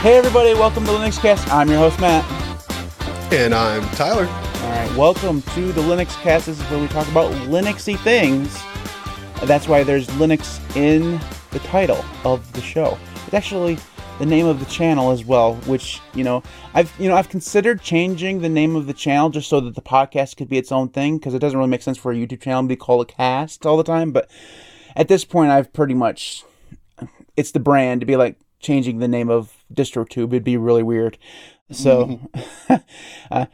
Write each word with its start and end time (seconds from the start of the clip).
Hey 0.00 0.16
everybody, 0.16 0.54
welcome 0.54 0.86
to 0.86 0.92
Linux 0.92 1.20
Cast. 1.20 1.46
I'm 1.52 1.68
your 1.68 1.76
host 1.76 2.00
Matt. 2.00 2.24
And 3.30 3.54
I'm 3.54 3.86
Tyler. 3.90 4.24
All 4.24 4.70
right, 4.70 4.96
welcome 4.96 5.42
to 5.42 5.72
the 5.72 5.82
Linux 5.82 6.18
Cast. 6.22 6.46
This 6.46 6.58
is 6.58 6.64
where 6.70 6.80
we 6.80 6.88
talk 6.88 7.06
about 7.08 7.30
Linuxy 7.50 7.98
things. 7.98 8.58
That's 9.46 9.68
why 9.68 9.82
there's 9.82 10.06
Linux 10.12 10.58
in 10.74 11.20
the 11.50 11.58
title 11.58 12.02
of 12.24 12.50
the 12.54 12.62
show. 12.62 12.96
It's 13.26 13.34
actually 13.34 13.76
the 14.18 14.24
name 14.24 14.46
of 14.46 14.58
the 14.58 14.64
channel 14.64 15.10
as 15.10 15.26
well, 15.26 15.56
which 15.66 16.00
you 16.14 16.24
know 16.24 16.42
I've 16.72 16.90
you 16.98 17.10
know 17.10 17.14
I've 17.14 17.28
considered 17.28 17.82
changing 17.82 18.40
the 18.40 18.48
name 18.48 18.76
of 18.76 18.86
the 18.86 18.94
channel 18.94 19.28
just 19.28 19.50
so 19.50 19.60
that 19.60 19.74
the 19.74 19.82
podcast 19.82 20.38
could 20.38 20.48
be 20.48 20.56
its 20.56 20.72
own 20.72 20.88
thing 20.88 21.18
because 21.18 21.34
it 21.34 21.40
doesn't 21.40 21.58
really 21.58 21.68
make 21.68 21.82
sense 21.82 21.98
for 21.98 22.10
a 22.10 22.14
YouTube 22.14 22.40
channel 22.40 22.62
to 22.62 22.68
be 22.68 22.74
called 22.74 23.02
a 23.02 23.12
cast 23.12 23.66
all 23.66 23.76
the 23.76 23.84
time. 23.84 24.12
But 24.12 24.30
at 24.96 25.08
this 25.08 25.26
point, 25.26 25.50
I've 25.50 25.74
pretty 25.74 25.92
much 25.92 26.42
it's 27.36 27.50
the 27.50 27.60
brand 27.60 28.00
to 28.00 28.06
be 28.06 28.16
like 28.16 28.38
changing 28.60 28.98
the 28.98 29.06
name 29.06 29.28
of 29.28 29.59
DistroTube. 29.72 30.28
It'd 30.28 30.44
be 30.44 30.56
really 30.56 30.82
weird. 30.82 31.18
So, 31.70 32.20
uh, 33.30 33.46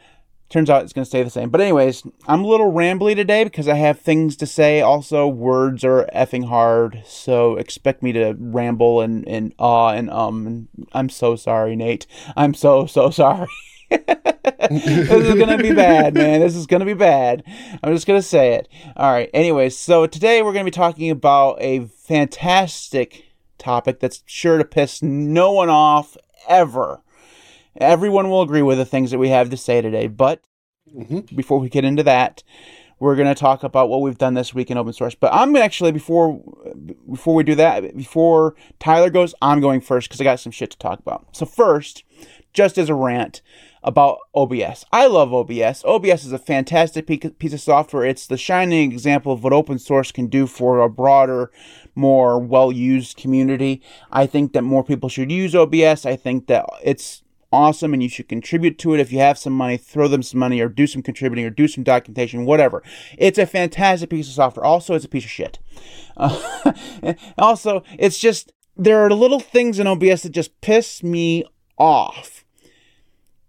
turns 0.49 0.69
out 0.69 0.83
it's 0.83 0.93
going 0.93 1.03
to 1.03 1.09
stay 1.09 1.23
the 1.23 1.29
same. 1.29 1.49
But, 1.49 1.61
anyways, 1.61 2.03
I'm 2.27 2.43
a 2.43 2.47
little 2.47 2.71
rambly 2.71 3.15
today 3.15 3.43
because 3.43 3.67
I 3.67 3.75
have 3.75 3.99
things 3.99 4.35
to 4.37 4.45
say. 4.45 4.81
Also, 4.81 5.27
words 5.27 5.83
are 5.83 6.09
effing 6.15 6.47
hard. 6.47 7.03
So, 7.05 7.55
expect 7.55 8.01
me 8.01 8.11
to 8.13 8.35
ramble 8.39 9.01
and, 9.01 9.27
and 9.27 9.53
ah 9.59 9.89
and 9.89 10.09
um. 10.09 10.47
And 10.47 10.67
I'm 10.93 11.09
so 11.09 11.35
sorry, 11.35 11.75
Nate. 11.75 12.07
I'm 12.35 12.53
so, 12.53 12.85
so 12.85 13.09
sorry. 13.11 13.47
this 13.89 15.11
is 15.11 15.35
gonna 15.35 15.57
be 15.57 15.73
bad, 15.73 16.13
man. 16.13 16.41
This 16.41 16.55
is 16.55 16.67
gonna 16.67 16.85
be 16.85 16.93
bad. 16.93 17.43
I'm 17.81 17.93
just 17.93 18.07
gonna 18.07 18.21
say 18.21 18.55
it. 18.55 18.67
All 18.95 19.11
right. 19.11 19.29
Anyways, 19.33 19.77
so 19.77 20.07
today 20.07 20.41
we're 20.41 20.51
gonna 20.51 20.65
be 20.65 20.71
talking 20.71 21.09
about 21.09 21.61
a 21.61 21.85
fantastic 21.85 23.26
topic 23.57 23.99
that's 23.99 24.23
sure 24.25 24.57
to 24.57 24.65
piss 24.65 25.01
no 25.01 25.51
one 25.51 25.69
off 25.69 26.17
ever. 26.47 27.01
Everyone 27.75 28.29
will 28.29 28.41
agree 28.41 28.61
with 28.61 28.77
the 28.77 28.85
things 28.85 29.11
that 29.11 29.19
we 29.19 29.29
have 29.29 29.49
to 29.49 29.57
say 29.57 29.81
today. 29.81 30.07
But 30.07 30.41
mm-hmm. 30.93 31.35
before 31.35 31.59
we 31.59 31.69
get 31.69 31.85
into 31.85 32.03
that, 32.03 32.43
we're 32.99 33.15
going 33.15 33.27
to 33.27 33.35
talk 33.35 33.63
about 33.63 33.89
what 33.89 34.01
we've 34.01 34.17
done 34.17 34.33
this 34.33 34.53
week 34.53 34.71
in 34.71 34.77
open 34.77 34.93
source. 34.93 35.15
But 35.15 35.33
I'm 35.33 35.55
actually 35.55 35.91
before 35.91 36.41
before 37.09 37.35
we 37.35 37.43
do 37.43 37.55
that, 37.55 37.95
before 37.95 38.55
Tyler 38.79 39.09
goes, 39.09 39.35
I'm 39.41 39.61
going 39.61 39.81
first 39.81 40.09
because 40.09 40.19
I 40.19 40.23
got 40.23 40.39
some 40.39 40.51
shit 40.51 40.71
to 40.71 40.77
talk 40.77 40.99
about. 40.99 41.27
So 41.35 41.45
first, 41.45 42.03
just 42.53 42.77
as 42.77 42.89
a 42.89 42.95
rant 42.95 43.41
about 43.83 44.17
OBS. 44.35 44.83
I 44.91 45.07
love 45.07 45.33
OBS. 45.33 45.85
OBS 45.85 46.25
is 46.25 46.33
a 46.33 46.39
fantastic 46.39 47.07
piece 47.07 47.53
of 47.53 47.61
software. 47.61 48.03
It's 48.03 48.27
the 48.27 48.37
shining 48.37 48.91
example 48.91 49.31
of 49.31 49.43
what 49.43 49.53
open 49.53 49.79
source 49.79 50.11
can 50.11 50.27
do 50.27 50.47
for 50.47 50.79
a 50.79 50.89
broader, 50.89 51.51
more 51.97 52.39
well-used 52.39 53.17
community. 53.17 53.81
I 54.11 54.27
think 54.27 54.53
that 54.53 54.61
more 54.61 54.83
people 54.83 55.09
should 55.09 55.31
use 55.31 55.55
OBS. 55.55 56.05
I 56.05 56.15
think 56.15 56.47
that 56.47 56.65
it's 56.83 57.23
awesome 57.51 57.93
and 57.93 58.03
you 58.03 58.09
should 58.09 58.29
contribute 58.29 58.77
to 58.79 58.93
it. 58.93 58.99
If 58.99 59.11
you 59.11 59.19
have 59.19 59.37
some 59.37 59.53
money 59.53 59.77
throw 59.77 60.07
them 60.07 60.23
some 60.23 60.39
money 60.39 60.59
or 60.61 60.69
do 60.69 60.87
some 60.87 61.01
contributing 61.01 61.45
or 61.45 61.49
do 61.49 61.67
some 61.67 61.83
documentation 61.83 62.45
whatever. 62.45 62.83
It's 63.17 63.39
a 63.39 63.45
fantastic 63.45 64.09
piece 64.09 64.27
of 64.27 64.35
software. 64.35 64.65
Also 64.65 64.93
it's 64.93 65.05
a 65.05 65.09
piece 65.09 65.25
of 65.25 65.31
shit. 65.31 65.59
Uh, 66.15 66.73
also 67.37 67.83
it's 67.97 68.19
just 68.19 68.53
there 68.75 69.03
are 69.03 69.09
little 69.09 69.39
things 69.39 69.79
in 69.79 69.87
obs 69.87 70.23
that 70.23 70.31
just 70.31 70.59
piss 70.61 71.03
me 71.03 71.43
off. 71.77 72.45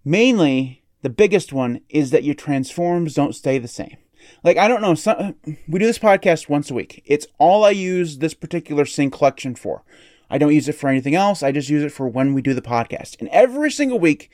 Mainly 0.04 0.84
the 1.02 1.10
biggest 1.10 1.52
one 1.52 1.80
is 1.88 2.10
that 2.10 2.24
your 2.24 2.34
transforms 2.34 3.14
don't 3.14 3.34
stay 3.34 3.58
the 3.58 3.68
same 3.68 3.98
like 4.42 4.56
i 4.56 4.68
don't 4.68 4.82
know 4.82 4.94
some, 4.94 5.34
we 5.66 5.78
do 5.78 5.86
this 5.86 5.98
podcast 5.98 6.48
once 6.48 6.70
a 6.70 6.74
week 6.74 7.02
it's 7.04 7.26
all 7.38 7.64
i 7.64 7.70
use 7.70 8.18
this 8.18 8.34
particular 8.34 8.84
scene 8.84 9.10
collection 9.10 9.54
for 9.54 9.82
I 10.30 10.38
don't 10.38 10.54
use 10.54 10.68
it 10.68 10.74
for 10.74 10.88
anything 10.88 11.14
else. 11.14 11.42
I 11.42 11.52
just 11.52 11.68
use 11.68 11.82
it 11.82 11.92
for 11.92 12.06
when 12.06 12.34
we 12.34 12.42
do 12.42 12.54
the 12.54 12.62
podcast. 12.62 13.18
And 13.18 13.28
every 13.30 13.70
single 13.70 13.98
week, 13.98 14.30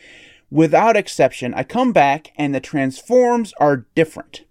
without 0.51 0.97
exception, 0.97 1.55
I 1.55 1.63
come 1.63 1.93
back 1.93 2.33
and 2.37 2.55
the 2.55 2.61
transforms 2.61 3.53
are 3.59 3.87
different. 3.95 4.45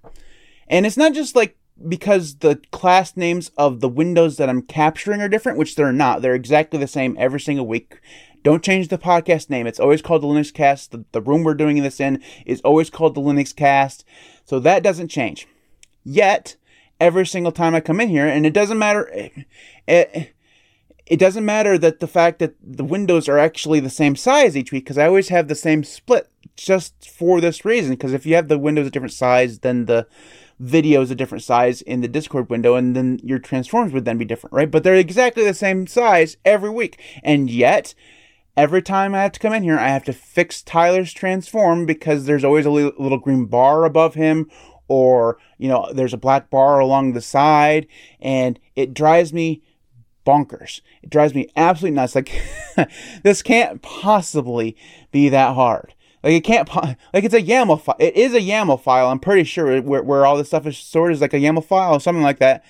And 0.68 0.86
it's 0.86 0.98
not 0.98 1.14
just 1.14 1.36
like 1.36 1.58
because 1.88 2.36
the 2.36 2.62
class 2.72 3.18
names 3.18 3.52
of 3.58 3.82
the 3.82 3.90
windows 3.90 4.38
that 4.38 4.50
I'm 4.50 4.62
capturing 4.62 5.22
are 5.22 5.28
different, 5.28 5.58
which 5.58 5.76
they're 5.76 5.92
not. 5.92 6.22
They're 6.22 6.36
exactly 6.36 6.80
the 6.80 6.88
same 6.88 7.16
every 7.20 7.40
single 7.40 7.68
week. 7.68 8.00
Don't 8.44 8.64
change 8.64 8.90
the 8.90 8.98
podcast 8.98 9.50
name. 9.50 9.66
It's 9.66 9.80
always 9.80 10.02
called 10.02 10.22
the 10.22 10.28
Linux 10.28 10.54
Cast. 10.54 10.92
The, 10.92 11.06
the 11.14 11.22
room 11.22 11.44
we're 11.44 11.54
doing 11.54 11.82
this 11.82 12.00
in 12.00 12.22
is 12.46 12.62
always 12.62 12.90
called 12.90 13.16
the 13.16 13.22
Linux 13.22 13.56
Cast. 13.56 14.06
So 14.46 14.60
that 14.60 14.84
doesn't 14.84 15.08
change. 15.08 15.48
Yet, 16.04 16.58
every 17.00 17.26
single 17.26 17.54
time 17.54 17.74
I 17.74 17.80
come 17.80 18.02
in 18.02 18.10
here, 18.10 18.28
and 18.28 18.46
it 18.46 18.54
doesn't 18.54 18.78
matter. 18.78 19.08
It, 19.08 19.32
it, 19.88 20.34
it 21.06 21.20
doesn't 21.20 21.46
matter 21.46 21.78
that 21.78 22.00
the 22.00 22.08
fact 22.08 22.40
that 22.40 22.56
the 22.62 22.84
windows 22.84 23.28
are 23.28 23.38
actually 23.38 23.80
the 23.80 23.90
same 23.90 24.16
size 24.16 24.56
each 24.56 24.72
week 24.72 24.86
because 24.86 24.98
I 24.98 25.08
always 25.08 25.30
have 25.30 25.48
the 25.48 25.56
same 25.56 25.84
split 25.84 26.30
just 26.56 27.10
for 27.10 27.42
this 27.42 27.66
reason. 27.66 27.92
Because 27.92 28.14
if 28.14 28.26
you 28.26 28.36
have 28.36 28.50
the 28.50 28.60
windows 28.60 28.88
a 28.88 28.92
different 28.92 29.14
size, 29.14 29.60
then 29.60 29.86
the 29.86 30.08
video 30.60 31.02
is 31.02 31.12
a 31.12 31.16
different 31.16 31.44
size 31.44 31.82
in 31.82 32.02
the 32.02 32.08
Discord 32.08 32.50
window, 32.50 32.76
and 32.76 32.96
then 32.96 33.20
your 33.24 33.40
transforms 33.40 33.94
would 33.94 34.06
then 34.06 34.18
be 34.18 34.26
different, 34.26 34.54
right? 34.54 34.70
But 34.70 34.84
they're 34.84 34.96
exactly 34.96 35.44
the 35.46 35.54
same 35.54 35.88
size 35.88 36.38
every 36.46 36.70
week, 36.70 37.00
and 37.24 37.50
yet 37.50 37.94
every 38.56 38.82
time 38.82 39.16
I 39.16 39.24
have 39.24 39.32
to 39.34 39.40
come 39.40 39.54
in 39.54 39.64
here, 39.64 39.78
I 39.78 39.90
have 39.90 40.04
to 40.06 40.14
fix 40.14 40.62
Tyler's 40.62 41.14
transform 41.14 41.86
because 41.86 42.26
there's 42.26 42.44
always 42.44 42.66
a 42.66 42.72
little 42.72 43.18
green 43.18 43.46
bar 43.46 43.86
above 43.86 44.16
him, 44.16 44.50
or 44.88 45.38
you 45.58 45.68
know, 45.70 45.92
there's 45.94 46.14
a 46.14 46.18
black 46.18 46.50
bar 46.50 46.80
along 46.80 47.14
the 47.14 47.22
side, 47.22 47.88
and 48.20 48.60
it 48.76 48.94
drives 48.94 49.34
me 49.34 49.62
bonkers. 50.26 50.82
It 51.02 51.10
drives 51.10 51.34
me 51.34 51.50
absolutely 51.56 51.96
nuts. 51.96 52.16
Like, 52.16 52.32
this 53.24 53.42
can't 53.42 53.82
possibly 53.82 54.76
be 55.12 55.30
that 55.30 55.56
hard. 55.56 55.94
Like, 56.24 56.34
it 56.34 56.44
can't, 56.44 56.74
like, 56.74 57.24
it's 57.26 57.34
a 57.34 57.42
YAML 57.42 57.82
file. 57.82 57.98
It 58.00 58.16
is 58.16 58.34
a 58.34 58.40
YAML 58.40 58.82
file, 58.82 59.08
I'm 59.08 59.20
pretty 59.20 59.44
sure, 59.44 59.82
where, 59.82 60.04
where 60.04 60.26
all 60.26 60.38
this 60.38 60.48
stuff 60.48 60.66
is 60.66 60.78
stored 60.78 61.12
is 61.12 61.22
like 61.22 61.34
a 61.34 61.40
YAML 61.40 61.66
file 61.66 61.94
or 61.94 62.00
something 62.00 62.24
like 62.24 62.40
that. 62.40 62.64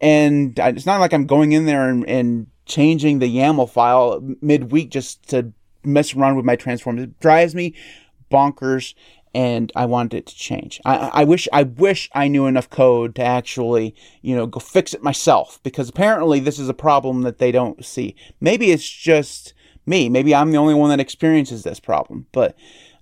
And 0.00 0.58
it's 0.58 0.86
not 0.86 1.00
like 1.00 1.12
I'm 1.12 1.26
going 1.26 1.52
in 1.52 1.66
there 1.66 1.88
and, 1.88 2.06
and 2.06 2.46
changing 2.68 3.18
the 3.18 3.36
YAML 3.36 3.68
file 3.68 4.20
midweek 4.40 4.90
just 4.90 5.28
to 5.30 5.52
mess 5.84 6.14
around 6.14 6.36
with 6.36 6.44
my 6.44 6.56
transforms. 6.56 7.02
It 7.02 7.18
drives 7.20 7.54
me 7.54 7.74
bonkers 8.30 8.94
and 9.34 9.70
I 9.76 9.86
wanted 9.86 10.14
it 10.16 10.26
to 10.26 10.36
change. 10.36 10.80
I, 10.84 10.96
I 10.96 11.24
wish 11.24 11.48
I 11.52 11.64
wish 11.64 12.08
I 12.14 12.28
knew 12.28 12.46
enough 12.46 12.70
code 12.70 13.14
to 13.16 13.22
actually, 13.22 13.94
you 14.22 14.34
know, 14.34 14.46
go 14.46 14.60
fix 14.60 14.94
it 14.94 15.02
myself 15.02 15.60
because 15.62 15.88
apparently 15.88 16.40
this 16.40 16.58
is 16.58 16.68
a 16.68 16.74
problem 16.74 17.22
that 17.22 17.38
they 17.38 17.52
don't 17.52 17.84
see. 17.84 18.14
Maybe 18.40 18.70
it's 18.70 18.88
just 18.88 19.54
me. 19.86 20.08
Maybe 20.08 20.34
I'm 20.34 20.50
the 20.50 20.58
only 20.58 20.74
one 20.74 20.90
that 20.90 21.00
experiences 21.00 21.62
this 21.62 21.80
problem. 21.80 22.26
But 22.32 22.56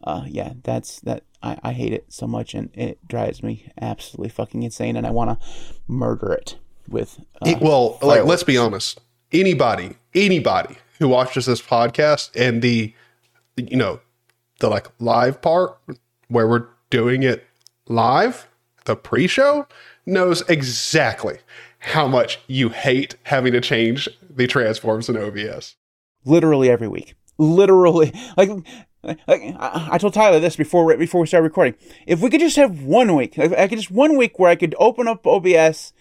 uh, 0.05 0.25
yeah, 0.27 0.55
that's 0.63 1.01
that. 1.01 1.23
I, 1.43 1.59
I 1.63 1.73
hate 1.73 1.93
it 1.93 2.07
so 2.09 2.27
much 2.27 2.55
and 2.55 2.71
it 2.75 3.07
drives 3.07 3.43
me 3.43 3.71
absolutely 3.81 4.31
fucking 4.31 4.63
insane, 4.63 4.97
and 4.97 5.07
I 5.07 5.11
want 5.11 5.39
to 5.39 5.47
murder 5.87 6.33
it 6.33 6.57
with. 6.89 7.21
Uh, 7.41 7.51
it, 7.51 7.61
well, 7.61 7.99
like 8.03 8.25
let's 8.25 8.43
be 8.43 8.57
honest. 8.57 9.01
Anybody, 9.33 9.97
anybody 10.15 10.77
who 10.99 11.09
watches 11.09 11.47
this 11.47 11.61
podcast 11.61 12.31
and 12.35 12.63
the, 12.63 12.95
you 13.57 13.77
know, 13.77 14.01
the 14.61 14.69
like 14.69 14.89
live 14.99 15.43
part 15.43 15.79
where 16.29 16.49
we're 16.49 16.67
doing 16.91 17.23
it 17.23 17.47
live, 17.89 18.49
the 18.85 18.97
pre 18.97 19.27
show, 19.27 19.67
knows 20.07 20.43
exactly 20.49 21.39
how 21.79 22.07
much 22.07 22.41
you 22.47 22.69
hate 22.69 23.17
having 23.25 23.53
to 23.53 23.61
change 23.61 24.09
the 24.29 24.47
transforms 24.47 25.09
in 25.09 25.17
OBS. 25.17 25.77
Literally 26.25 26.71
every 26.71 26.89
week. 26.89 27.15
Literally. 27.39 28.13
Like, 28.37 28.51
like 29.29 29.55
I 29.57 29.99
told 29.99 30.15
Tyler 30.15 30.41
this 30.41 30.57
before 30.57 30.97
before 30.97 31.21
we 31.21 31.29
started 31.29 31.45
recording. 31.45 31.77
If 32.09 32.21
we 32.21 32.29
could 32.29 32.41
just 32.41 32.57
have 32.57 32.83
one 32.83 33.15
week, 33.15 33.39
I 33.39 33.69
could 33.69 33.79
just 33.79 33.91
one 33.91 34.17
week 34.17 34.39
where 34.41 34.51
I 34.51 34.57
could 34.57 34.75
open 34.81 35.07
up 35.07 35.25
OBS, 35.25 35.93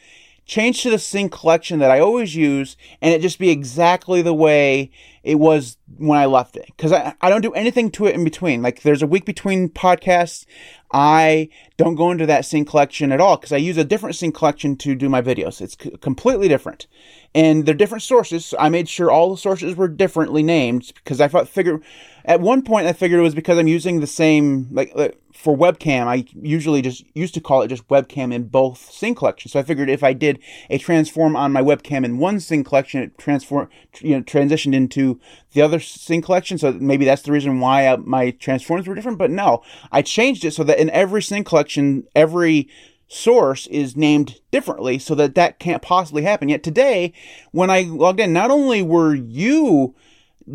change 0.45 0.83
to 0.83 0.89
the 0.89 0.99
scene 0.99 1.29
collection 1.29 1.79
that 1.79 1.91
I 1.91 1.99
always 1.99 2.35
use, 2.35 2.77
and 3.01 3.13
it 3.13 3.21
just 3.21 3.39
be 3.39 3.49
exactly 3.49 4.21
the 4.21 4.33
way 4.33 4.91
it 5.23 5.35
was 5.35 5.77
when 5.97 6.19
I 6.19 6.25
left 6.25 6.55
it 6.55 6.67
because 6.67 6.91
I, 6.91 7.15
I 7.19 7.29
don't 7.29 7.41
do 7.41 7.53
anything 7.53 7.89
to 7.91 8.05
it 8.05 8.13
in 8.13 8.23
between. 8.23 8.61
Like 8.61 8.83
there's 8.83 9.01
a 9.01 9.07
week 9.07 9.25
between 9.25 9.69
podcasts. 9.69 10.45
I 10.91 11.49
don't 11.77 11.95
go 11.95 12.11
into 12.11 12.27
that 12.27 12.45
scene 12.45 12.63
collection 12.63 13.11
at 13.11 13.19
all 13.19 13.37
because 13.37 13.51
I 13.51 13.57
use 13.57 13.77
a 13.77 13.83
different 13.83 14.15
scene 14.15 14.31
collection 14.31 14.77
to 14.77 14.93
do 14.93 15.09
my 15.09 15.21
videos. 15.21 15.61
It's 15.61 15.75
c- 15.81 15.97
completely 15.99 16.47
different. 16.47 16.85
And 17.33 17.65
they're 17.65 17.73
different 17.73 18.03
sources. 18.03 18.45
So 18.45 18.57
I 18.59 18.69
made 18.69 18.87
sure 18.87 19.11
all 19.11 19.31
the 19.31 19.37
sources 19.37 19.75
were 19.75 19.87
differently 19.87 20.43
named 20.43 20.91
because 20.95 21.19
I 21.19 21.27
thought, 21.27 21.49
figure 21.49 21.81
at 22.25 22.41
one 22.41 22.63
point 22.63 22.87
I 22.87 22.93
figured 22.93 23.19
it 23.19 23.23
was 23.23 23.35
because 23.35 23.57
I'm 23.57 23.67
using 23.67 23.99
the 23.99 24.07
same, 24.07 24.67
like, 24.71 24.93
like 24.95 25.19
for 25.31 25.55
webcam, 25.55 26.07
I 26.07 26.25
usually 26.41 26.81
just 26.81 27.03
used 27.13 27.35
to 27.35 27.41
call 27.41 27.61
it 27.61 27.67
just 27.67 27.87
webcam 27.87 28.33
in 28.33 28.47
both 28.47 28.91
sync 28.91 29.19
collections. 29.19 29.51
So 29.53 29.59
I 29.59 29.63
figured 29.63 29.89
if 29.89 30.03
I 30.03 30.13
did 30.13 30.39
a 30.69 30.77
transform 30.77 31.35
on 31.35 31.51
my 31.51 31.61
webcam 31.61 32.03
in 32.03 32.17
one 32.17 32.39
scene 32.39 32.63
collection, 32.63 33.03
it 33.03 33.17
transform, 33.17 33.69
you 33.99 34.15
know, 34.15 34.23
transitioned 34.23 34.73
into 34.73 35.19
the 35.53 35.61
other 35.61 35.79
scene 35.79 36.21
collection. 36.21 36.57
So 36.57 36.73
maybe 36.73 37.05
that's 37.05 37.21
the 37.21 37.31
reason 37.31 37.59
why 37.59 37.87
I, 37.87 37.97
my 37.97 38.31
transforms 38.31 38.87
were 38.87 38.95
different. 38.95 39.19
But 39.19 39.31
no, 39.31 39.61
I 39.91 40.01
changed 40.01 40.43
it 40.45 40.51
so 40.51 40.63
that 40.63 40.79
in 40.79 40.89
every 40.89 41.21
scene 41.21 41.43
collection, 41.43 42.05
every 42.15 42.67
source 43.07 43.67
is 43.67 43.95
named 43.95 44.39
differently 44.49 44.97
so 44.97 45.13
that 45.15 45.35
that 45.35 45.59
can't 45.59 45.83
possibly 45.83 46.23
happen. 46.23 46.49
Yet 46.49 46.63
today, 46.63 47.13
when 47.51 47.69
I 47.69 47.81
logged 47.81 48.19
in, 48.19 48.33
not 48.33 48.49
only 48.49 48.81
were 48.81 49.13
you 49.13 49.93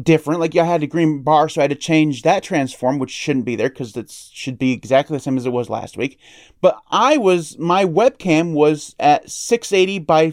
different. 0.02 0.40
Like 0.40 0.56
I 0.56 0.64
had 0.64 0.82
a 0.82 0.86
green 0.86 1.22
bar, 1.22 1.48
so 1.48 1.60
I 1.60 1.64
had 1.64 1.70
to 1.70 1.76
change 1.76 2.22
that 2.22 2.42
transform, 2.42 2.98
which 2.98 3.10
shouldn't 3.10 3.44
be 3.44 3.56
there 3.56 3.68
because 3.68 3.96
it 3.96 4.10
should 4.10 4.58
be 4.58 4.72
exactly 4.72 5.16
the 5.16 5.22
same 5.22 5.36
as 5.36 5.46
it 5.46 5.52
was 5.52 5.70
last 5.70 5.96
week. 5.96 6.18
But 6.60 6.80
I 6.90 7.16
was 7.16 7.58
my 7.58 7.84
webcam 7.84 8.52
was 8.52 8.94
at 8.98 9.30
680 9.30 9.98
by 10.00 10.32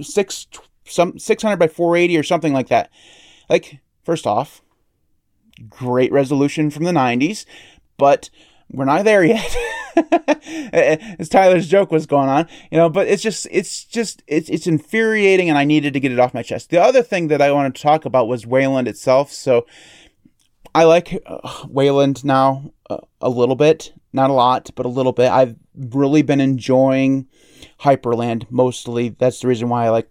six 0.00 0.46
some 0.84 1.18
600 1.18 1.56
by 1.56 1.68
480 1.68 2.18
or 2.18 2.22
something 2.22 2.52
like 2.52 2.68
that. 2.68 2.90
Like 3.48 3.80
first 4.04 4.26
off, 4.26 4.62
great 5.68 6.12
resolution 6.12 6.70
from 6.70 6.84
the 6.84 6.92
90s, 6.92 7.44
but 7.96 8.30
we're 8.72 8.84
not 8.84 9.04
there 9.04 9.24
yet. 9.24 9.56
As 10.72 11.28
Tyler's 11.28 11.68
joke 11.68 11.90
was 11.90 12.06
going 12.06 12.28
on, 12.28 12.48
you 12.70 12.78
know, 12.78 12.88
but 12.88 13.08
it's 13.08 13.22
just, 13.22 13.46
it's 13.50 13.84
just, 13.84 14.22
it's, 14.26 14.48
it's 14.48 14.66
infuriating 14.66 15.48
and 15.48 15.58
I 15.58 15.64
needed 15.64 15.92
to 15.94 16.00
get 16.00 16.12
it 16.12 16.18
off 16.18 16.34
my 16.34 16.42
chest. 16.42 16.70
The 16.70 16.80
other 16.80 17.02
thing 17.02 17.28
that 17.28 17.42
I 17.42 17.52
wanted 17.52 17.74
to 17.74 17.82
talk 17.82 18.04
about 18.04 18.28
was 18.28 18.46
Wayland 18.46 18.88
itself. 18.88 19.32
So 19.32 19.66
I 20.74 20.84
like 20.84 21.20
uh, 21.26 21.66
Wayland 21.68 22.24
now 22.24 22.72
uh, 22.88 22.98
a 23.20 23.28
little 23.28 23.56
bit, 23.56 23.92
not 24.12 24.30
a 24.30 24.34
lot, 24.34 24.70
but 24.74 24.86
a 24.86 24.90
little 24.90 25.12
bit. 25.12 25.30
I've 25.30 25.56
really 25.74 26.22
been 26.22 26.40
enjoying 26.40 27.26
Hyprland 27.80 28.46
mostly. 28.50 29.10
That's 29.10 29.40
the 29.40 29.48
reason 29.48 29.68
why 29.68 29.86
I 29.86 29.90
like, 29.90 30.08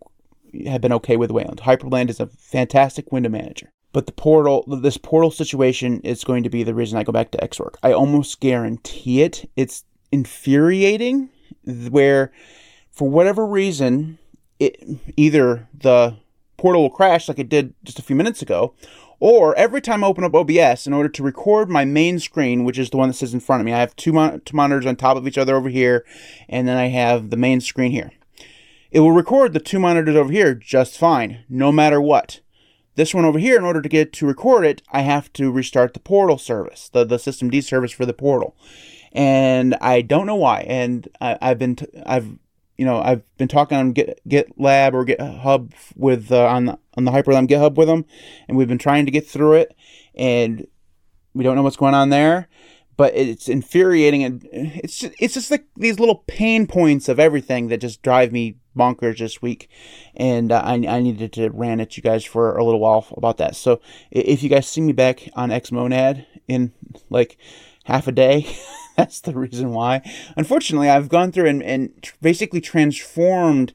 have 0.66 0.82
been 0.82 0.94
okay 0.94 1.16
with 1.16 1.32
Wayland. 1.32 1.62
Hyprland 1.62 2.10
is 2.10 2.20
a 2.20 2.28
fantastic 2.28 3.12
window 3.12 3.30
manager. 3.30 3.72
But 3.92 4.06
the 4.06 4.12
portal, 4.12 4.64
this 4.68 4.98
portal 4.98 5.32
situation 5.32 6.00
is 6.02 6.24
going 6.24 6.44
to 6.44 6.50
be 6.50 6.64
the 6.64 6.76
reason 6.76 6.98
I 6.98 7.04
go 7.04 7.12
back 7.12 7.32
to 7.32 7.38
Xorg. 7.40 7.76
I 7.82 7.92
almost 7.92 8.40
guarantee 8.40 9.24
it. 9.24 9.50
It's 9.56 9.84
infuriating 10.12 11.30
where, 11.66 12.32
for 12.92 13.10
whatever 13.10 13.46
reason, 13.46 14.20
it 14.60 14.84
either 15.18 15.68
the 15.74 16.18
portal 16.58 16.84
will 16.84 16.90
crash 16.90 17.28
like 17.28 17.40
it 17.40 17.50
did 17.50 17.74
just 17.84 18.00
a 18.00 18.04
few 18.04 18.16
minutes 18.16 18.42
ago, 18.42 18.76
or 19.20 19.56
every 19.56 19.82
time 19.82 20.04
I 20.04 20.08
open 20.08 20.24
up 20.24 20.36
OBS 20.36 20.86
in 20.86 20.94
order 20.94 21.10
to 21.10 21.24
record 21.24 21.70
my 21.70 21.86
main 21.86 22.20
screen, 22.20 22.64
which 22.64 22.78
is 22.78 22.90
the 22.90 22.98
one 22.98 23.10
that 23.10 23.16
sits 23.16 23.34
in 23.34 23.40
front 23.40 23.62
of 23.62 23.66
me, 23.66 23.74
I 23.74 23.80
have 23.80 23.96
two, 23.96 24.14
mon- 24.14 24.42
two 24.42 24.56
monitors 24.56 24.86
on 24.86 24.96
top 24.96 25.18
of 25.18 25.28
each 25.28 25.38
other 25.38 25.56
over 25.56 25.70
here, 25.70 26.06
and 26.48 26.68
then 26.68 26.78
I 26.78 26.88
have 26.88 27.30
the 27.30 27.38
main 27.38 27.62
screen 27.62 27.92
here. 27.92 28.12
It 28.92 29.02
will 29.02 29.12
record 29.12 29.54
the 29.54 29.60
two 29.60 29.80
monitors 29.80 30.16
over 30.16 30.32
here 30.32 30.56
just 30.56 30.98
fine, 30.98 31.44
no 31.48 31.72
matter 31.72 32.02
what. 32.02 32.40
This 33.00 33.14
one 33.14 33.24
over 33.24 33.40
here, 33.40 33.56
in 33.56 33.64
order 33.64 33.82
to 33.82 33.88
get 33.88 34.12
to 34.12 34.28
record 34.28 34.66
it, 34.66 34.82
I 34.92 35.04
have 35.04 35.32
to 35.32 35.50
restart 35.50 35.94
the 35.94 36.02
portal 36.02 36.38
service, 36.38 36.90
the, 36.90 37.06
the 37.06 37.16
systemd 37.16 37.64
service 37.64 37.94
for 37.94 38.06
the 38.06 38.12
portal. 38.12 38.58
And 39.14 39.76
I 39.76 40.02
don't 40.02 40.26
know 40.26 40.36
why. 40.36 40.66
And 40.68 41.08
I, 41.22 41.38
have 41.42 41.60
been, 41.60 41.78
t- 41.78 41.88
I've, 42.06 42.38
you 42.78 42.84
know, 42.84 43.00
I've 43.00 43.24
been 43.38 43.48
talking 43.48 43.78
on 43.78 43.94
Get 43.94 44.20
GitLab 44.28 44.92
or 44.92 45.06
GitHub 45.06 45.72
with 45.96 46.30
uh, 46.30 46.46
on 46.48 46.66
the, 46.66 46.80
on 46.98 47.06
the 47.06 47.12
Hyprland 47.12 47.48
GitHub 47.48 47.76
with 47.76 47.88
them, 47.88 48.04
and 48.50 48.58
we've 48.58 48.68
been 48.68 48.78
trying 48.78 49.06
to 49.06 49.14
get 49.14 49.26
through 49.26 49.54
it, 49.54 49.74
and 50.14 50.68
we 51.34 51.46
don't 51.46 51.56
know 51.56 51.64
what's 51.64 51.78
going 51.78 51.96
on 51.96 52.10
there 52.10 52.50
but 53.00 53.16
it's 53.16 53.48
infuriating 53.48 54.26
and 54.26 54.46
it's 54.52 55.00
just, 55.00 55.14
it's 55.20 55.34
just 55.34 55.50
like 55.50 55.64
these 55.78 56.00
little 56.00 56.22
pain 56.28 56.68
points 56.68 57.08
of 57.08 57.18
everything 57.18 57.70
that 57.70 57.80
just 57.80 58.02
drive 58.02 58.34
me 58.34 58.58
bonkers 58.78 59.20
this 59.20 59.42
week 59.42 59.70
and 60.18 60.52
uh, 60.52 60.62
I, 60.62 60.74
I 60.74 61.00
needed 61.00 61.32
to 61.34 61.50
rant 61.50 61.80
at 61.80 61.96
you 61.96 62.04
guys 62.04 62.26
for 62.26 62.58
a 62.58 62.64
little 62.66 62.82
while 62.82 63.08
about 63.16 63.38
that 63.38 63.56
so 63.56 63.80
if 64.12 64.44
you 64.44 64.50
guys 64.50 64.68
see 64.68 64.82
me 64.82 64.92
back 64.92 65.30
on 65.34 65.50
xmonad 65.50 66.26
in 66.50 66.74
like 67.10 67.38
half 67.86 68.06
a 68.10 68.12
day 68.12 68.54
that's 68.98 69.22
the 69.22 69.34
reason 69.34 69.72
why 69.72 70.02
unfortunately 70.36 70.90
i've 70.90 71.08
gone 71.08 71.32
through 71.32 71.48
and, 71.48 71.64
and 71.64 72.12
basically 72.22 72.60
transformed 72.60 73.74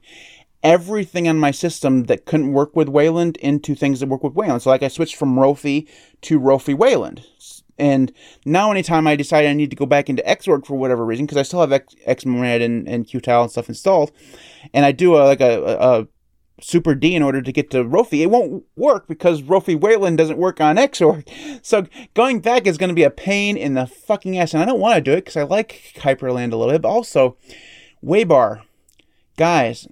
everything 0.61 1.27
on 1.27 1.39
my 1.39 1.49
system 1.49 2.03
that 2.03 2.25
couldn't 2.25 2.51
work 2.51 2.75
with 2.75 2.89
Wayland 2.89 3.37
into 3.37 3.75
things 3.75 3.99
that 3.99 4.09
work 4.09 4.23
with 4.23 4.33
Wayland. 4.33 4.63
So 4.63 4.71
like 4.71 4.81
I 4.81 4.87
switched 4.87 5.15
from 5.15 5.35
Rofi 5.35 5.87
to 6.21 6.39
Rofi 6.39 6.75
Wayland. 6.75 7.23
And 7.77 8.11
now, 8.45 8.71
anytime 8.71 9.05
I 9.05 9.15
decide 9.15 9.45
I 9.45 9.53
need 9.53 9.69
to 9.69 9.75
go 9.75 9.85
back 9.85 10.09
into 10.09 10.23
Xorg 10.23 10.65
for 10.65 10.75
whatever 10.75 11.05
reason, 11.05 11.25
because 11.25 11.37
I 11.37 11.43
still 11.43 11.59
have 11.59 11.73
X, 11.73 11.93
Xmonad 12.07 12.63
and, 12.63 12.87
and 12.87 13.05
Qtile 13.05 13.43
and 13.43 13.51
stuff 13.51 13.67
installed, 13.67 14.11
and 14.73 14.85
I 14.85 14.91
do 14.91 15.15
a, 15.15 15.23
like 15.25 15.41
a, 15.41 15.61
a, 15.63 16.07
Super 16.61 16.95
D 16.95 17.15
in 17.15 17.21
order 17.21 17.41
to 17.41 17.51
get 17.51 17.69
to 17.71 17.83
Rofi, 17.83 18.21
it 18.21 18.29
won't 18.29 18.63
work 18.77 19.09
because 19.09 19.41
Rofi 19.41 19.77
Wayland 19.77 20.17
doesn't 20.17 20.37
work 20.37 20.61
on 20.61 20.77
Xorg. 20.77 21.27
So 21.61 21.87
going 22.13 22.39
back 22.39 22.67
is 22.67 22.77
going 22.77 22.89
to 22.89 22.95
be 22.95 23.03
a 23.03 23.09
pain 23.09 23.57
in 23.57 23.73
the 23.73 23.87
fucking 23.87 24.37
ass, 24.37 24.53
and 24.53 24.61
I 24.61 24.65
don't 24.65 24.79
want 24.79 24.95
to 24.95 25.01
do 25.01 25.13
it 25.13 25.25
because 25.25 25.35
I 25.35 25.43
like 25.43 25.93
Hyprland 25.97 26.53
a 26.53 26.55
little 26.55 26.71
bit. 26.73 26.83
But 26.83 26.89
also, 26.89 27.37
Waybar, 28.03 28.61
guys, 29.35 29.87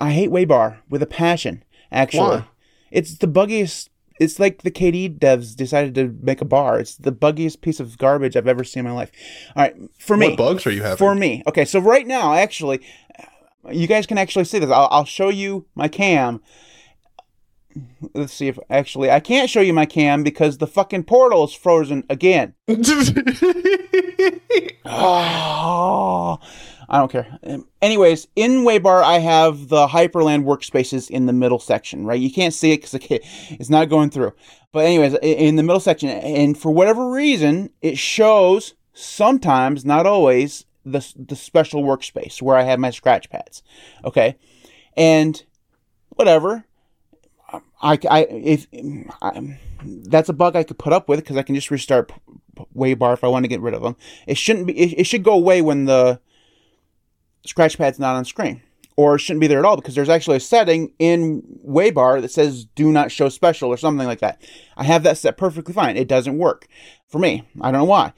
I 0.00 0.12
hate 0.12 0.30
Waybar 0.30 0.78
with 0.88 1.02
a 1.02 1.06
passion. 1.06 1.62
Actually, 1.92 2.38
Why? 2.38 2.48
it's 2.90 3.18
the 3.18 3.28
buggiest 3.28 3.90
it's 4.20 4.38
like 4.38 4.62
the 4.62 4.70
KDE 4.70 5.18
devs 5.18 5.54
decided 5.56 5.94
to 5.96 6.16
make 6.22 6.40
a 6.40 6.44
bar. 6.44 6.78
It's 6.78 6.96
the 6.96 7.12
buggiest 7.12 7.60
piece 7.60 7.80
of 7.80 7.98
garbage 7.98 8.36
I've 8.36 8.48
ever 8.48 8.64
seen 8.64 8.86
in 8.86 8.92
my 8.92 8.96
life. 8.96 9.10
All 9.56 9.62
right, 9.62 9.74
for 9.98 10.16
me. 10.16 10.28
What 10.30 10.38
bugs 10.38 10.66
are 10.66 10.72
you 10.72 10.82
having? 10.82 10.98
For 10.98 11.14
me. 11.14 11.42
Okay, 11.46 11.64
so 11.64 11.80
right 11.80 12.06
now, 12.06 12.34
actually, 12.34 12.80
you 13.70 13.86
guys 13.86 14.06
can 14.06 14.18
actually 14.18 14.44
see 14.44 14.58
this. 14.58 14.70
I'll, 14.70 14.88
I'll 14.90 15.04
show 15.04 15.28
you 15.28 15.66
my 15.74 15.88
cam. 15.88 16.42
Let's 18.14 18.34
see 18.34 18.48
if 18.48 18.58
actually 18.68 19.10
I 19.10 19.20
can't 19.20 19.48
show 19.48 19.62
you 19.62 19.72
my 19.72 19.86
cam 19.86 20.22
because 20.22 20.58
the 20.58 20.66
fucking 20.66 21.04
portal 21.04 21.44
is 21.44 21.54
frozen 21.54 22.04
again. 22.10 22.54
oh. 24.84 26.38
I 26.92 26.98
don't 26.98 27.10
care. 27.10 27.38
Um, 27.42 27.66
anyways, 27.80 28.28
in 28.36 28.64
Waybar, 28.64 29.02
I 29.02 29.18
have 29.18 29.68
the 29.68 29.86
Hyprland 29.86 30.44
workspaces 30.44 31.08
in 31.08 31.24
the 31.24 31.32
middle 31.32 31.58
section, 31.58 32.04
right? 32.04 32.20
You 32.20 32.30
can't 32.30 32.52
see 32.52 32.72
it 32.72 32.82
because 32.82 32.94
it's 33.50 33.70
not 33.70 33.88
going 33.88 34.10
through. 34.10 34.34
But 34.72 34.84
anyways, 34.84 35.14
in 35.22 35.56
the 35.56 35.62
middle 35.62 35.80
section, 35.80 36.10
and 36.10 36.56
for 36.56 36.70
whatever 36.70 37.10
reason, 37.10 37.70
it 37.80 37.96
shows 37.96 38.74
sometimes, 38.92 39.86
not 39.86 40.06
always, 40.06 40.66
the, 40.84 41.10
the 41.16 41.34
special 41.34 41.82
workspace 41.82 42.42
where 42.42 42.56
I 42.56 42.64
have 42.64 42.78
my 42.78 42.90
scratch 42.90 43.30
pads. 43.30 43.62
Okay. 44.04 44.36
And 44.94 45.42
whatever. 46.10 46.64
I, 47.80 47.98
I 48.10 48.26
if 48.28 48.66
I, 49.22 49.58
that's 49.82 50.28
a 50.28 50.34
bug 50.34 50.56
I 50.56 50.62
could 50.62 50.78
put 50.78 50.92
up 50.92 51.08
with 51.08 51.20
because 51.20 51.38
I 51.38 51.42
can 51.42 51.54
just 51.54 51.70
restart 51.70 52.12
Waybar 52.76 53.14
if 53.14 53.24
I 53.24 53.28
want 53.28 53.44
to 53.44 53.48
get 53.48 53.60
rid 53.60 53.74
of 53.74 53.82
them. 53.82 53.96
It 54.26 54.36
shouldn't 54.36 54.66
be. 54.66 54.78
It, 54.78 55.00
it 55.00 55.04
should 55.04 55.22
go 55.22 55.32
away 55.32 55.62
when 55.62 55.86
the 55.86 56.20
scratch 57.44 57.78
pad's 57.78 57.98
not 57.98 58.16
on 58.16 58.24
screen 58.24 58.62
or 58.96 59.18
shouldn't 59.18 59.40
be 59.40 59.46
there 59.46 59.58
at 59.58 59.64
all 59.64 59.76
because 59.76 59.94
there's 59.94 60.08
actually 60.08 60.36
a 60.36 60.40
setting 60.40 60.92
in 60.98 61.42
Waybar 61.66 62.20
that 62.20 62.30
says 62.30 62.66
do 62.74 62.92
not 62.92 63.10
show 63.10 63.28
special 63.28 63.70
or 63.70 63.76
something 63.76 64.06
like 64.06 64.20
that. 64.20 64.42
I 64.76 64.84
have 64.84 65.02
that 65.04 65.18
set 65.18 65.36
perfectly 65.36 65.74
fine. 65.74 65.96
It 65.96 66.08
doesn't 66.08 66.38
work 66.38 66.66
for 67.08 67.18
me. 67.18 67.48
I 67.60 67.70
don't 67.70 67.80
know 67.80 67.84
why. 67.84 68.12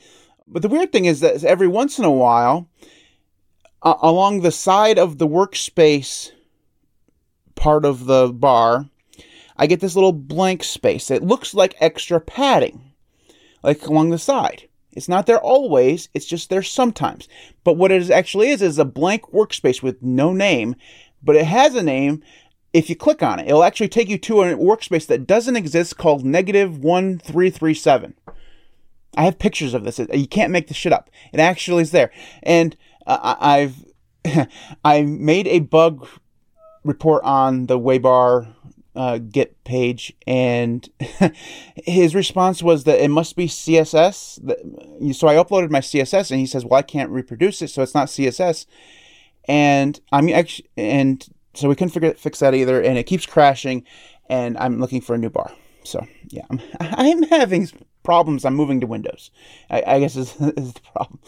But 0.46 0.62
the 0.62 0.68
weird 0.68 0.92
thing 0.92 1.04
is 1.04 1.20
that 1.20 1.42
every 1.44 1.68
once 1.68 1.98
in 1.98 2.04
a 2.04 2.10
while, 2.10 2.68
uh, 3.82 3.94
along 4.02 4.40
the 4.40 4.50
side 4.50 4.98
of 4.98 5.18
the 5.18 5.28
workspace 5.28 6.30
part 7.54 7.84
of 7.84 8.06
the 8.06 8.28
bar, 8.32 8.88
I 9.56 9.66
get 9.66 9.80
this 9.80 9.94
little 9.94 10.12
blank 10.12 10.64
space. 10.64 11.10
It 11.10 11.22
looks 11.22 11.54
like 11.54 11.76
extra 11.80 12.20
padding, 12.20 12.92
like 13.62 13.86
along 13.86 14.10
the 14.10 14.18
side. 14.18 14.68
It's 14.94 15.08
not 15.08 15.26
there 15.26 15.38
always, 15.38 16.08
it's 16.14 16.26
just 16.26 16.50
there 16.50 16.62
sometimes. 16.62 17.28
But 17.62 17.74
what 17.74 17.92
it 17.92 18.10
actually 18.10 18.50
is 18.50 18.62
is 18.62 18.78
a 18.78 18.84
blank 18.84 19.30
workspace 19.32 19.82
with 19.82 20.02
no 20.02 20.32
name, 20.32 20.76
but 21.22 21.36
it 21.36 21.46
has 21.46 21.74
a 21.74 21.82
name 21.82 22.22
if 22.72 22.90
you 22.90 22.96
click 22.96 23.22
on 23.22 23.38
it. 23.38 23.48
It'll 23.48 23.64
actually 23.64 23.88
take 23.88 24.08
you 24.08 24.18
to 24.18 24.42
a 24.42 24.54
workspace 24.54 25.06
that 25.06 25.26
doesn't 25.26 25.56
exist 25.56 25.96
called 25.96 26.24
negative 26.24 26.78
1337. 26.78 28.14
I 29.16 29.22
have 29.22 29.38
pictures 29.38 29.74
of 29.74 29.84
this. 29.84 29.98
You 29.98 30.26
can't 30.26 30.50
make 30.50 30.68
this 30.68 30.76
shit 30.76 30.92
up. 30.92 31.08
It 31.32 31.40
actually 31.40 31.82
is 31.82 31.92
there. 31.92 32.10
And 32.42 32.76
uh, 33.06 33.36
I've 33.40 33.84
I 34.84 35.02
made 35.02 35.46
a 35.46 35.60
bug 35.60 36.08
report 36.82 37.22
on 37.24 37.66
the 37.66 37.78
Waybar 37.78 38.54
uh, 38.94 39.18
Git 39.18 39.62
page, 39.64 40.12
and 40.26 40.88
his 41.76 42.14
response 42.14 42.62
was 42.62 42.84
that 42.84 43.02
it 43.02 43.08
must 43.08 43.36
be 43.36 43.46
CSS. 43.46 45.14
So 45.14 45.28
I 45.28 45.34
uploaded 45.34 45.70
my 45.70 45.80
CSS, 45.80 46.30
and 46.30 46.40
he 46.40 46.46
says, 46.46 46.64
"Well, 46.64 46.78
I 46.78 46.82
can't 46.82 47.10
reproduce 47.10 47.62
it, 47.62 47.68
so 47.68 47.82
it's 47.82 47.94
not 47.94 48.08
CSS." 48.08 48.66
And 49.46 50.00
I'm 50.12 50.28
actually, 50.30 50.68
and 50.76 51.26
so 51.54 51.68
we 51.68 51.74
couldn't 51.74 51.92
figure, 51.92 52.14
fix 52.14 52.38
that 52.40 52.54
either, 52.54 52.80
and 52.80 52.96
it 52.96 53.04
keeps 53.04 53.26
crashing, 53.26 53.84
and 54.28 54.56
I'm 54.58 54.78
looking 54.80 55.00
for 55.00 55.14
a 55.14 55.18
new 55.18 55.30
bar. 55.30 55.52
So 55.84 56.06
yeah, 56.28 56.44
I'm, 56.50 56.60
I'm 56.80 57.22
having 57.24 57.68
problems. 58.02 58.44
I'm 58.44 58.54
moving 58.54 58.80
to 58.80 58.86
Windows. 58.86 59.30
I, 59.70 59.82
I 59.86 60.00
guess 60.00 60.16
is, 60.16 60.34
is 60.40 60.74
the 60.74 60.80
problem. 60.92 61.20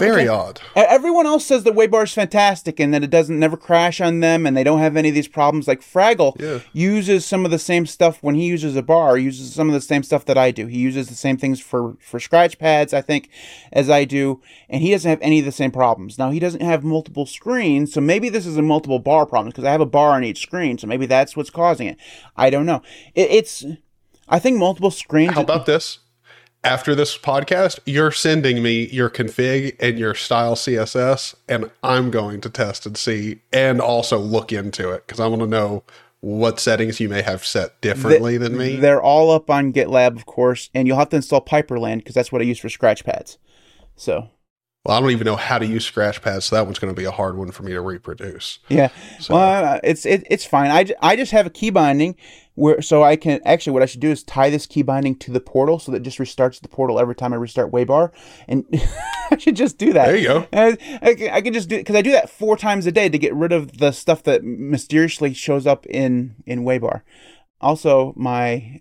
Very 0.00 0.28
odd. 0.28 0.60
Everyone 0.74 1.26
else 1.26 1.44
says 1.44 1.64
that 1.64 1.74
Waybar 1.74 2.04
is 2.04 2.12
fantastic 2.12 2.80
and 2.80 2.92
that 2.94 3.02
it 3.04 3.10
doesn't 3.10 3.38
never 3.38 3.56
crash 3.56 4.00
on 4.00 4.20
them 4.20 4.46
and 4.46 4.56
they 4.56 4.64
don't 4.64 4.78
have 4.78 4.96
any 4.96 5.08
of 5.10 5.14
these 5.14 5.28
problems. 5.28 5.68
Like 5.68 5.80
Fraggle 5.80 6.40
Yeah. 6.40 6.60
uses 6.72 7.24
some 7.24 7.44
of 7.44 7.50
the 7.50 7.58
same 7.58 7.86
stuff 7.86 8.18
when 8.22 8.34
he 8.34 8.46
uses 8.46 8.76
a 8.76 8.82
bar, 8.82 9.18
uses 9.18 9.52
some 9.54 9.68
of 9.68 9.74
the 9.74 9.80
same 9.80 10.02
stuff 10.02 10.24
that 10.26 10.38
I 10.38 10.50
do. 10.50 10.66
He 10.66 10.78
uses 10.78 11.08
the 11.08 11.14
same 11.14 11.36
things 11.36 11.60
for 11.60 11.96
for 12.00 12.18
scratch 12.20 12.58
pads, 12.58 12.94
I 12.94 13.00
think, 13.02 13.28
as 13.72 13.90
I 13.90 14.04
do, 14.04 14.40
and 14.68 14.82
he 14.82 14.90
doesn't 14.90 15.08
have 15.08 15.20
any 15.22 15.38
of 15.40 15.44
the 15.44 15.52
same 15.52 15.70
problems. 15.70 16.18
Now 16.18 16.30
he 16.30 16.38
doesn't 16.40 16.62
have 16.62 16.82
multiple 16.84 17.26
screens, 17.26 17.92
so 17.92 18.00
maybe 18.00 18.28
this 18.28 18.46
is 18.46 18.56
a 18.56 18.62
multiple 18.62 18.98
bar 18.98 19.26
problem 19.26 19.50
because 19.50 19.64
I 19.64 19.72
have 19.72 19.80
a 19.80 19.86
bar 19.86 20.10
on 20.12 20.24
each 20.24 20.40
screen, 20.42 20.78
so 20.78 20.86
maybe 20.86 21.06
that's 21.06 21.36
what's 21.36 21.50
causing 21.50 21.86
it. 21.88 21.96
I 22.36 22.50
don't 22.50 22.66
know. 22.66 22.82
It, 23.14 23.30
it's 23.30 23.64
I 24.28 24.38
think 24.38 24.58
multiple 24.58 24.90
screens. 24.90 25.34
How 25.34 25.42
about 25.42 25.66
this? 25.66 25.98
After 26.64 26.94
this 26.94 27.18
podcast, 27.18 27.80
you're 27.86 28.12
sending 28.12 28.62
me 28.62 28.86
your 28.86 29.10
config 29.10 29.76
and 29.80 29.98
your 29.98 30.14
style 30.14 30.54
CSS, 30.54 31.34
and 31.48 31.68
I'm 31.82 32.12
going 32.12 32.40
to 32.42 32.50
test 32.50 32.86
and 32.86 32.96
see 32.96 33.40
and 33.52 33.80
also 33.80 34.18
look 34.18 34.52
into 34.52 34.90
it 34.90 35.04
because 35.04 35.18
I 35.18 35.26
want 35.26 35.42
to 35.42 35.48
know 35.48 35.82
what 36.20 36.60
settings 36.60 37.00
you 37.00 37.08
may 37.08 37.20
have 37.22 37.44
set 37.44 37.80
differently 37.80 38.38
than 38.38 38.56
me. 38.56 38.76
They're 38.76 39.02
all 39.02 39.32
up 39.32 39.50
on 39.50 39.72
GitLab, 39.72 40.16
of 40.16 40.24
course, 40.24 40.70
and 40.72 40.86
you'll 40.86 40.98
have 40.98 41.08
to 41.08 41.16
install 41.16 41.44
Pyprland 41.44 41.96
because 41.96 42.14
that's 42.14 42.30
what 42.30 42.40
I 42.40 42.44
use 42.44 42.60
for 42.60 42.68
scratch 42.68 43.04
pads. 43.04 43.38
So 43.96 44.28
Well, 44.84 44.96
I 44.96 45.00
don't 45.00 45.10
even 45.12 45.26
know 45.26 45.36
how 45.36 45.58
to 45.58 45.66
use 45.66 45.88
Scratchpad, 45.88 46.42
so 46.42 46.56
that 46.56 46.64
one's 46.64 46.80
going 46.80 46.92
to 46.92 47.00
be 47.00 47.04
a 47.06 47.12
hard 47.12 47.36
one 47.36 47.52
for 47.52 47.62
me 47.62 47.70
to 47.72 47.80
reproduce. 47.80 48.58
yeah, 48.68 48.88
well, 49.30 49.74
uh, 49.74 49.80
it's 49.84 50.04
it, 50.04 50.26
it's 50.28 50.44
fine. 50.44 50.70
I, 50.72 50.86
I 51.00 51.14
just 51.14 51.30
have 51.30 51.46
a 51.46 51.50
key 51.50 51.70
binding 51.70 52.16
where 52.54 52.82
so 52.82 53.02
I 53.04 53.14
can 53.16 53.40
actually 53.46 53.74
what 53.74 53.82
I 53.82 53.86
should 53.86 54.00
do 54.00 54.10
is 54.10 54.24
tie 54.24 54.50
this 54.50 54.66
key 54.66 54.82
binding 54.82 55.14
to 55.20 55.30
the 55.30 55.38
portal 55.40 55.78
so 55.78 55.92
that 55.92 55.98
it 55.98 56.02
just 56.02 56.18
restarts 56.18 56.60
the 56.60 56.68
portal 56.68 56.98
every 56.98 57.14
time 57.14 57.32
I 57.32 57.36
restart 57.36 57.70
Waybar, 57.70 58.10
and 58.48 58.64
I 59.30 59.38
should 59.38 59.54
just 59.54 59.78
do 59.78 59.92
that. 59.92 60.06
There 60.06 60.16
you 60.16 60.26
go. 60.26 60.46
I, 60.52 60.76
I, 61.00 61.14
can- 61.14 61.30
I 61.32 61.40
can 61.42 61.52
just 61.54 61.68
do 61.68 61.76
because 61.76 61.94
I 61.94 62.02
do 62.02 62.10
that 62.10 62.28
four 62.28 62.56
times 62.56 62.84
a 62.86 62.92
day 62.92 63.08
to 63.08 63.18
get 63.18 63.32
rid 63.34 63.52
of 63.52 63.78
the 63.78 63.92
stuff 63.92 64.24
that 64.24 64.42
mysteriously 64.42 65.32
shows 65.32 65.64
up 65.64 65.86
in 65.86 66.34
in 66.44 66.64
Waybar. 66.64 67.02
Also, 67.60 68.12
my 68.16 68.80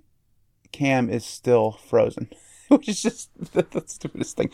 cam 0.72 1.12
is 1.12 1.24
still 1.24 1.74
frozen, 1.88 2.27
which 2.78 2.88
is 2.88 3.01
just 3.01 3.30
the, 3.38 3.63
the 3.70 3.84
stupidest 3.86 4.38
thing. 4.38 4.50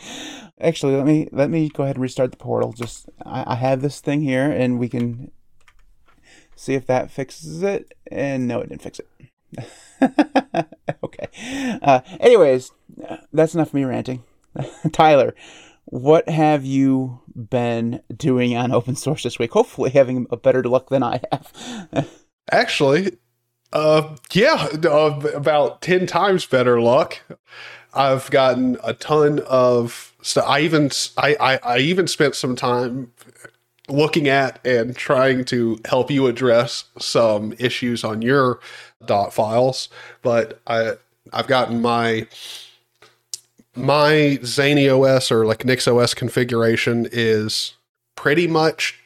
Actually, 0.60 0.96
let 0.96 1.06
me 1.06 1.28
let 1.30 1.50
me 1.50 1.68
go 1.68 1.84
ahead 1.84 1.96
and 1.96 2.02
restart 2.02 2.32
the 2.32 2.36
portal. 2.36 2.72
Just 2.72 3.08
I, 3.24 3.52
I 3.52 3.54
have 3.54 3.80
this 3.80 4.00
thing 4.00 4.22
here, 4.22 4.50
and 4.50 4.78
we 4.78 4.88
can 4.88 5.30
see 6.56 6.74
if 6.74 6.84
that 6.86 7.12
fixes 7.12 7.62
it. 7.62 7.94
And 8.10 8.48
no, 8.48 8.60
it 8.60 8.70
didn't 8.70 8.82
fix 8.82 9.00
it. 9.00 9.08
okay. 11.04 11.78
Uh, 11.80 12.00
anyways, 12.18 12.72
that's 13.32 13.54
enough 13.54 13.68
of 13.68 13.74
me 13.74 13.84
ranting. 13.84 14.24
Tyler, 14.92 15.32
what 15.84 16.28
have 16.28 16.64
you 16.64 17.20
been 17.36 18.02
doing 18.14 18.56
on 18.56 18.72
open 18.72 18.96
source 18.96 19.22
this 19.22 19.38
week? 19.38 19.52
Hopefully, 19.52 19.90
having 19.90 20.26
a 20.30 20.36
better 20.36 20.64
luck 20.64 20.88
than 20.88 21.04
I 21.04 21.20
have. 21.30 22.08
Actually, 22.50 23.18
uh, 23.72 24.16
yeah, 24.32 24.68
uh, 24.84 25.20
about 25.34 25.82
10 25.82 26.06
times 26.06 26.46
better 26.46 26.80
luck. 26.80 27.20
I've 27.98 28.30
gotten 28.30 28.78
a 28.84 28.94
ton 28.94 29.40
of 29.40 30.14
stuff. 30.22 30.44
I 30.48 30.60
even, 30.60 30.90
I, 31.16 31.36
I, 31.40 31.56
I 31.64 31.78
even 31.78 32.06
spent 32.06 32.36
some 32.36 32.54
time 32.54 33.12
looking 33.88 34.28
at 34.28 34.64
and 34.64 34.94
trying 34.94 35.44
to 35.46 35.80
help 35.84 36.08
you 36.08 36.28
address 36.28 36.84
some 36.98 37.54
issues 37.58 38.04
on 38.04 38.22
your 38.22 38.60
dot 39.04 39.32
files, 39.34 39.88
but 40.22 40.60
I, 40.66 40.92
I've 41.32 41.48
gotten 41.48 41.82
my, 41.82 42.28
my 43.74 44.38
ZaneyOS 44.42 45.32
or 45.32 45.44
like 45.44 45.64
NixOS 45.64 46.14
configuration 46.14 47.08
is 47.10 47.74
pretty 48.14 48.46
much 48.46 48.98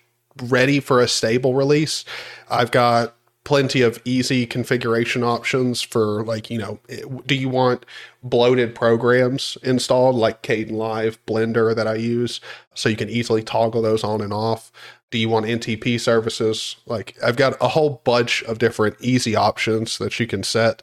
ready 0.45 0.81
for 0.81 1.01
a 1.01 1.09
stable 1.09 1.55
release. 1.55 2.05
I've 2.51 2.71
got 2.71 3.15
plenty 3.45 3.83
of 3.83 4.01
easy 4.05 4.47
configuration 4.47 5.25
options 5.25 5.83
for 5.83 6.25
like, 6.25 6.49
you 6.51 6.59
know, 6.59 6.79
do 7.27 7.35
you 7.35 7.49
want 7.49 7.85
bloated 8.23 8.75
programs 8.75 9.59
installed 9.63 10.15
like 10.15 10.43
Kdenlive, 10.43 11.19
Blender 11.27 11.75
that 11.75 11.89
I 11.89 11.95
use 11.95 12.41
so 12.75 12.89
you 12.89 12.97
can 12.97 13.11
easily 13.11 13.43
toggle 13.43 13.83
those 13.83 14.05
on 14.05 14.21
and 14.21 14.33
off? 14.33 14.71
Do 15.11 15.19
you 15.19 15.29
want 15.29 15.47
NTP 15.47 16.01
services? 16.01 16.77
Like 16.87 17.17
I've 17.23 17.37
got 17.37 17.57
a 17.61 17.69
whole 17.69 18.01
bunch 18.05 18.43
of 18.45 18.59
different 18.59 18.97
easy 19.01 19.35
options 19.35 19.99
that 19.99 20.19
you 20.21 20.27
can 20.27 20.43
set 20.43 20.83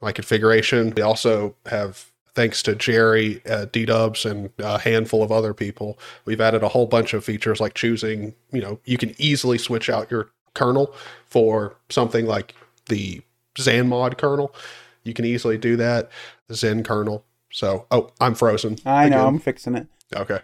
my 0.00 0.12
configuration. 0.12 0.92
We 0.96 1.02
also 1.02 1.54
have 1.66 2.10
thanks 2.34 2.62
to 2.62 2.74
Jerry, 2.74 3.42
Dubs, 3.72 4.24
and 4.24 4.50
a 4.58 4.78
handful 4.78 5.22
of 5.22 5.32
other 5.32 5.52
people, 5.52 5.98
we've 6.24 6.40
added 6.40 6.62
a 6.62 6.68
whole 6.68 6.86
bunch 6.86 7.12
of 7.12 7.24
features 7.24 7.60
like 7.60 7.74
choosing, 7.74 8.34
you 8.52 8.60
know, 8.60 8.80
you 8.84 8.96
can 8.98 9.14
easily 9.18 9.58
switch 9.58 9.90
out 9.90 10.10
your 10.10 10.30
kernel 10.54 10.94
for 11.26 11.76
something 11.88 12.26
like 12.26 12.54
the 12.86 13.22
XanMod 13.56 14.18
kernel. 14.18 14.54
You 15.02 15.14
can 15.14 15.24
easily 15.24 15.58
do 15.58 15.76
that, 15.76 16.10
the 16.48 16.54
Zen 16.54 16.82
kernel. 16.82 17.24
So, 17.52 17.86
oh, 17.90 18.10
I'm 18.20 18.34
frozen. 18.34 18.76
I 18.84 19.08
know, 19.08 19.16
again. 19.16 19.26
I'm 19.26 19.38
fixing 19.38 19.74
it. 19.74 19.86
Okay. 20.14 20.40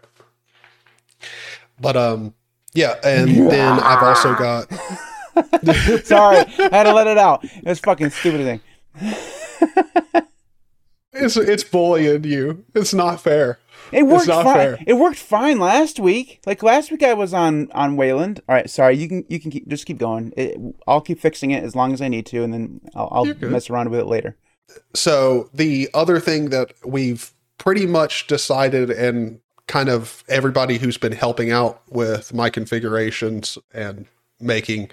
But, 1.80 1.96
um, 1.96 2.34
yeah, 2.72 2.96
and 3.04 3.28
then 3.50 3.78
I've 3.80 4.02
also 4.02 4.34
got, 4.34 4.72
Sorry, 6.04 6.38
I 6.38 6.68
had 6.72 6.84
to 6.84 6.94
let 6.94 7.06
it 7.06 7.18
out. 7.18 7.44
It 7.44 7.64
was 7.64 7.80
fucking 7.80 8.10
stupid 8.10 8.60
thing. 8.94 10.22
it's, 11.16 11.36
it's 11.36 11.64
bullying 11.64 12.24
you. 12.24 12.64
It's 12.74 12.94
not 12.94 13.20
fair. 13.20 13.58
It 13.92 14.04
worked 14.04 14.26
fine. 14.26 14.44
fair. 14.44 14.78
It 14.86 14.94
worked 14.94 15.18
fine 15.18 15.58
last 15.58 16.00
week. 16.00 16.40
Like 16.46 16.62
last 16.62 16.90
week, 16.90 17.02
I 17.02 17.14
was 17.14 17.32
on 17.32 17.70
on 17.72 17.96
Wayland. 17.96 18.40
All 18.48 18.54
right, 18.54 18.68
sorry. 18.68 18.96
You 18.96 19.08
can 19.08 19.24
you 19.28 19.38
can 19.38 19.50
keep, 19.50 19.68
just 19.68 19.86
keep 19.86 19.98
going. 19.98 20.32
It, 20.36 20.58
I'll 20.86 21.00
keep 21.00 21.20
fixing 21.20 21.52
it 21.52 21.62
as 21.62 21.76
long 21.76 21.92
as 21.92 22.00
I 22.00 22.08
need 22.08 22.26
to, 22.26 22.42
and 22.42 22.52
then 22.52 22.80
I'll, 22.94 23.08
I'll 23.12 23.34
mess 23.48 23.70
around 23.70 23.90
with 23.90 24.00
it 24.00 24.06
later. 24.06 24.36
So 24.94 25.50
the 25.54 25.88
other 25.94 26.18
thing 26.18 26.50
that 26.50 26.72
we've 26.84 27.32
pretty 27.58 27.86
much 27.86 28.26
decided 28.26 28.90
and 28.90 29.40
kind 29.66 29.88
of 29.88 30.24
everybody 30.28 30.78
who's 30.78 30.98
been 30.98 31.12
helping 31.12 31.50
out 31.50 31.82
with 31.88 32.32
my 32.34 32.50
configurations 32.50 33.58
and 33.72 34.06
making 34.40 34.90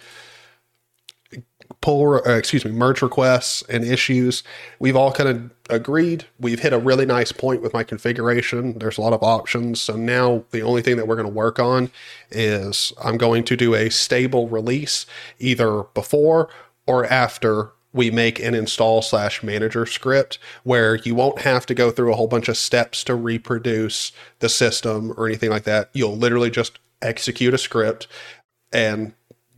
pull 1.83 2.15
uh, 2.25 2.31
excuse 2.31 2.63
me 2.65 2.71
merge 2.71 3.01
requests 3.01 3.61
and 3.69 3.83
issues. 3.83 4.41
We've 4.79 4.95
all 4.95 5.11
kind 5.11 5.29
of 5.29 5.51
agreed. 5.69 6.25
We've 6.39 6.59
hit 6.59 6.73
a 6.73 6.79
really 6.79 7.05
nice 7.05 7.31
point 7.31 7.61
with 7.61 7.73
my 7.73 7.83
configuration. 7.83 8.79
There's 8.79 8.97
a 8.97 9.01
lot 9.01 9.13
of 9.13 9.21
options. 9.21 9.81
So 9.81 9.95
now 9.95 10.45
the 10.51 10.61
only 10.61 10.81
thing 10.81 10.95
that 10.97 11.07
we're 11.07 11.17
going 11.17 11.27
to 11.27 11.33
work 11.33 11.59
on 11.59 11.91
is 12.31 12.93
i'm 13.03 13.17
going 13.17 13.43
to 13.43 13.55
do 13.55 13.75
a 13.75 13.89
stable 13.89 14.47
release 14.49 15.05
either 15.37 15.83
before 15.93 16.49
or 16.87 17.05
after 17.05 17.71
we 17.93 18.09
make 18.09 18.39
an 18.39 18.55
install 18.55 19.01
slash 19.01 19.43
manager 19.43 19.85
script 19.85 20.39
where 20.63 20.95
you 20.95 21.13
won't 21.13 21.39
have 21.39 21.65
to 21.67 21.75
go 21.75 21.91
through 21.91 22.11
a 22.11 22.15
whole 22.15 22.27
bunch 22.27 22.49
of 22.49 22.57
steps 22.57 23.03
to 23.03 23.13
reproduce 23.13 24.11
the 24.39 24.49
system 24.49 25.13
or 25.15 25.27
anything 25.27 25.51
like 25.51 25.63
that. 25.63 25.89
You'll 25.93 26.17
literally 26.17 26.49
just 26.49 26.79
execute 27.03 27.53
a 27.53 27.57
script 27.59 28.07
and 28.71 29.13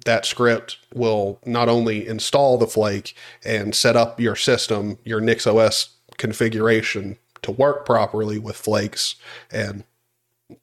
that 0.05 0.25
script 0.25 0.77
will 0.93 1.39
not 1.45 1.67
only 1.67 2.07
install 2.07 2.57
the 2.57 2.67
flake 2.67 3.15
and 3.43 3.75
set 3.75 3.95
up 3.95 4.19
your 4.19 4.35
system, 4.35 4.97
your 5.03 5.19
NixOS 5.19 5.89
configuration 6.17 7.17
to 7.41 7.51
work 7.51 7.85
properly 7.85 8.39
with 8.39 8.55
flakes 8.55 9.15
and 9.51 9.83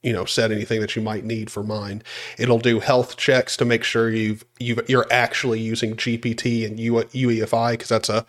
you 0.02 0.12
know 0.12 0.25
set 0.25 0.52
anything 0.52 0.80
that 0.80 0.94
you 0.94 1.02
might 1.02 1.25
need 1.25 1.50
for 1.50 1.62
mine. 1.62 2.02
It'll 2.38 2.58
do 2.58 2.80
health 2.80 3.16
checks 3.16 3.56
to 3.56 3.64
make 3.64 3.84
sure 3.84 4.11
you've 4.11 4.44
you've 4.58 4.88
you're 4.88 5.06
actually 5.11 5.61
using 5.61 5.96
GPT 5.96 6.64
and 6.64 6.78
UEFI 6.78 7.72
because 7.72 7.88
that's 7.88 8.08
a 8.08 8.25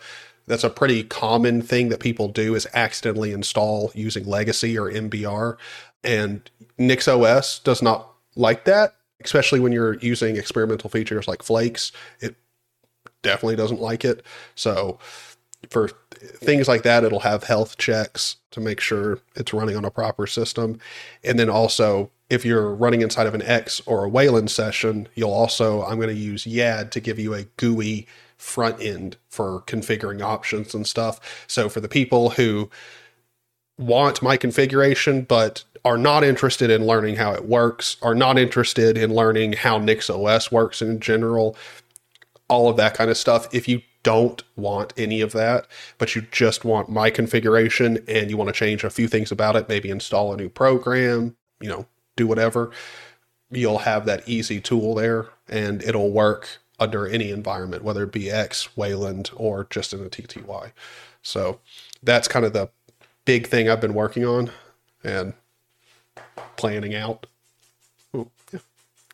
that's 0.46 0.64
a 0.64 0.70
pretty 0.70 1.04
common 1.04 1.62
thing 1.62 1.88
that 1.88 2.00
people 2.00 2.28
do 2.28 2.54
is 2.54 2.66
accidentally 2.74 3.32
install 3.32 3.90
using 3.94 4.26
legacy 4.26 4.76
or 4.76 4.90
MBR 4.90 5.56
and 6.02 6.50
NixOS 6.78 7.62
does 7.62 7.80
not 7.80 8.10
like 8.36 8.64
that 8.64 8.94
especially 9.24 9.60
when 9.60 9.72
you're 9.72 9.94
using 9.98 10.36
experimental 10.36 10.90
features 10.90 11.26
like 11.26 11.42
flakes 11.42 11.92
it 12.20 12.36
definitely 13.22 13.56
doesn't 13.56 13.80
like 13.80 14.04
it. 14.04 14.22
So 14.54 14.98
for 15.70 15.88
things 16.20 16.68
like 16.68 16.82
that 16.82 17.04
it'll 17.04 17.20
have 17.20 17.42
health 17.44 17.78
checks 17.78 18.36
to 18.50 18.60
make 18.60 18.80
sure 18.80 19.18
it's 19.34 19.52
running 19.52 19.76
on 19.76 19.84
a 19.84 19.90
proper 19.90 20.26
system. 20.26 20.78
And 21.24 21.38
then 21.38 21.50
also 21.50 22.10
if 22.30 22.44
you're 22.44 22.72
running 22.74 23.02
inside 23.02 23.26
of 23.26 23.34
an 23.34 23.42
x 23.42 23.80
or 23.86 24.04
a 24.04 24.08
wayland 24.08 24.50
session 24.50 25.06
you'll 25.14 25.30
also 25.30 25.82
i'm 25.82 25.96
going 25.96 26.08
to 26.08 26.14
use 26.14 26.44
yad 26.44 26.90
to 26.90 26.98
give 26.98 27.18
you 27.18 27.34
a 27.34 27.44
gui 27.58 28.06
front 28.38 28.80
end 28.80 29.16
for 29.28 29.62
configuring 29.62 30.22
options 30.22 30.74
and 30.74 30.86
stuff. 30.86 31.44
So 31.46 31.68
for 31.68 31.80
the 31.80 31.88
people 31.88 32.30
who 32.30 32.70
want 33.78 34.22
my 34.22 34.36
configuration 34.36 35.22
but 35.22 35.64
are 35.84 35.98
not 35.98 36.24
interested 36.24 36.70
in 36.70 36.86
learning 36.86 37.16
how 37.16 37.32
it 37.32 37.44
works, 37.44 37.96
are 38.02 38.14
not 38.14 38.38
interested 38.38 38.96
in 38.96 39.14
learning 39.14 39.52
how 39.52 39.78
NixOS 39.78 40.50
works 40.50 40.80
in 40.80 40.98
general, 40.98 41.56
all 42.48 42.68
of 42.68 42.76
that 42.76 42.94
kind 42.94 43.10
of 43.10 43.16
stuff. 43.16 43.52
If 43.52 43.68
you 43.68 43.82
don't 44.02 44.42
want 44.56 44.92
any 44.96 45.20
of 45.20 45.32
that, 45.32 45.66
but 45.98 46.14
you 46.14 46.22
just 46.30 46.64
want 46.64 46.88
my 46.88 47.10
configuration 47.10 47.98
and 48.06 48.30
you 48.30 48.36
want 48.36 48.48
to 48.48 48.52
change 48.52 48.84
a 48.84 48.90
few 48.90 49.08
things 49.08 49.32
about 49.32 49.56
it, 49.56 49.68
maybe 49.68 49.90
install 49.90 50.32
a 50.32 50.36
new 50.36 50.48
program, 50.48 51.36
you 51.60 51.68
know, 51.68 51.86
do 52.16 52.26
whatever, 52.26 52.70
you'll 53.50 53.78
have 53.78 54.06
that 54.06 54.26
easy 54.28 54.60
tool 54.60 54.94
there 54.94 55.28
and 55.48 55.82
it'll 55.82 56.10
work 56.10 56.48
under 56.78 57.06
any 57.06 57.30
environment, 57.30 57.84
whether 57.84 58.04
it 58.04 58.12
be 58.12 58.30
X, 58.30 58.76
Wayland, 58.76 59.30
or 59.36 59.66
just 59.70 59.92
in 59.92 60.00
a 60.00 60.08
TTY. 60.08 60.72
So 61.22 61.60
that's 62.02 62.28
kind 62.28 62.44
of 62.44 62.52
the 62.52 62.70
big 63.24 63.46
thing 63.46 63.68
I've 63.68 63.80
been 63.80 63.94
working 63.94 64.24
on 64.24 64.50
and 65.02 65.34
planning 66.56 66.94
out. 66.94 67.26
Ooh, 68.14 68.30
yeah. 68.52 68.60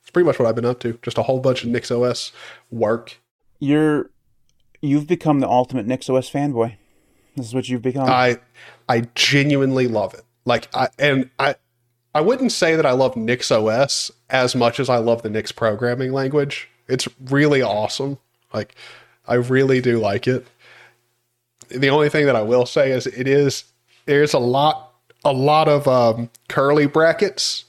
It's 0.00 0.10
pretty 0.10 0.26
much 0.26 0.38
what 0.38 0.48
I've 0.48 0.54
been 0.54 0.64
up 0.64 0.80
to. 0.80 0.98
Just 1.02 1.18
a 1.18 1.22
whole 1.22 1.40
bunch 1.40 1.64
of 1.64 1.70
NixOS 1.70 2.32
work. 2.70 3.18
You're 3.58 4.10
you've 4.80 5.06
become 5.06 5.40
the 5.40 5.48
ultimate 5.48 5.86
NixOS 5.86 6.30
fanboy. 6.30 6.76
This 7.36 7.46
is 7.46 7.54
what 7.54 7.68
you've 7.68 7.82
become. 7.82 8.08
I 8.08 8.38
I 8.88 9.02
genuinely 9.14 9.86
love 9.86 10.14
it. 10.14 10.22
Like 10.44 10.68
I 10.74 10.88
and 10.98 11.30
I 11.38 11.56
I 12.14 12.20
wouldn't 12.20 12.52
say 12.52 12.74
that 12.74 12.86
I 12.86 12.92
love 12.92 13.14
NixOS 13.14 14.10
as 14.28 14.54
much 14.54 14.80
as 14.80 14.88
I 14.88 14.96
love 14.96 15.22
the 15.22 15.30
Nix 15.30 15.52
programming 15.52 16.12
language. 16.12 16.68
It's 16.88 17.08
really 17.26 17.62
awesome. 17.62 18.18
Like 18.52 18.74
I 19.28 19.34
really 19.34 19.80
do 19.80 19.98
like 19.98 20.26
it. 20.26 20.46
The 21.68 21.90
only 21.90 22.08
thing 22.08 22.26
that 22.26 22.34
I 22.34 22.42
will 22.42 22.66
say 22.66 22.90
is 22.90 23.06
it 23.06 23.28
is 23.28 23.64
there's 24.06 24.34
a 24.34 24.40
lot 24.40 24.89
a 25.24 25.32
lot 25.32 25.68
of 25.68 25.86
um, 25.86 26.30
curly 26.48 26.86
brackets 26.86 27.64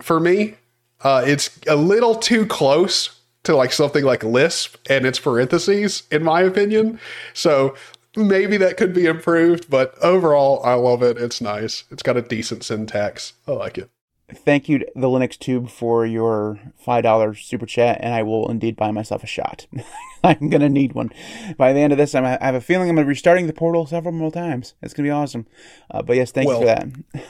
for 0.00 0.20
me. 0.20 0.54
Uh, 1.02 1.22
it's 1.26 1.58
a 1.66 1.76
little 1.76 2.14
too 2.14 2.46
close 2.46 3.20
to 3.44 3.54
like 3.54 3.72
something 3.72 4.04
like 4.04 4.24
Lisp 4.24 4.76
and 4.88 5.04
its 5.04 5.18
parentheses, 5.18 6.04
in 6.10 6.22
my 6.22 6.40
opinion. 6.40 6.98
So 7.34 7.74
maybe 8.16 8.56
that 8.56 8.76
could 8.76 8.94
be 8.94 9.06
improved, 9.06 9.68
but 9.68 9.96
overall, 10.02 10.64
I 10.64 10.74
love 10.74 11.02
it. 11.02 11.18
It's 11.18 11.40
nice. 11.40 11.84
It's 11.90 12.02
got 12.02 12.16
a 12.16 12.22
decent 12.22 12.64
syntax. 12.64 13.34
I 13.46 13.52
like 13.52 13.78
it. 13.78 13.90
Thank 14.34 14.68
you, 14.68 14.80
the 14.94 15.08
Linux 15.08 15.38
Tube, 15.38 15.70
for 15.70 16.04
your 16.04 16.58
$5 16.86 17.44
super 17.44 17.66
chat, 17.66 17.98
and 18.00 18.14
I 18.14 18.22
will 18.22 18.50
indeed 18.50 18.76
buy 18.76 18.90
myself 18.90 19.22
a 19.22 19.26
shot. 19.26 19.66
I'm 20.24 20.48
going 20.48 20.60
to 20.60 20.68
need 20.68 20.92
one. 20.92 21.10
By 21.56 21.72
the 21.72 21.80
end 21.80 21.92
of 21.92 21.98
this, 21.98 22.14
I'm, 22.14 22.24
I 22.24 22.38
have 22.40 22.54
a 22.54 22.60
feeling 22.60 22.88
I'm 22.88 22.96
going 22.96 23.04
to 23.04 23.08
be 23.08 23.10
restarting 23.10 23.46
the 23.46 23.52
portal 23.52 23.86
several 23.86 24.12
more 24.12 24.30
times. 24.30 24.74
It's 24.82 24.94
going 24.94 25.04
to 25.04 25.08
be 25.08 25.12
awesome. 25.12 25.46
Uh, 25.90 26.02
but 26.02 26.16
yes, 26.16 26.32
thank 26.32 26.48
well, 26.48 26.60
you 26.60 26.66
for 26.66 26.74
that. 26.74 27.24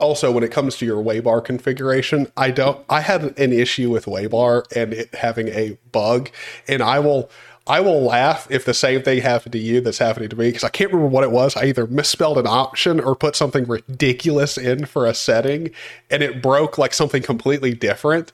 also, 0.00 0.32
when 0.32 0.42
it 0.42 0.50
comes 0.50 0.76
to 0.78 0.86
your 0.86 1.02
Waybar 1.02 1.44
configuration, 1.44 2.30
I 2.36 2.50
don't. 2.50 2.84
I 2.88 3.00
had 3.00 3.38
an 3.38 3.52
issue 3.52 3.90
with 3.90 4.06
Waybar 4.06 4.64
and 4.74 4.92
it 4.92 5.14
having 5.14 5.48
a 5.48 5.78
bug, 5.92 6.30
and 6.66 6.82
I 6.82 6.98
will 6.98 7.30
I 7.66 7.80
will 7.80 8.02
laugh 8.02 8.48
if 8.50 8.64
the 8.64 8.74
same 8.74 9.02
thing 9.02 9.22
happened 9.22 9.52
to 9.52 9.58
you 9.58 9.80
that's 9.80 9.98
happening 9.98 10.28
to 10.30 10.36
me 10.36 10.48
because 10.48 10.64
I 10.64 10.68
can't 10.68 10.90
remember 10.90 11.08
what 11.12 11.22
it 11.22 11.30
was. 11.30 11.56
I 11.56 11.66
either 11.66 11.86
misspelled 11.86 12.38
an 12.38 12.46
option 12.46 12.98
or 12.98 13.14
put 13.14 13.36
something 13.36 13.64
ridiculous 13.66 14.58
in 14.58 14.86
for 14.86 15.06
a 15.06 15.14
setting 15.14 15.70
and 16.10 16.22
it 16.22 16.42
broke 16.42 16.76
like 16.76 16.92
something 16.92 17.22
completely 17.22 17.72
different. 17.72 18.32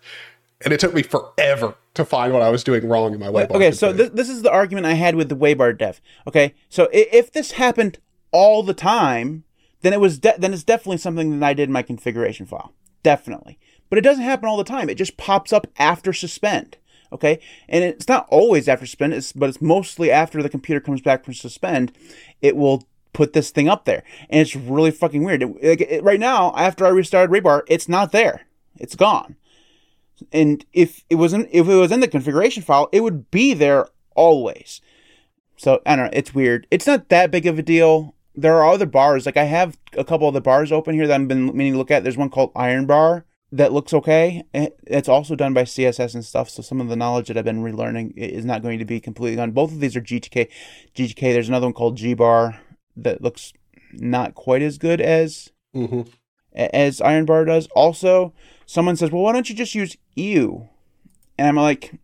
And 0.64 0.72
it 0.72 0.80
took 0.80 0.94
me 0.94 1.02
forever 1.02 1.76
to 1.94 2.04
find 2.04 2.32
what 2.32 2.42
I 2.42 2.48
was 2.48 2.64
doing 2.64 2.88
wrong 2.88 3.12
in 3.12 3.20
my 3.20 3.28
Waybar. 3.28 3.50
Okay, 3.52 3.70
so 3.70 3.92
th- 3.92 4.12
this 4.12 4.28
is 4.28 4.42
the 4.42 4.50
argument 4.50 4.86
I 4.86 4.94
had 4.94 5.14
with 5.14 5.28
the 5.28 5.36
Waybar 5.36 5.76
dev. 5.76 6.00
Okay, 6.26 6.54
so 6.68 6.88
if 6.92 7.30
this 7.30 7.52
happened 7.52 7.98
all 8.32 8.62
the 8.62 8.74
time, 8.74 9.44
then 9.82 9.92
it 9.92 10.00
was 10.00 10.18
de- 10.18 10.34
then 10.38 10.52
it's 10.52 10.64
definitely 10.64 10.98
something 10.98 11.38
that 11.38 11.46
I 11.46 11.54
did 11.54 11.68
in 11.68 11.72
my 11.72 11.82
configuration 11.82 12.46
file. 12.46 12.72
Definitely. 13.02 13.58
But 13.88 13.98
it 13.98 14.02
doesn't 14.02 14.24
happen 14.24 14.48
all 14.48 14.56
the 14.56 14.64
time. 14.64 14.88
It 14.88 14.96
just 14.96 15.16
pops 15.16 15.52
up 15.52 15.66
after 15.78 16.12
suspend. 16.12 16.76
Okay, 17.12 17.40
and 17.68 17.84
it's 17.84 18.08
not 18.08 18.26
always 18.30 18.68
after 18.68 18.84
suspend, 18.84 19.14
it's, 19.14 19.32
but 19.32 19.48
it's 19.48 19.62
mostly 19.62 20.10
after 20.10 20.42
the 20.42 20.50
computer 20.50 20.80
comes 20.80 21.00
back 21.00 21.24
from 21.24 21.34
suspend. 21.34 21.92
It 22.42 22.54
will 22.54 22.86
put 23.14 23.32
this 23.32 23.50
thing 23.50 23.68
up 23.68 23.84
there, 23.84 24.02
and 24.28 24.40
it's 24.40 24.54
really 24.54 24.90
fucking 24.90 25.24
weird. 25.24 25.42
It, 25.42 25.56
it, 25.60 25.80
it, 25.80 26.04
right 26.04 26.20
now, 26.20 26.54
after 26.54 26.84
I 26.84 26.90
restarted 26.90 27.30
Waybar, 27.30 27.62
it's 27.66 27.88
not 27.88 28.12
there. 28.12 28.42
It's 28.76 28.94
gone. 28.94 29.36
And 30.32 30.64
if 30.72 31.04
it 31.08 31.14
wasn't, 31.14 31.48
if 31.50 31.66
it 31.66 31.74
was 31.74 31.92
in 31.92 32.00
the 32.00 32.08
configuration 32.08 32.62
file, 32.62 32.88
it 32.92 33.02
would 33.02 33.30
be 33.30 33.54
there 33.54 33.88
always. 34.14 34.80
So 35.56 35.80
I 35.86 35.96
don't 35.96 36.06
know. 36.06 36.10
It's 36.12 36.34
weird. 36.34 36.66
It's 36.70 36.86
not 36.86 37.08
that 37.08 37.30
big 37.30 37.46
of 37.46 37.58
a 37.58 37.62
deal. 37.62 38.14
There 38.34 38.56
are 38.56 38.72
other 38.72 38.86
bars. 38.86 39.26
Like 39.26 39.36
I 39.36 39.44
have 39.44 39.78
a 39.96 40.04
couple 40.04 40.28
of 40.28 40.34
the 40.34 40.40
bars 40.40 40.70
open 40.70 40.94
here 40.94 41.06
that 41.06 41.20
I've 41.20 41.28
been 41.28 41.56
meaning 41.56 41.72
to 41.72 41.78
look 41.78 41.90
at. 41.90 42.04
There's 42.04 42.16
one 42.16 42.30
called 42.30 42.54
Ironbar 42.54 43.24
that 43.52 43.72
looks 43.72 43.94
okay. 43.94 44.42
It's 44.52 45.08
also 45.08 45.34
done 45.34 45.54
by 45.54 45.62
CSS 45.62 46.14
and 46.14 46.24
stuff, 46.24 46.50
so 46.50 46.62
some 46.62 46.80
of 46.80 46.88
the 46.88 46.96
knowledge 46.96 47.28
that 47.28 47.38
I've 47.38 47.44
been 47.44 47.62
relearning 47.62 48.12
is 48.16 48.44
not 48.44 48.62
going 48.62 48.78
to 48.78 48.84
be 48.84 49.00
completely 49.00 49.36
gone. 49.36 49.52
Both 49.52 49.72
of 49.72 49.80
these 49.80 49.96
are 49.96 50.02
GTK. 50.02 50.48
GTK. 50.94 51.20
There's 51.32 51.48
another 51.48 51.66
one 51.66 51.72
called 51.72 51.98
GBar 51.98 52.58
that 52.96 53.22
looks 53.22 53.52
not 53.92 54.34
quite 54.34 54.60
as 54.60 54.76
good 54.76 55.00
as 55.00 55.50
mm-hmm. 55.74 56.02
as 56.54 57.00
Ironbar 57.00 57.46
does. 57.46 57.68
Also, 57.68 58.34
someone 58.66 58.96
says, 58.96 59.10
"Well, 59.10 59.22
why 59.22 59.32
don't 59.32 59.48
you 59.48 59.54
just 59.54 59.74
use 59.74 59.96
Eww?" 60.16 60.68
And 61.38 61.48
I'm 61.48 61.56
like, 61.56 61.94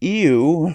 "Eww." 0.00 0.74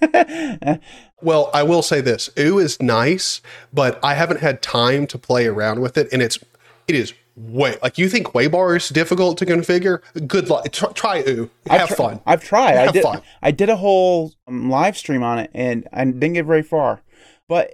well, 1.22 1.50
I 1.52 1.64
will 1.64 1.82
say 1.82 2.00
this: 2.00 2.28
Eww 2.36 2.62
is 2.62 2.80
nice, 2.80 3.40
but 3.72 3.98
I 4.04 4.14
haven't 4.14 4.40
had 4.40 4.62
time 4.62 5.08
to 5.08 5.18
play 5.18 5.46
around 5.46 5.80
with 5.80 5.98
it, 5.98 6.08
and 6.12 6.22
it's 6.22 6.38
it 6.86 6.94
is 6.94 7.12
way 7.38 7.76
like 7.82 7.98
you 7.98 8.08
think 8.08 8.28
Waybar 8.28 8.76
is 8.76 8.88
difficult 8.88 9.38
to 9.38 9.46
configure. 9.46 10.00
Good 10.26 10.50
luck. 10.50 10.70
Try, 10.72 10.92
try 10.92 11.16
Have 11.18 11.48
I've 11.70 11.88
fun. 11.90 12.20
I've 12.26 12.42
tried. 12.42 12.72
Have 12.72 12.88
I 12.88 12.92
did. 12.92 13.02
Fun. 13.02 13.22
I 13.42 13.50
did 13.50 13.68
a 13.68 13.76
whole 13.76 14.32
um, 14.46 14.70
live 14.70 14.96
stream 14.96 15.22
on 15.22 15.38
it, 15.38 15.50
and 15.54 15.88
I 15.92 16.04
didn't 16.04 16.34
get 16.34 16.46
very 16.46 16.62
far. 16.62 17.02
But 17.48 17.72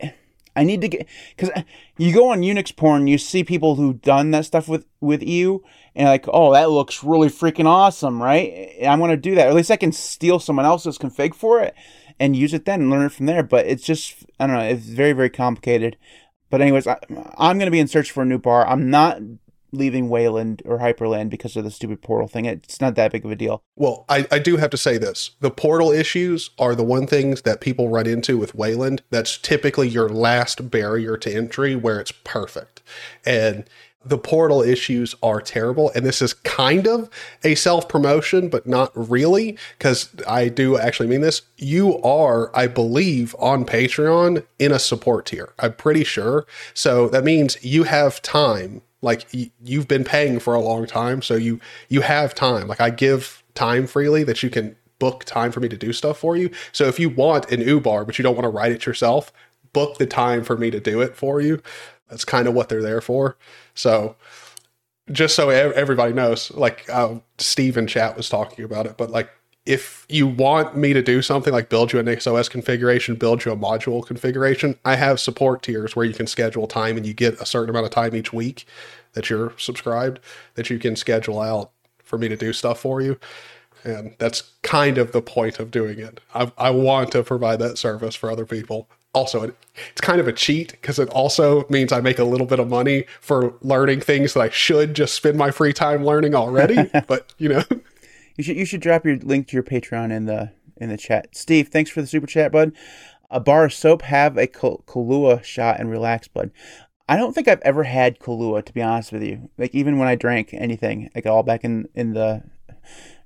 I 0.56 0.64
need 0.64 0.80
to 0.82 0.88
get 0.88 1.08
because 1.36 1.50
you 1.96 2.12
go 2.12 2.30
on 2.30 2.40
Unix 2.40 2.74
porn, 2.74 3.06
you 3.06 3.18
see 3.18 3.42
people 3.42 3.76
who've 3.76 4.00
done 4.00 4.30
that 4.32 4.46
stuff 4.46 4.68
with 4.68 4.86
with 5.00 5.22
Eww, 5.22 5.60
and 5.94 6.08
like, 6.08 6.26
oh, 6.28 6.52
that 6.52 6.70
looks 6.70 7.02
really 7.02 7.28
freaking 7.28 7.66
awesome, 7.66 8.22
right? 8.22 8.74
I 8.86 8.94
want 8.96 9.12
to 9.12 9.16
do 9.16 9.34
that. 9.34 9.46
Or 9.46 9.50
at 9.50 9.56
least 9.56 9.70
I 9.70 9.76
can 9.76 9.92
steal 9.92 10.38
someone 10.38 10.66
else's 10.66 10.98
config 10.98 11.34
for 11.34 11.60
it 11.60 11.74
and 12.20 12.36
use 12.36 12.54
it 12.54 12.64
then 12.64 12.82
and 12.82 12.90
learn 12.90 13.06
it 13.06 13.12
from 13.12 13.26
there. 13.26 13.42
But 13.42 13.66
it's 13.66 13.84
just 13.84 14.24
I 14.38 14.46
don't 14.46 14.56
know. 14.56 14.62
It's 14.62 14.86
very 14.86 15.12
very 15.12 15.30
complicated. 15.30 15.96
But 16.50 16.60
anyways, 16.60 16.86
I, 16.86 16.98
am 17.10 17.58
going 17.58 17.66
to 17.66 17.72
be 17.72 17.80
in 17.80 17.88
search 17.88 18.12
for 18.12 18.22
a 18.22 18.26
new 18.26 18.38
bar. 18.38 18.64
I'm 18.68 18.88
not 18.88 19.18
leaving 19.74 20.08
Wayland 20.08 20.62
or 20.64 20.78
Hyprland 20.78 21.30
because 21.30 21.56
of 21.56 21.64
the 21.64 21.70
stupid 21.70 22.02
portal 22.02 22.28
thing. 22.28 22.44
It's 22.44 22.80
not 22.80 22.94
that 22.94 23.12
big 23.12 23.24
of 23.24 23.30
a 23.30 23.36
deal. 23.36 23.62
Well, 23.76 24.04
I, 24.08 24.26
I 24.30 24.38
do 24.38 24.56
have 24.56 24.70
to 24.70 24.76
say 24.76 24.98
this. 24.98 25.32
The 25.40 25.50
portal 25.50 25.90
issues 25.90 26.50
are 26.58 26.74
the 26.74 26.84
one 26.84 27.06
things 27.06 27.42
that 27.42 27.60
people 27.60 27.88
run 27.88 28.06
into 28.06 28.38
with 28.38 28.54
Wayland. 28.54 29.02
That's 29.10 29.38
typically 29.38 29.88
your 29.88 30.08
last 30.08 30.70
barrier 30.70 31.16
to 31.18 31.34
entry 31.34 31.74
where 31.76 32.00
it's 32.00 32.12
perfect. 32.12 32.82
And 33.24 33.64
the 34.04 34.18
portal 34.18 34.62
issues 34.62 35.14
are 35.22 35.40
terrible. 35.40 35.90
And 35.94 36.04
this 36.04 36.20
is 36.20 36.34
kind 36.34 36.86
of 36.86 37.08
a 37.42 37.54
self 37.54 37.88
promotion, 37.88 38.48
but 38.48 38.66
not 38.66 38.92
really, 38.94 39.58
because 39.78 40.14
I 40.28 40.48
do 40.48 40.76
actually 40.76 41.08
mean 41.08 41.22
this. 41.22 41.42
You 41.56 42.00
are, 42.02 42.54
I 42.56 42.66
believe, 42.66 43.34
on 43.38 43.64
Patreon 43.64 44.44
in 44.58 44.72
a 44.72 44.78
support 44.78 45.26
tier. 45.26 45.52
I'm 45.58 45.74
pretty 45.74 46.04
sure. 46.04 46.46
So 46.74 47.08
that 47.08 47.24
means 47.24 47.62
you 47.64 47.84
have 47.84 48.22
time 48.22 48.82
like 49.04 49.26
you've 49.62 49.86
been 49.86 50.02
paying 50.02 50.40
for 50.40 50.54
a 50.54 50.60
long 50.60 50.86
time 50.86 51.22
so 51.22 51.34
you 51.34 51.60
you 51.88 52.00
have 52.00 52.34
time. 52.34 52.66
Like 52.66 52.80
i 52.80 52.90
give 52.90 53.42
time 53.54 53.86
freely 53.86 54.24
that 54.24 54.42
you 54.42 54.50
can 54.50 54.74
book 54.98 55.24
time 55.24 55.52
for 55.52 55.60
me 55.60 55.68
to 55.68 55.76
do 55.76 55.92
stuff 55.92 56.18
for 56.18 56.36
you. 56.36 56.50
So 56.72 56.86
if 56.86 56.98
you 56.98 57.10
want 57.10 57.50
an 57.52 57.60
ubar 57.60 58.04
but 58.06 58.18
you 58.18 58.22
don't 58.22 58.34
want 58.34 58.44
to 58.44 58.48
write 58.48 58.72
it 58.72 58.86
yourself 58.86 59.32
book 59.72 59.98
the 59.98 60.06
time 60.06 60.44
for 60.44 60.56
me 60.56 60.70
to 60.70 60.80
do 60.80 61.00
it 61.00 61.16
for 61.16 61.40
you. 61.40 61.60
That's 62.08 62.24
kind 62.24 62.46
of 62.46 62.54
what 62.54 62.68
they're 62.68 62.82
there 62.82 63.00
for. 63.00 63.36
So 63.74 64.16
just 65.12 65.34
so 65.34 65.50
everybody 65.50 66.12
knows 66.12 66.50
like 66.52 66.88
uh, 66.88 67.16
steve 67.38 67.76
in 67.76 67.86
chat 67.86 68.16
was 68.16 68.28
talking 68.28 68.64
about 68.64 68.86
it 68.86 68.96
but 68.96 69.10
like 69.10 69.28
if 69.66 70.04
you 70.10 70.26
want 70.26 70.76
me 70.76 70.92
to 70.92 71.02
do 71.02 71.22
something 71.22 71.52
like 71.52 71.70
build 71.70 71.92
you 71.92 71.98
an 71.98 72.06
NixOS 72.06 72.50
configuration, 72.50 73.14
build 73.14 73.44
you 73.44 73.52
a 73.52 73.56
module 73.56 74.04
configuration, 74.06 74.78
I 74.84 74.96
have 74.96 75.18
support 75.18 75.62
tiers 75.62 75.96
where 75.96 76.04
you 76.04 76.12
can 76.12 76.26
schedule 76.26 76.66
time 76.66 76.96
and 76.96 77.06
you 77.06 77.14
get 77.14 77.40
a 77.40 77.46
certain 77.46 77.70
amount 77.70 77.86
of 77.86 77.92
time 77.92 78.14
each 78.14 78.32
week 78.32 78.66
that 79.14 79.30
you're 79.30 79.54
subscribed 79.58 80.20
that 80.54 80.68
you 80.68 80.78
can 80.78 80.96
schedule 80.96 81.40
out 81.40 81.70
for 82.02 82.18
me 82.18 82.28
to 82.28 82.36
do 82.36 82.52
stuff 82.52 82.80
for 82.80 83.00
you. 83.00 83.18
And 83.84 84.14
that's 84.18 84.52
kind 84.62 84.98
of 84.98 85.12
the 85.12 85.22
point 85.22 85.58
of 85.58 85.70
doing 85.70 85.98
it. 85.98 86.20
I, 86.34 86.52
I 86.58 86.70
want 86.70 87.12
to 87.12 87.22
provide 87.22 87.58
that 87.60 87.78
service 87.78 88.14
for 88.14 88.30
other 88.30 88.46
people. 88.46 88.88
Also, 89.14 89.42
it, 89.44 89.56
it's 89.90 90.00
kind 90.00 90.20
of 90.20 90.28
a 90.28 90.32
cheat 90.32 90.72
because 90.72 90.98
it 90.98 91.08
also 91.10 91.66
means 91.68 91.92
I 91.92 92.00
make 92.00 92.18
a 92.18 92.24
little 92.24 92.46
bit 92.46 92.58
of 92.58 92.68
money 92.68 93.04
for 93.20 93.54
learning 93.62 94.00
things 94.00 94.34
that 94.34 94.40
I 94.40 94.50
should 94.50 94.94
just 94.94 95.14
spend 95.14 95.38
my 95.38 95.50
free 95.50 95.72
time 95.72 96.04
learning 96.04 96.34
already. 96.34 96.90
but 97.06 97.32
you 97.38 97.48
know, 97.48 97.62
you 98.36 98.44
should 98.44 98.56
you 98.56 98.64
should 98.64 98.80
drop 98.80 99.04
your 99.04 99.16
link 99.16 99.48
to 99.48 99.54
your 99.54 99.62
Patreon 99.62 100.12
in 100.12 100.26
the 100.26 100.52
in 100.76 100.88
the 100.88 100.96
chat. 100.96 101.36
Steve, 101.36 101.68
thanks 101.68 101.90
for 101.90 102.00
the 102.00 102.06
super 102.06 102.26
chat, 102.26 102.52
bud. 102.52 102.72
A 103.30 103.40
bar 103.40 103.64
of 103.64 103.72
soap 103.72 104.02
have 104.02 104.36
a 104.36 104.46
Kahlua 104.46 105.42
shot 105.42 105.80
and 105.80 105.90
relax, 105.90 106.28
bud. 106.28 106.50
I 107.08 107.16
don't 107.16 107.34
think 107.34 107.48
I've 107.48 107.60
ever 107.62 107.84
had 107.84 108.18
Kahlua 108.18 108.64
to 108.64 108.72
be 108.72 108.82
honest 108.82 109.12
with 109.12 109.22
you. 109.22 109.50
Like 109.58 109.74
even 109.74 109.98
when 109.98 110.08
I 110.08 110.14
drank 110.14 110.52
anything, 110.52 111.10
like 111.14 111.26
all 111.26 111.42
back 111.42 111.64
in 111.64 111.88
in 111.94 112.14
the 112.14 112.42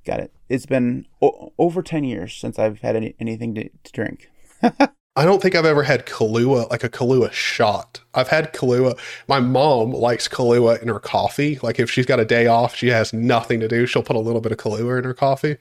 got 0.04 0.20
it. 0.20 0.32
It's 0.48 0.66
been 0.66 1.06
o- 1.22 1.52
over 1.58 1.82
ten 1.82 2.04
years 2.04 2.34
since 2.34 2.58
I've 2.58 2.80
had 2.80 2.96
any, 2.96 3.14
anything 3.20 3.54
to, 3.54 3.68
to 3.68 3.92
drink. 3.92 4.30
I 5.18 5.24
don't 5.24 5.42
think 5.42 5.56
I've 5.56 5.64
ever 5.64 5.82
had 5.82 6.06
Kahlua, 6.06 6.70
like 6.70 6.84
a 6.84 6.88
Kahlua 6.88 7.32
shot. 7.32 8.00
I've 8.14 8.28
had 8.28 8.52
Kahlua. 8.52 8.96
My 9.26 9.40
mom 9.40 9.90
likes 9.90 10.28
Kahlua 10.28 10.80
in 10.80 10.86
her 10.86 11.00
coffee. 11.00 11.58
Like 11.60 11.80
if 11.80 11.90
she's 11.90 12.06
got 12.06 12.20
a 12.20 12.24
day 12.24 12.46
off, 12.46 12.76
she 12.76 12.86
has 12.86 13.12
nothing 13.12 13.58
to 13.58 13.66
do, 13.66 13.84
she'll 13.84 14.04
put 14.04 14.14
a 14.14 14.20
little 14.20 14.40
bit 14.40 14.52
of 14.52 14.58
Kahlua 14.58 14.98
in 14.98 15.02
her 15.02 15.14
coffee. 15.14 15.56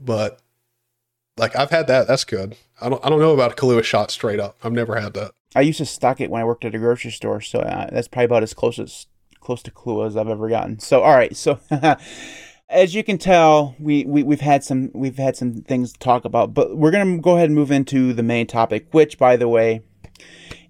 But 0.00 0.40
like 1.36 1.54
I've 1.54 1.68
had 1.68 1.88
that. 1.88 2.08
That's 2.08 2.24
good. 2.24 2.56
I 2.80 2.88
don't 2.88 3.04
I 3.04 3.10
don't 3.10 3.20
know 3.20 3.34
about 3.34 3.52
a 3.52 3.54
Kahlua 3.54 3.84
shot 3.84 4.10
straight 4.10 4.40
up. 4.40 4.56
I've 4.64 4.72
never 4.72 4.98
had 4.98 5.12
that. 5.12 5.32
I 5.54 5.60
used 5.60 5.78
to 5.78 5.84
stock 5.84 6.22
it 6.22 6.30
when 6.30 6.40
I 6.40 6.46
worked 6.46 6.64
at 6.64 6.74
a 6.74 6.78
grocery 6.78 7.10
store, 7.10 7.42
so 7.42 7.58
uh, 7.58 7.90
that's 7.92 8.08
probably 8.08 8.24
about 8.24 8.44
as 8.44 8.54
close 8.54 8.78
as 8.78 9.08
close 9.40 9.62
to 9.64 9.70
Kahlua 9.70 10.06
as 10.06 10.16
I've 10.16 10.28
ever 10.28 10.48
gotten. 10.48 10.78
So 10.78 11.02
all 11.02 11.14
right, 11.14 11.36
so 11.36 11.60
as 12.68 12.94
you 12.94 13.04
can 13.04 13.18
tell, 13.18 13.76
we, 13.78 14.04
we 14.04 14.22
we've 14.22 14.40
had 14.40 14.64
some 14.64 14.90
we've 14.92 15.18
had 15.18 15.36
some 15.36 15.62
things 15.62 15.92
to 15.92 15.98
talk 15.98 16.24
about, 16.24 16.54
but 16.54 16.76
we're 16.76 16.90
gonna 16.90 17.18
go 17.18 17.36
ahead 17.36 17.48
and 17.48 17.54
move 17.54 17.70
into 17.70 18.12
the 18.12 18.22
main 18.22 18.46
topic, 18.46 18.88
which, 18.92 19.18
by 19.18 19.36
the 19.36 19.48
way, 19.48 19.82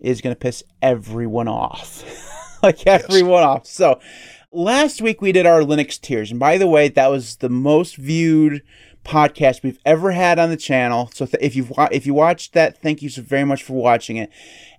is 0.00 0.20
gonna 0.20 0.36
piss 0.36 0.62
everyone 0.82 1.48
off, 1.48 2.58
like 2.62 2.86
everyone 2.86 3.40
yes. 3.40 3.46
off. 3.46 3.66
So, 3.66 4.00
last 4.52 5.00
week 5.00 5.22
we 5.22 5.32
did 5.32 5.46
our 5.46 5.60
Linux 5.60 6.00
tiers, 6.00 6.30
and 6.30 6.40
by 6.40 6.58
the 6.58 6.66
way, 6.66 6.88
that 6.88 7.10
was 7.10 7.36
the 7.36 7.48
most 7.48 7.96
viewed 7.96 8.62
podcast 9.06 9.62
we've 9.62 9.78
ever 9.86 10.10
had 10.10 10.38
on 10.38 10.50
the 10.50 10.56
channel. 10.56 11.10
So 11.14 11.26
th- 11.26 11.42
if 11.42 11.54
you've 11.54 11.72
if 11.92 12.06
you 12.06 12.12
watched 12.12 12.52
that, 12.54 12.82
thank 12.82 13.00
you 13.02 13.08
so 13.08 13.22
very 13.22 13.44
much 13.44 13.62
for 13.62 13.74
watching 13.74 14.16
it. 14.16 14.30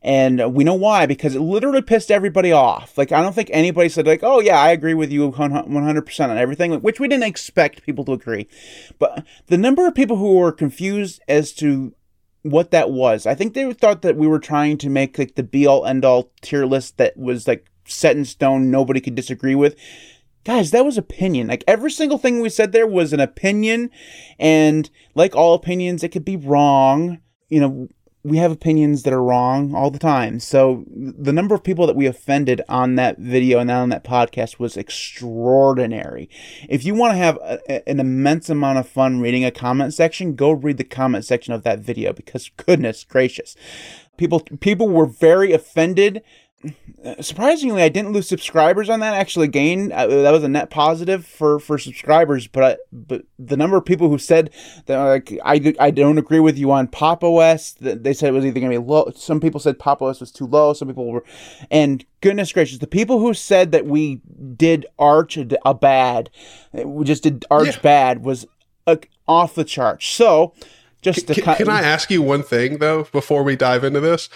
And 0.01 0.53
we 0.53 0.63
know 0.63 0.73
why 0.73 1.05
because 1.05 1.35
it 1.35 1.39
literally 1.39 1.81
pissed 1.81 2.11
everybody 2.11 2.51
off. 2.51 2.97
Like 2.97 3.11
I 3.11 3.21
don't 3.21 3.33
think 3.33 3.49
anybody 3.51 3.89
said 3.89 4.05
like, 4.05 4.23
"Oh 4.23 4.39
yeah, 4.39 4.59
I 4.59 4.71
agree 4.71 4.93
with 4.93 5.11
you 5.11 5.31
100% 5.31 6.29
on 6.29 6.37
everything," 6.37 6.73
which 6.81 6.99
we 6.99 7.07
didn't 7.07 7.23
expect 7.23 7.83
people 7.83 8.05
to 8.05 8.13
agree. 8.13 8.47
But 8.99 9.25
the 9.47 9.57
number 9.57 9.87
of 9.87 9.95
people 9.95 10.17
who 10.17 10.37
were 10.37 10.51
confused 10.51 11.21
as 11.27 11.53
to 11.53 11.93
what 12.43 12.71
that 12.71 12.91
was, 12.91 13.25
I 13.25 13.33
think 13.33 13.53
they 13.53 13.71
thought 13.73 14.01
that 14.03 14.17
we 14.17 14.27
were 14.27 14.39
trying 14.39 14.77
to 14.79 14.89
make 14.89 15.17
like 15.17 15.35
the 15.35 15.43
be 15.43 15.65
all 15.65 15.85
end 15.85 16.05
all 16.05 16.31
tier 16.41 16.65
list 16.65 16.97
that 16.97 17.17
was 17.17 17.47
like 17.47 17.65
set 17.85 18.17
in 18.17 18.25
stone, 18.25 18.69
nobody 18.69 18.99
could 18.99 19.15
disagree 19.15 19.55
with 19.55 19.75
guys, 20.47 20.71
that 20.71 20.85
was 20.85 20.97
opinion. 20.97 21.47
Like 21.47 21.65
every 21.67 21.91
single 21.91 22.17
thing 22.17 22.39
we 22.39 22.49
said 22.49 22.71
there 22.71 22.87
was 22.87 23.11
an 23.11 23.19
opinion, 23.19 23.91
and 24.39 24.89
like 25.13 25.35
all 25.35 25.53
opinions, 25.53 26.03
it 26.03 26.09
could 26.09 26.23
be 26.23 26.37
wrong. 26.37 27.19
You 27.49 27.59
know, 27.59 27.87
we 28.23 28.37
have 28.37 28.51
opinions 28.51 29.03
that 29.03 29.11
are 29.11 29.23
wrong 29.23 29.75
all 29.75 29.91
the 29.91 29.99
time. 29.99 30.39
So 30.39 30.85
the 30.87 31.33
number 31.33 31.53
of 31.53 31.65
people 31.65 31.85
that 31.87 31.97
we 31.97 32.05
offended 32.05 32.61
on 32.69 32.95
that 32.95 33.17
video 33.19 33.59
and 33.59 33.69
on 33.69 33.89
that 33.89 34.05
podcast 34.05 34.57
was 34.57 34.77
extraordinary. 34.77 36.29
If 36.69 36.85
you 36.85 36.95
want 36.95 37.11
to 37.11 37.17
have 37.17 37.37
a, 37.37 37.89
an 37.89 37.99
immense 37.99 38.49
amount 38.49 38.79
of 38.79 38.87
fun 38.87 39.19
reading 39.19 39.43
a 39.43 39.51
comment 39.51 39.93
section, 39.93 40.35
go 40.35 40.51
read 40.51 40.77
the 40.77 40.85
comment 40.85 41.25
section 41.25 41.53
of 41.53 41.63
that 41.63 41.79
video 41.79 42.13
because 42.13 42.49
goodness 42.55 43.03
gracious. 43.03 43.57
People 44.15 44.39
people 44.61 44.87
were 44.87 45.05
very 45.05 45.51
offended 45.51 46.23
surprisingly, 47.21 47.83
I 47.83 47.89
didn't 47.89 48.13
lose 48.13 48.27
subscribers 48.27 48.89
on 48.89 48.99
that. 49.01 49.13
I 49.13 49.17
actually 49.17 49.47
gained. 49.47 49.93
Uh, 49.93 50.07
that 50.07 50.31
was 50.31 50.43
a 50.43 50.47
net 50.47 50.69
positive 50.69 51.25
for 51.25 51.59
for 51.59 51.77
subscribers. 51.77 52.47
But 52.47 52.63
I, 52.63 52.77
but 52.91 53.23
the 53.37 53.57
number 53.57 53.77
of 53.77 53.85
people 53.85 54.09
who 54.09 54.17
said 54.17 54.49
that 54.87 54.97
like 54.97 55.39
I, 55.45 55.73
I 55.79 55.91
don't 55.91 56.17
agree 56.17 56.39
with 56.39 56.57
you 56.57 56.71
on 56.71 56.87
Pop 56.87 57.23
OS. 57.23 57.73
They 57.79 58.13
said 58.13 58.29
it 58.29 58.33
was 58.33 58.45
either 58.45 58.59
going 58.59 58.71
to 58.71 58.79
be 58.79 58.85
low. 58.85 59.11
Some 59.15 59.39
people 59.39 59.59
said 59.59 59.77
Pop 59.77 60.01
OS 60.01 60.19
was 60.19 60.31
too 60.31 60.47
low. 60.47 60.73
Some 60.73 60.87
people 60.87 61.11
were, 61.11 61.23
and 61.69 62.03
goodness 62.21 62.51
gracious, 62.51 62.79
the 62.79 62.87
people 62.87 63.19
who 63.19 63.33
said 63.33 63.71
that 63.71 63.85
we 63.85 64.21
did 64.55 64.85
Arch 64.97 65.37
a, 65.37 65.47
a 65.63 65.73
bad, 65.73 66.29
we 66.73 67.05
just 67.05 67.23
did 67.23 67.45
Arch 67.51 67.75
yeah. 67.75 67.81
bad 67.81 68.23
was 68.23 68.47
uh, 68.87 68.95
off 69.27 69.53
the 69.53 69.63
charts. 69.63 70.07
So 70.07 70.53
just 71.13 71.27
can, 71.27 71.55
can 71.55 71.69
I 71.69 71.81
ask 71.81 72.11
you 72.11 72.21
one 72.21 72.43
thing 72.43 72.79
though 72.79 73.03
before 73.11 73.43
we 73.43 73.55
dive 73.55 73.83
into 73.83 73.99
this? 73.99 74.29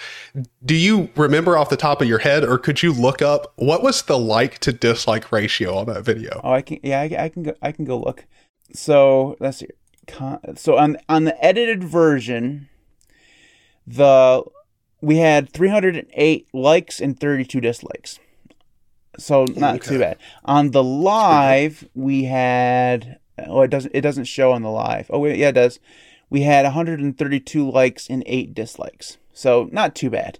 Do 0.64 0.76
you 0.76 1.10
remember 1.16 1.58
off 1.58 1.70
the 1.70 1.78
top 1.78 2.02
of 2.02 2.08
your 2.08 2.20
head, 2.20 2.44
or 2.44 2.58
could 2.58 2.82
you 2.82 2.94
look 2.94 3.22
up 3.22 3.54
what 3.56 3.84
was 3.84 4.02
the 4.04 4.18
like 4.18 4.60
to 4.60 4.72
dislike 4.72 5.32
ratio 5.32 5.76
on 5.78 5.88
that 5.88 6.04
video? 6.04 6.40
Oh, 6.44 6.52
I 6.52 6.62
can. 6.62 6.80
Yeah, 6.84 7.02
I, 7.02 7.26
I 7.26 7.30
can 7.30 7.44
go. 7.44 7.54
I 7.62 7.72
can 7.72 7.86
go 7.86 8.00
look. 8.00 8.26
So 8.74 9.36
let's 9.40 9.58
see. 9.58 9.68
So 10.56 10.78
on 10.78 10.98
on 11.08 11.26
the 11.26 11.44
edited 11.44 11.84
version, 11.84 12.70
the 13.86 14.44
we 15.02 15.18
had 15.18 15.52
308 15.52 16.48
likes 16.54 17.00
and 17.00 17.20
32 17.20 17.60
dislikes. 17.60 18.20
So 19.18 19.46
not 19.56 19.76
okay. 19.76 19.90
too 19.90 20.00
bad. 20.00 20.18
On 20.46 20.72
the 20.72 20.84
live, 20.84 21.88
we 21.94 22.26
had 22.26 23.20
oh 23.38 23.62
it 23.62 23.70
doesn't 23.70 23.94
it 23.94 24.02
doesn't 24.02 24.26
show 24.26 24.52
on 24.52 24.62
the 24.62 24.72
live. 24.72 25.08
Oh 25.10 25.20
wait, 25.20 25.38
yeah 25.38 25.50
it 25.50 25.54
does 25.54 25.80
we 26.32 26.42
had 26.42 26.64
132 26.64 27.70
likes 27.70 28.10
and 28.10 28.24
eight 28.26 28.56
dislikes. 28.56 29.20
So 29.34 29.70
not 29.72 29.94
too 29.94 30.10
bad. 30.10 30.40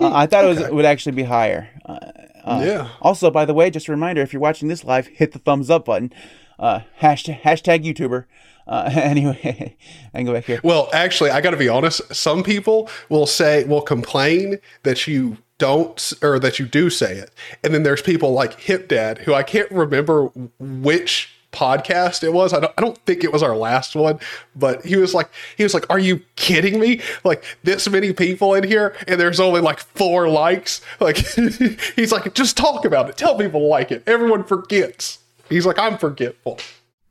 Uh, 0.00 0.08
hmm, 0.08 0.16
I 0.16 0.26
thought 0.26 0.44
okay. 0.44 0.52
it, 0.52 0.60
was, 0.60 0.68
it 0.68 0.74
would 0.74 0.84
actually 0.86 1.12
be 1.12 1.24
higher. 1.24 1.68
Uh, 1.84 1.98
uh, 2.44 2.62
yeah. 2.64 2.88
Also, 3.02 3.30
by 3.30 3.44
the 3.44 3.52
way, 3.52 3.68
just 3.68 3.88
a 3.88 3.92
reminder: 3.92 4.22
if 4.22 4.32
you're 4.32 4.40
watching 4.40 4.68
this 4.68 4.84
live, 4.84 5.08
hit 5.08 5.32
the 5.32 5.38
thumbs 5.38 5.68
up 5.68 5.84
button. 5.84 6.12
Uh, 6.58 6.80
hashtag, 7.00 7.42
hashtag 7.42 7.84
YouTuber. 7.84 8.24
Uh, 8.66 8.90
anyway, 8.94 9.76
I 10.14 10.18
can 10.18 10.26
go 10.26 10.32
back 10.32 10.44
here. 10.44 10.60
Well, 10.62 10.88
actually, 10.92 11.30
I 11.30 11.40
got 11.40 11.50
to 11.50 11.56
be 11.56 11.68
honest. 11.68 12.14
Some 12.14 12.42
people 12.42 12.88
will 13.08 13.26
say, 13.26 13.64
will 13.64 13.82
complain 13.82 14.58
that 14.84 15.06
you 15.06 15.38
don't, 15.58 16.12
or 16.22 16.38
that 16.38 16.58
you 16.58 16.66
do 16.66 16.88
say 16.90 17.16
it, 17.16 17.30
and 17.62 17.74
then 17.74 17.82
there's 17.82 18.02
people 18.02 18.32
like 18.32 18.58
Hip 18.60 18.88
Dad, 18.88 19.18
who 19.18 19.34
I 19.34 19.42
can't 19.42 19.70
remember 19.70 20.26
which 20.58 21.30
podcast 21.52 22.24
it 22.24 22.32
was. 22.32 22.52
I 22.52 22.60
don't, 22.60 22.72
I 22.76 22.80
don't 22.80 22.98
think 23.06 23.22
it 23.22 23.32
was 23.32 23.42
our 23.42 23.56
last 23.56 23.94
one, 23.94 24.18
but 24.56 24.84
he 24.84 24.96
was 24.96 25.14
like, 25.14 25.30
he 25.56 25.62
was 25.62 25.74
like, 25.74 25.86
"Are 25.90 25.98
you 25.98 26.22
kidding 26.36 26.80
me? 26.80 27.00
Like 27.24 27.44
this 27.62 27.88
many 27.88 28.12
people 28.12 28.54
in 28.54 28.64
here, 28.64 28.96
and 29.06 29.20
there's 29.20 29.38
only 29.38 29.60
like 29.60 29.78
four 29.78 30.28
likes. 30.28 30.80
Like 30.98 31.16
he's 31.96 32.12
like, 32.12 32.34
just 32.34 32.56
talk 32.56 32.84
about 32.84 33.08
it. 33.08 33.16
Tell 33.16 33.36
people 33.36 33.68
like 33.68 33.92
it. 33.92 34.02
Everyone 34.06 34.42
forgets. 34.44 35.18
He's 35.48 35.66
like, 35.66 35.78
I'm 35.78 35.98
forgetful. 35.98 36.58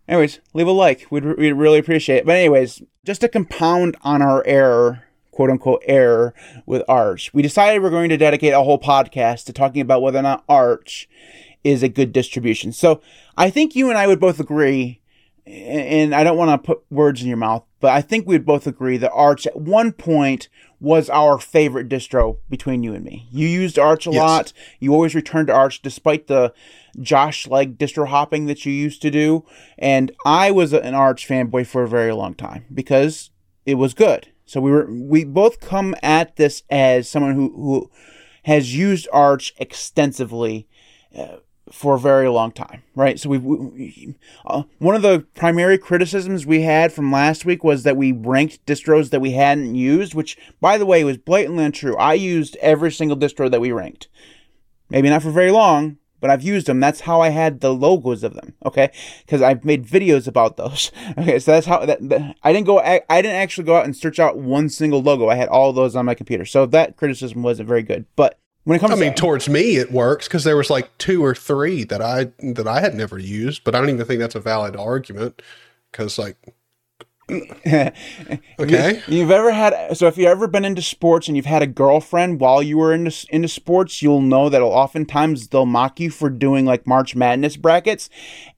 Anyways, 0.07 0.39
leave 0.53 0.67
a 0.67 0.71
like. 0.71 1.07
We'd, 1.09 1.23
we'd 1.23 1.53
really 1.53 1.79
appreciate 1.79 2.17
it. 2.17 2.25
But 2.25 2.35
anyways, 2.35 2.81
just 3.05 3.21
to 3.21 3.29
compound 3.29 3.95
on 4.01 4.21
our 4.21 4.45
error, 4.45 5.03
quote 5.31 5.49
unquote 5.49 5.83
error 5.85 6.33
with 6.65 6.83
Arch, 6.89 7.33
we 7.33 7.41
decided 7.41 7.81
we're 7.81 7.91
going 7.91 8.09
to 8.09 8.17
dedicate 8.17 8.53
a 8.53 8.63
whole 8.63 8.79
podcast 8.79 9.45
to 9.45 9.53
talking 9.53 9.81
about 9.81 10.01
whether 10.01 10.19
or 10.19 10.23
not 10.23 10.43
Arch 10.49 11.07
is 11.63 11.83
a 11.83 11.89
good 11.89 12.11
distribution. 12.11 12.71
So 12.71 13.01
I 13.37 13.49
think 13.49 13.75
you 13.75 13.89
and 13.89 13.97
I 13.97 14.07
would 14.07 14.19
both 14.19 14.39
agree, 14.39 15.01
and 15.45 16.13
I 16.13 16.23
don't 16.23 16.37
want 16.37 16.51
to 16.51 16.65
put 16.65 16.83
words 16.89 17.21
in 17.21 17.27
your 17.27 17.37
mouth, 17.37 17.63
but 17.79 17.91
I 17.91 18.01
think 18.01 18.27
we'd 18.27 18.45
both 18.45 18.67
agree 18.67 18.97
that 18.97 19.11
Arch 19.11 19.47
at 19.47 19.59
one 19.59 19.91
point 19.91 20.49
was 20.79 21.09
our 21.09 21.37
favorite 21.39 21.89
distro 21.89 22.37
between 22.49 22.83
you 22.83 22.93
and 22.93 23.05
me. 23.05 23.27
You 23.31 23.47
used 23.47 23.77
Arch 23.77 24.07
a 24.07 24.11
yes. 24.11 24.19
lot. 24.19 24.53
You 24.79 24.93
always 24.93 25.15
returned 25.15 25.47
to 25.47 25.53
Arch 25.53 25.81
despite 25.81 26.27
the 26.27 26.53
Josh 26.99 27.47
like 27.47 27.77
distro 27.77 28.07
hopping 28.07 28.45
that 28.47 28.65
you 28.65 28.73
used 28.73 29.01
to 29.03 29.11
do. 29.11 29.45
And 29.77 30.11
I 30.25 30.51
was 30.51 30.73
an 30.73 30.95
Arch 30.95 31.27
fanboy 31.27 31.67
for 31.67 31.83
a 31.83 31.87
very 31.87 32.11
long 32.11 32.33
time 32.33 32.65
because 32.73 33.31
it 33.65 33.75
was 33.75 33.93
good. 33.93 34.29
So 34.45 34.59
we 34.59 34.71
were 34.71 34.87
we 34.91 35.23
both 35.23 35.59
come 35.59 35.95
at 36.03 36.35
this 36.35 36.63
as 36.69 37.09
someone 37.09 37.35
who 37.35 37.53
who 37.55 37.91
has 38.43 38.75
used 38.75 39.07
Arch 39.13 39.53
extensively. 39.57 40.67
Uh, 41.15 41.37
for 41.71 41.95
a 41.95 41.99
very 41.99 42.27
long 42.29 42.51
time, 42.51 42.83
right? 42.95 43.19
So 43.19 43.29
we've 43.29 43.43
we, 43.43 44.15
uh, 44.45 44.63
one 44.79 44.95
of 44.95 45.01
the 45.01 45.25
primary 45.35 45.77
criticisms 45.77 46.45
we 46.45 46.61
had 46.61 46.91
from 46.91 47.11
last 47.11 47.45
week 47.45 47.63
was 47.63 47.83
that 47.83 47.97
we 47.97 48.11
ranked 48.11 48.65
distros 48.65 49.09
that 49.09 49.21
we 49.21 49.31
hadn't 49.31 49.75
used, 49.75 50.13
which, 50.13 50.37
by 50.59 50.77
the 50.77 50.85
way, 50.85 51.03
was 51.03 51.17
blatantly 51.17 51.63
untrue. 51.63 51.95
I 51.97 52.13
used 52.13 52.57
every 52.57 52.91
single 52.91 53.17
distro 53.17 53.49
that 53.49 53.61
we 53.61 53.71
ranked. 53.71 54.07
Maybe 54.89 55.09
not 55.09 55.23
for 55.23 55.31
very 55.31 55.51
long, 55.51 55.97
but 56.19 56.29
I've 56.29 56.43
used 56.43 56.67
them. 56.67 56.79
That's 56.79 57.01
how 57.01 57.21
I 57.21 57.29
had 57.29 57.61
the 57.61 57.73
logos 57.73 58.23
of 58.23 58.35
them. 58.35 58.53
Okay, 58.65 58.91
because 59.25 59.41
I've 59.41 59.65
made 59.65 59.85
videos 59.85 60.27
about 60.27 60.57
those. 60.57 60.91
Okay, 61.17 61.39
so 61.39 61.51
that's 61.51 61.67
how 61.67 61.85
that, 61.85 62.09
that, 62.09 62.35
I 62.43 62.53
didn't 62.53 62.67
go. 62.67 62.79
I, 62.79 63.01
I 63.09 63.21
didn't 63.21 63.37
actually 63.37 63.65
go 63.65 63.75
out 63.75 63.85
and 63.85 63.95
search 63.95 64.19
out 64.19 64.37
one 64.37 64.69
single 64.69 65.01
logo. 65.01 65.29
I 65.29 65.35
had 65.35 65.49
all 65.49 65.73
those 65.73 65.95
on 65.95 66.05
my 66.05 66.15
computer. 66.15 66.45
So 66.45 66.65
that 66.67 66.95
criticism 66.95 67.43
wasn't 67.43 67.67
very 67.67 67.83
good, 67.83 68.05
but 68.15 68.39
when 68.63 68.77
it 68.77 68.79
comes, 68.79 68.93
I 68.93 68.95
mean, 68.95 69.13
to, 69.13 69.15
towards 69.15 69.49
me, 69.49 69.77
it 69.77 69.91
works 69.91 70.27
because 70.27 70.43
there 70.43 70.57
was 70.57 70.69
like 70.69 70.95
two 70.97 71.23
or 71.23 71.33
three 71.33 71.83
that 71.85 72.01
I 72.01 72.25
that 72.39 72.67
I 72.67 72.79
had 72.79 72.93
never 72.93 73.17
used, 73.17 73.63
but 73.63 73.73
I 73.73 73.79
don't 73.79 73.89
even 73.89 74.05
think 74.05 74.19
that's 74.19 74.35
a 74.35 74.39
valid 74.39 74.75
argument 74.75 75.41
because 75.91 76.17
like. 76.17 76.37
okay. 77.31 79.01
You, 79.07 79.21
have 79.21 79.31
ever 79.31 79.53
had 79.53 79.95
so 79.95 80.07
if 80.07 80.17
you've 80.17 80.27
ever 80.27 80.47
been 80.47 80.65
into 80.65 80.81
sports 80.81 81.29
and 81.29 81.37
you've 81.37 81.45
had 81.45 81.61
a 81.61 81.67
girlfriend 81.67 82.41
while 82.41 82.61
you 82.61 82.77
were 82.77 82.93
into 82.93 83.25
into 83.29 83.47
sports, 83.47 84.01
you'll 84.01 84.21
know 84.21 84.49
that 84.49 84.61
oftentimes 84.61 85.47
they'll 85.47 85.65
mock 85.65 86.01
you 86.01 86.09
for 86.09 86.29
doing 86.29 86.65
like 86.65 86.85
March 86.85 87.15
Madness 87.15 87.55
brackets, 87.55 88.09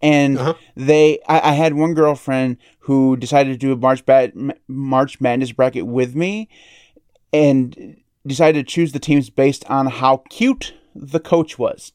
and 0.02 0.40
uh-huh. 0.40 0.54
they. 0.76 1.20
I, 1.28 1.52
I, 1.52 1.54
had 1.54 1.76
one 1.76 1.94
girlfriend 1.94 2.58
who 2.80 3.16
decided 3.16 3.52
to 3.52 3.58
do 3.58 3.74
a 3.74 3.76
March 3.76 4.08
Bad 4.08 4.34
March 4.68 5.22
Madness 5.22 5.52
bracket 5.52 5.86
with 5.86 6.16
me, 6.16 6.50
and 7.32 8.02
decided 8.26 8.66
to 8.68 8.72
choose 8.72 8.92
the 8.92 9.00
teams 9.00 9.30
based 9.30 9.66
on 9.70 9.88
how 9.88 10.18
cute 10.30 10.74
the 10.96 11.20
coach 11.20 11.58
was. 11.58 11.92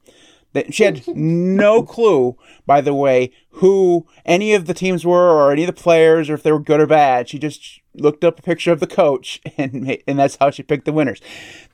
That 0.54 0.72
she 0.72 0.84
had 0.84 1.06
no 1.14 1.82
clue, 1.82 2.36
by 2.66 2.80
the 2.80 2.94
way, 2.94 3.32
who 3.50 4.06
any 4.24 4.54
of 4.54 4.66
the 4.66 4.74
teams 4.74 5.04
were 5.04 5.30
or 5.30 5.52
any 5.52 5.64
of 5.64 5.66
the 5.66 5.72
players 5.82 6.30
or 6.30 6.34
if 6.34 6.42
they 6.42 6.52
were 6.52 6.58
good 6.58 6.80
or 6.80 6.86
bad. 6.86 7.28
She 7.28 7.38
just 7.38 7.80
looked 7.94 8.24
up 8.24 8.38
a 8.38 8.42
picture 8.42 8.72
of 8.72 8.80
the 8.80 8.86
coach 8.86 9.40
and 9.58 9.98
and 10.06 10.18
that's 10.18 10.36
how 10.36 10.50
she 10.50 10.62
picked 10.62 10.84
the 10.86 10.92
winners. 10.92 11.20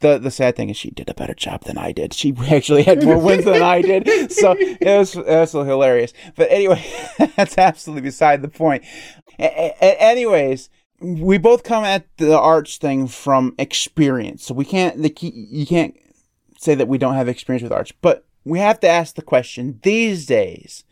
The 0.00 0.18
the 0.18 0.30
sad 0.30 0.56
thing 0.56 0.70
is 0.70 0.76
she 0.76 0.90
did 0.90 1.08
a 1.08 1.14
better 1.14 1.34
job 1.34 1.64
than 1.64 1.78
I 1.78 1.92
did. 1.92 2.12
She 2.14 2.34
actually 2.50 2.82
had 2.82 3.04
more 3.04 3.18
wins 3.18 3.44
than 3.44 3.62
I 3.62 3.80
did. 3.80 4.32
So 4.32 4.56
it 4.58 4.98
was 4.98 5.16
absolutely 5.16 5.70
hilarious. 5.70 6.12
But 6.34 6.50
anyway, 6.50 6.84
that's 7.36 7.56
absolutely 7.56 8.02
beside 8.02 8.42
the 8.42 8.48
point. 8.48 8.82
A- 9.38 9.74
a- 9.80 10.02
anyways, 10.02 10.68
we 11.04 11.38
both 11.38 11.62
come 11.62 11.84
at 11.84 12.06
the 12.16 12.38
arch 12.38 12.78
thing 12.78 13.06
from 13.06 13.54
experience. 13.58 14.44
So 14.44 14.54
we 14.54 14.64
can't 14.64 15.02
the 15.02 15.10
key, 15.10 15.32
you 15.50 15.66
can't 15.66 15.94
say 16.58 16.74
that 16.74 16.88
we 16.88 16.98
don't 16.98 17.14
have 17.14 17.28
experience 17.28 17.62
with 17.62 17.72
arch, 17.72 17.92
but 18.00 18.26
we 18.44 18.58
have 18.58 18.80
to 18.80 18.88
ask 18.88 19.14
the 19.14 19.22
question 19.22 19.80
these 19.82 20.26
days 20.26 20.84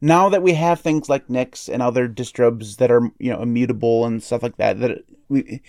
now 0.00 0.28
that 0.28 0.42
we 0.42 0.52
have 0.54 0.80
things 0.80 1.08
like 1.08 1.30
Nix 1.30 1.68
and 1.68 1.82
other 1.82 2.08
distros 2.08 2.76
that 2.76 2.90
are 2.90 3.10
you 3.18 3.32
know 3.32 3.40
immutable 3.40 4.04
and 4.04 4.22
stuff 4.22 4.42
like 4.42 4.56
that, 4.56 4.80
that 4.80 5.04
we 5.28 5.62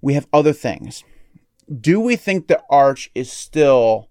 we 0.00 0.14
have 0.14 0.26
other 0.32 0.52
things. 0.52 1.04
Do 1.80 2.00
we 2.00 2.16
think 2.16 2.48
that 2.48 2.64
Arch 2.70 3.10
is 3.14 3.32
still 3.32 4.08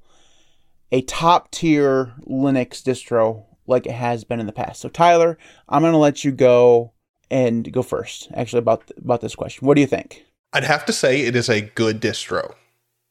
a 0.92 1.02
top 1.02 1.52
tier 1.52 2.14
Linux 2.28 2.82
distro 2.82 3.46
like 3.68 3.86
it 3.86 3.94
has 3.94 4.24
been 4.24 4.40
in 4.40 4.46
the 4.46 4.52
past? 4.52 4.82
So 4.82 4.90
Tyler, 4.90 5.38
I'm 5.70 5.82
gonna 5.82 5.98
let 5.98 6.24
you 6.24 6.32
go 6.32 6.94
and 7.32 7.72
go 7.72 7.82
first. 7.82 8.28
Actually, 8.36 8.60
about 8.60 8.92
about 8.98 9.22
this 9.22 9.34
question, 9.34 9.66
what 9.66 9.74
do 9.76 9.82
you 9.82 9.88
think? 9.88 10.26
I'd 10.54 10.66
have 10.66 10.86
to 10.86 10.94
say 10.94 11.22
it 11.22 11.36
is 11.36 11.50
a 11.50 11.62
good 11.62 12.02
distro. 12.02 12.54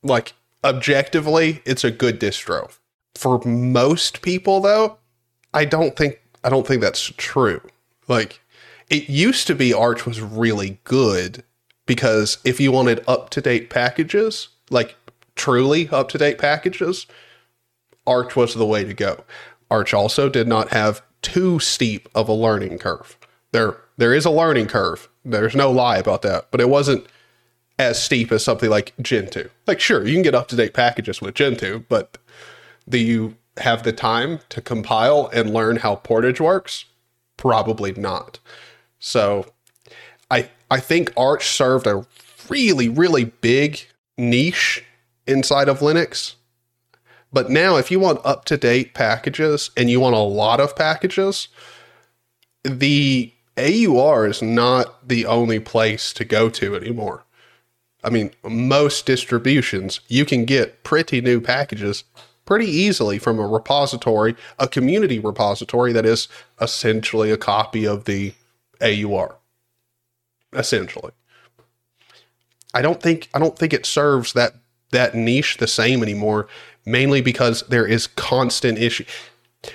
Like 0.05 0.35
objectively, 0.63 1.63
it's 1.65 1.83
a 1.83 1.91
good 1.91 2.21
distro. 2.21 2.77
For 3.17 3.41
most 3.45 4.23
people, 4.23 4.61
though, 4.61 4.99
I 5.53 5.65
don't 5.65 5.97
think 5.97 6.21
I 6.45 6.51
don't 6.51 6.67
think 6.67 6.83
that's 6.83 7.13
true. 7.17 7.61
Like 8.07 8.41
it 8.91 9.09
used 9.09 9.47
to 9.49 9.55
be 9.55 9.73
Arch 9.73 10.07
was 10.07 10.21
really 10.21 10.79
good 10.85 11.43
because 11.87 12.39
if 12.45 12.61
you 12.61 12.71
wanted 12.71 13.03
up 13.09 13.31
to 13.31 13.41
date 13.41 13.71
packages, 13.71 14.49
like 14.69 14.95
truly 15.35 15.89
up 15.89 16.11
to 16.11 16.19
date 16.19 16.39
packages, 16.39 17.07
Arch 18.07 18.37
was 18.37 18.55
the 18.55 18.67
way 18.67 18.85
to 18.85 18.95
go. 18.95 19.25
Arch 19.71 19.95
also 19.95 20.29
did 20.29 20.47
not 20.47 20.71
have 20.71 21.03
too 21.23 21.59
steep 21.59 22.09
of 22.15 22.29
a 22.29 22.33
learning 22.33 22.79
curve. 22.79 23.17
There 23.53 23.77
there 24.01 24.15
is 24.15 24.25
a 24.25 24.31
learning 24.31 24.67
curve. 24.67 25.11
There's 25.27 25.55
no 25.55 25.71
lie 25.71 25.99
about 25.99 26.23
that, 26.23 26.51
but 26.51 26.61
it 26.63 26.71
wasn't 26.71 27.05
as 27.79 28.03
steep 28.03 28.33
as 28.33 28.43
something 28.43 28.71
like 28.71 28.95
Gentoo. 29.03 29.51
Like 29.67 29.79
sure, 29.79 30.07
you 30.07 30.15
can 30.15 30.23
get 30.23 30.35
up 30.35 30.49
to 30.49 30.57
date 30.57 30.73
packages 30.73 31.21
with 31.21 31.35
Gentoo, 31.35 31.85
but 31.87 32.17
do 32.89 32.97
you 32.97 33.37
have 33.59 33.83
the 33.83 33.93
time 33.93 34.41
to 34.49 34.63
compile 34.63 35.29
and 35.35 35.53
learn 35.53 35.77
how 35.77 35.97
Portage 35.97 36.41
works? 36.41 36.87
Probably 37.37 37.93
not. 37.93 38.39
So 38.99 39.45
I 40.31 40.49
I 40.71 40.81
think 40.81 41.13
Arch 41.15 41.47
served 41.47 41.87
a 41.87 42.07
really 42.49 42.89
really 42.89 43.25
big 43.25 43.87
niche 44.17 44.83
inside 45.27 45.69
of 45.69 45.81
Linux. 45.81 46.37
But 47.35 47.51
now 47.51 47.77
if 47.77 47.91
you 47.91 48.01
want 48.01 48.25
up-to-date 48.25 48.95
packages 48.95 49.71
and 49.77 49.91
you 49.91 50.01
want 50.01 50.17
a 50.17 50.21
lot 50.21 50.59
of 50.59 50.75
packages, 50.75 51.49
the 52.65 53.33
AUR 53.57 54.27
is 54.27 54.43
not 54.43 55.07
the 55.07 55.27
only 55.27 55.61
place 55.61 56.13
to 56.15 56.25
go 56.25 56.49
to 56.51 56.75
anymore. 56.77 57.25
I 58.03 58.11
mean, 58.11 58.31
most 58.43 59.05
distributions, 59.05 60.01
you 60.09 60.25
can 60.25 60.45
get 60.45 60.85
pretty 60.85 61.21
new 61.21 61.41
packages 61.41 62.05
pretty 62.47 62.67
easily 62.67 63.19
from 63.19 63.39
a 63.39 63.47
repository, 63.47 64.35
a 64.59 64.67
community 64.67 65.19
repository 65.19 65.93
that 65.93 66.07
is 66.07 66.27
essentially 66.61 67.31
a 67.31 67.37
copy 67.37 67.87
of 67.87 68.07
the 68.07 68.33
AUR. 68.81 69.37
Essentially. 70.53 71.13
I 72.75 72.83
don't 72.83 73.03
think 73.03 73.29
I 73.35 73.39
don't 73.39 73.59
think 73.59 73.73
it 73.73 73.87
serves 73.87 74.33
that 74.33 74.55
that 74.91 75.15
niche 75.15 75.59
the 75.59 75.67
same 75.67 76.03
anymore, 76.03 76.49
mainly 76.85 77.21
because 77.21 77.63
there 77.69 77.87
is 77.87 78.07
constant 78.09 78.79
issue. 78.79 79.05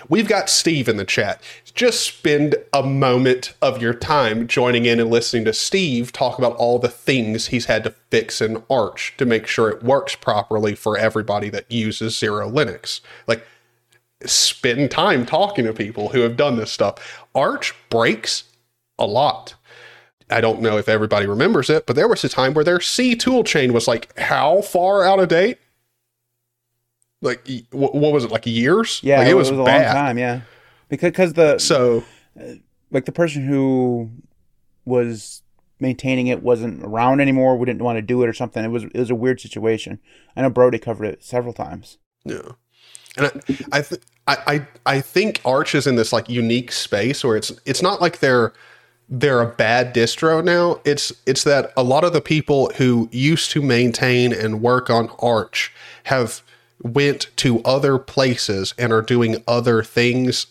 We've 0.10 0.28
got 0.28 0.50
Steve 0.50 0.88
in 0.88 0.98
the 0.98 1.06
chat. 1.06 1.42
Just 1.74 2.02
spend 2.02 2.56
a 2.74 2.82
moment 2.82 3.54
of 3.62 3.82
your 3.82 3.94
time 3.94 4.48
joining 4.48 4.86
in 4.86 5.00
and 5.00 5.12
listening 5.12 5.46
to 5.46 5.54
Steve 5.54 6.12
talk 6.12 6.40
about 6.40 6.56
all 6.56 6.80
the 6.80 6.90
things 6.90 7.48
he's 7.48 7.66
had 7.66 7.84
to 7.84 7.92
fix 8.10 8.42
in 8.42 8.64
Arch 8.70 9.14
to 9.18 9.26
make 9.26 9.46
sure 9.46 9.70
it 9.70 9.84
works 9.84 10.16
properly 10.16 10.74
for 10.74 10.98
everybody 10.98 11.50
that 11.50 11.72
uses 11.72 12.16
XeroLinux. 12.16 13.02
Like, 13.28 13.46
spend 14.26 14.90
time 14.90 15.26
talking 15.26 15.66
to 15.66 15.74
people 15.74 16.10
who 16.10 16.22
have 16.22 16.38
done 16.38 16.56
this 16.56 16.72
stuff. 16.72 17.26
Arch 17.36 17.76
breaks 17.90 18.46
a 18.98 19.06
lot. 19.06 19.56
I 20.30 20.42
don't 20.42 20.62
know 20.62 20.78
if 20.78 20.90
everybody 20.90 21.28
remembers 21.28 21.70
it, 21.70 21.86
but 21.86 21.96
there 21.96 22.08
was 22.08 22.24
a 22.24 22.30
time 22.30 22.56
where 22.56 22.64
their 22.64 22.80
C 22.80 23.16
toolchain 23.16 23.72
was 23.72 23.88
like 23.88 24.18
how 24.18 24.62
far 24.62 25.04
out 25.04 25.20
of 25.20 25.28
date? 25.30 25.60
Like 27.26 27.48
what, 27.72 27.94
was 27.94 28.24
it 28.24 28.32
like 28.32 28.46
years? 28.46 29.02
Yeah, 29.04 29.20
like, 29.20 29.28
it, 29.28 29.34
was, 29.34 29.50
it 29.50 29.54
was 29.54 29.60
a 29.62 29.64
bad. 29.64 29.86
long 29.88 29.96
time. 29.96 30.18
Yeah, 30.18 30.42
because 30.90 31.12
cause 31.12 31.34
the 31.34 31.58
so 31.58 32.04
like 32.92 33.06
the 33.06 33.12
person 33.12 33.46
who 33.46 34.12
was 34.86 35.42
maintaining 35.80 36.28
it 36.28 36.42
wasn't 36.42 36.84
around 36.84 37.20
anymore. 37.20 37.58
We 37.58 37.66
didn't 37.66 37.84
want 37.84 37.98
to 37.98 38.02
do 38.02 38.24
it 38.24 38.30
or 38.30 38.34
something. 38.34 38.64
It 38.64 38.70
was 38.70 38.84
it 38.84 38.98
was 38.98 39.10
a 39.10 39.16
weird 39.16 39.42
situation. 39.42 40.00
I 40.36 40.42
know 40.42 40.50
Brodie 40.50 40.80
covered 40.80 41.06
it 41.06 41.24
several 41.24 41.54
times. 41.54 41.98
Yeah, 42.24 42.52
and 43.18 43.26
I 43.26 43.32
I 43.72 43.82
th- 43.82 44.02
I, 44.28 44.38
I 44.48 44.68
I 44.86 45.02
think 45.02 45.42
Arch 45.46 45.76
is 45.76 45.88
in 45.88 45.96
this 45.96 46.14
like 46.14 46.30
unique 46.30 46.72
space 46.72 47.24
where 47.24 47.36
it's 47.36 47.52
it's 47.66 47.82
not 47.82 48.02
like 48.02 48.20
they're 48.20 48.54
they're 49.10 49.42
a 49.42 49.48
bad 49.48 49.94
distro 49.94 50.44
now. 50.44 50.82
It's 50.86 51.12
it's 51.26 51.44
that 51.44 51.72
a 51.78 51.84
lot 51.84 52.04
of 52.04 52.14
the 52.14 52.22
people 52.22 52.72
who 52.78 53.10
used 53.12 53.52
to 53.52 53.62
maintain 53.62 54.34
and 54.34 54.62
work 54.62 54.90
on 54.90 55.10
Arch 55.20 55.72
have 56.06 56.42
went 56.86 57.36
to 57.36 57.62
other 57.64 57.98
places 57.98 58.76
and 58.78 58.94
are 58.94 59.02
doing 59.02 59.44
other 59.48 59.84
things 59.84 60.48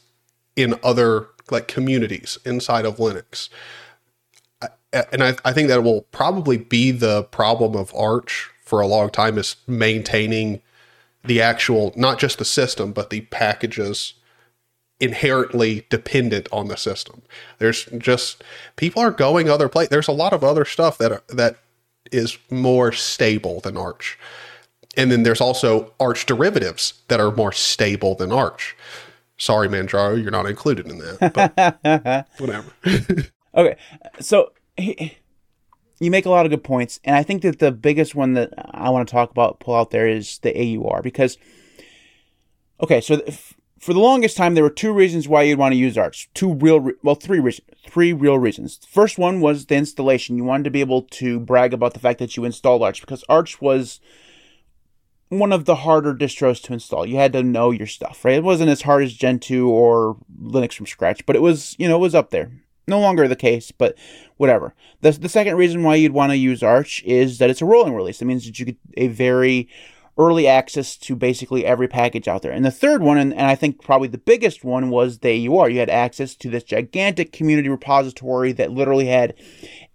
in 0.56 0.74
other 0.82 1.28
like 1.50 1.68
communities 1.68 2.38
inside 2.44 2.84
of 2.84 2.96
Linux. 2.96 3.48
And 4.92 5.22
I, 5.22 5.36
I 5.44 5.52
think 5.52 5.68
that 5.68 5.84
will 5.84 6.02
probably 6.10 6.56
be 6.56 6.90
the 6.90 7.22
problem 7.24 7.76
of 7.76 7.94
Arch 7.94 8.50
for 8.64 8.80
a 8.80 8.86
long 8.86 9.10
time 9.10 9.38
is 9.38 9.56
maintaining 9.68 10.60
the 11.22 11.40
actual, 11.40 11.92
not 11.96 12.18
just 12.18 12.38
the 12.38 12.44
system, 12.44 12.92
but 12.92 13.10
the 13.10 13.22
packages 13.22 14.14
inherently 14.98 15.86
dependent 15.88 16.48
on 16.50 16.66
the 16.66 16.76
system. 16.76 17.22
There's 17.58 17.84
just 17.98 18.42
people 18.74 19.02
are 19.02 19.10
going 19.10 19.48
other 19.48 19.68
places. 19.68 19.90
There's 19.90 20.08
a 20.08 20.12
lot 20.12 20.32
of 20.32 20.42
other 20.42 20.64
stuff 20.64 20.98
that 20.98 21.26
that 21.28 21.58
is 22.10 22.38
more 22.50 22.90
stable 22.92 23.60
than 23.60 23.76
Arch. 23.76 24.18
And 24.96 25.10
then 25.10 25.22
there's 25.22 25.40
also 25.40 25.92
arch 25.98 26.26
derivatives 26.26 27.02
that 27.08 27.20
are 27.20 27.30
more 27.30 27.52
stable 27.52 28.14
than 28.14 28.32
arch. 28.32 28.76
Sorry, 29.36 29.68
Manjaro, 29.68 30.20
you're 30.20 30.30
not 30.30 30.46
included 30.46 30.86
in 30.86 30.98
that, 30.98 31.32
but 31.34 32.28
whatever. 32.38 32.72
okay, 33.54 33.76
so 34.20 34.52
you 34.76 36.10
make 36.10 36.26
a 36.26 36.30
lot 36.30 36.46
of 36.46 36.50
good 36.50 36.62
points, 36.62 37.00
and 37.04 37.16
I 37.16 37.22
think 37.22 37.42
that 37.42 37.58
the 37.58 37.72
biggest 37.72 38.14
one 38.14 38.34
that 38.34 38.52
I 38.56 38.90
want 38.90 39.08
to 39.08 39.12
talk 39.12 39.30
about, 39.30 39.58
pull 39.60 39.74
out 39.74 39.90
there, 39.90 40.06
is 40.06 40.38
the 40.38 40.78
AUR 40.78 41.02
because. 41.02 41.36
Okay, 42.80 43.00
so 43.00 43.22
for 43.78 43.92
the 43.92 44.00
longest 44.00 44.36
time, 44.36 44.54
there 44.54 44.64
were 44.64 44.70
two 44.70 44.92
reasons 44.92 45.28
why 45.28 45.42
you'd 45.42 45.58
want 45.58 45.72
to 45.72 45.78
use 45.78 45.98
Arch. 45.98 46.28
Two 46.32 46.54
real, 46.54 46.80
re- 46.80 46.94
well, 47.02 47.14
three 47.14 47.38
reasons. 47.38 47.68
Three 47.86 48.12
real 48.12 48.38
reasons. 48.38 48.80
First 48.88 49.18
one 49.18 49.40
was 49.40 49.66
the 49.66 49.76
installation. 49.76 50.36
You 50.36 50.44
wanted 50.44 50.64
to 50.64 50.70
be 50.70 50.80
able 50.80 51.02
to 51.02 51.38
brag 51.38 51.74
about 51.74 51.92
the 51.92 52.00
fact 52.00 52.18
that 52.18 52.34
you 52.34 52.44
installed 52.44 52.82
Arch 52.82 53.00
because 53.00 53.24
Arch 53.28 53.60
was 53.60 54.00
one 55.38 55.52
of 55.52 55.64
the 55.64 55.76
harder 55.76 56.14
distros 56.14 56.62
to 56.64 56.72
install. 56.72 57.06
You 57.06 57.16
had 57.16 57.32
to 57.32 57.42
know 57.42 57.70
your 57.70 57.86
stuff, 57.86 58.24
right? 58.24 58.36
It 58.36 58.44
wasn't 58.44 58.70
as 58.70 58.82
hard 58.82 59.02
as 59.02 59.14
Gentoo 59.14 59.68
or 59.68 60.16
Linux 60.42 60.74
from 60.74 60.86
scratch, 60.86 61.24
but 61.26 61.36
it 61.36 61.42
was, 61.42 61.76
you 61.78 61.88
know, 61.88 61.96
it 61.96 62.00
was 62.00 62.14
up 62.14 62.30
there. 62.30 62.50
No 62.86 63.00
longer 63.00 63.26
the 63.26 63.36
case, 63.36 63.70
but 63.70 63.96
whatever. 64.36 64.74
The, 65.00 65.12
the 65.12 65.28
second 65.28 65.56
reason 65.56 65.82
why 65.82 65.94
you'd 65.94 66.12
want 66.12 66.32
to 66.32 66.36
use 66.36 66.62
Arch 66.62 67.02
is 67.04 67.38
that 67.38 67.48
it's 67.48 67.62
a 67.62 67.66
rolling 67.66 67.94
release. 67.94 68.20
It 68.20 68.26
means 68.26 68.44
that 68.44 68.58
you 68.58 68.66
get 68.66 68.76
a 68.96 69.08
very 69.08 69.68
early 70.16 70.46
access 70.46 70.96
to 70.96 71.16
basically 71.16 71.66
every 71.66 71.88
package 71.88 72.28
out 72.28 72.42
there. 72.42 72.52
And 72.52 72.64
the 72.64 72.70
third 72.70 73.02
one, 73.02 73.18
and, 73.18 73.32
and 73.32 73.46
I 73.46 73.54
think 73.54 73.82
probably 73.82 74.08
the 74.08 74.18
biggest 74.18 74.64
one, 74.64 74.90
was 74.90 75.18
the 75.18 75.48
AUR. 75.48 75.68
You 75.68 75.80
had 75.80 75.90
access 75.90 76.34
to 76.36 76.50
this 76.50 76.62
gigantic 76.62 77.32
community 77.32 77.68
repository 77.68 78.52
that 78.52 78.70
literally 78.70 79.06
had 79.06 79.34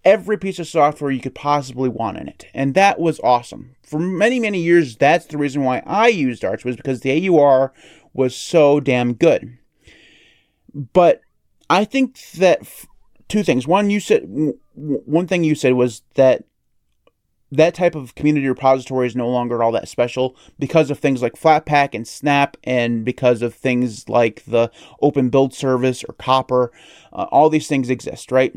every 0.05 0.37
piece 0.37 0.59
of 0.59 0.67
software 0.67 1.11
you 1.11 1.21
could 1.21 1.35
possibly 1.35 1.89
want 1.89 2.17
in 2.17 2.27
it. 2.27 2.45
And 2.53 2.73
that 2.73 2.99
was 2.99 3.19
awesome. 3.21 3.75
For 3.83 3.99
many, 3.99 4.39
many 4.39 4.61
years, 4.61 4.95
that's 4.95 5.25
the 5.25 5.37
reason 5.37 5.63
why 5.63 5.83
I 5.85 6.07
used 6.07 6.45
Arch 6.45 6.63
was 6.63 6.75
because 6.75 7.01
the 7.01 7.29
AUR 7.29 7.73
was 8.13 8.35
so 8.35 8.79
damn 8.79 9.13
good. 9.13 9.57
But 10.73 11.21
I 11.69 11.85
think 11.85 12.19
that 12.31 12.61
f- 12.61 12.87
two 13.27 13.43
things. 13.43 13.67
One, 13.67 13.89
you 13.89 13.99
said 13.99 14.23
one 14.75 15.27
thing 15.27 15.43
you 15.43 15.55
said 15.55 15.73
was 15.73 16.03
that 16.15 16.43
that 17.51 17.73
type 17.73 17.95
of 17.95 18.13
community 18.15 18.47
repository 18.47 19.07
is 19.07 19.15
no 19.15 19.27
longer 19.27 19.63
all 19.63 19.71
that 19.71 19.87
special 19.87 20.35
because 20.59 20.91
of 20.91 20.99
things 20.99 21.21
like 21.21 21.33
Flatpak 21.33 21.95
and 21.95 22.07
Snap, 22.07 22.57
and 22.63 23.03
because 23.03 23.41
of 23.41 23.55
things 23.55 24.07
like 24.07 24.43
the 24.45 24.71
Open 25.01 25.29
Build 25.29 25.53
Service 25.53 26.03
or 26.03 26.13
Copr. 26.13 26.69
Uh, 27.11 27.25
all 27.31 27.49
these 27.49 27.67
things 27.67 27.89
exist, 27.89 28.31
right? 28.31 28.53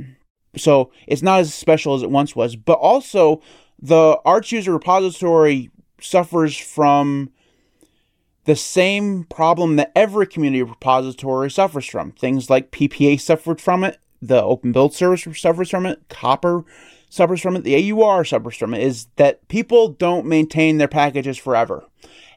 So 0.57 0.93
it's 1.07 1.23
not 1.23 1.41
as 1.41 1.55
special 1.55 1.95
as 1.95 2.03
it 2.03 2.11
once 2.11 2.37
was. 2.37 2.57
But 2.57 2.75
also, 2.75 3.41
the 3.81 4.19
Arch 4.25 4.53
user 4.53 4.73
repository 4.73 5.71
suffers 6.01 6.57
from 6.57 7.31
the 8.45 8.57
same 8.57 9.25
problem 9.25 9.77
that 9.77 9.93
every 9.95 10.27
community 10.27 10.63
repository 10.63 11.51
suffers 11.51 11.87
from. 11.87 12.13
Things 12.13 12.51
like 12.51 12.71
PPA 12.71 13.21
suffered 13.21 13.61
from 13.61 13.85
it, 13.85 13.99
the 14.21 14.43
Open 14.43 14.73
Build 14.73 14.95
Service 14.95 15.27
suffers 15.41 15.71
from 15.71 15.87
it, 15.87 16.09
Copr 16.09 16.65
suffers 17.09 17.41
from 17.41 17.57
it, 17.57 17.63
the 17.63 17.93
AUR 17.93 18.25
suffers 18.25 18.57
from 18.57 18.75
it, 18.75 18.83
is 18.83 19.07
that 19.17 19.47
people 19.49 19.89
don't 19.89 20.27
maintain 20.27 20.79
their 20.79 20.89
packages 20.89 21.39
forever. 21.39 21.85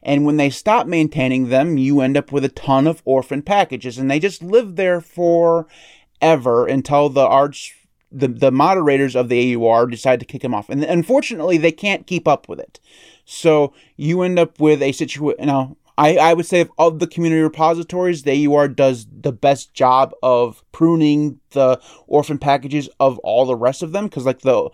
And 0.02 0.24
when 0.24 0.36
they 0.36 0.50
stop 0.50 0.86
maintaining 0.86 1.48
them, 1.48 1.78
you 1.78 2.00
end 2.00 2.16
up 2.16 2.30
with 2.30 2.44
a 2.44 2.50
ton 2.50 2.86
of 2.86 3.02
orphan 3.04 3.42
packages, 3.42 3.98
and 3.98 4.10
they 4.10 4.20
just 4.20 4.42
live 4.42 4.76
there 4.76 5.00
forever 5.00 6.66
until 6.66 7.08
the 7.08 7.26
arch 7.26 7.75
the, 8.12 8.28
the 8.28 8.50
moderators 8.50 9.16
of 9.16 9.28
the 9.28 9.56
AUR 9.56 9.86
decide 9.86 10.20
to 10.20 10.26
kick 10.26 10.42
them 10.42 10.54
off. 10.54 10.68
And 10.68 10.84
unfortunately, 10.84 11.58
they 11.58 11.72
can't 11.72 12.06
keep 12.06 12.28
up 12.28 12.48
with 12.48 12.60
it. 12.60 12.80
So 13.24 13.72
you 13.96 14.22
end 14.22 14.38
up 14.38 14.60
with 14.60 14.82
a 14.82 14.92
situation. 14.92 15.46
Now, 15.46 15.76
I, 15.98 16.16
I 16.16 16.34
would 16.34 16.46
say 16.46 16.68
of 16.78 16.98
the 16.98 17.06
community 17.06 17.42
repositories, 17.42 18.22
the 18.22 18.46
AUR 18.46 18.68
does 18.68 19.06
the 19.10 19.32
best 19.32 19.72
job 19.74 20.12
of 20.22 20.62
pruning 20.72 21.40
the 21.50 21.80
orphan 22.06 22.38
packages 22.38 22.88
of 23.00 23.18
all 23.20 23.46
the 23.46 23.56
rest 23.56 23.82
of 23.82 23.92
them 23.92 24.06
because 24.06 24.26
like 24.26 24.40
the 24.40 24.70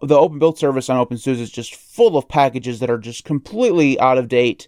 the 0.00 0.18
open 0.18 0.40
build 0.40 0.58
service 0.58 0.90
on 0.90 0.98
OpenSUSE 1.04 1.38
is 1.38 1.50
just 1.50 1.76
full 1.76 2.16
of 2.16 2.28
packages 2.28 2.80
that 2.80 2.90
are 2.90 2.98
just 2.98 3.24
completely 3.24 4.00
out 4.00 4.18
of 4.18 4.26
date 4.26 4.66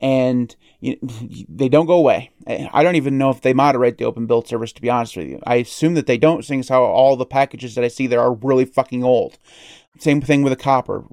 and 0.00 0.54
they 1.48 1.68
don't 1.68 1.86
go 1.86 1.94
away. 1.94 2.30
I 2.46 2.82
don't 2.82 2.96
even 2.96 3.18
know 3.18 3.30
if 3.30 3.40
they 3.40 3.54
moderate 3.54 3.98
the 3.98 4.04
open 4.04 4.26
build 4.26 4.46
service 4.46 4.72
to 4.74 4.82
be 4.82 4.90
honest 4.90 5.16
with 5.16 5.28
you. 5.28 5.40
I 5.46 5.56
assume 5.56 5.94
that 5.94 6.06
they 6.06 6.18
don't, 6.18 6.44
seeing 6.44 6.60
as 6.60 6.68
how 6.68 6.82
all 6.82 7.16
the 7.16 7.26
packages 7.26 7.74
that 7.74 7.84
I 7.84 7.88
see 7.88 8.06
there 8.06 8.20
are 8.20 8.34
really 8.34 8.64
fucking 8.64 9.02
old. 9.02 9.38
Same 9.98 10.20
thing 10.20 10.42
with 10.42 10.56
the 10.56 10.62
Copr. 10.62 11.06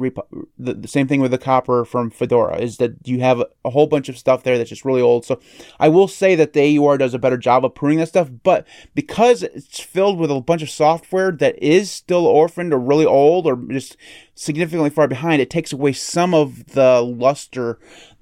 The, 0.58 0.74
the, 0.74 0.88
same 0.88 1.08
thing 1.08 1.22
with 1.22 1.32
the 1.32 1.38
Copr 1.38 1.86
from 1.86 2.10
Fedora 2.10 2.58
is 2.58 2.78
that 2.78 2.96
you 3.06 3.20
have 3.22 3.40
a, 3.40 3.48
a, 3.64 3.70
whole 3.70 3.88
bunch 3.88 4.10
of 4.10 4.18
stuff 4.18 4.44
there 4.44 4.58
that's 4.58 4.70
just 4.70 4.86
really 4.86 5.02
old. 5.02 5.26
So 5.26 5.40
I 5.80 5.90
will 5.90 6.08
say 6.08 6.36
that 6.36 6.54
the 6.54 6.78
AUR 6.78 6.98
does 6.98 7.14
a 7.14 7.20
better 7.20 7.38
job 7.38 7.64
of 7.64 7.76
pruning 7.76 8.00
that 8.00 8.10
stuff, 8.10 8.30
but 8.44 8.68
because 8.94 9.44
it's 9.44 9.80
filled 9.80 10.20
with 10.20 10.32
a 10.32 10.42
bunch 10.42 10.62
of 10.62 10.70
software 10.70 11.32
that 11.32 11.62
is 11.62 11.92
still 11.92 12.26
orphaned 12.26 12.74
or 12.74 12.80
really 12.80 13.06
old 13.06 13.48
or 13.48 13.56
just 13.56 13.96
significantly 14.36 14.90
far 14.90 15.08
behind, 15.08 15.42
it 15.42 15.50
takes 15.50 15.72
away 15.72 15.94
some 15.94 16.34
of 16.34 16.68
the 16.68 17.02
luster 17.02 17.80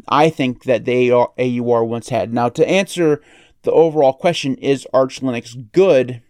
I 0.08 0.30
think 0.30 0.63
that 0.63 0.86
the 0.86 1.12
AUR 1.12 1.86
once 1.86 2.10
had. 2.10 2.34
Now 2.34 2.50
to 2.50 2.67
answer 2.67 3.21
the 3.63 3.71
overall 3.71 4.13
question, 4.13 4.56
is 4.56 4.88
Arch 4.93 5.21
Linux 5.21 5.71
good? 5.71 6.21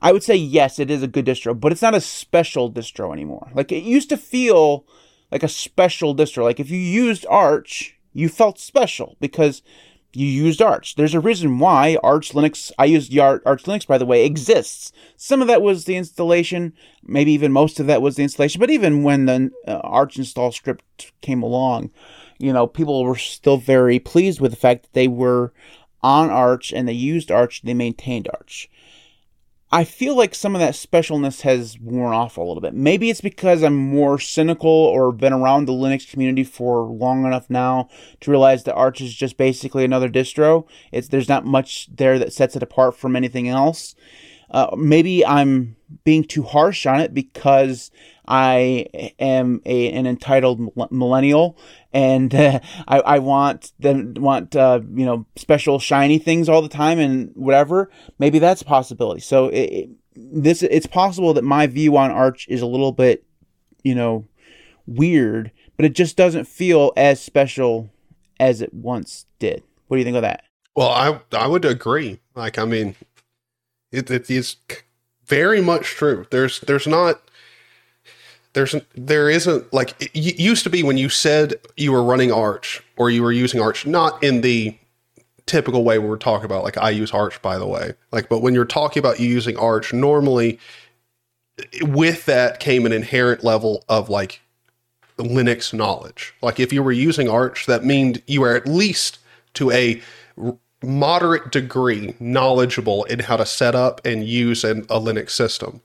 I 0.00 0.12
would 0.12 0.22
say 0.22 0.36
yes, 0.36 0.78
it 0.78 0.90
is 0.90 1.02
a 1.02 1.08
good 1.08 1.26
distro, 1.26 1.58
but 1.58 1.72
it's 1.72 1.82
not 1.82 1.94
a 1.94 2.00
special 2.00 2.70
distro 2.70 3.12
anymore. 3.12 3.50
Like 3.54 3.72
it 3.72 3.82
used 3.82 4.08
to 4.10 4.16
feel 4.16 4.86
like 5.32 5.42
a 5.42 5.48
special 5.48 6.14
distro. 6.14 6.44
Like 6.44 6.60
if 6.60 6.70
you 6.70 6.78
used 6.78 7.26
Arch, 7.28 7.98
you 8.12 8.28
felt 8.28 8.58
special 8.58 9.16
because 9.20 9.62
you 10.14 10.26
used 10.26 10.62
Arch. 10.62 10.94
There's 10.94 11.14
a 11.14 11.20
reason 11.20 11.58
why 11.58 11.98
Arch 12.02 12.32
Linux, 12.32 12.72
I 12.78 12.86
used 12.86 13.16
Arch 13.18 13.42
Linux 13.64 13.86
by 13.86 13.98
the 13.98 14.06
way, 14.06 14.24
exists. 14.24 14.92
Some 15.16 15.42
of 15.42 15.48
that 15.48 15.62
was 15.62 15.84
the 15.84 15.96
installation, 15.96 16.72
maybe 17.02 17.32
even 17.32 17.52
most 17.52 17.78
of 17.78 17.86
that 17.88 18.00
was 18.00 18.16
the 18.16 18.22
installation, 18.22 18.60
but 18.60 18.70
even 18.70 19.02
when 19.02 19.26
the 19.26 19.50
uh, 19.66 19.80
Arch 19.84 20.16
install 20.16 20.52
script 20.52 21.12
came 21.20 21.42
along, 21.42 21.90
you 22.38 22.52
know, 22.52 22.66
people 22.66 23.04
were 23.04 23.16
still 23.16 23.58
very 23.58 23.98
pleased 23.98 24.40
with 24.40 24.52
the 24.52 24.56
fact 24.56 24.84
that 24.84 24.92
they 24.92 25.08
were 25.08 25.52
on 26.02 26.30
Arch 26.30 26.72
and 26.72 26.88
they 26.88 26.92
used 26.92 27.30
Arch, 27.30 27.62
they 27.62 27.74
maintained 27.74 28.28
Arch. 28.32 28.70
I 29.70 29.84
feel 29.84 30.16
like 30.16 30.34
some 30.34 30.54
of 30.54 30.60
that 30.60 30.72
specialness 30.72 31.42
has 31.42 31.78
worn 31.78 32.14
off 32.14 32.38
a 32.38 32.42
little 32.42 32.62
bit. 32.62 32.72
Maybe 32.72 33.10
it's 33.10 33.20
because 33.20 33.62
I'm 33.62 33.76
more 33.76 34.18
cynical 34.18 34.70
or 34.70 35.12
been 35.12 35.34
around 35.34 35.66
the 35.66 35.72
Linux 35.72 36.10
community 36.10 36.42
for 36.42 36.84
long 36.84 37.26
enough 37.26 37.50
now 37.50 37.90
to 38.20 38.30
realize 38.30 38.64
that 38.64 38.74
Arch 38.74 39.02
is 39.02 39.14
just 39.14 39.36
basically 39.36 39.84
another 39.84 40.08
distro. 40.08 40.66
It's 40.90 41.08
there's 41.08 41.28
not 41.28 41.44
much 41.44 41.88
there 41.94 42.18
that 42.18 42.32
sets 42.32 42.56
it 42.56 42.62
apart 42.62 42.96
from 42.96 43.14
anything 43.14 43.46
else. 43.46 43.94
Uh, 44.50 44.74
maybe 44.74 45.24
I'm 45.26 45.76
being 46.04 46.24
too 46.24 46.42
harsh 46.42 46.86
on 46.86 47.00
it 47.00 47.12
because 47.12 47.90
I 48.28 49.12
am 49.18 49.62
a, 49.64 49.90
an 49.92 50.06
entitled 50.06 50.60
millennial 50.90 51.58
and 51.94 52.32
uh, 52.34 52.60
I, 52.86 53.00
I 53.00 53.18
want 53.20 53.72
them 53.80 54.14
want 54.18 54.54
uh, 54.54 54.80
you 54.94 55.06
know 55.06 55.26
special 55.36 55.78
shiny 55.78 56.18
things 56.18 56.48
all 56.48 56.60
the 56.60 56.68
time 56.68 56.98
and 56.98 57.30
whatever. 57.34 57.90
Maybe 58.18 58.38
that's 58.38 58.60
a 58.60 58.66
possibility. 58.66 59.22
So 59.22 59.48
it, 59.48 59.88
this 60.14 60.62
it's 60.62 60.86
possible 60.86 61.32
that 61.34 61.44
my 61.44 61.66
view 61.66 61.96
on 61.96 62.10
Arch 62.10 62.46
is 62.48 62.60
a 62.60 62.66
little 62.66 62.92
bit 62.92 63.24
you 63.82 63.94
know 63.94 64.26
weird, 64.86 65.50
but 65.78 65.86
it 65.86 65.94
just 65.94 66.16
doesn't 66.16 66.44
feel 66.44 66.92
as 66.98 67.22
special 67.22 67.90
as 68.38 68.60
it 68.60 68.74
once 68.74 69.24
did. 69.38 69.62
What 69.86 69.96
do 69.96 70.00
you 70.00 70.04
think 70.04 70.16
of 70.16 70.22
that? 70.22 70.44
Well, 70.76 70.90
I 70.90 71.20
I 71.32 71.46
would 71.46 71.64
agree. 71.64 72.20
Like 72.34 72.58
I 72.58 72.66
mean, 72.66 72.94
it, 73.90 74.10
it 74.10 74.30
is 74.30 74.56
very 75.24 75.62
much 75.62 75.86
true. 75.86 76.26
There's 76.30 76.60
there's 76.60 76.86
not 76.86 77.22
there's 78.58 78.74
there 78.96 79.30
isn't 79.30 79.72
like 79.72 79.94
it 80.00 80.38
used 80.40 80.64
to 80.64 80.70
be 80.70 80.82
when 80.82 80.98
you 80.98 81.08
said 81.08 81.54
you 81.76 81.92
were 81.92 82.02
running 82.02 82.32
Arch 82.32 82.82
or 82.96 83.08
you 83.08 83.22
were 83.22 83.30
using 83.30 83.60
Arch, 83.60 83.86
not 83.86 84.20
in 84.22 84.40
the 84.40 84.76
typical 85.46 85.84
way 85.84 85.98
we're 85.98 86.16
talking 86.16 86.44
about. 86.44 86.64
Like 86.64 86.76
I 86.76 86.90
use 86.90 87.12
Arch, 87.12 87.40
by 87.40 87.56
the 87.56 87.66
way. 87.66 87.92
Like, 88.10 88.28
but 88.28 88.40
when 88.40 88.54
you're 88.54 88.64
talking 88.64 89.00
about 89.00 89.20
you 89.20 89.28
using 89.28 89.56
Arch, 89.56 89.92
normally 89.92 90.58
with 91.82 92.26
that 92.26 92.58
came 92.58 92.84
an 92.84 92.92
inherent 92.92 93.44
level 93.44 93.84
of 93.88 94.08
like 94.08 94.40
Linux 95.18 95.72
knowledge. 95.72 96.34
Like 96.42 96.58
if 96.58 96.72
you 96.72 96.82
were 96.82 96.92
using 96.92 97.28
Arch, 97.28 97.66
that 97.66 97.84
means 97.84 98.18
you 98.26 98.40
were 98.40 98.56
at 98.56 98.66
least 98.66 99.20
to 99.54 99.70
a 99.70 100.02
moderate 100.82 101.52
degree 101.52 102.16
knowledgeable 102.18 103.04
in 103.04 103.20
how 103.20 103.36
to 103.36 103.46
set 103.46 103.76
up 103.76 104.04
and 104.04 104.26
use 104.26 104.64
an, 104.64 104.80
a 104.90 105.00
Linux 105.00 105.30
system. 105.30 105.80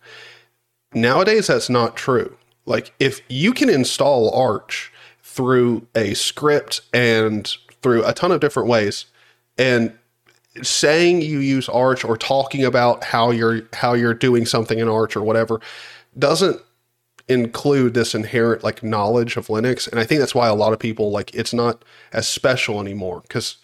Nowadays, 0.92 1.48
that's 1.48 1.70
not 1.70 1.96
true. 1.96 2.36
Like 2.66 2.94
if 3.00 3.22
you 3.30 3.54
can 3.54 3.70
install 3.70 4.34
Arch 4.34 4.92
through 5.22 5.88
a 5.96 6.14
script 6.14 6.82
and 6.94 7.48
through 7.82 8.06
a 8.06 8.14
ton 8.14 8.32
of 8.32 8.40
different 8.40 8.70
ways, 8.70 9.06
and 9.58 9.94
saying 10.62 11.22
you 11.22 11.40
use 11.40 11.68
Arch 11.70 12.06
or 12.06 12.18
talking 12.18 12.64
about 12.64 13.04
how 13.04 13.32
you're 13.32 13.62
how 13.74 13.94
you're 13.94 14.14
doing 14.14 14.46
something 14.46 14.80
in 14.80 14.88
Arch 14.88 15.16
or 15.16 15.22
whatever 15.22 15.60
doesn't 16.18 16.62
include 17.28 17.94
this 17.94 18.14
inherent 18.14 18.64
like 18.64 18.84
knowledge 18.84 19.38
of 19.38 19.48
Linux. 19.48 19.90
And 19.90 20.00
I 20.00 20.04
think 20.04 20.20
that's 20.20 20.36
why 20.36 20.48
a 20.48 20.56
lot 20.56 20.74
of 20.74 20.80
people 20.80 21.12
like 21.12 21.34
it's 21.34 21.54
not 21.54 21.84
as 22.12 22.28
special 22.28 22.80
anymore 22.80 23.22
because 23.22 23.58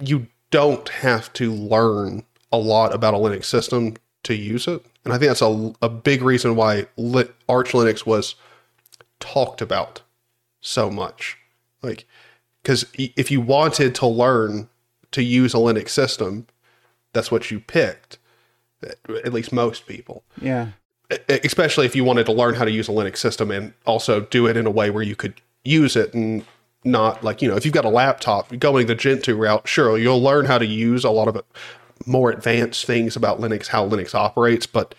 you 0.00 0.26
don't 0.50 0.88
have 0.88 1.32
to 1.34 1.52
learn 1.52 2.24
a 2.52 2.58
lot 2.58 2.94
about 2.94 3.14
a 3.14 3.18
Linux 3.18 3.44
system 3.44 3.94
to 4.24 4.34
use 4.34 4.66
it. 4.66 4.84
And 5.04 5.14
I 5.14 5.18
think 5.18 5.30
that's 5.30 5.42
a, 5.42 5.72
a 5.82 5.88
big 5.88 6.22
reason 6.22 6.56
why 6.56 6.86
Lit, 6.96 7.34
Arch 7.48 7.72
Linux 7.72 8.04
was 8.04 8.34
talked 9.18 9.62
about 9.62 10.02
so 10.60 10.90
much. 10.90 11.38
Like, 11.82 12.06
because 12.62 12.84
if 12.94 13.30
you 13.30 13.40
wanted 13.40 13.94
to 13.96 14.06
learn 14.06 14.68
to 15.12 15.22
use 15.22 15.54
a 15.54 15.58
Linux 15.58 15.90
system, 15.90 16.46
that's 17.12 17.30
what 17.30 17.50
you 17.50 17.60
picked. 17.60 18.18
At 18.82 19.32
least 19.32 19.52
most 19.52 19.86
people. 19.86 20.22
Yeah. 20.40 20.68
Especially 21.28 21.86
if 21.86 21.96
you 21.96 22.04
wanted 22.04 22.26
to 22.26 22.32
learn 22.32 22.54
how 22.54 22.64
to 22.64 22.70
use 22.70 22.88
a 22.88 22.92
Linux 22.92 23.16
system 23.16 23.50
and 23.50 23.72
also 23.84 24.20
do 24.20 24.46
it 24.46 24.56
in 24.56 24.66
a 24.66 24.70
way 24.70 24.90
where 24.90 25.02
you 25.02 25.16
could 25.16 25.40
use 25.64 25.96
it 25.96 26.14
and 26.14 26.44
not 26.84 27.24
like, 27.24 27.42
you 27.42 27.48
know, 27.48 27.56
if 27.56 27.64
you've 27.64 27.74
got 27.74 27.84
a 27.84 27.90
laptop 27.90 28.56
going 28.58 28.86
the 28.86 28.94
Gentoo 28.94 29.36
route, 29.36 29.66
sure, 29.66 29.98
you'll 29.98 30.22
learn 30.22 30.46
how 30.46 30.56
to 30.56 30.66
use 30.66 31.04
a 31.04 31.10
lot 31.10 31.28
of 31.28 31.36
it 31.36 31.44
more 32.06 32.30
advanced 32.30 32.84
things 32.86 33.16
about 33.16 33.40
Linux, 33.40 33.68
how 33.68 33.88
Linux 33.88 34.14
operates, 34.14 34.66
but 34.66 34.94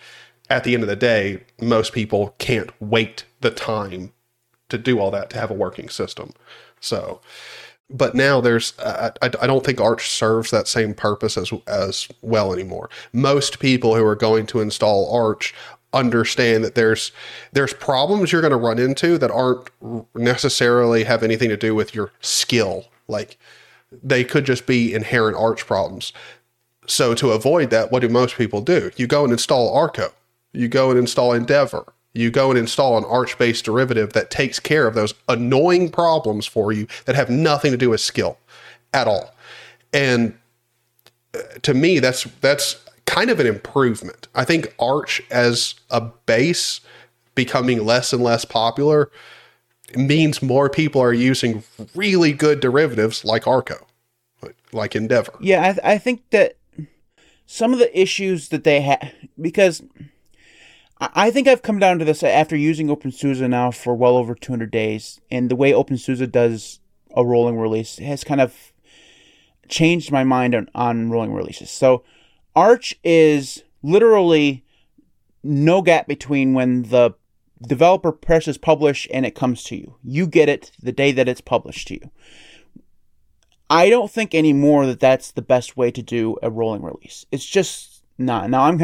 at 0.48 0.64
the 0.64 0.74
end 0.74 0.82
of 0.82 0.88
the 0.88 0.96
day, 0.96 1.42
most 1.60 1.92
people 1.92 2.34
can't 2.38 2.70
wait 2.80 3.24
the 3.40 3.50
time 3.50 4.12
to 4.68 4.78
do 4.78 4.98
all 4.98 5.10
that 5.10 5.30
to 5.30 5.38
have 5.38 5.50
a 5.50 5.54
working 5.54 5.88
system. 5.88 6.32
So, 6.80 7.20
but 7.88 8.14
now 8.14 8.40
there's 8.40 8.72
I, 8.78 9.12
I, 9.22 9.46
don't 9.46 9.64
think 9.64 9.80
Arch 9.80 10.08
serves 10.08 10.50
that 10.50 10.66
same 10.66 10.94
purpose 10.94 11.36
as 11.36 11.52
as 11.66 12.08
well 12.22 12.52
anymore. 12.52 12.88
Most 13.12 13.60
people 13.60 13.94
who 13.94 14.04
are 14.04 14.16
going 14.16 14.46
to 14.46 14.60
install 14.60 15.14
Arch 15.14 15.54
understand 15.92 16.64
that 16.64 16.74
there's 16.74 17.12
there's 17.52 17.74
problems 17.74 18.32
you're 18.32 18.40
going 18.40 18.50
to 18.50 18.56
run 18.56 18.78
into 18.78 19.18
that 19.18 19.30
aren't 19.30 19.70
necessarily 20.14 21.04
have 21.04 21.22
anything 21.22 21.50
to 21.50 21.56
do 21.56 21.74
with 21.74 21.94
your 21.94 22.12
skill. 22.20 22.86
Like 23.08 23.38
they 24.02 24.24
could 24.24 24.46
just 24.46 24.66
be 24.66 24.94
inherent 24.94 25.36
Arch 25.36 25.66
problems. 25.66 26.12
So 26.86 27.14
to 27.14 27.30
avoid 27.30 27.70
that, 27.70 27.92
what 27.92 28.00
do 28.00 28.08
most 28.08 28.36
people 28.36 28.60
do? 28.60 28.90
You 28.96 29.06
go 29.06 29.24
and 29.24 29.32
install 29.32 29.74
Arco. 29.74 30.12
You 30.52 30.68
go 30.68 30.90
and 30.90 30.98
install 30.98 31.32
Endeavour. 31.32 31.92
You 32.14 32.30
go 32.30 32.50
and 32.50 32.58
install 32.58 32.98
an 32.98 33.04
Arch 33.04 33.38
based 33.38 33.64
derivative 33.64 34.12
that 34.12 34.30
takes 34.30 34.60
care 34.60 34.86
of 34.86 34.94
those 34.94 35.14
annoying 35.28 35.90
problems 35.90 36.46
for 36.46 36.72
you 36.72 36.86
that 37.06 37.16
have 37.16 37.30
nothing 37.30 37.70
to 37.72 37.78
do 37.78 37.90
with 37.90 38.00
skill 38.00 38.38
at 38.92 39.08
all. 39.08 39.34
And 39.92 40.38
uh, 41.34 41.40
to 41.62 41.72
me, 41.72 42.00
that's 42.00 42.24
that's 42.40 42.84
kind 43.06 43.30
of 43.30 43.40
an 43.40 43.46
improvement. 43.46 44.28
I 44.34 44.44
think 44.44 44.74
Arch 44.78 45.22
as 45.30 45.74
a 45.90 46.00
base 46.00 46.80
becoming 47.34 47.84
less 47.84 48.12
and 48.12 48.22
less 48.22 48.44
popular 48.44 49.10
means 49.96 50.42
more 50.42 50.68
people 50.68 51.00
are 51.00 51.12
using 51.12 51.64
really 51.94 52.32
good 52.32 52.60
derivatives 52.60 53.24
like 53.24 53.46
Arco, 53.46 53.86
like 54.72 54.94
Endeavour. 54.94 55.34
Yeah, 55.40 55.62
I, 55.62 55.72
th- 55.72 55.84
I 55.84 55.98
think 55.98 56.28
that 56.30 56.56
some 57.46 57.72
of 57.72 57.78
the 57.78 58.00
issues 58.00 58.48
that 58.48 58.64
they 58.64 58.80
had 58.80 59.12
because 59.40 59.82
I 61.00 61.30
think 61.30 61.48
I've 61.48 61.62
come 61.62 61.80
down 61.80 61.98
to 61.98 62.04
this 62.04 62.22
after 62.22 62.56
using 62.56 62.86
OpenSUSE 62.86 63.48
now 63.48 63.72
for 63.72 63.94
well 63.94 64.16
over 64.16 64.34
200 64.34 64.70
days, 64.70 65.20
and 65.30 65.50
the 65.50 65.56
way 65.56 65.72
OpenSUSE 65.72 66.30
does 66.30 66.78
a 67.16 67.24
rolling 67.24 67.58
release 67.58 67.98
has 67.98 68.22
kind 68.22 68.40
of 68.40 68.72
changed 69.68 70.12
my 70.12 70.22
mind 70.22 70.54
on, 70.54 70.68
on 70.74 71.10
rolling 71.10 71.32
releases. 71.32 71.70
So, 71.70 72.04
Arch 72.54 72.94
is 73.02 73.64
literally 73.82 74.64
no 75.42 75.82
gap 75.82 76.06
between 76.06 76.54
when 76.54 76.82
the 76.82 77.14
developer 77.66 78.12
presses 78.12 78.58
publish 78.58 79.08
and 79.12 79.26
it 79.26 79.34
comes 79.34 79.64
to 79.64 79.76
you. 79.76 79.96
You 80.04 80.26
get 80.26 80.48
it 80.48 80.70
the 80.80 80.92
day 80.92 81.10
that 81.12 81.28
it's 81.28 81.40
published 81.40 81.88
to 81.88 81.94
you. 81.94 82.10
I 83.72 83.88
don't 83.88 84.10
think 84.10 84.34
anymore 84.34 84.84
that 84.84 85.00
that's 85.00 85.30
the 85.30 85.40
best 85.40 85.78
way 85.78 85.90
to 85.90 86.02
do 86.02 86.36
a 86.42 86.50
rolling 86.50 86.82
release. 86.82 87.24
It's 87.32 87.46
just 87.46 88.04
not. 88.18 88.50
Now 88.50 88.64
I'm 88.64 88.82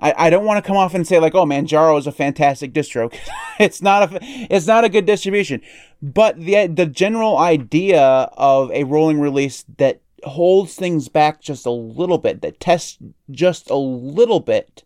I, 0.00 0.14
I 0.16 0.30
don't 0.30 0.46
want 0.46 0.64
to 0.64 0.66
come 0.66 0.78
off 0.78 0.94
and 0.94 1.06
say 1.06 1.18
like, 1.18 1.34
oh 1.34 1.44
Manjaro 1.44 1.98
is 1.98 2.06
a 2.06 2.12
fantastic 2.12 2.72
distro. 2.72 3.14
it's 3.60 3.82
not 3.82 4.14
a 4.14 4.18
it's 4.22 4.66
not 4.66 4.84
a 4.84 4.88
good 4.88 5.04
distribution. 5.04 5.60
But 6.00 6.40
the 6.40 6.66
the 6.66 6.86
general 6.86 7.36
idea 7.36 8.00
of 8.32 8.70
a 8.72 8.84
rolling 8.84 9.20
release 9.20 9.62
that 9.76 10.00
holds 10.24 10.74
things 10.74 11.08
back 11.10 11.42
just 11.42 11.66
a 11.66 11.70
little 11.70 12.18
bit, 12.18 12.40
that 12.40 12.60
tests 12.60 12.98
just 13.30 13.68
a 13.68 13.76
little 13.76 14.40
bit, 14.40 14.84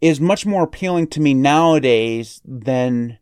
is 0.00 0.20
much 0.20 0.46
more 0.46 0.62
appealing 0.62 1.08
to 1.08 1.20
me 1.20 1.34
nowadays 1.34 2.40
than 2.44 3.18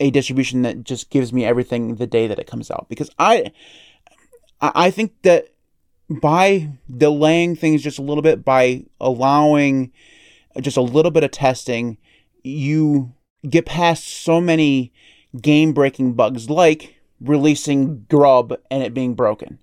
a 0.00 0.10
distribution 0.10 0.62
that 0.62 0.82
just 0.82 1.10
gives 1.10 1.30
me 1.30 1.44
everything 1.44 1.96
the 1.96 2.06
day 2.06 2.26
that 2.26 2.38
it 2.38 2.46
comes 2.46 2.70
out. 2.70 2.86
Because 2.88 3.10
I 3.18 3.52
I 4.60 4.90
think 4.90 5.12
that 5.22 5.48
by 6.08 6.70
delaying 6.94 7.56
things 7.56 7.82
just 7.82 7.98
a 7.98 8.02
little 8.02 8.22
bit, 8.22 8.44
by 8.44 8.84
allowing 9.00 9.92
just 10.60 10.76
a 10.76 10.82
little 10.82 11.10
bit 11.10 11.24
of 11.24 11.30
testing, 11.30 11.98
you 12.42 13.12
get 13.48 13.66
past 13.66 14.06
so 14.06 14.40
many 14.40 14.92
game 15.40 15.72
breaking 15.72 16.14
bugs 16.14 16.48
like 16.48 16.96
releasing 17.20 18.06
grub 18.08 18.56
and 18.70 18.82
it 18.82 18.94
being 18.94 19.14
broken. 19.14 19.58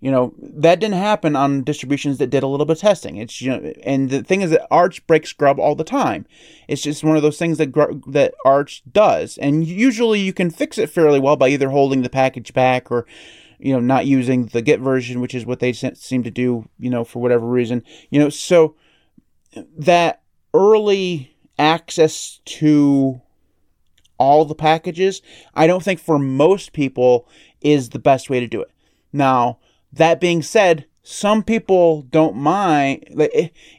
You 0.00 0.10
know 0.10 0.34
that 0.38 0.80
didn't 0.80 0.96
happen 0.96 1.34
on 1.34 1.64
distributions 1.64 2.18
that 2.18 2.28
did 2.28 2.42
a 2.42 2.46
little 2.46 2.66
bit 2.66 2.76
of 2.76 2.80
testing. 2.80 3.16
It's 3.16 3.40
you 3.40 3.50
know 3.52 3.72
and 3.84 4.10
the 4.10 4.22
thing 4.22 4.42
is 4.42 4.50
that 4.50 4.66
arch 4.70 5.06
breaks 5.06 5.32
grub 5.32 5.58
all 5.58 5.74
the 5.74 5.82
time. 5.82 6.26
It's 6.68 6.82
just 6.82 7.02
one 7.02 7.16
of 7.16 7.22
those 7.22 7.38
things 7.38 7.56
that 7.56 7.72
that 8.08 8.34
arch 8.44 8.82
does. 8.92 9.38
And 9.38 9.66
usually 9.66 10.20
you 10.20 10.34
can 10.34 10.50
fix 10.50 10.76
it 10.76 10.90
fairly 10.90 11.20
well 11.20 11.36
by 11.36 11.48
either 11.48 11.70
holding 11.70 12.02
the 12.02 12.10
package 12.10 12.52
back 12.52 12.90
or 12.90 13.06
you 13.58 13.72
know 13.72 13.80
not 13.80 14.06
using 14.06 14.46
the 14.46 14.62
git 14.62 14.80
version 14.80 15.20
which 15.20 15.34
is 15.34 15.46
what 15.46 15.60
they 15.60 15.72
seem 15.72 16.22
to 16.22 16.30
do 16.30 16.68
you 16.78 16.90
know 16.90 17.04
for 17.04 17.20
whatever 17.20 17.46
reason 17.46 17.82
you 18.10 18.18
know 18.18 18.28
so 18.28 18.74
that 19.76 20.22
early 20.52 21.36
access 21.58 22.40
to 22.44 23.20
all 24.18 24.44
the 24.44 24.54
packages 24.54 25.22
i 25.54 25.66
don't 25.66 25.82
think 25.82 26.00
for 26.00 26.18
most 26.18 26.72
people 26.72 27.28
is 27.60 27.90
the 27.90 27.98
best 27.98 28.28
way 28.28 28.40
to 28.40 28.46
do 28.46 28.60
it 28.60 28.70
now 29.12 29.58
that 29.94 30.20
being 30.20 30.42
said, 30.42 30.86
some 31.04 31.42
people 31.42 32.02
don't 32.02 32.34
mind. 32.34 33.04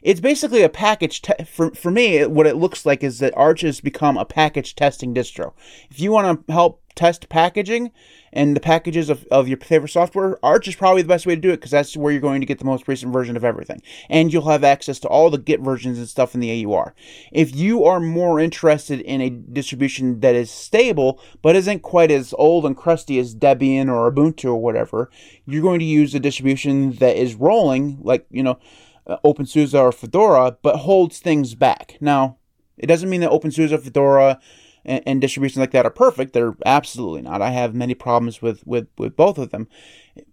It's 0.02 0.20
basically 0.20 0.62
a 0.62 0.68
package. 0.68 1.20
Te- 1.22 1.44
for 1.44 1.74
for 1.74 1.90
me, 1.90 2.24
what 2.24 2.46
it 2.46 2.56
looks 2.56 2.86
like 2.86 3.04
is 3.04 3.18
that 3.18 3.36
Arch 3.36 3.60
has 3.62 3.80
become 3.80 4.16
a 4.16 4.24
package 4.24 4.74
testing 4.74 5.14
distro. 5.14 5.52
If 5.90 6.00
you 6.00 6.12
want 6.12 6.46
to 6.46 6.52
help 6.52 6.80
test 6.96 7.28
packaging, 7.28 7.92
and 8.32 8.56
the 8.56 8.60
packages 8.60 9.08
of, 9.08 9.24
of 9.30 9.46
your 9.48 9.58
favorite 9.58 9.90
software, 9.90 10.38
Arch 10.44 10.66
is 10.66 10.74
probably 10.74 11.02
the 11.02 11.08
best 11.08 11.26
way 11.26 11.34
to 11.34 11.40
do 11.40 11.50
it 11.50 11.56
because 11.56 11.70
that's 11.70 11.96
where 11.96 12.10
you're 12.10 12.20
going 12.20 12.40
to 12.40 12.46
get 12.46 12.58
the 12.58 12.64
most 12.64 12.88
recent 12.88 13.12
version 13.12 13.36
of 13.36 13.44
everything. 13.44 13.80
And 14.10 14.32
you'll 14.32 14.48
have 14.48 14.64
access 14.64 14.98
to 15.00 15.08
all 15.08 15.30
the 15.30 15.38
Git 15.38 15.60
versions 15.60 15.98
and 15.98 16.08
stuff 16.08 16.34
in 16.34 16.40
the 16.40 16.66
AUR. 16.66 16.94
If 17.32 17.54
you 17.54 17.84
are 17.84 18.00
more 18.00 18.40
interested 18.40 19.00
in 19.00 19.20
a 19.20 19.30
distribution 19.30 20.20
that 20.20 20.34
is 20.34 20.50
stable 20.50 21.20
but 21.40 21.56
isn't 21.56 21.80
quite 21.80 22.10
as 22.10 22.34
old 22.36 22.66
and 22.66 22.76
crusty 22.76 23.18
as 23.18 23.34
Debian 23.34 23.88
or 23.88 24.10
Ubuntu 24.10 24.46
or 24.46 24.56
whatever, 24.56 25.10
you're 25.46 25.62
going 25.62 25.78
to 25.78 25.84
use 25.84 26.14
a 26.14 26.20
distribution 26.20 26.92
that 26.94 27.16
is 27.16 27.34
rolling, 27.34 27.98
like, 28.02 28.26
you 28.30 28.42
know, 28.42 28.58
uh, 29.06 29.18
OpenSUSE 29.24 29.78
or 29.78 29.92
Fedora, 29.92 30.56
but 30.62 30.76
holds 30.76 31.20
things 31.20 31.54
back. 31.54 31.96
Now, 32.00 32.38
it 32.76 32.86
doesn't 32.86 33.08
mean 33.08 33.20
that 33.20 33.30
OpenSUSE 33.30 33.72
or 33.72 33.78
Fedora 33.78 34.40
and, 34.86 35.02
and 35.06 35.20
distributions 35.20 35.58
like 35.58 35.72
that 35.72 35.84
are 35.84 35.90
perfect. 35.90 36.32
They're 36.32 36.56
absolutely 36.64 37.22
not. 37.22 37.42
I 37.42 37.50
have 37.50 37.74
many 37.74 37.94
problems 37.94 38.40
with 38.40 38.66
with 38.66 38.88
with 38.96 39.16
both 39.16 39.36
of 39.36 39.50
them, 39.50 39.68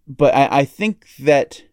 but 0.08 0.34
I, 0.34 0.60
I 0.60 0.66
think 0.66 1.08
that 1.20 1.64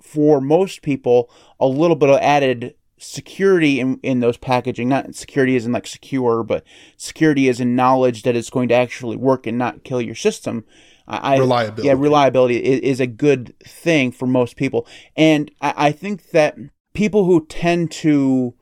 for 0.00 0.40
most 0.40 0.82
people, 0.82 1.30
a 1.60 1.66
little 1.66 1.96
bit 1.96 2.08
of 2.08 2.18
added 2.20 2.74
security 2.98 3.80
in, 3.80 3.98
in 4.02 4.20
those 4.20 4.36
packaging 4.36 4.88
not 4.88 5.12
security 5.16 5.56
isn't 5.56 5.72
like 5.72 5.88
secure 5.88 6.44
but 6.44 6.64
security 6.96 7.48
is 7.48 7.58
in 7.58 7.74
knowledge 7.74 8.22
that 8.22 8.36
it's 8.36 8.48
going 8.48 8.68
to 8.68 8.76
actually 8.76 9.16
work 9.16 9.44
and 9.44 9.58
not 9.58 9.82
kill 9.82 10.00
your 10.00 10.14
system 10.14 10.64
I, 11.08 11.36
reliability 11.36 11.88
yeah 11.88 11.94
reliability 11.96 12.58
is, 12.58 12.78
is, 12.78 13.00
a 13.00 13.08
good 13.08 13.58
thing 13.58 14.12
for 14.12 14.26
most 14.26 14.54
people 14.54 14.86
and 15.16 15.50
I, 15.60 15.74
I 15.88 15.92
think 15.92 16.30
that 16.30 16.56
people 16.92 17.24
who 17.24 17.44
tend 17.46 17.90
to 17.90 18.54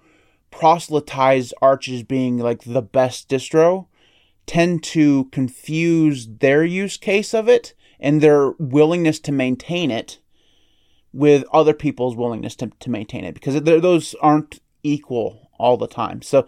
proselytize 0.51 1.53
Arch 1.62 1.88
as 1.88 2.03
being 2.03 2.38
like 2.38 2.64
the 2.64 2.82
best 2.82 3.28
distro 3.28 3.86
tend 4.46 4.82
to 4.82 5.26
confuse 5.26 6.26
their 6.26 6.64
use 6.64 6.96
case 6.96 7.34
of 7.34 7.48
it 7.48 7.74
and 8.01 8.20
their 8.20 8.51
willingness 8.59 9.20
to 9.20 9.32
maintain 9.32 9.90
it 9.90 10.18
with 11.12 11.44
other 11.53 11.74
people's 11.74 12.16
willingness 12.16 12.57
to, 12.57 12.70
to 12.80 12.90
maintain 12.90 13.24
it 13.24 13.34
because 13.34 13.61
those 13.62 14.14
aren't 14.20 14.61
equal 14.82 15.51
all 15.59 15.76
the 15.76 15.86
time. 15.86 16.22
So 16.22 16.46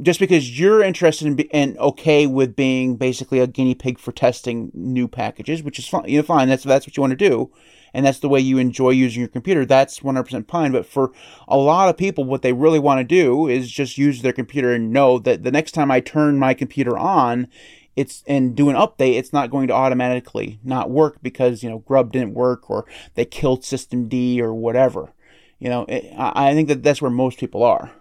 just 0.00 0.20
because 0.20 0.58
you're 0.58 0.82
interested 0.82 1.26
in 1.26 1.48
and 1.52 1.76
okay 1.78 2.26
with 2.26 2.56
being 2.56 2.96
basically 2.96 3.40
a 3.40 3.46
guinea 3.46 3.74
pig 3.74 3.98
for 3.98 4.12
testing 4.12 4.70
new 4.72 5.08
packages, 5.08 5.62
which 5.62 5.78
is 5.78 5.88
fine, 5.88 6.08
you 6.08 6.18
know, 6.18 6.22
fine. 6.22 6.48
That's 6.48 6.64
that's 6.64 6.86
what 6.86 6.96
you 6.96 7.00
want 7.02 7.12
to 7.12 7.28
do 7.28 7.50
and 7.94 8.06
that's 8.06 8.20
the 8.20 8.28
way 8.28 8.40
you 8.40 8.58
enjoy 8.58 8.90
using 8.90 9.20
your 9.20 9.28
computer, 9.28 9.64
that's 9.64 10.00
100% 10.00 10.48
fine. 10.48 10.72
But 10.72 10.86
for 10.86 11.12
a 11.48 11.56
lot 11.56 11.88
of 11.88 11.96
people, 11.96 12.24
what 12.24 12.42
they 12.42 12.52
really 12.52 12.78
want 12.78 12.98
to 13.00 13.04
do 13.04 13.48
is 13.48 13.70
just 13.70 13.98
use 13.98 14.22
their 14.22 14.32
computer 14.32 14.72
and 14.72 14.92
know 14.92 15.18
that 15.20 15.42
the 15.42 15.50
next 15.50 15.72
time 15.72 15.90
I 15.90 16.00
turn 16.00 16.38
my 16.38 16.54
computer 16.54 16.96
on, 16.96 17.48
it's 17.94 18.24
and 18.26 18.54
do 18.56 18.70
an 18.70 18.76
update, 18.76 19.18
it's 19.18 19.32
not 19.32 19.50
going 19.50 19.68
to 19.68 19.74
automatically 19.74 20.58
not 20.64 20.90
work 20.90 21.18
because 21.22 21.62
you 21.62 21.68
know 21.68 21.80
Grub 21.80 22.10
didn't 22.10 22.34
work 22.34 22.70
or 22.70 22.86
they 23.14 23.24
killed 23.24 23.62
systemd 23.62 24.40
or 24.40 24.54
whatever. 24.54 25.12
You 25.58 25.68
know, 25.68 25.84
it, 25.88 26.12
I 26.16 26.54
think 26.54 26.68
that 26.68 26.82
that's 26.82 27.02
where 27.02 27.10
most 27.10 27.38
people 27.38 27.62
are. 27.62 27.92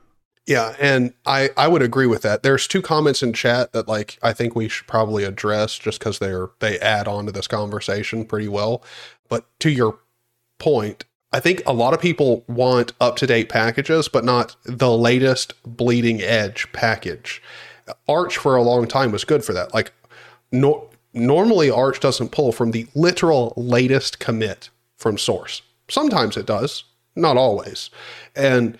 Yeah, 0.47 0.75
and 0.79 1.13
I 1.25 1.49
I 1.55 1.67
would 1.67 1.81
agree 1.81 2.07
with 2.07 2.23
that. 2.23 2.43
There's 2.43 2.67
two 2.67 2.81
comments 2.81 3.21
in 3.21 3.33
chat 3.33 3.73
that 3.73 3.87
like 3.87 4.17
I 4.23 4.33
think 4.33 4.55
we 4.55 4.67
should 4.67 4.87
probably 4.87 5.23
address 5.23 5.77
just 5.77 5.99
because 5.99 6.19
they're 6.19 6.49
they 6.59 6.79
add 6.79 7.07
on 7.07 7.25
to 7.27 7.31
this 7.31 7.47
conversation 7.47 8.25
pretty 8.25 8.47
well. 8.47 8.83
But 9.29 9.45
to 9.59 9.69
your 9.69 9.99
point, 10.57 11.05
I 11.31 11.39
think 11.39 11.61
a 11.65 11.73
lot 11.73 11.93
of 11.93 12.01
people 12.01 12.43
want 12.47 12.93
up 12.99 13.15
to 13.17 13.27
date 13.27 13.49
packages, 13.49 14.07
but 14.07 14.25
not 14.25 14.55
the 14.63 14.91
latest 14.91 15.53
bleeding 15.63 16.21
edge 16.21 16.67
package. 16.73 17.41
Arch 18.07 18.37
for 18.37 18.55
a 18.55 18.63
long 18.63 18.87
time 18.87 19.11
was 19.11 19.23
good 19.23 19.43
for 19.43 19.53
that. 19.53 19.73
Like, 19.73 19.93
no, 20.51 20.89
normally 21.13 21.69
Arch 21.69 21.99
doesn't 21.99 22.31
pull 22.31 22.51
from 22.51 22.71
the 22.71 22.87
literal 22.95 23.53
latest 23.55 24.19
commit 24.19 24.69
from 24.97 25.17
source. 25.17 25.61
Sometimes 25.89 26.35
it 26.35 26.45
does, 26.45 26.83
not 27.15 27.37
always. 27.37 27.89
And 28.35 28.77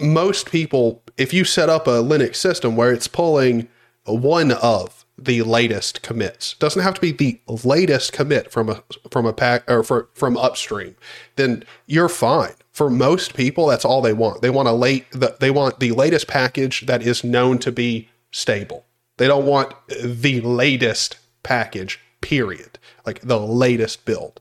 most 0.00 0.50
people, 0.50 1.02
if 1.16 1.32
you 1.32 1.44
set 1.44 1.68
up 1.68 1.86
a 1.86 2.02
Linux 2.02 2.36
system 2.36 2.76
where 2.76 2.92
it's 2.92 3.08
pulling 3.08 3.68
one 4.04 4.52
of 4.52 5.04
the 5.18 5.42
latest 5.42 6.02
commits. 6.02 6.54
Doesn't 6.54 6.82
have 6.82 6.94
to 6.94 7.00
be 7.00 7.12
the 7.12 7.40
latest 7.64 8.12
commit 8.12 8.52
from 8.52 8.68
a 8.68 8.82
from 9.10 9.26
a 9.26 9.32
pack 9.32 9.68
or 9.70 9.82
for, 9.82 10.08
from 10.14 10.36
upstream. 10.36 10.94
Then 11.36 11.64
you're 11.86 12.08
fine. 12.08 12.54
For 12.72 12.90
most 12.90 13.34
people, 13.34 13.66
that's 13.66 13.84
all 13.84 14.02
they 14.02 14.12
want. 14.12 14.42
They 14.42 14.50
want 14.50 14.68
a 14.68 14.72
late. 14.72 15.10
The, 15.12 15.36
they 15.40 15.50
want 15.50 15.80
the 15.80 15.92
latest 15.92 16.28
package 16.28 16.86
that 16.86 17.02
is 17.02 17.24
known 17.24 17.58
to 17.60 17.72
be 17.72 18.08
stable. 18.30 18.84
They 19.16 19.26
don't 19.26 19.46
want 19.46 19.72
the 19.88 20.40
latest 20.42 21.18
package. 21.42 22.00
Period. 22.20 22.78
Like 23.06 23.20
the 23.20 23.40
latest 23.40 24.04
build. 24.04 24.40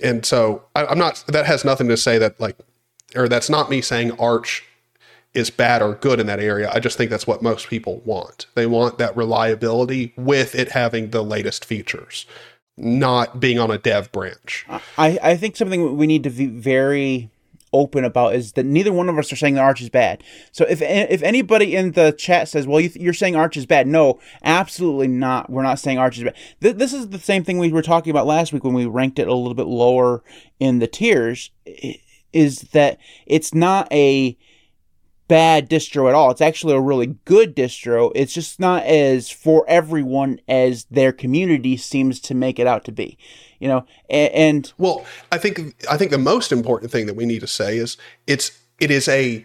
And 0.00 0.26
so 0.26 0.64
I, 0.74 0.86
I'm 0.86 0.98
not. 0.98 1.22
That 1.28 1.46
has 1.46 1.64
nothing 1.64 1.88
to 1.88 1.96
say 1.96 2.18
that 2.18 2.40
like, 2.40 2.56
or 3.14 3.28
that's 3.28 3.50
not 3.50 3.70
me 3.70 3.80
saying 3.80 4.12
Arch 4.12 4.64
is 5.34 5.50
bad 5.50 5.82
or 5.82 5.94
good 5.94 6.20
in 6.20 6.26
that 6.26 6.40
area. 6.40 6.70
I 6.72 6.78
just 6.78 6.96
think 6.96 7.10
that's 7.10 7.26
what 7.26 7.42
most 7.42 7.68
people 7.68 8.00
want. 8.04 8.46
They 8.54 8.66
want 8.66 8.98
that 8.98 9.16
reliability 9.16 10.12
with 10.16 10.54
it 10.54 10.70
having 10.70 11.10
the 11.10 11.22
latest 11.22 11.64
features, 11.64 12.24
not 12.76 13.40
being 13.40 13.58
on 13.58 13.70
a 13.70 13.78
dev 13.78 14.12
branch. 14.12 14.64
I, 14.96 15.18
I 15.22 15.36
think 15.36 15.56
something 15.56 15.96
we 15.96 16.06
need 16.06 16.22
to 16.22 16.30
be 16.30 16.46
very 16.46 17.30
open 17.74 18.04
about 18.04 18.36
is 18.36 18.52
that 18.52 18.64
neither 18.64 18.92
one 18.92 19.08
of 19.08 19.18
us 19.18 19.32
are 19.32 19.36
saying 19.36 19.54
the 19.54 19.60
Arch 19.60 19.82
is 19.82 19.90
bad. 19.90 20.22
So 20.52 20.64
if 20.64 20.80
if 20.80 21.22
anybody 21.22 21.74
in 21.74 21.92
the 21.92 22.12
chat 22.12 22.48
says, 22.48 22.66
"Well, 22.66 22.80
you 22.80 23.10
are 23.10 23.14
saying 23.14 23.36
Arch 23.36 23.56
is 23.56 23.66
bad," 23.66 23.86
no, 23.86 24.20
absolutely 24.44 25.08
not. 25.08 25.50
We're 25.50 25.62
not 25.62 25.80
saying 25.80 25.98
Arch 25.98 26.16
is 26.16 26.24
bad. 26.24 26.36
Th- 26.62 26.76
this 26.76 26.92
is 26.94 27.08
the 27.08 27.18
same 27.18 27.44
thing 27.44 27.58
we 27.58 27.72
were 27.72 27.82
talking 27.82 28.12
about 28.12 28.26
last 28.26 28.52
week 28.52 28.64
when 28.64 28.74
we 28.74 28.86
ranked 28.86 29.18
it 29.18 29.28
a 29.28 29.34
little 29.34 29.54
bit 29.54 29.66
lower 29.66 30.22
in 30.60 30.78
the 30.78 30.86
tiers. 30.86 31.50
Is 32.34 32.60
that 32.72 32.98
it's 33.26 33.54
not 33.54 33.90
a 33.92 34.36
bad 35.28 35.70
distro 35.70 36.08
at 36.08 36.14
all. 36.14 36.30
It's 36.30 36.40
actually 36.40 36.74
a 36.74 36.80
really 36.80 37.16
good 37.24 37.56
distro. 37.56 38.12
It's 38.14 38.34
just 38.34 38.60
not 38.60 38.84
as 38.84 39.30
for 39.30 39.64
everyone 39.68 40.40
as 40.48 40.84
their 40.90 41.12
community 41.12 41.76
seems 41.76 42.20
to 42.20 42.34
make 42.34 42.58
it 42.58 42.66
out 42.66 42.84
to 42.84 42.92
be. 42.92 43.16
You 43.58 43.68
know, 43.68 43.86
and, 44.10 44.32
and 44.32 44.72
well, 44.78 45.06
I 45.32 45.38
think 45.38 45.74
I 45.90 45.96
think 45.96 46.10
the 46.10 46.18
most 46.18 46.52
important 46.52 46.90
thing 46.90 47.06
that 47.06 47.16
we 47.16 47.24
need 47.24 47.40
to 47.40 47.46
say 47.46 47.78
is 47.78 47.96
it's 48.26 48.58
it 48.80 48.90
is 48.90 49.08
a 49.08 49.44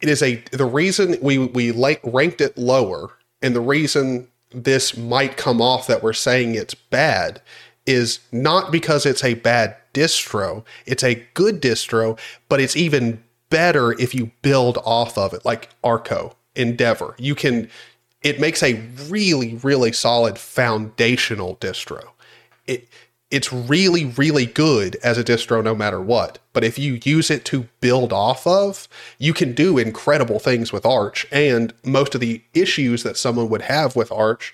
it 0.00 0.08
is 0.08 0.22
a 0.22 0.36
the 0.52 0.64
reason 0.64 1.16
we 1.20 1.38
we 1.38 1.72
like 1.72 2.00
ranked 2.04 2.40
it 2.40 2.56
lower 2.56 3.10
and 3.42 3.54
the 3.54 3.60
reason 3.60 4.28
this 4.52 4.96
might 4.96 5.36
come 5.36 5.60
off 5.60 5.86
that 5.86 6.02
we're 6.02 6.12
saying 6.12 6.54
it's 6.54 6.74
bad 6.74 7.40
is 7.86 8.20
not 8.32 8.70
because 8.70 9.06
it's 9.06 9.24
a 9.24 9.34
bad 9.34 9.76
distro. 9.94 10.64
It's 10.86 11.02
a 11.02 11.26
good 11.34 11.60
distro, 11.60 12.18
but 12.48 12.60
it's 12.60 12.76
even 12.76 13.22
better 13.48 13.92
if 14.00 14.14
you 14.14 14.30
build 14.42 14.78
off 14.84 15.18
of 15.18 15.34
it, 15.34 15.44
like 15.44 15.70
Arco, 15.82 16.36
Endeavour. 16.54 17.14
You 17.18 17.34
can, 17.34 17.68
it 18.22 18.40
makes 18.40 18.62
a 18.62 18.74
really, 19.08 19.56
really 19.56 19.92
solid 19.92 20.38
foundational 20.38 21.56
distro. 21.56 22.10
It, 22.66 22.88
it's 23.30 23.52
really, 23.52 24.06
really 24.06 24.46
good 24.46 24.96
as 25.04 25.16
a 25.16 25.24
distro 25.24 25.62
no 25.62 25.74
matter 25.74 26.00
what. 26.00 26.38
But 26.52 26.64
if 26.64 26.78
you 26.78 27.00
use 27.04 27.30
it 27.30 27.44
to 27.46 27.68
build 27.80 28.12
off 28.12 28.46
of, 28.46 28.88
you 29.18 29.32
can 29.32 29.52
do 29.52 29.78
incredible 29.78 30.40
things 30.40 30.72
with 30.72 30.84
Arch. 30.84 31.26
And 31.30 31.72
most 31.84 32.14
of 32.14 32.20
the 32.20 32.42
issues 32.54 33.04
that 33.04 33.16
someone 33.16 33.48
would 33.48 33.62
have 33.62 33.94
with 33.94 34.10
Arch 34.10 34.52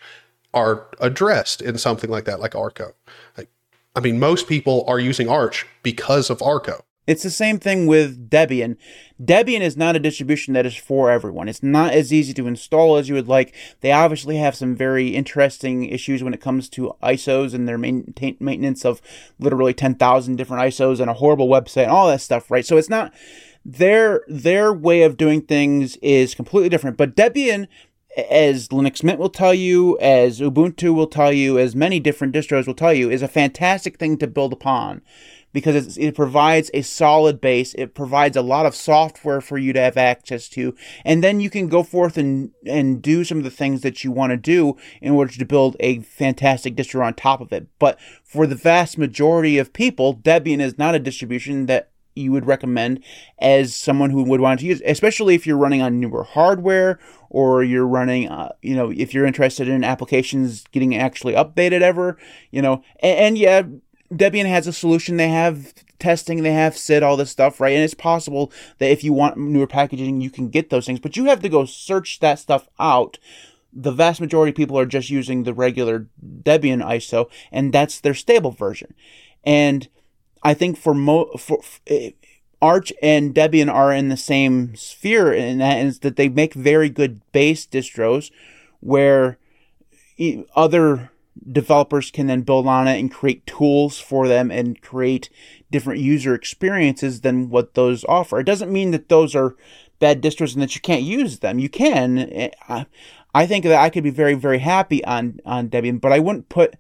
are 0.57 0.89
addressed 0.99 1.61
in 1.61 1.79
something 1.79 2.11
like 2.11 2.25
that, 2.25 2.41
like 2.41 2.57
Arco. 2.57 2.95
Like, 3.37 3.49
I 3.95 4.01
mean, 4.01 4.19
most 4.19 4.49
people 4.49 4.85
are 4.89 4.99
using 4.99 5.29
Arch 5.29 5.67
because 5.83 6.31
of 6.31 6.43
Arco. 6.43 6.83
It's 7.07 7.23
the 7.23 7.31
same 7.31 7.61
thing 7.61 7.87
with 7.87 8.29
Debian. 8.29 8.77
Debian 9.23 9.61
is 9.61 9.77
not 9.77 9.95
a 9.95 10.01
distribution 10.01 10.55
that 10.55 10.67
is 10.67 10.75
for 10.75 11.09
everyone. 11.09 11.49
It's 11.49 11.63
not 11.63 11.93
as 11.93 12.13
easy 12.13 12.35
to 12.35 12.49
install 12.49 12.97
as 12.97 13.09
you 13.09 13.15
would 13.15 13.29
like. 13.29 13.55
They 13.81 13.93
obviously 13.93 14.39
have 14.39 14.57
some 14.57 14.75
very 14.75 15.11
interesting 15.11 15.85
issues 15.85 16.25
when 16.25 16.35
it 16.35 16.41
comes 16.41 16.69
to 16.71 16.97
ISOs 17.03 17.55
and 17.55 17.69
their 17.69 17.79
maintenance 17.79 18.85
of 18.85 19.01
literally 19.39 19.73
10,000 19.73 20.35
different 20.35 20.63
ISOs 20.65 20.99
and 20.99 21.09
a 21.09 21.15
horrible 21.15 21.49
website 21.49 21.85
and 21.85 21.93
all 21.93 22.09
that 22.09 22.23
stuff, 22.23 22.51
right? 22.51 22.67
So 22.67 22.77
it's 22.77 22.91
not 22.91 23.15
their 23.65 24.23
their 24.27 24.73
way 24.73 25.03
of 25.03 25.17
doing 25.17 25.43
things 25.43 25.97
is 25.97 26.35
completely 26.35 26.69
different. 26.69 26.97
But 26.97 27.15
Debian 27.15 27.69
as 28.17 28.69
Linux 28.69 29.03
Mint 29.03 29.19
will 29.19 29.31
tell 29.31 29.55
you, 29.55 29.99
as 29.99 30.41
Ubuntu 30.41 30.95
will 30.95 31.07
tell 31.07 31.33
you, 31.33 31.59
as 31.59 31.77
many 31.77 32.01
different 32.01 32.35
distros 32.35 32.67
will 32.67 32.75
tell 32.75 32.95
you, 32.95 33.11
is 33.11 33.23
a 33.23 33.29
fantastic 33.29 33.99
thing 33.99 34.17
to 34.19 34.27
build 34.27 34.53
upon 34.53 35.03
because 35.53 35.97
it 35.97 36.15
provides 36.15 36.71
a 36.75 36.83
solid 36.83 37.41
base. 37.41 37.73
It 37.75 37.95
provides 37.95 38.37
a 38.37 38.43
lot 38.43 38.67
of 38.67 38.75
software 38.75 39.41
for 39.41 39.57
you 39.57 39.73
to 39.73 39.81
have 39.81 39.97
access 39.97 40.51
to, 40.51 40.75
and 41.03 41.25
then 41.25 41.41
you 41.41 41.49
can 41.49 41.69
go 41.69 41.83
forth 41.83 42.19
and 42.19 42.51
and 42.67 43.01
do 43.01 43.25
some 43.25 43.39
of 43.39 43.45
the 43.45 43.51
things 43.51 43.81
that 43.81 44.05
you 44.05 44.13
want 44.13 44.33
to 44.33 44.37
do 44.37 44.77
in 45.01 45.13
order 45.13 45.33
to 45.33 45.45
build 45.47 45.77
a 45.81 46.01
fantastic 46.01 46.77
distro 46.77 47.05
on 47.05 47.15
top 47.15 47.41
of 47.41 47.53
it. 47.53 47.69
But 47.79 47.99
for 48.23 48.47
the 48.47 48.55
vast 48.55 48.99
majority 48.99 49.57
of 49.57 49.73
people, 49.73 50.15
Debian 50.15 50.61
is 50.61 50.77
not 50.77 50.95
a 50.95 50.99
distribution 50.99 51.65
that 51.67 51.91
you 52.17 52.33
would 52.33 52.47
recommend 52.47 53.03
as 53.39 53.75
someone 53.75 54.11
who 54.11 54.23
would 54.25 54.41
want 54.41 54.61
to 54.61 54.67
use, 54.67 54.83
especially 54.85 55.35
if 55.35 55.47
you're 55.47 55.57
running 55.57 55.83
on 55.83 56.01
newer 56.01 56.25
hardware 56.25 56.99
or 57.31 57.63
you're 57.63 57.87
running, 57.87 58.29
uh, 58.29 58.53
you 58.63 58.75
know, 58.75 58.91
if 58.91 59.13
you're 59.13 59.27
interested 59.27 59.69
in 59.69 59.85
applications 59.85 60.65
getting 60.73 60.97
actually 60.97 61.35
updated 61.35 61.83
ever, 61.83 62.17
you 62.51 62.63
know, 62.63 62.83
and, 63.01 63.19
and 63.19 63.39
yeah, 63.39 63.63
Debian 64.13 64.47
has 64.47 64.67
a 64.67 64.73
solution. 64.73 65.17
They 65.17 65.29
have 65.29 65.75
testing, 65.99 66.43
they 66.43 66.53
have 66.53 66.77
SID, 66.77 67.03
all 67.03 67.17
this 67.17 67.31
stuff, 67.31 67.61
right? 67.61 67.75
And 67.75 67.83
it's 67.83 67.95
possible 67.95 68.53
that 68.79 68.91
if 68.91 69.03
you 69.03 69.13
want 69.13 69.37
newer 69.37 69.67
packaging, 69.67 70.21
you 70.21 70.31
can 70.31 70.49
get 70.49 70.71
those 70.71 70.87
things, 70.87 71.01
but 71.01 71.17
you 71.17 71.25
have 71.27 71.41
to 71.43 71.49
go 71.49 71.65
search 71.65 72.21
that 72.21 72.39
stuff 72.39 72.69
out. 72.79 73.19
The 73.73 73.93
vast 73.93 74.21
majority 74.21 74.51
of 74.51 74.57
people 74.57 74.79
are 74.79 74.87
just 74.87 75.11
using 75.11 75.43
the 75.43 75.55
regular 75.55 76.07
Debian 76.43 76.85
ISO, 76.85 77.29
and 77.53 77.73
that's 77.73 78.01
their 78.01 78.15
stable 78.15 78.51
version. 78.51 78.95
And 79.45 79.89
I 80.43 80.55
think 80.55 80.77
for 80.77 80.95
mo 80.95 81.27
for, 81.39 81.63
for 81.63 81.81
eh, 81.87 82.11
Arch 82.63 82.93
and 83.03 83.35
Debian 83.35 83.73
are 83.73 83.93
in 83.93 84.09
the 84.09 84.17
same 84.17 84.75
sphere, 84.77 85.33
and 85.33 85.61
that 85.61 85.79
is 85.79 86.01
that 86.01 86.17
they 86.17 86.29
make 86.29 86.55
very 86.55 86.89
good 86.89 87.21
base 87.33 87.67
distros, 87.67 88.31
where 88.81 89.39
other 90.55 91.11
developers 91.53 92.11
can 92.11 92.27
then 92.27 92.41
build 92.41 92.67
on 92.67 92.89
it 92.89 92.99
and 92.99 93.13
create 93.13 93.47
tools 93.47 93.99
for 93.99 94.27
them 94.27 94.51
and 94.51 94.81
create 94.81 95.29
different 95.71 96.01
user 96.01 96.35
experiences 96.35 97.21
than 97.21 97.51
what 97.51 97.75
those 97.75 98.05
offer. 98.05 98.41
It 98.41 98.45
doesn't 98.47 98.73
mean 98.73 98.91
that 98.93 99.09
those 99.09 99.35
are 99.35 99.55
bad 99.99 100.23
distros 100.23 100.55
and 100.55 100.63
that 100.63 100.75
you 100.75 100.81
can't 100.81 101.03
use 101.03 101.41
them. 101.41 101.59
You 101.59 101.69
can. 101.69 102.51
I 103.35 103.47
think 103.47 103.65
that 103.65 103.79
I 103.79 103.91
could 103.91 104.05
be 104.05 104.11
very, 104.11 104.35
very 104.35 104.59
happy 104.59 105.05
on, 105.05 105.41
on 105.45 105.69
Debian, 105.69 106.01
but 106.01 106.13
I 106.13 106.21
wouldn't 106.21 106.49
put 106.49 106.77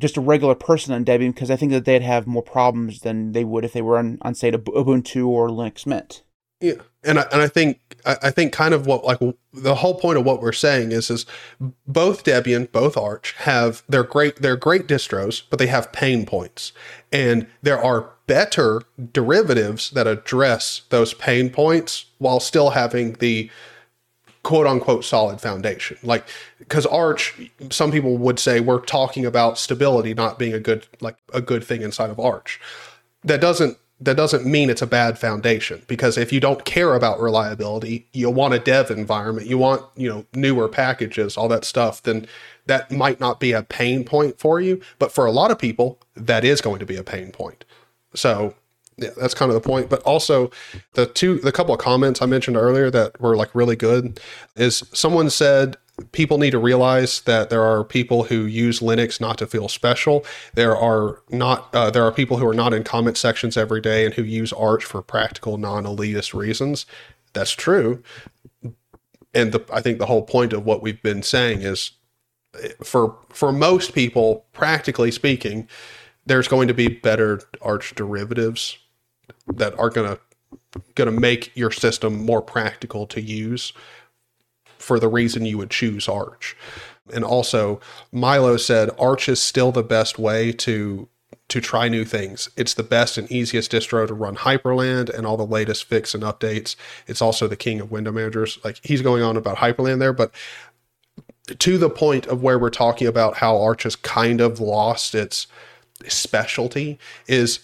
just 0.00 0.16
a 0.16 0.20
regular 0.20 0.54
person 0.54 0.92
on 0.94 1.04
Debian 1.04 1.34
because 1.34 1.50
I 1.50 1.56
think 1.56 1.72
that 1.72 1.84
they'd 1.84 2.02
have 2.02 2.26
more 2.26 2.42
problems 2.42 3.00
than 3.00 3.32
they 3.32 3.44
would 3.44 3.64
if 3.64 3.72
they 3.72 3.82
were 3.82 3.98
on, 3.98 4.18
on 4.22 4.34
say, 4.34 4.50
Ubuntu 4.50 5.26
or 5.26 5.48
Linux 5.48 5.86
Mint. 5.86 6.22
Yeah, 6.60 6.74
and 7.04 7.18
I, 7.18 7.22
and 7.32 7.40
I 7.40 7.48
think 7.48 7.80
I 8.04 8.30
think 8.30 8.52
kind 8.52 8.74
of 8.74 8.86
what 8.86 9.02
like 9.04 9.18
the 9.52 9.76
whole 9.76 9.94
point 9.94 10.18
of 10.18 10.26
what 10.26 10.42
we're 10.42 10.52
saying 10.52 10.92
is 10.92 11.10
is 11.10 11.24
both 11.86 12.24
Debian, 12.24 12.70
both 12.70 12.98
Arch 12.98 13.34
have 13.38 13.82
they're 13.88 14.02
great 14.02 14.36
they're 14.36 14.56
great 14.56 14.86
distros, 14.86 15.42
but 15.48 15.58
they 15.58 15.68
have 15.68 15.92
pain 15.92 16.26
points, 16.26 16.72
and 17.10 17.46
there 17.62 17.82
are 17.82 18.10
better 18.26 18.82
derivatives 19.12 19.90
that 19.90 20.06
address 20.06 20.82
those 20.90 21.14
pain 21.14 21.48
points 21.48 22.06
while 22.18 22.40
still 22.40 22.70
having 22.70 23.14
the 23.14 23.50
quote 24.42 24.66
unquote 24.66 25.04
solid 25.04 25.40
foundation. 25.40 25.98
Like 26.02 26.24
because 26.58 26.86
Arch, 26.86 27.50
some 27.70 27.90
people 27.90 28.16
would 28.18 28.38
say 28.38 28.60
we're 28.60 28.80
talking 28.80 29.26
about 29.26 29.58
stability 29.58 30.14
not 30.14 30.38
being 30.38 30.54
a 30.54 30.60
good 30.60 30.86
like 31.00 31.16
a 31.32 31.40
good 31.40 31.64
thing 31.64 31.82
inside 31.82 32.10
of 32.10 32.18
Arch. 32.18 32.60
That 33.24 33.40
doesn't 33.40 33.76
that 34.00 34.16
doesn't 34.16 34.46
mean 34.46 34.70
it's 34.70 34.80
a 34.80 34.86
bad 34.86 35.18
foundation 35.18 35.82
because 35.86 36.16
if 36.16 36.32
you 36.32 36.40
don't 36.40 36.64
care 36.64 36.94
about 36.94 37.20
reliability, 37.20 38.06
you 38.12 38.30
want 38.30 38.54
a 38.54 38.58
dev 38.58 38.90
environment, 38.90 39.46
you 39.46 39.58
want, 39.58 39.84
you 39.94 40.08
know, 40.08 40.24
newer 40.34 40.68
packages, 40.68 41.36
all 41.36 41.48
that 41.48 41.66
stuff, 41.66 42.02
then 42.02 42.26
that 42.64 42.90
might 42.90 43.20
not 43.20 43.40
be 43.40 43.52
a 43.52 43.62
pain 43.62 44.04
point 44.04 44.38
for 44.38 44.58
you, 44.58 44.80
but 44.98 45.12
for 45.12 45.26
a 45.26 45.30
lot 45.30 45.50
of 45.50 45.58
people 45.58 45.98
that 46.14 46.44
is 46.44 46.62
going 46.62 46.78
to 46.78 46.86
be 46.86 46.96
a 46.96 47.04
pain 47.04 47.30
point. 47.30 47.64
So, 48.14 48.54
yeah, 49.00 49.10
that's 49.16 49.34
kind 49.34 49.50
of 49.50 49.54
the 49.54 49.66
point. 49.66 49.88
But 49.88 50.02
also 50.02 50.50
the 50.94 51.06
two 51.06 51.38
the 51.38 51.52
couple 51.52 51.74
of 51.74 51.80
comments 51.80 52.22
I 52.22 52.26
mentioned 52.26 52.56
earlier 52.56 52.90
that 52.90 53.20
were 53.20 53.36
like 53.36 53.54
really 53.54 53.76
good 53.76 54.20
is 54.56 54.84
someone 54.92 55.30
said 55.30 55.76
people 56.12 56.38
need 56.38 56.50
to 56.50 56.58
realize 56.58 57.22
that 57.22 57.50
there 57.50 57.62
are 57.62 57.84
people 57.84 58.24
who 58.24 58.44
use 58.44 58.80
Linux 58.80 59.20
not 59.20 59.38
to 59.38 59.46
feel 59.46 59.68
special. 59.68 60.24
There 60.54 60.76
are 60.76 61.22
not 61.30 61.74
uh, 61.74 61.90
there 61.90 62.04
are 62.04 62.12
people 62.12 62.36
who 62.36 62.46
are 62.46 62.54
not 62.54 62.74
in 62.74 62.84
comment 62.84 63.16
sections 63.16 63.56
every 63.56 63.80
day 63.80 64.04
and 64.04 64.14
who 64.14 64.22
use 64.22 64.52
Arch 64.52 64.84
for 64.84 65.02
practical 65.02 65.56
non-elitist 65.56 66.34
reasons. 66.34 66.86
That's 67.32 67.52
true. 67.52 68.02
And 69.32 69.52
the, 69.52 69.64
I 69.72 69.80
think 69.80 69.98
the 69.98 70.06
whole 70.06 70.22
point 70.22 70.52
of 70.52 70.64
what 70.64 70.82
we've 70.82 71.02
been 71.02 71.22
saying 71.22 71.62
is 71.62 71.92
for 72.82 73.16
for 73.28 73.52
most 73.52 73.94
people, 73.94 74.44
practically 74.52 75.10
speaking, 75.10 75.68
there's 76.26 76.48
going 76.48 76.68
to 76.68 76.74
be 76.74 76.88
better 76.88 77.40
Arch 77.62 77.94
derivatives 77.94 78.78
that 79.46 79.78
are 79.78 79.90
going 79.90 80.16
to 80.96 81.10
make 81.10 81.56
your 81.56 81.70
system 81.70 82.24
more 82.24 82.42
practical 82.42 83.06
to 83.08 83.20
use 83.20 83.72
for 84.78 84.98
the 84.98 85.08
reason 85.08 85.44
you 85.44 85.58
would 85.58 85.70
choose 85.70 86.08
Arch. 86.08 86.56
And 87.12 87.24
also, 87.24 87.80
Milo 88.12 88.56
said 88.56 88.90
Arch 88.98 89.28
is 89.28 89.40
still 89.40 89.72
the 89.72 89.82
best 89.82 90.18
way 90.18 90.52
to 90.52 91.08
to 91.48 91.60
try 91.60 91.88
new 91.88 92.04
things. 92.04 92.48
It's 92.56 92.74
the 92.74 92.84
best 92.84 93.18
and 93.18 93.30
easiest 93.30 93.72
distro 93.72 94.06
to 94.06 94.14
run 94.14 94.36
Hyprland 94.36 95.10
and 95.10 95.26
all 95.26 95.36
the 95.36 95.44
latest 95.44 95.82
fix 95.82 96.14
and 96.14 96.22
updates. 96.22 96.76
It's 97.08 97.20
also 97.20 97.48
the 97.48 97.56
king 97.56 97.80
of 97.80 97.90
window 97.90 98.12
managers. 98.12 98.60
Like 98.62 98.78
he's 98.84 99.02
going 99.02 99.24
on 99.24 99.36
about 99.36 99.58
Hyprland 99.58 100.00
there, 100.00 100.12
but 100.12 100.32
to 101.58 101.76
the 101.76 101.90
point 101.90 102.26
of 102.26 102.42
where 102.42 102.58
we're 102.58 102.70
talking 102.70 103.08
about 103.08 103.36
how 103.38 103.60
Arch 103.60 103.82
has 103.82 103.96
kind 103.96 104.40
of 104.40 104.60
lost 104.60 105.14
its 105.14 105.48
specialty 106.06 106.98
is 107.26 107.60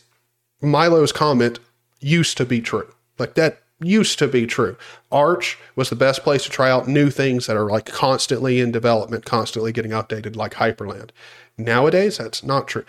Milo's 0.60 1.12
comment 1.12 1.60
used 2.06 2.36
to 2.36 2.44
be 2.44 2.60
true. 2.60 2.92
Like 3.18 3.34
that 3.34 3.62
used 3.80 4.18
to 4.20 4.28
be 4.28 4.46
true. 4.46 4.76
Arch 5.12 5.58
was 5.74 5.90
the 5.90 5.96
best 5.96 6.22
place 6.22 6.44
to 6.44 6.50
try 6.50 6.70
out 6.70 6.88
new 6.88 7.10
things 7.10 7.46
that 7.46 7.56
are 7.56 7.68
like 7.68 7.86
constantly 7.86 8.60
in 8.60 8.72
development, 8.72 9.24
constantly 9.24 9.72
getting 9.72 9.90
updated, 9.90 10.36
like 10.36 10.54
Hyprland. 10.54 11.10
Nowadays, 11.58 12.18
that's 12.18 12.42
not 12.42 12.68
true. 12.68 12.84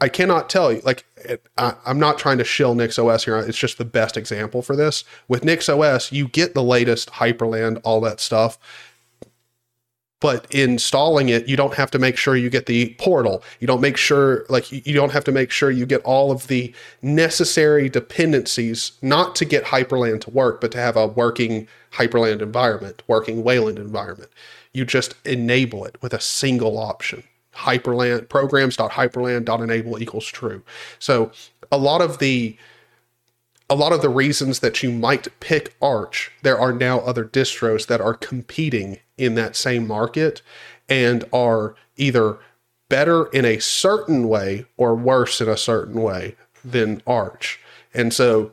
I 0.00 0.08
cannot 0.08 0.48
tell 0.48 0.72
you, 0.72 0.80
like, 0.84 1.04
it, 1.16 1.44
I, 1.56 1.74
am 1.84 1.98
not 1.98 2.18
trying 2.18 2.38
to 2.38 2.44
shill 2.44 2.76
NixOS 2.76 3.24
here. 3.24 3.36
It's 3.36 3.58
just 3.58 3.78
the 3.78 3.84
best 3.84 4.16
example 4.16 4.62
for 4.62 4.76
this. 4.76 5.02
With 5.26 5.42
NixOS, 5.42 6.12
you 6.12 6.28
get 6.28 6.54
the 6.54 6.62
latest 6.62 7.10
Hyprland, 7.10 7.80
all 7.82 8.00
that 8.02 8.20
stuff 8.20 8.58
but 10.20 10.52
installing 10.52 11.28
it 11.28 11.46
you 11.48 11.56
don't 11.56 11.74
have 11.74 11.90
to 11.90 11.98
make 11.98 12.16
sure 12.16 12.36
you 12.36 12.50
get 12.50 12.66
the 12.66 12.94
portal. 12.98 13.42
You 13.60 13.66
don't 13.66 13.80
make 13.80 13.96
sure 13.96 14.44
like 14.48 14.70
you 14.70 14.94
don't 14.94 15.12
have 15.12 15.24
to 15.24 15.32
make 15.32 15.50
sure 15.50 15.70
you 15.70 15.86
get 15.86 16.02
all 16.02 16.30
of 16.30 16.48
the 16.48 16.74
necessary 17.02 17.88
dependencies 17.88 18.92
not 19.02 19.36
to 19.36 19.44
get 19.44 19.64
hyprland 19.64 20.22
to 20.22 20.30
work 20.30 20.60
but 20.60 20.72
to 20.72 20.78
have 20.78 20.96
a 20.96 21.06
working 21.06 21.68
hyprland 21.92 22.42
environment 22.42 23.02
working 23.06 23.44
wayland 23.44 23.78
environment. 23.78 24.30
You 24.72 24.84
just 24.84 25.14
enable 25.24 25.84
it 25.84 25.96
with 26.02 26.12
a 26.12 26.20
single 26.20 26.78
option. 26.78 27.24
Hyprland 27.52 28.28
programs.hyprland.enable 28.28 30.00
equals 30.00 30.26
true. 30.26 30.62
So 30.98 31.32
a 31.72 31.78
lot 31.78 32.00
of 32.00 32.18
the 32.18 32.56
a 33.70 33.74
lot 33.74 33.92
of 33.92 34.02
the 34.02 34.08
reasons 34.08 34.60
that 34.60 34.82
you 34.82 34.90
might 34.90 35.28
pick 35.40 35.74
Arch, 35.82 36.32
there 36.42 36.58
are 36.58 36.72
now 36.72 37.00
other 37.00 37.24
distros 37.24 37.86
that 37.86 38.00
are 38.00 38.14
competing 38.14 38.98
in 39.16 39.34
that 39.34 39.56
same 39.56 39.86
market 39.86 40.42
and 40.88 41.24
are 41.32 41.74
either 41.96 42.38
better 42.88 43.26
in 43.26 43.44
a 43.44 43.58
certain 43.58 44.28
way 44.28 44.64
or 44.76 44.94
worse 44.94 45.40
in 45.40 45.48
a 45.48 45.56
certain 45.56 46.00
way 46.00 46.34
than 46.64 47.02
Arch. 47.06 47.60
And 47.92 48.14
so 48.14 48.52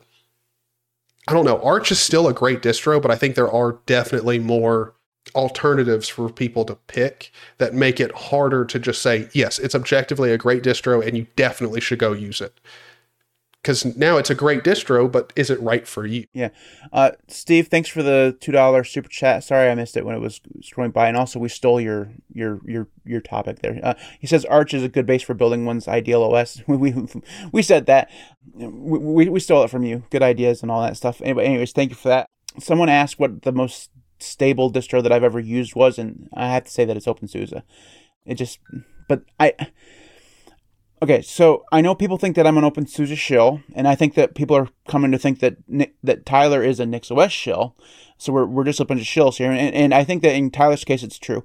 I 1.27 1.33
don't 1.33 1.45
know, 1.45 1.61
Arch 1.61 1.91
is 1.91 1.99
still 1.99 2.27
a 2.27 2.33
great 2.33 2.61
distro, 2.61 3.01
but 3.01 3.09
I 3.09 3.15
think 3.15 3.35
there 3.35 3.51
are 3.51 3.79
definitely 3.85 4.37
more 4.37 4.93
alternatives 5.33 6.07
for 6.07 6.29
people 6.29 6.65
to 6.65 6.75
pick 6.75 7.31
that 7.57 7.73
make 7.73 7.99
it 7.99 8.11
harder 8.13 8.63
to 8.65 8.77
just 8.77 9.01
say, 9.01 9.27
yes, 9.33 9.57
it's 9.57 9.73
objectively 9.73 10.31
a 10.31 10.37
great 10.37 10.61
distro 10.61 11.05
and 11.05 11.17
you 11.17 11.25
definitely 11.35 11.81
should 11.81 11.97
go 11.97 12.13
use 12.13 12.41
it 12.41 12.59
because 13.65 13.83
now 13.97 14.17
it's 14.17 14.29
a 14.29 14.35
great 14.35 14.63
distro, 14.63 15.11
but 15.11 15.33
is 15.35 15.49
it 15.49 15.59
right 15.59 15.87
for 15.87 16.05
you? 16.05 16.27
Yeah. 16.33 16.49
Uh, 16.93 17.13
Steve, 17.27 17.67
thanks 17.67 17.89
for 17.89 18.03
the 18.03 18.37
two 18.39 18.51
dollar 18.51 18.83
super 18.83 19.09
chat. 19.09 19.43
Sorry 19.43 19.71
I 19.71 19.73
missed 19.73 19.97
it 19.97 20.05
when 20.05 20.15
it 20.15 20.19
was 20.19 20.39
scrolling 20.61 20.93
by, 20.93 21.07
and 21.07 21.17
also 21.17 21.39
we 21.39 21.49
stole 21.49 21.81
your 21.81 22.11
your 22.31 22.61
your 22.63 22.87
your 23.05 23.21
topic 23.21 23.63
there. 23.63 23.79
Uh, 23.81 23.95
he 24.19 24.27
says 24.27 24.45
Arch 24.45 24.75
is 24.75 24.83
a 24.83 24.87
good 24.87 25.07
base 25.07 25.23
for 25.23 25.33
building 25.33 25.65
one's 25.65 25.87
ideal 25.87 26.21
OS. 26.21 26.61
we 26.67 26.93
we 27.51 27.63
said 27.63 27.87
that. 27.87 28.11
We, 28.53 29.29
we 29.29 29.39
stole 29.39 29.63
it 29.63 29.71
from 29.71 29.81
you. 29.81 30.03
Good 30.11 30.21
ideas 30.21 30.61
and 30.61 30.69
all 30.69 30.83
that 30.83 30.95
stuff. 30.95 31.19
Anyway, 31.23 31.45
anyways, 31.45 31.71
thank 31.71 31.89
you 31.89 31.95
for 31.95 32.09
that. 32.09 32.27
Someone 32.59 32.87
asked 32.87 33.17
what 33.17 33.41
the 33.41 33.51
most 33.51 33.89
stable 34.19 34.71
distro 34.71 35.01
that 35.01 35.11
I've 35.11 35.23
ever 35.23 35.39
used 35.39 35.75
was, 35.75 35.97
and 35.97 36.29
I 36.35 36.51
have 36.51 36.65
to 36.65 36.71
say 36.71 36.85
that 36.85 36.95
it's 36.95 37.07
OpenSUSE. 37.07 37.63
It 38.27 38.35
just, 38.35 38.59
but 39.09 39.23
I 39.39 39.53
Okay, 41.01 41.21
so 41.21 41.65
I 41.71 41.81
know 41.81 41.93
people 41.93 42.17
think 42.17 42.35
that 42.35 42.47
I'm 42.47 42.57
an 42.57 42.63
open 42.63 42.85
OpenSUSE 42.85 43.17
shill, 43.17 43.61
and 43.73 43.87
I 43.87 43.95
think 43.95 44.13
that 44.15 44.33
people 44.33 44.55
are 44.55 44.69
coming 44.87 45.11
to 45.11 45.17
think 45.17 45.39
that 45.39 45.57
that 46.03 46.25
Tyler 46.25 46.63
is 46.63 46.79
a 46.79 46.85
NixOS 46.85 47.31
shill. 47.31 47.75
So 48.17 48.31
we're, 48.31 48.45
we're 48.45 48.63
just 48.63 48.79
a 48.79 48.85
bunch 48.85 49.01
of 49.01 49.07
shills 49.07 49.35
here, 49.37 49.51
and, 49.51 49.75
and 49.75 49.93
I 49.93 50.05
think 50.05 50.23
that 50.23 50.33
in 50.35 50.49
Tyler's 50.49 50.85
case, 50.85 51.03
it's 51.03 51.19
true. 51.19 51.43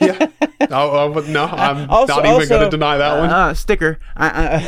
yeah. 0.00 0.28
Oh, 0.70 1.24
no, 1.26 1.44
I'm 1.52 1.90
also, 1.90 2.14
not 2.14 2.26
even 2.26 2.48
going 2.48 2.64
to 2.64 2.70
deny 2.70 2.98
that 2.98 3.18
one. 3.18 3.30
Uh, 3.30 3.52
sticker. 3.52 3.98
I, 4.16 4.62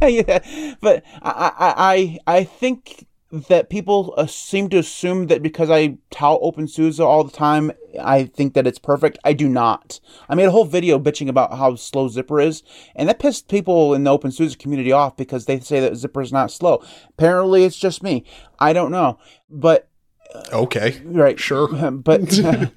I, 0.00 0.06
yeah, 0.06 0.74
but 0.80 1.04
I, 1.22 2.18
I 2.26 2.38
I 2.38 2.44
think 2.44 3.06
that 3.32 3.68
people 3.68 4.14
uh, 4.16 4.26
seem 4.26 4.68
to 4.68 4.78
assume 4.78 5.26
that 5.26 5.42
because 5.42 5.70
I 5.70 5.98
tout 6.10 6.40
OpenSUSE 6.40 7.00
all 7.00 7.24
the 7.24 7.32
time, 7.32 7.72
I 8.00 8.24
think 8.24 8.54
that 8.54 8.66
it's 8.66 8.78
perfect. 8.78 9.18
I 9.24 9.32
do 9.32 9.48
not. 9.48 10.00
I 10.28 10.34
made 10.34 10.44
a 10.44 10.50
whole 10.50 10.64
video 10.64 10.98
bitching 10.98 11.28
about 11.28 11.56
how 11.56 11.74
slow 11.74 12.08
Zypper 12.08 12.44
is, 12.44 12.62
and 12.94 13.08
that 13.08 13.18
pissed 13.18 13.48
people 13.48 13.94
in 13.94 14.04
the 14.04 14.16
OpenSUSE 14.16 14.58
community 14.58 14.92
off 14.92 15.16
because 15.16 15.46
they 15.46 15.58
say 15.60 15.80
that 15.80 15.94
Zypper 15.94 16.22
is 16.22 16.32
not 16.32 16.50
slow. 16.50 16.82
Apparently, 17.10 17.64
it's 17.64 17.78
just 17.78 18.02
me. 18.02 18.24
I 18.58 18.72
don't 18.72 18.90
know, 18.90 19.18
but 19.50 19.88
uh, 20.34 20.42
okay, 20.52 21.00
right, 21.04 21.38
sure, 21.38 21.68
but. 21.90 22.38
Uh, 22.38 22.66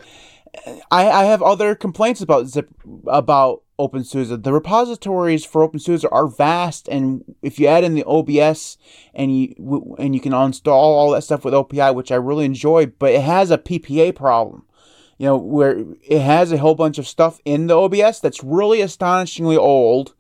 I, 0.92 1.10
I 1.10 1.24
have 1.26 1.42
other 1.42 1.76
complaints 1.76 2.22
about 2.22 2.48
zip 2.48 2.70
about 3.08 3.64
OpenSUSE. 3.80 4.44
The 4.44 4.54
repositories 4.54 5.46
for 5.46 5.68
OpenSUSE 5.68 6.06
are 6.12 6.28
vast, 6.28 6.88
and 6.90 7.24
if 7.42 7.60
you 7.60 7.68
add 7.68 7.84
in 7.84 7.96
the 7.96 8.04
OBS 8.04 8.78
and 9.14 9.36
you 9.36 9.96
and 9.98 10.14
you 10.14 10.22
can 10.22 10.34
install 10.34 10.94
all 10.94 11.12
that 11.12 11.24
stuff 11.24 11.46
with 11.46 11.54
OPI, 11.54 11.96
which 11.96 12.12
I 12.12 12.16
really 12.16 12.46
enjoy, 12.46 12.88
but 12.88 13.12
it 13.12 13.22
has 13.22 13.50
a 13.50 13.58
PPA 13.58 14.16
problem. 14.16 14.66
You 15.18 15.26
know, 15.28 15.38
where 15.38 15.84
it 16.04 16.22
has 16.22 16.52
a 16.52 16.58
whole 16.58 16.76
bunch 16.76 16.98
of 16.98 17.08
stuff 17.08 17.40
in 17.44 17.68
the 17.68 17.76
OBS 17.76 18.22
that's 18.22 18.44
really 18.44 18.82
astonishingly 18.82 19.58
old, 19.58 20.14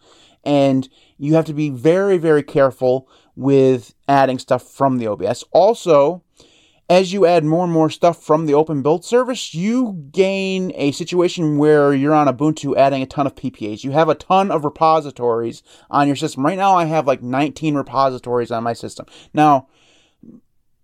and 0.43 0.89
you 1.17 1.35
have 1.35 1.45
to 1.45 1.53
be 1.53 1.69
very, 1.69 2.17
very 2.17 2.43
careful 2.43 3.07
with 3.35 3.93
adding 4.07 4.39
stuff 4.39 4.63
from 4.63 4.97
the 4.97 5.07
OBS. 5.07 5.43
Also, 5.51 6.23
as 6.89 7.13
you 7.13 7.25
add 7.25 7.45
more 7.45 7.63
and 7.63 7.71
more 7.71 7.89
stuff 7.91 8.21
from 8.21 8.47
the 8.47 8.55
open 8.55 8.81
build 8.81 9.05
service, 9.05 9.53
you 9.53 10.07
gain 10.11 10.71
a 10.75 10.91
situation 10.91 11.59
where 11.59 11.93
you're 11.93 12.15
on 12.15 12.27
Ubuntu 12.27 12.75
adding 12.75 13.03
a 13.03 13.05
ton 13.05 13.27
of 13.27 13.35
PPAs. 13.35 13.83
You 13.83 13.91
have 13.91 14.09
a 14.09 14.15
ton 14.15 14.49
of 14.49 14.65
repositories 14.65 15.61
on 15.91 16.07
your 16.07 16.15
system. 16.15 16.43
Right 16.43 16.57
now, 16.57 16.75
I 16.75 16.85
have 16.85 17.05
like 17.05 17.21
19 17.21 17.75
repositories 17.75 18.49
on 18.49 18.63
my 18.63 18.73
system. 18.73 19.05
Now, 19.35 19.67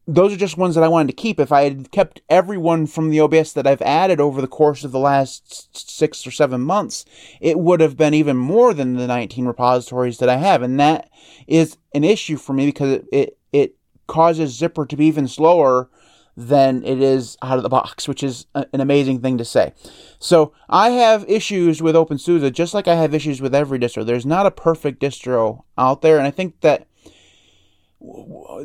those 0.08 0.32
are 0.32 0.38
just 0.38 0.58
ones 0.58 0.76
that 0.76 0.84
I 0.84 0.88
wanted 0.88 1.08
to 1.08 1.22
keep. 1.22 1.40
If 1.40 1.52
I 1.52 1.64
had 1.64 1.92
kept 1.92 2.22
everyone 2.30 2.86
from 2.86 3.10
the 3.10 3.20
OBS 3.20 3.54
that 3.54 3.66
I've 3.66 3.82
added 3.82 4.22
over 4.22 4.40
the 4.40 4.48
course 4.48 4.84
of 4.84 4.92
the 4.92 5.00
last 5.00 5.76
six 5.76 6.28
or 6.28 6.32
seven 6.32 6.62
months, 6.62 7.06
it 7.42 7.58
would 7.58 7.82
have 7.82 7.98
been 7.98 8.14
even 8.14 8.38
more 8.38 8.76
than 8.76 8.94
the 8.94 9.08
19 9.08 9.46
repositories 9.46 10.20
that 10.20 10.30
I 10.30 10.36
have. 10.36 10.62
And 10.62 10.80
that 10.80 11.10
is 11.48 11.78
an 11.96 12.04
issue 12.04 12.38
for 12.38 12.54
me 12.54 12.68
because 12.68 12.92
it, 12.92 13.06
it, 13.12 13.38
it 13.52 13.76
causes 14.06 14.60
Zypper 14.60 14.88
to 14.88 14.96
be 14.96 15.06
even 15.06 15.28
slower 15.28 15.90
than 16.38 16.84
it 16.84 17.02
is 17.02 17.38
out 17.42 17.58
of 17.58 17.64
the 17.64 17.70
box, 17.70 18.08
which 18.08 18.22
is 18.22 18.46
a, 18.56 18.66
an 18.74 18.82
amazing 18.82 19.22
thing 19.22 19.38
to 19.38 19.46
say. 19.46 19.74
So 20.20 20.54
I 20.70 20.90
have 20.90 21.30
issues 21.30 21.82
with 21.82 21.96
OpenSUSE, 21.96 22.52
just 22.52 22.74
like 22.74 22.88
I 22.88 22.96
have 22.96 23.14
issues 23.14 23.42
with 23.42 23.56
every 23.56 23.80
distro. 23.80 24.06
There's 24.06 24.26
not 24.26 24.46
a 24.46 24.52
perfect 24.52 25.02
distro 25.02 25.64
out 25.78 26.02
there, 26.02 26.18
and 26.18 26.28
I 26.28 26.32
think 26.32 26.60
that 26.62 26.88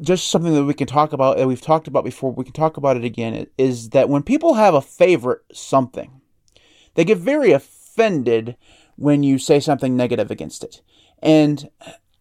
just 0.00 0.28
something 0.28 0.54
that 0.54 0.64
we 0.64 0.74
can 0.74 0.86
talk 0.86 1.12
about 1.12 1.36
that 1.36 1.46
we've 1.46 1.60
talked 1.60 1.86
about 1.86 2.04
before 2.04 2.32
we 2.32 2.44
can 2.44 2.52
talk 2.52 2.76
about 2.76 2.96
it 2.96 3.04
again 3.04 3.46
is 3.56 3.90
that 3.90 4.08
when 4.08 4.22
people 4.22 4.54
have 4.54 4.74
a 4.74 4.82
favorite 4.82 5.40
something 5.52 6.20
they 6.94 7.04
get 7.04 7.18
very 7.18 7.52
offended 7.52 8.56
when 8.96 9.22
you 9.22 9.38
say 9.38 9.60
something 9.60 9.96
negative 9.96 10.30
against 10.30 10.62
it 10.62 10.82
and 11.22 11.70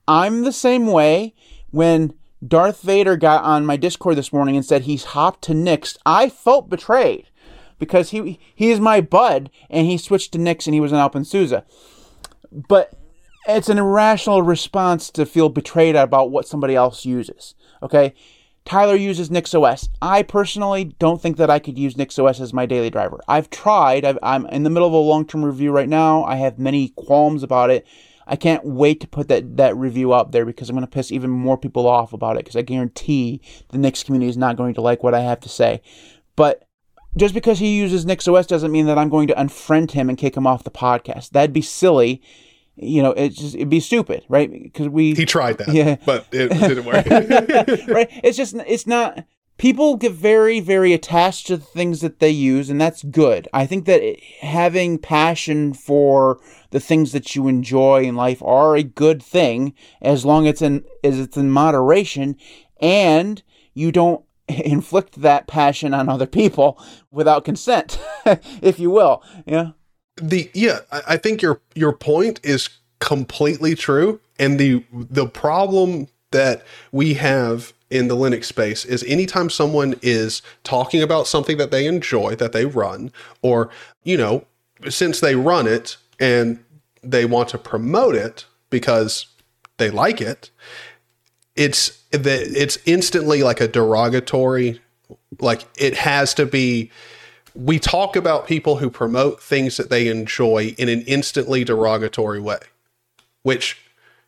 i'm 0.08 0.44
the 0.44 0.54
same 0.54 0.88
way 0.88 1.34
when 1.72 2.14
Darth 2.46 2.82
Vader 2.82 3.18
got 3.18 3.44
on 3.44 3.66
my 3.66 3.76
Discord 3.76 4.16
this 4.18 4.32
morning 4.32 4.56
and 4.56 4.66
said 4.66 4.84
he's 4.84 5.04
hopped 5.06 5.44
to 5.44 5.54
Nix. 5.54 5.98
I 6.06 6.30
felt 6.30 6.70
betrayed 6.70 7.28
because 7.80 8.12
he 8.12 8.40
he 8.56 8.72
is 8.72 8.80
my 8.80 9.02
bud 9.02 9.50
and 9.70 9.88
he 9.88 9.98
switched 9.98 10.32
to 10.34 10.38
Nix 10.38 10.66
and 10.66 10.74
he 10.74 10.80
was 10.80 10.92
in 10.92 10.98
OpenSUSE. 10.98 11.64
But 12.52 12.94
it's 13.48 13.70
an 13.70 13.78
irrational 13.78 14.42
response 14.42 15.10
to 15.12 15.26
feel 15.26 15.50
betrayed 15.50 15.96
about 15.96 16.32
what 16.32 16.48
somebody 16.48 16.76
else 16.76 17.06
uses. 17.06 17.56
Okay? 17.82 18.14
Tyler 18.66 18.96
uses 18.96 19.30
NixOS. 19.30 19.90
I 20.02 20.22
personally 20.22 20.96
don't 21.00 21.22
think 21.22 21.38
that 21.38 21.50
I 21.50 21.60
could 21.60 21.78
use 21.78 21.96
NixOS 21.96 22.40
as 22.40 22.54
my 22.54 22.66
daily 22.66 22.90
driver. 22.90 23.20
I've 23.28 23.50
tried. 23.50 24.06
i 24.06 24.36
am 24.36 24.46
in 24.48 24.64
the 24.64 24.70
middle 24.70 24.88
of 24.88 24.94
a 24.94 24.98
long 24.98 25.26
term 25.26 25.44
review 25.44 25.72
right 25.72 25.90
now. 25.90 26.24
I 26.24 26.36
have 26.36 26.60
many 26.60 26.90
qualms 26.90 27.42
about 27.42 27.72
it. 27.72 27.88
I 28.30 28.36
can't 28.36 28.64
wait 28.64 29.02
to 29.02 29.08
put 29.08 29.28
that, 29.28 29.58
that 29.58 29.76
review 29.76 30.14
out 30.14 30.32
there 30.32 30.46
because 30.46 30.70
I'm 30.70 30.76
going 30.76 30.86
to 30.86 30.92
piss 30.92 31.12
even 31.12 31.30
more 31.30 31.58
people 31.58 31.88
off 31.88 32.14
about 32.14 32.36
it 32.36 32.46
because 32.46 32.56
I 32.56 32.62
guarantee 32.62 33.42
the 33.70 33.78
Nix 33.78 34.04
community 34.04 34.30
is 34.30 34.38
not 34.38 34.56
going 34.56 34.76
to 34.76 34.82
like 34.82 35.04
what 35.04 35.16
I 35.16 35.22
have 35.22 35.40
to 35.42 35.50
say. 35.50 35.82
But 36.36 36.68
just 37.18 37.34
because 37.34 37.60
he 37.60 37.76
uses 37.76 38.06
NixOS 38.06 38.48
doesn't 38.48 38.72
mean 38.72 38.86
that 38.86 38.98
I'm 38.98 39.10
going 39.10 39.28
to 39.28 39.34
unfriend 39.34 39.92
him 39.92 40.10
and 40.10 40.18
kick 40.18 40.38
him 40.38 40.46
off 40.46 40.64
the 40.64 40.72
podcast. 40.72 41.32
That'd 41.32 41.54
be 41.54 41.62
silly. 41.62 42.22
You 42.76 43.02
know, 43.02 43.12
it's 43.12 43.36
just, 43.36 43.56
it'd 43.56 43.70
be 43.70 43.82
stupid, 43.82 44.24
right? 44.30 44.50
Because 44.50 44.88
we 44.88 45.14
he 45.14 45.26
tried 45.26 45.58
that, 45.58 45.70
yeah, 45.70 45.98
but 46.06 46.28
it 46.32 46.48
didn't 46.54 46.86
work. 46.86 47.06
right? 47.88 48.10
It's 48.24 48.38
just 48.38 48.56
it's 48.56 48.88
not 48.88 49.26
people 49.60 49.96
get 49.98 50.14
very 50.14 50.60
very 50.60 50.94
attached 50.94 51.46
to 51.48 51.58
the 51.58 51.64
things 51.64 52.02
that 52.02 52.20
they 52.20 52.32
use 52.32 52.72
and 52.72 52.82
that's 52.82 53.04
good. 53.04 53.48
I 53.54 53.68
think 53.68 53.86
that 53.86 54.02
having 54.42 54.98
passion 54.98 55.74
for 55.74 56.40
the 56.72 56.80
things 56.80 57.12
that 57.12 57.36
you 57.36 57.48
enjoy 57.48 58.04
in 58.04 58.16
life 58.16 58.42
are 58.42 58.76
a 58.76 58.82
good 58.84 59.22
thing 59.22 59.76
as 60.02 60.26
long 60.26 60.48
as 60.48 60.54
it's 60.54 60.62
in 60.64 60.86
as 61.04 61.20
it's 61.20 61.38
in 61.38 61.52
moderation 61.52 62.36
and 62.82 63.44
you 63.74 63.92
don't 63.92 64.26
inflict 64.48 65.22
that 65.22 65.46
passion 65.46 65.94
on 65.94 66.10
other 66.10 66.26
people 66.26 66.82
without 67.12 67.46
consent 67.46 68.00
if 68.62 68.80
you 68.80 68.90
will 68.90 69.22
yeah 69.46 69.72
the 70.16 70.50
yeah 70.54 70.80
i 70.92 71.16
think 71.16 71.42
your 71.42 71.62
your 71.76 71.94
point 71.94 72.40
is 72.44 72.70
completely 73.00 73.76
true 73.76 74.20
and 74.40 74.60
the 74.60 74.84
the 74.92 75.28
problem 75.28 76.08
that 76.32 76.66
we 76.92 77.14
have 77.14 77.74
in 77.90 78.08
the 78.08 78.16
Linux 78.16 78.46
space 78.46 78.86
is 78.86 79.04
anytime 79.04 79.50
someone 79.50 79.96
is 80.02 80.42
talking 80.64 81.02
about 81.02 81.28
something 81.28 81.58
that 81.58 81.72
they 81.72 81.86
enjoy, 81.88 82.36
that 82.36 82.52
they 82.52 82.66
run, 82.66 83.12
or, 83.42 83.70
you 84.04 84.18
know, 84.18 84.46
since 84.88 85.20
they 85.20 85.36
run 85.36 85.68
it 85.68 85.98
and 86.20 86.64
they 87.02 87.26
want 87.26 87.50
to 87.50 87.58
promote 87.58 88.16
it 88.16 88.46
because 88.70 89.28
they 89.78 89.90
like 89.90 90.22
it, 90.22 90.52
it's 91.56 92.04
it's 92.12 92.78
instantly 92.86 93.44
like 93.44 93.60
a 93.60 93.68
derogatory 93.68 94.80
like 95.42 95.66
it 95.78 95.96
has 95.96 96.34
to 96.34 96.46
be 96.46 96.90
we 97.54 97.78
talk 97.78 98.16
about 98.16 98.48
people 98.48 98.78
who 98.78 98.90
promote 98.90 99.42
things 99.42 99.78
that 99.78 99.90
they 99.90 100.08
enjoy 100.08 100.74
in 100.78 100.88
an 100.88 101.02
instantly 101.02 101.64
derogatory 101.64 102.40
way 102.40 102.60
which 103.44 103.78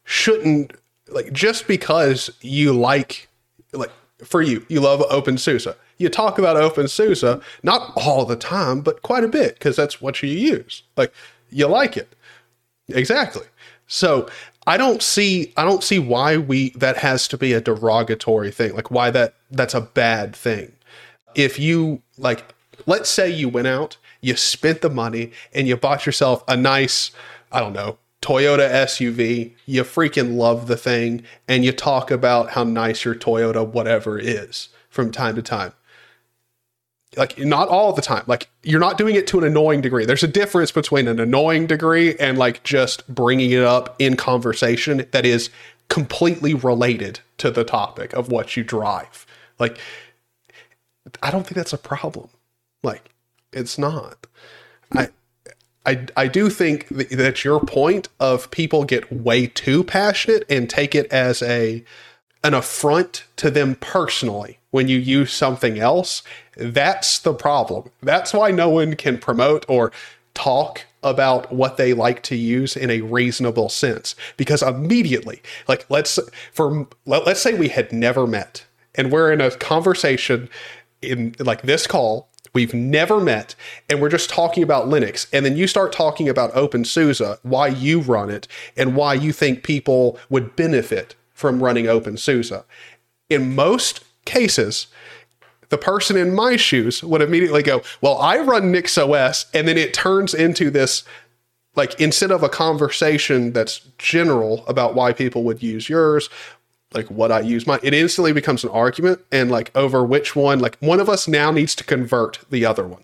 shouldn't 0.04 0.74
like 1.10 1.32
just 1.32 1.68
because 1.68 2.30
you 2.42 2.74
like 2.74 3.30
like 3.74 3.92
for 4.24 4.42
you 4.42 4.66
you 4.70 4.80
love 4.80 5.00
OpenSUSE 5.10 5.76
you 5.98 6.10
talk 6.10 6.38
about 6.38 6.56
OpenSUSE 6.58 7.42
not 7.64 7.94
all 7.96 8.26
the 8.26 8.36
time 8.36 8.82
but 8.82 9.02
quite 9.02 9.24
a 9.24 9.28
bit 9.28 9.56
because 9.56 9.76
that's 9.76 10.02
what 10.02 10.22
you 10.22 10.30
use 10.30 10.84
like 10.98 11.14
you 11.50 11.68
like 11.68 11.98
it 11.98 12.16
exactly 12.90 13.46
so 13.88 14.30
I 14.68 14.78
don't 14.78 15.02
see 15.02 15.54
I 15.58 15.64
don't 15.64 15.84
see 15.84 16.00
why 16.00 16.38
we 16.38 16.70
that 16.72 16.98
has 16.98 17.28
to 17.30 17.38
be 17.38 17.54
a 17.54 17.62
derogatory 17.62 18.52
thing. 18.52 18.74
Like 18.74 18.92
why 18.92 19.12
that 19.12 19.34
that's 19.50 19.74
a 19.74 19.82
bad 19.82 20.36
thing. 20.36 20.72
If 21.36 21.60
you 21.60 22.02
like 22.18 22.54
let's 22.86 23.10
say 23.10 23.30
you 23.30 23.50
went 23.50 23.68
out, 23.68 23.98
you 24.22 24.36
spent 24.36 24.82
the 24.82 24.90
money 24.90 25.32
and 25.54 25.68
you 25.68 25.76
bought 25.76 26.06
yourself 26.06 26.44
a 26.48 26.56
nice, 26.56 27.12
I 27.52 27.60
don't 27.60 27.74
know, 27.74 27.98
Toyota 28.22 28.70
SUV, 28.70 29.54
you 29.66 29.84
freaking 29.84 30.36
love 30.36 30.68
the 30.68 30.78
thing 30.78 31.24
and 31.48 31.66
you 31.66 31.72
talk 31.72 32.12
about 32.12 32.52
how 32.52 32.64
nice 32.64 33.04
your 33.04 33.16
Toyota 33.16 33.66
whatever 33.68 34.20
is 34.20 34.70
from 34.90 35.12
time 35.12 35.36
to 35.36 35.42
time. 35.42 35.74
Like 37.18 37.38
not 37.40 37.68
all 37.68 37.94
the 37.94 38.02
time. 38.02 38.24
Like 38.28 38.50
you're 38.64 38.80
not 38.80 38.98
doing 38.98 39.16
it 39.16 39.28
to 39.28 39.40
an 39.40 39.44
annoying 39.44 39.82
degree. 39.82 40.06
There's 40.06 40.24
a 40.24 40.28
difference 40.28 40.72
between 40.72 41.08
an 41.08 41.20
annoying 41.20 41.66
degree 41.68 42.16
and 42.18 42.38
like 42.38 42.64
just 42.64 43.08
bringing 43.14 43.52
it 43.52 43.64
up 43.64 43.96
in 44.00 44.16
conversation 44.16 45.06
that 45.12 45.26
is 45.26 45.50
completely 45.90 46.54
related 46.54 47.20
to 47.40 47.52
the 47.52 47.64
topic 47.64 48.14
of 48.14 48.32
what 48.32 48.56
you 48.56 48.64
drive. 48.64 49.26
Like 49.60 49.78
i 51.24 51.32
don't 51.32 51.44
think 51.44 51.56
that's 51.56 51.74
a 51.74 51.78
problem. 51.78 52.30
Like 52.84 53.10
it's 53.52 53.78
not. 53.78 54.28
I 54.94 55.10
I, 55.86 56.06
I 56.16 56.28
do 56.28 56.50
think 56.50 56.88
that 56.90 57.44
your 57.44 57.60
point 57.60 58.08
of 58.20 58.52
people 58.52 58.84
get 58.84 59.12
way 59.12 59.48
too 59.48 59.84
passionate 59.84 60.46
and 60.50 60.70
take 60.70 60.94
it 60.94 61.12
as 61.12 61.42
a 61.42 61.84
an 62.44 62.54
affront 62.54 63.26
to 63.38 63.52
them 63.52 63.76
personally 63.76 64.60
when 64.72 64.88
you 64.88 64.98
use 64.98 65.32
something 65.32 65.78
else, 65.78 66.24
that's 66.58 67.20
the 67.20 67.34
problem. 67.34 67.92
That's 68.02 68.34
why 68.34 68.52
no 68.52 68.70
one 68.70 68.96
can 68.96 69.18
promote 69.20 69.66
or 69.70 69.92
talk 70.34 70.86
about 71.04 71.52
what 71.52 71.78
they 71.78 71.94
like 71.94 72.24
to 72.24 72.36
use 72.36 72.76
in 72.76 72.90
a 72.90 73.02
reasonable 73.02 73.70
sense 73.70 74.16
because 74.38 74.62
immediately 74.62 75.42
like 75.68 75.84
let's 75.90 76.20
for 76.54 76.88
let, 77.08 77.26
let's 77.26 77.42
say 77.42 77.56
we 77.56 77.70
had 77.70 77.92
never 77.92 78.28
met 78.28 78.64
and 78.94 79.12
we're 79.12 79.32
in 79.32 79.42
a 79.42 79.50
conversation 79.50 80.48
in 81.02 81.36
like 81.40 81.64
this 81.64 81.88
call 81.88 82.30
we've 82.54 82.74
never 82.74 83.20
met 83.20 83.56
and 83.90 84.02
we're 84.02 84.10
just 84.10 84.30
talking 84.30 84.64
about 84.64 84.88
linux 84.88 85.28
and 85.32 85.46
then 85.46 85.56
you 85.56 85.68
start 85.68 85.92
talking 85.92 86.28
about 86.28 86.54
opensuse 86.56 87.22
why 87.44 87.68
you 87.68 88.02
run 88.02 88.30
it 88.30 88.48
and 88.76 88.96
why 88.96 89.14
you 89.14 89.32
think 89.32 89.64
people 89.64 90.20
would 90.30 90.56
benefit 90.56 91.16
from 91.34 91.64
running 91.64 91.88
opensuse 91.88 92.52
in 93.32 93.56
most 93.56 94.04
cases, 94.26 94.88
the 95.70 95.78
person 95.78 96.18
in 96.18 96.36
my 96.36 96.58
shoes 96.58 97.02
would 97.02 97.22
immediately 97.22 97.64
go, 97.64 97.82
Well, 98.02 98.18
I 98.18 98.38
run 98.40 98.74
NixOS. 98.74 99.46
And 99.54 99.68
then 99.68 99.78
it 99.78 99.94
turns 99.94 100.34
into 100.34 100.70
this 100.70 101.04
like 101.74 102.00
instead 102.02 102.32
of 102.32 102.44
a 102.44 102.50
conversation 102.50 103.54
that's 103.54 103.80
general 103.98 104.66
about 104.68 104.94
why 104.94 105.14
people 105.14 105.44
would 105.44 105.64
use 105.64 105.88
yours, 105.88 106.30
like 106.94 107.08
what 107.10 107.32
I 107.32 107.40
use 107.40 107.66
my, 107.66 107.80
it 107.84 107.94
instantly 107.94 108.34
becomes 108.34 108.64
an 108.64 108.70
argument 108.70 109.22
and 109.32 109.50
like 109.50 109.72
over 109.76 110.04
which 110.04 110.36
one, 110.36 110.60
like 110.60 110.78
one 110.80 111.00
of 111.00 111.10
us 111.10 111.28
now 111.28 111.52
needs 111.52 111.76
to 111.76 111.84
convert 111.84 112.40
the 112.50 112.66
other 112.66 112.86
one. 112.86 113.04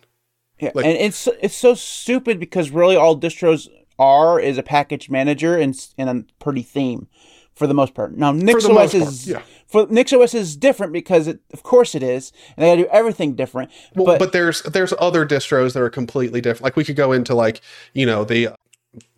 Yeah, 0.60 0.72
like, 0.74 0.86
and 0.86 0.98
it's 0.98 1.28
it's 1.42 1.56
so 1.56 1.76
stupid 1.76 2.40
because 2.40 2.72
really 2.72 2.96
all 2.96 3.20
distros 3.20 3.68
are 4.00 4.40
is 4.40 4.58
a 4.58 4.64
package 4.64 5.10
manager 5.10 5.56
and 5.56 5.88
and 5.98 6.10
a 6.10 6.26
pretty 6.44 6.64
theme 6.64 7.08
for 7.54 7.68
the 7.68 7.74
most 7.74 7.94
part. 7.94 8.18
Now 8.18 8.34
NixOS 8.34 8.94
is 8.96 9.28
yeah 9.28 9.42
for 9.68 9.86
NixOS 9.88 10.34
is 10.34 10.56
different 10.56 10.94
because 10.94 11.28
it, 11.28 11.42
of 11.54 11.62
course 11.62 11.94
it 11.94 12.02
is, 12.02 12.32
and 12.56 12.64
they 12.64 12.72
gotta 12.72 12.84
do 12.84 12.90
everything 12.90 13.36
different. 13.36 13.70
Well, 13.96 14.06
but, 14.06 14.20
but 14.20 14.32
there's 14.32 14.62
there's 14.64 14.94
other 15.00 15.26
distros 15.26 15.74
that 15.74 15.82
are 15.82 15.90
completely 15.90 16.42
different. 16.42 16.64
Like 16.64 16.76
we 16.76 16.86
could 16.86 16.96
go 16.96 17.12
into 17.12 17.36
like 17.36 17.62
you 17.94 18.06
know 18.06 18.24
the 18.24 18.50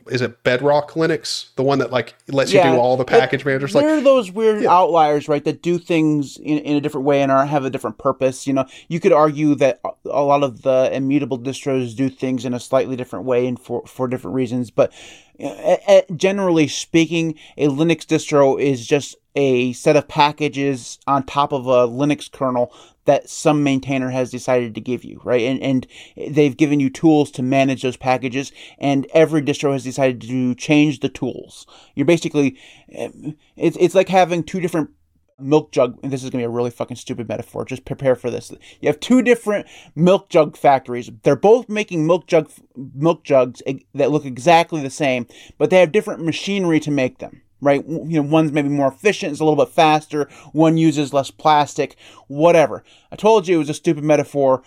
is 0.10 0.22
it 0.22 0.44
Bedrock 0.44 0.92
Linux, 0.92 1.54
the 1.56 1.64
one 1.64 1.80
that 1.80 1.92
like 1.92 2.16
lets 2.28 2.52
yeah, 2.52 2.68
you 2.68 2.76
do 2.76 2.82
all 2.82 2.98
the 2.98 3.06
package 3.06 3.46
managers? 3.46 3.76
Like 3.76 3.86
There 3.86 3.98
are 3.98 4.02
those 4.02 4.32
weird 4.32 4.64
yeah. 4.64 4.72
outliers, 4.72 5.28
right, 5.28 5.44
that 5.44 5.62
do 5.62 5.78
things 5.78 6.38
in, 6.38 6.60
in 6.60 6.76
a 6.76 6.82
different 6.82 7.06
way 7.06 7.22
and 7.22 7.32
are 7.32 7.46
have 7.46 7.66
a 7.66 7.70
different 7.70 7.98
purpose. 7.98 8.48
You 8.48 8.54
know, 8.54 8.66
you 8.88 9.00
could 9.00 9.14
argue 9.14 9.56
that 9.56 9.80
a 10.06 10.22
lot 10.24 10.44
of 10.44 10.64
the 10.64 10.90
immutable 10.92 11.40
distros 11.40 11.96
do 11.96 12.10
things 12.10 12.46
in 12.46 12.54
a 12.54 12.60
slightly 12.60 12.96
different 12.96 13.26
way 13.26 13.48
and 13.48 13.60
for 13.60 13.86
for 13.86 14.08
different 14.08 14.36
reasons, 14.36 14.72
but 14.72 14.92
eh, 15.40 15.78
eh, 15.88 16.02
generally 16.16 16.68
speaking, 16.68 17.36
a 17.58 17.68
Linux 17.68 18.06
distro 18.06 18.60
is 18.60 18.86
just 18.86 19.16
a 19.36 19.74
set 19.74 19.96
of 19.96 20.08
packages 20.08 21.00
on 21.08 21.24
top 21.24 21.54
of 21.54 21.68
a 21.68 21.88
Linux 21.88 22.32
kernel 22.32 22.74
that 23.06 23.30
some 23.30 23.64
maintainer 23.64 24.10
has 24.10 24.32
decided 24.32 24.76
to 24.76 24.82
give 24.82 25.04
you, 25.04 25.20
right? 25.24 25.42
And, 25.42 25.62
and 25.62 25.88
they've 26.16 26.56
given 26.56 26.80
you 26.80 26.90
tools 26.90 27.32
to 27.32 27.44
manage 27.44 27.82
those 27.82 27.98
packages, 27.98 28.52
and 28.78 29.08
every 29.14 29.42
distro 29.42 29.74
has 29.74 29.84
decided 29.84 30.22
to 30.22 30.56
change 30.56 31.00
the 31.00 31.10
tools. 31.10 31.66
You're 31.96 32.06
basically, 32.06 32.58
eh, 32.92 33.10
it's, 33.56 33.78
it's 33.80 33.96
like 33.96 34.10
having 34.10 34.44
two 34.44 34.60
different 34.60 34.92
milk 35.40 35.72
jug 35.72 35.98
and 36.04 36.12
this 36.12 36.24
is 36.24 36.30
going 36.30 36.42
to 36.42 36.48
be 36.48 36.52
a 36.52 36.56
really 36.56 36.70
fucking 36.70 36.98
stupid 36.98 37.28
metaphor 37.28 37.64
just 37.64 37.86
prepare 37.86 38.16
for 38.16 38.30
this 38.30 38.52
you 38.82 38.88
have 38.88 39.00
two 39.00 39.22
different 39.22 39.66
milk 39.96 40.30
jug 40.30 40.58
factories 40.58 41.10
they're 41.24 41.36
both 41.36 41.70
making 41.70 42.06
milk 42.06 42.28
jug 42.28 42.52
milk 42.76 43.24
jugs 43.24 43.62
eh, 43.66 43.76
that 43.94 44.12
look 44.12 44.26
exactly 44.26 44.82
the 44.82 44.90
same 44.90 45.26
but 45.58 45.70
they 45.70 45.80
have 45.80 45.92
different 45.92 46.24
machinery 46.24 46.80
to 46.80 46.92
make 46.92 47.20
them 47.20 47.42
right? 47.62 47.84
You 47.88 48.22
know, 48.22 48.30
one's 48.30 48.52
maybe 48.52 48.70
more 48.70 48.88
efficient, 48.88 49.32
it's 49.32 49.42
a 49.42 49.46
little 49.46 49.64
bit 49.64 49.74
faster, 49.74 50.30
one 50.52 50.78
uses 50.78 51.14
less 51.14 51.32
plastic, 51.32 51.96
whatever. 52.28 52.84
I 53.12 53.16
told 53.16 53.48
you 53.48 53.56
it 53.56 53.60
was 53.60 53.70
a 53.70 53.74
stupid 53.74 54.04
metaphor. 54.04 54.64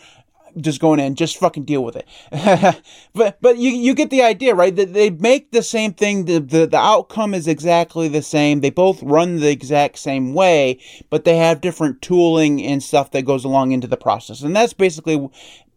Just 0.55 0.83
going 0.83 1.01
in, 1.01 1.15
just 1.15 1.39
fucking 1.39 1.65
deal 1.65 1.83
with 1.83 1.97
it. 1.97 2.07
but 3.15 3.39
but 3.41 3.57
you 3.57 3.71
you 3.71 3.95
get 3.95 4.11
the 4.11 4.21
idea, 4.23 4.55
right? 4.55 4.77
That 4.77 4.93
they 4.93 5.09
make 5.09 5.51
the 5.51 5.63
same 5.63 5.95
thing. 5.95 6.27
The, 6.27 6.41
the 6.41 6.67
the 6.67 6.77
outcome 6.77 7.33
is 7.33 7.49
exactly 7.49 8.07
the 8.07 8.21
same. 8.21 8.61
They 8.61 8.69
both 8.69 9.03
run 9.03 9.37
the 9.41 9.49
exact 9.49 9.99
same 9.99 10.35
way, 10.35 10.79
but 11.09 11.25
they 11.25 11.39
have 11.39 11.63
different 11.63 12.03
tooling 12.03 12.63
and 12.63 12.83
stuff 12.83 13.13
that 13.13 13.25
goes 13.25 13.47
along 13.47 13.73
into 13.73 13.87
the 13.87 13.97
process. 13.97 14.43
And 14.43 14.55
that's 14.55 14.75
basically 14.75 15.27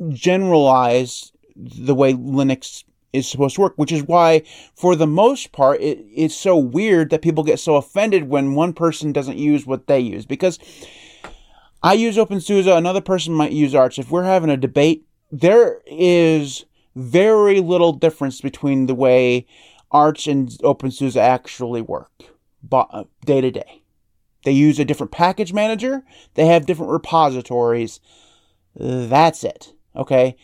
generalized 0.09 1.32
the 1.55 1.95
way 1.95 2.13
Linux 2.13 2.84
is 3.16 3.28
supposed 3.28 3.55
to 3.55 3.61
work, 3.61 3.74
which 3.78 3.91
is 3.91 4.03
why, 4.03 4.43
for 4.76 4.95
the 4.95 5.07
most 5.07 5.51
part, 5.51 5.82
it, 5.82 6.05
it's 6.13 6.36
so 6.36 6.57
weird 6.57 7.09
that 7.09 7.22
people 7.22 7.43
get 7.43 7.59
so 7.59 7.76
offended 7.76 8.30
when 8.30 8.55
one 8.55 8.74
person 8.74 9.11
doesn't 9.11 9.38
use 9.38 9.66
what 9.66 9.88
they 9.88 9.99
use. 9.99 10.26
Because 10.26 10.59
I 11.82 11.93
use 11.93 12.18
OpenSUSE, 12.18 12.76
another 12.76 13.01
person 13.01 13.34
might 13.34 13.51
use 13.51 13.76
Arch. 13.76 13.99
If 13.99 14.11
we're 14.11 14.24
having 14.24 14.49
a 14.49 14.57
debate, 14.57 15.05
there 15.32 15.82
is 15.86 16.66
very 16.95 17.59
little 17.59 17.93
difference 17.93 18.41
between 18.41 18.86
the 18.86 18.95
way 18.95 19.45
Arch 19.91 20.28
and 20.28 20.49
OpenSUSE 20.49 21.16
actually 21.16 21.82
work 21.82 22.11
uh, 22.72 23.03
day 23.26 23.41
to 23.41 23.51
day. 23.51 23.82
They 24.43 24.51
use 24.51 24.80
a 24.80 24.86
different 24.86 25.11
package 25.11 25.53
manager, 25.53 26.03
they 26.36 26.45
have 26.47 26.66
different 26.66 26.91
repositories. 26.91 27.99
That's 28.76 29.43
it. 29.43 29.74
Okay? 29.95 30.36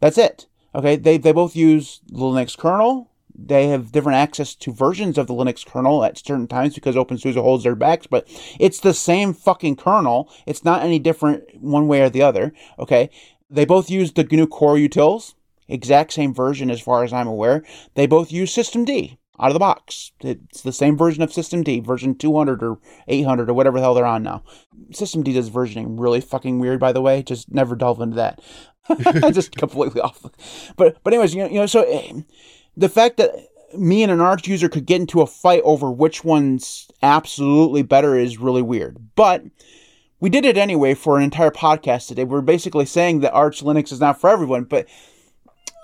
That's 0.00 0.18
it. 0.18 0.46
Okay, 0.74 0.96
they, 0.96 1.18
they 1.18 1.32
both 1.32 1.54
use 1.54 2.00
the 2.06 2.18
Linux 2.18 2.56
kernel. 2.56 3.10
They 3.36 3.68
have 3.68 3.92
different 3.92 4.16
access 4.16 4.54
to 4.56 4.72
versions 4.72 5.18
of 5.18 5.26
the 5.26 5.34
Linux 5.34 5.66
kernel 5.66 6.04
at 6.04 6.18
certain 6.18 6.46
times 6.46 6.74
because 6.74 6.94
OpenSUSE 6.94 7.34
holds 7.34 7.64
their 7.64 7.74
backs, 7.74 8.06
but 8.06 8.28
it's 8.60 8.78
the 8.78 8.94
same 8.94 9.34
fucking 9.34 9.76
kernel. 9.76 10.30
It's 10.46 10.64
not 10.64 10.82
any 10.82 11.00
different 11.00 11.44
one 11.60 11.88
way 11.88 12.02
or 12.02 12.10
the 12.10 12.22
other. 12.22 12.52
Okay, 12.78 13.10
they 13.50 13.64
both 13.64 13.90
use 13.90 14.12
the 14.12 14.24
GNU 14.24 14.46
core 14.46 14.76
utils, 14.76 15.34
exact 15.68 16.12
same 16.12 16.32
version 16.32 16.70
as 16.70 16.80
far 16.80 17.02
as 17.02 17.12
I'm 17.12 17.26
aware. 17.26 17.64
They 17.94 18.06
both 18.06 18.30
use 18.30 18.54
systemd 18.54 19.16
out 19.38 19.48
of 19.48 19.54
the 19.54 19.58
box. 19.58 20.12
It's 20.20 20.62
the 20.62 20.72
same 20.72 20.96
version 20.96 21.22
of 21.22 21.30
systemd, 21.30 21.84
version 21.84 22.14
200 22.14 22.62
or 22.62 22.78
800 23.08 23.50
or 23.50 23.54
whatever 23.54 23.78
the 23.78 23.82
hell 23.82 23.94
they're 23.94 24.06
on 24.06 24.22
now. 24.22 24.44
Systemd 24.92 25.32
does 25.34 25.50
versioning 25.50 25.98
really 25.98 26.20
fucking 26.20 26.58
weird, 26.58 26.78
by 26.78 26.92
the 26.92 27.02
way. 27.02 27.22
Just 27.22 27.52
never 27.52 27.74
delve 27.74 28.00
into 28.00 28.16
that. 28.16 28.40
just 29.32 29.56
completely 29.56 30.00
off. 30.00 30.22
But 30.76 30.98
but 31.02 31.12
anyways, 31.12 31.34
you 31.34 31.42
know, 31.42 31.48
you 31.48 31.58
know, 31.60 31.66
so 31.66 31.82
eh, 31.82 32.20
the 32.76 32.88
fact 32.88 33.16
that 33.16 33.32
me 33.76 34.02
and 34.02 34.12
an 34.12 34.20
Arch 34.20 34.46
user 34.46 34.68
could 34.68 34.86
get 34.86 35.00
into 35.00 35.20
a 35.20 35.26
fight 35.26 35.62
over 35.64 35.90
which 35.90 36.24
one's 36.24 36.88
absolutely 37.02 37.82
better 37.82 38.16
is 38.16 38.38
really 38.38 38.62
weird. 38.62 38.96
But 39.16 39.44
we 40.20 40.30
did 40.30 40.44
it 40.44 40.56
anyway 40.56 40.94
for 40.94 41.18
an 41.18 41.24
entire 41.24 41.50
podcast 41.50 42.08
today. 42.08 42.24
We're 42.24 42.40
basically 42.40 42.86
saying 42.86 43.20
that 43.20 43.32
Arch 43.32 43.62
Linux 43.62 43.92
is 43.92 44.00
not 44.00 44.20
for 44.20 44.30
everyone, 44.30 44.64
but 44.64 44.86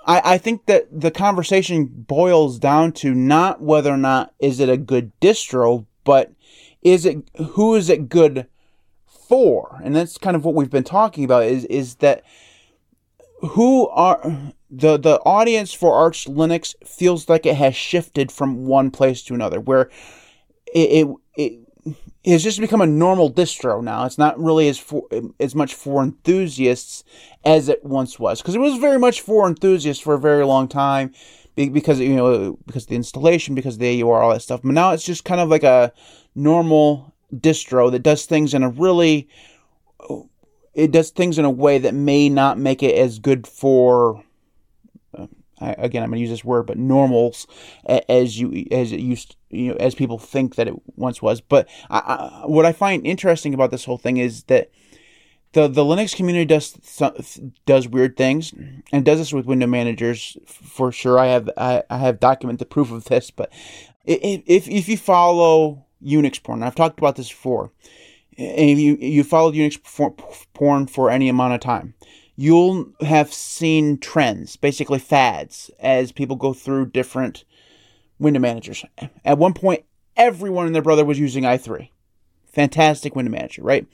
I, 0.05 0.21
I 0.33 0.37
think 0.37 0.65
that 0.65 0.87
the 0.91 1.11
conversation 1.11 1.85
boils 1.85 2.59
down 2.59 2.91
to 2.93 3.13
not 3.13 3.61
whether 3.61 3.91
or 3.91 3.97
not 3.97 4.33
is 4.39 4.59
it 4.59 4.69
a 4.69 4.77
good 4.77 5.11
distro, 5.19 5.85
but 6.03 6.31
is 6.81 7.05
it 7.05 7.29
who 7.51 7.75
is 7.75 7.89
it 7.89 8.09
good 8.09 8.47
for? 9.05 9.79
And 9.83 9.95
that's 9.95 10.17
kind 10.17 10.35
of 10.35 10.43
what 10.43 10.55
we've 10.55 10.69
been 10.69 10.83
talking 10.83 11.23
about 11.23 11.43
is 11.43 11.65
is 11.65 11.95
that 11.95 12.23
who 13.41 13.87
are 13.89 14.19
the 14.69 14.97
the 14.97 15.19
audience 15.25 15.73
for 15.73 15.93
Arch 15.93 16.25
Linux 16.25 16.75
feels 16.85 17.27
like 17.27 17.45
it 17.45 17.55
has 17.55 17.75
shifted 17.75 18.31
from 18.31 18.65
one 18.65 18.91
place 18.91 19.23
to 19.23 19.33
another, 19.33 19.59
where 19.59 19.89
it 20.73 21.07
it, 21.35 21.59
it 22.23 22.31
has 22.31 22.43
just 22.43 22.59
become 22.59 22.81
a 22.81 22.87
normal 22.87 23.31
distro 23.31 23.83
now. 23.83 24.05
It's 24.05 24.17
not 24.17 24.39
really 24.39 24.69
as 24.69 24.77
for 24.77 25.07
as 25.39 25.55
much 25.55 25.73
for 25.73 26.03
enthusiasts 26.03 27.03
as 27.43 27.67
it 27.67 27.83
once 27.83 28.19
was, 28.19 28.41
because 28.41 28.55
it 28.55 28.59
was 28.59 28.77
very 28.77 28.99
much 28.99 29.21
for 29.21 29.47
enthusiasts 29.47 30.03
for 30.03 30.13
a 30.13 30.19
very 30.19 30.45
long 30.45 30.67
time, 30.67 31.13
because 31.55 31.99
you 31.99 32.15
know 32.15 32.57
because 32.65 32.85
the 32.85 32.95
installation, 32.95 33.55
because 33.55 33.77
the 33.77 34.03
AUR, 34.03 34.21
all 34.21 34.31
that 34.31 34.41
stuff. 34.41 34.61
But 34.63 34.73
now 34.73 34.91
it's 34.91 35.05
just 35.05 35.25
kind 35.25 35.41
of 35.41 35.49
like 35.49 35.63
a 35.63 35.91
normal 36.35 37.13
distro 37.35 37.89
that 37.91 38.03
does 38.03 38.25
things 38.25 38.53
in 38.53 38.61
a 38.63 38.69
really 38.69 39.27
it 40.73 40.91
does 40.91 41.09
things 41.09 41.37
in 41.37 41.45
a 41.45 41.49
way 41.49 41.77
that 41.77 41.93
may 41.93 42.29
not 42.29 42.57
make 42.57 42.81
it 42.81 42.95
as 42.95 43.19
good 43.19 43.45
for 43.47 44.23
uh, 45.17 45.27
I, 45.59 45.75
again, 45.77 46.03
I'm 46.03 46.09
going 46.09 46.17
to 46.17 46.21
use 46.21 46.29
this 46.29 46.43
word, 46.43 46.63
but 46.65 46.77
normals 46.77 47.47
as 47.85 48.39
you 48.39 48.65
as 48.71 48.91
it 48.91 48.99
used, 48.99 49.35
you 49.49 49.69
know, 49.69 49.75
as 49.75 49.95
people 49.95 50.17
think 50.17 50.55
that 50.55 50.67
it 50.67 50.73
once 50.95 51.21
was. 51.21 51.41
But 51.41 51.67
I, 51.89 51.99
I, 51.99 52.47
what 52.47 52.65
I 52.65 52.71
find 52.71 53.05
interesting 53.05 53.53
about 53.53 53.71
this 53.71 53.85
whole 53.85 53.97
thing 53.97 54.17
is 54.17 54.43
that 54.43 54.71
the 55.53 55.67
the 55.67 55.83
Linux 55.83 56.15
community 56.15 56.45
does 56.45 56.71
does 57.65 57.87
weird 57.87 58.17
things 58.17 58.53
and 58.91 59.05
does 59.05 59.19
this 59.19 59.33
with 59.33 59.45
window 59.45 59.67
managers 59.67 60.37
for 60.45 60.91
sure. 60.91 61.19
I 61.19 61.27
have 61.27 61.49
I, 61.57 61.83
I 61.89 61.97
have 61.97 62.19
documented 62.19 62.69
proof 62.69 62.91
of 62.91 63.05
this, 63.05 63.31
but 63.31 63.51
if 64.05 64.67
if 64.67 64.87
you 64.87 64.97
follow 64.97 65.85
Unix 66.03 66.41
porn, 66.41 66.63
I've 66.63 66.75
talked 66.75 66.99
about 66.99 67.17
this 67.17 67.29
before, 67.29 67.71
and 68.37 68.69
if 68.69 68.79
you 68.79 68.95
you 68.95 69.23
followed 69.23 69.55
Unix 69.55 69.79
porn 70.53 70.87
for 70.87 71.09
any 71.09 71.29
amount 71.29 71.53
of 71.53 71.59
time, 71.59 71.93
you'll 72.35 72.91
have 73.01 73.33
seen 73.33 73.97
trends, 73.97 74.55
basically 74.55 74.99
fads, 74.99 75.69
as 75.79 76.11
people 76.11 76.35
go 76.35 76.53
through 76.53 76.87
different 76.87 77.43
window 78.19 78.39
managers. 78.39 78.83
At 79.25 79.37
one 79.37 79.53
point, 79.53 79.85
everyone 80.15 80.65
and 80.65 80.75
their 80.75 80.81
brother 80.81 81.05
was 81.05 81.19
using 81.19 81.43
i3. 81.43 81.89
Fantastic 82.51 83.15
window 83.15 83.31
manager, 83.31 83.63
right? 83.63 83.87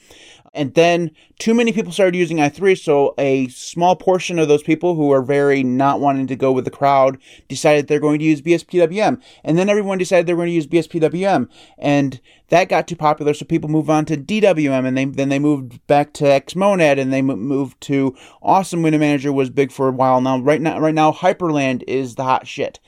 And 0.57 0.73
then 0.73 1.11
too 1.37 1.53
many 1.53 1.71
people 1.71 1.91
started 1.91 2.17
using 2.17 2.37
i3, 2.37 2.77
so 2.77 3.13
a 3.19 3.47
small 3.49 3.95
portion 3.95 4.39
of 4.39 4.47
those 4.47 4.63
people 4.63 4.95
who 4.95 5.11
are 5.11 5.21
very 5.21 5.61
not 5.61 5.99
wanting 5.99 6.25
to 6.27 6.35
go 6.35 6.51
with 6.51 6.65
the 6.65 6.71
crowd 6.71 7.19
decided 7.47 7.87
they're 7.87 7.99
going 7.99 8.17
to 8.17 8.25
use 8.25 8.41
BSPWM. 8.41 9.21
And 9.43 9.57
then 9.57 9.69
everyone 9.69 9.99
decided 9.99 10.25
they're 10.25 10.35
going 10.35 10.47
to 10.47 10.53
use 10.53 10.65
BSPWM. 10.65 11.47
And 11.77 12.19
that 12.49 12.69
got 12.69 12.87
too 12.87 12.95
popular, 12.95 13.35
so 13.35 13.45
people 13.45 13.69
moved 13.69 13.89
on 13.89 14.05
to 14.05 14.17
DWM, 14.17 14.87
and 14.87 14.97
they, 14.97 15.05
then 15.05 15.29
they 15.29 15.39
moved 15.39 15.85
back 15.85 16.13
to 16.13 16.23
Xmonad, 16.23 16.99
and 16.99 17.13
they 17.13 17.21
moved 17.21 17.79
to 17.81 18.15
Awesome 18.41 18.81
Window 18.81 18.99
Manager 18.99 19.31
was 19.31 19.51
big 19.51 19.71
for 19.71 19.87
a 19.87 19.91
while 19.91 20.21
now. 20.21 20.39
Right 20.39 20.61
now, 20.61 20.79
right 20.79 20.95
now, 20.95 21.11
Hyprland 21.11 21.83
is 21.87 22.15
the 22.15 22.23
hot 22.23 22.47
shit. 22.47 22.79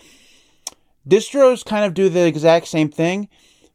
Distros 1.07 1.63
kind 1.63 1.85
of 1.85 1.93
do 1.93 2.09
the 2.09 2.25
exact 2.25 2.67
same 2.67 2.89
thing 2.89 3.29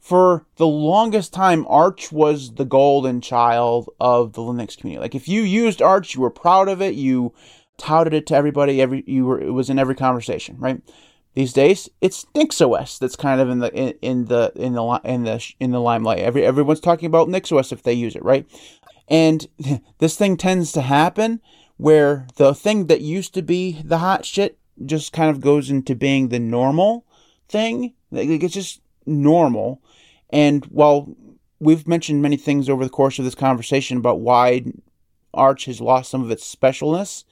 for 0.04 0.44
the 0.56 0.66
longest 0.66 1.32
time, 1.32 1.64
Arch 1.66 2.12
was 2.12 2.56
the 2.56 2.66
golden 2.66 3.22
child 3.22 3.88
of 3.98 4.34
the 4.34 4.42
Linux 4.42 4.76
community. 4.76 5.00
Like 5.00 5.14
if 5.14 5.28
you 5.28 5.40
used 5.40 5.80
Arch, 5.80 6.14
you 6.14 6.20
were 6.20 6.28
proud 6.28 6.68
of 6.68 6.82
it. 6.82 6.94
You 6.94 7.32
touted 7.78 8.12
it 8.12 8.26
to 8.26 8.36
everybody. 8.36 8.82
Every 8.82 9.02
you 9.06 9.24
were 9.24 9.40
it 9.40 9.52
was 9.52 9.70
in 9.70 9.78
every 9.78 9.94
conversation, 9.94 10.58
right? 10.58 10.82
These 11.32 11.54
days, 11.54 11.88
it's 12.02 12.26
NixOS 12.34 12.98
that's 12.98 13.16
kind 13.16 13.40
of 13.40 13.48
in 13.48 13.60
the 13.60 13.72
in, 13.72 13.94
in 14.02 14.24
the 14.26 14.52
in 14.56 14.74
the 14.74 15.00
in 15.04 15.24
the 15.24 15.54
in 15.58 15.70
the 15.70 15.80
limelight. 15.80 16.18
Every 16.18 16.44
everyone's 16.44 16.80
talking 16.80 17.06
about 17.06 17.28
NixOS 17.28 17.72
if 17.72 17.82
they 17.82 17.94
use 17.94 18.14
it, 18.14 18.22
right? 18.22 18.44
And 19.08 19.46
this 20.00 20.18
thing 20.18 20.36
tends 20.36 20.70
to 20.72 20.82
happen 20.82 21.40
where 21.78 22.26
the 22.36 22.54
thing 22.54 22.88
that 22.88 23.00
used 23.00 23.32
to 23.34 23.42
be 23.42 23.80
the 23.82 23.98
hot 23.98 24.26
shit 24.26 24.58
just 24.84 25.14
kind 25.14 25.30
of 25.30 25.40
goes 25.40 25.70
into 25.70 25.94
being 25.94 26.28
the 26.28 26.38
normal 26.38 27.06
thing. 27.48 27.94
Like 28.10 28.28
it's 28.28 28.52
just 28.52 28.82
normal 29.06 29.80
and 30.34 30.64
while 30.64 31.14
we've 31.60 31.86
mentioned 31.86 32.20
many 32.20 32.36
things 32.36 32.68
over 32.68 32.82
the 32.82 32.90
course 32.90 33.20
of 33.20 33.24
this 33.24 33.36
conversation 33.36 33.96
about 33.96 34.18
why 34.18 34.64
Arch 35.32 35.66
has 35.66 35.80
lost 35.80 36.10
some 36.10 36.24
of 36.24 36.30
its 36.32 36.52
specialness, 36.52 37.22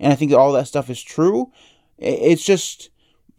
and 0.00 0.10
I 0.10 0.16
think 0.16 0.32
all 0.32 0.52
that 0.52 0.66
stuff 0.66 0.88
is 0.88 1.02
true, 1.02 1.52
it's 1.98 2.44
just 2.44 2.88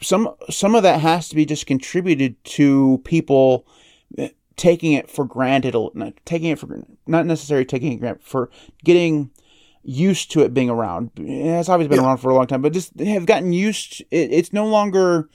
some 0.01 0.30
some 0.51 0.76
of 0.76 0.84
that 0.84 0.99
has 0.99 1.30
to 1.30 1.36
be 1.36 1.47
just 1.47 1.65
contributed 1.65 2.41
to 2.43 3.01
people 3.05 3.65
eh, 4.20 4.30
taking 4.55 4.93
it 4.93 5.09
for 5.09 5.26
granted, 5.26 5.76
not 5.95 6.13
taking 6.24 6.51
it 6.51 6.59
for 6.59 6.86
not 7.07 7.26
necessarily 7.26 7.65
taking 7.65 7.93
it 7.93 7.99
granted 7.99 8.24
for 8.24 8.51
getting 8.84 9.32
used 9.82 10.30
to 10.30 10.41
it 10.41 10.53
being 10.53 10.70
around. 10.70 11.09
It's 11.15 11.70
always 11.70 11.88
been 11.88 12.01
yeah. 12.01 12.05
around 12.05 12.18
for 12.18 12.30
a 12.30 12.36
long 12.36 12.45
time, 12.45 12.61
but 12.61 12.72
just 12.72 12.99
have 12.99 13.26
gotten 13.26 13.51
used. 13.51 14.01
It, 14.11 14.32
it's 14.32 14.53
no 14.53 14.68
longer 14.68 15.28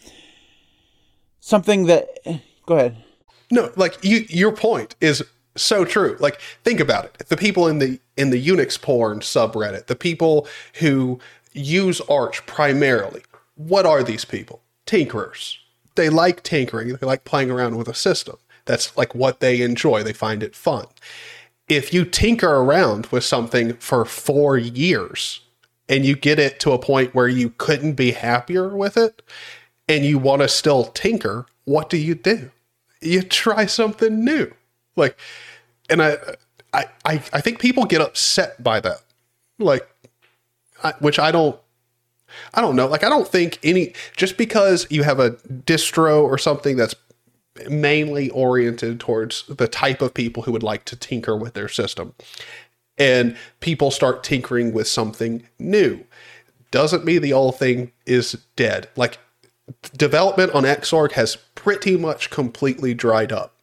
something 1.41 1.87
that. 1.87 2.07
Eh, 2.24 2.39
go 2.64 2.76
ahead. 2.76 3.05
No, 3.53 3.70
like 3.76 4.03
you, 4.03 4.24
your 4.30 4.50
point 4.50 4.96
is 5.03 5.22
so 5.57 5.84
true. 5.84 6.16
Like 6.18 6.40
think 6.64 6.80
about 6.80 7.05
it. 7.05 7.28
The 7.28 7.36
people 7.36 7.68
in 7.68 7.80
the 7.80 8.00
in 8.16 8.30
the 8.30 8.42
Unix 8.42 8.80
porn 8.80 9.20
subreddit, 9.20 9.88
the 9.88 9.94
people 9.94 10.48
who 10.76 11.20
use 11.53 12.00
Arch 12.03 12.44
primarily, 12.46 13.22
what 13.57 13.84
are 13.84 14.03
these 14.03 14.24
people? 14.24 14.62
Tinkerers. 14.86 15.59
They 15.96 16.09
like 16.09 16.42
tinkering. 16.42 16.96
They 16.96 17.07
like 17.07 17.24
playing 17.24 17.50
around 17.50 17.76
with 17.76 17.88
a 17.88 17.94
system. 17.94 18.36
That's 18.64 18.96
like 18.96 19.14
what 19.14 19.40
they 19.40 19.61
enjoy. 19.61 20.03
They 20.03 20.14
find 20.14 20.42
it 20.42 20.57
fun. 20.57 20.86
If 21.68 21.92
you 21.92 22.07
tinker 22.07 22.48
around 22.48 23.07
with 23.07 23.22
something 23.22 23.74
for 23.74 24.07
4 24.07 24.57
years 24.57 25.40
and 25.90 26.07
you 26.07 26.16
get 26.16 26.38
it 26.38 26.59
to 26.61 26.72
a 26.72 26.78
point 26.78 27.14
where 27.14 27.28
you 27.28 27.50
couldn't 27.50 27.94
be 27.94 28.12
happier 28.12 28.74
with 28.74 28.96
it 28.96 29.20
and 29.88 30.07
you 30.07 30.18
want 30.18 30.40
to 30.40 30.48
still 30.48 30.84
tinker, 30.84 31.44
what 31.64 31.90
do 31.90 31.98
you 31.98 32.14
do? 32.14 32.50
You 33.03 33.22
try 33.22 33.66
something 33.66 34.24
new. 34.24 34.53
Like, 34.96 35.18
and 35.90 36.03
I, 36.03 36.16
I, 36.72 36.86
I, 37.05 37.22
I 37.32 37.40
think 37.40 37.59
people 37.59 37.84
get 37.84 38.00
upset 38.00 38.62
by 38.62 38.80
that. 38.80 39.03
Like, 39.59 39.88
I, 40.82 40.92
which 41.00 41.18
I 41.18 41.30
don't, 41.30 41.59
I 42.55 42.61
don't 42.61 42.76
know. 42.76 42.86
Like, 42.86 43.05
I 43.05 43.09
don't 43.09 43.28
think 43.28 43.59
any, 43.62 43.94
just 44.16 44.36
because 44.36 44.86
you 44.90 45.03
have 45.03 45.20
a 45.20 45.32
distro 45.32 46.22
or 46.22 46.38
something 46.38 46.76
that's 46.76 46.94
mainly 47.68 48.30
oriented 48.30 48.98
towards 48.98 49.44
the 49.46 49.68
type 49.68 50.00
of 50.00 50.14
people 50.14 50.44
who 50.44 50.53
would 50.53 50.62
like 50.62 50.84
to 50.86 50.96
tinker 50.96 51.36
with 51.36 51.55
their 51.55 51.68
system 51.68 52.14
and 52.98 53.36
people 53.61 53.90
start 53.90 54.22
tinkering 54.22 54.72
with 54.72 54.86
something 54.86 55.46
new 55.59 56.05
doesn't 56.70 57.05
mean 57.05 57.20
the 57.20 57.32
old 57.32 57.59
thing 57.59 57.92
is 58.07 58.32
dead. 58.57 58.88
Like 58.96 59.18
development 59.96 60.52
on 60.52 60.64
Xorg 60.64 61.12
has 61.12 61.36
pretty 61.54 61.96
much 61.96 62.30
completely 62.30 62.94
dried 62.94 63.32
up. 63.32 63.54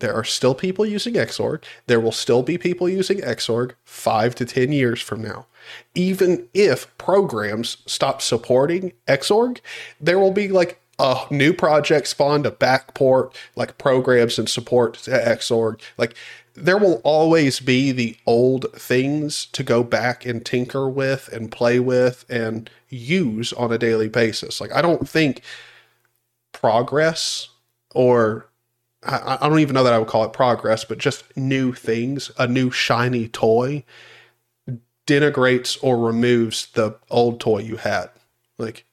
There 0.00 0.14
are 0.14 0.24
still 0.24 0.54
people 0.54 0.86
using 0.86 1.14
Xorg. 1.14 1.62
There 1.86 2.00
will 2.00 2.12
still 2.12 2.42
be 2.42 2.56
people 2.56 2.88
using 2.88 3.20
Xorg 3.20 3.72
five 3.84 4.34
to 4.36 4.46
10 4.46 4.72
years 4.72 5.00
from 5.00 5.22
now. 5.22 5.46
Even 5.94 6.48
if 6.54 6.96
programs 6.96 7.78
stop 7.86 8.22
supporting 8.22 8.92
Xorg, 9.06 9.60
there 10.00 10.18
will 10.18 10.32
be 10.32 10.48
like 10.48 10.80
a 10.98 11.26
new 11.30 11.52
project 11.52 12.08
spawned 12.08 12.44
to 12.44 12.50
backport 12.50 13.34
like 13.56 13.78
programs 13.78 14.38
and 14.38 14.48
support 14.48 14.94
to 14.94 15.10
Xorg. 15.10 15.80
Like 15.98 16.14
there 16.64 16.78
will 16.78 17.00
always 17.04 17.60
be 17.60 17.92
the 17.92 18.16
old 18.26 18.66
things 18.74 19.46
to 19.46 19.62
go 19.62 19.82
back 19.82 20.24
and 20.26 20.44
tinker 20.44 20.88
with 20.88 21.28
and 21.32 21.50
play 21.50 21.80
with 21.80 22.24
and 22.28 22.70
use 22.88 23.52
on 23.54 23.72
a 23.72 23.78
daily 23.78 24.08
basis. 24.08 24.60
Like 24.60 24.72
I 24.72 24.82
don't 24.82 25.08
think 25.08 25.42
progress 26.52 27.48
or 27.94 28.46
I, 29.02 29.38
I, 29.40 29.48
don't 29.48 29.60
even 29.60 29.74
know 29.74 29.84
that 29.84 29.94
I 29.94 29.98
would 29.98 30.08
call 30.08 30.24
it 30.24 30.32
progress, 30.32 30.84
but 30.84 30.98
just 30.98 31.36
new 31.36 31.72
things, 31.72 32.30
a 32.38 32.46
new 32.46 32.70
shiny 32.70 33.28
toy 33.28 33.84
denigrates 35.06 35.78
or 35.82 35.98
removes 35.98 36.66
the 36.72 36.96
old 37.10 37.40
toy 37.40 37.58
you 37.60 37.76
had. 37.76 38.10
Like 38.58 38.84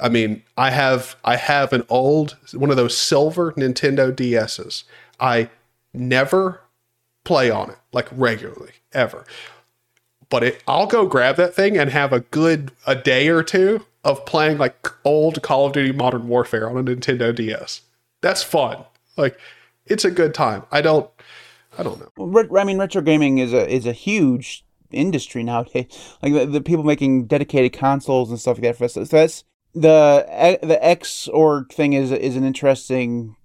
I 0.00 0.08
mean, 0.08 0.42
I 0.56 0.70
have 0.70 1.16
I 1.24 1.36
have 1.36 1.72
an 1.72 1.84
old 1.88 2.36
one 2.52 2.70
of 2.70 2.76
those 2.76 2.96
silver 2.96 3.52
Nintendo 3.52 4.12
DSs. 4.12 4.82
I 5.20 5.48
never 5.94 6.61
play 7.24 7.50
on 7.50 7.70
it 7.70 7.78
like 7.92 8.08
regularly 8.12 8.72
ever. 8.92 9.24
But 10.28 10.44
it, 10.44 10.62
I'll 10.66 10.86
go 10.86 11.06
grab 11.06 11.36
that 11.36 11.54
thing 11.54 11.76
and 11.76 11.90
have 11.90 12.12
a 12.12 12.20
good 12.20 12.72
a 12.86 12.94
day 12.94 13.28
or 13.28 13.42
two 13.42 13.84
of 14.04 14.24
playing 14.24 14.58
like 14.58 14.88
old 15.04 15.42
Call 15.42 15.66
of 15.66 15.72
Duty 15.72 15.92
Modern 15.92 16.28
Warfare 16.28 16.68
on 16.68 16.76
a 16.76 16.82
Nintendo 16.82 17.34
DS. 17.34 17.82
That's 18.20 18.42
fun. 18.42 18.84
Like 19.16 19.38
it's 19.86 20.04
a 20.04 20.10
good 20.10 20.34
time. 20.34 20.64
I 20.70 20.80
don't 20.80 21.10
I 21.78 21.82
don't 21.82 22.00
know. 22.00 22.08
Well, 22.16 22.58
I 22.58 22.64
mean, 22.64 22.78
retro 22.78 23.02
gaming 23.02 23.38
is 23.38 23.52
a 23.52 23.68
is 23.68 23.86
a 23.86 23.92
huge 23.92 24.64
industry 24.90 25.42
nowadays. 25.42 25.86
Like 26.22 26.34
the, 26.34 26.46
the 26.46 26.60
people 26.60 26.84
making 26.84 27.26
dedicated 27.26 27.72
consoles 27.72 28.30
and 28.30 28.38
stuff 28.38 28.56
like 28.58 28.62
that 28.62 28.76
for 28.76 28.84
us. 28.84 28.94
So 28.94 29.04
that's 29.04 29.44
the 29.74 30.58
the 30.62 30.78
Xorg 30.82 31.72
thing 31.72 31.94
is 31.94 32.12
is 32.12 32.36
an 32.36 32.44
interesting 32.44 33.36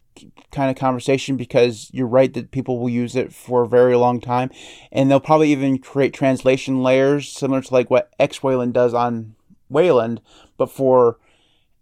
kind 0.51 0.69
of 0.69 0.75
conversation 0.75 1.37
because 1.37 1.89
you're 1.93 2.07
right 2.07 2.33
that 2.33 2.51
people 2.51 2.79
will 2.79 2.89
use 2.89 3.15
it 3.15 3.33
for 3.33 3.63
a 3.63 3.67
very 3.67 3.95
long 3.95 4.19
time, 4.19 4.49
and 4.91 5.09
they'll 5.09 5.19
probably 5.19 5.51
even 5.51 5.77
create 5.77 6.13
translation 6.13 6.83
layers 6.83 7.31
similar 7.31 7.61
to 7.61 7.73
like 7.73 7.89
what 7.89 8.11
X 8.19 8.41
Wayland 8.43 8.73
does 8.73 8.93
on 8.93 9.35
Wayland, 9.69 10.21
but 10.57 10.71
for 10.71 11.17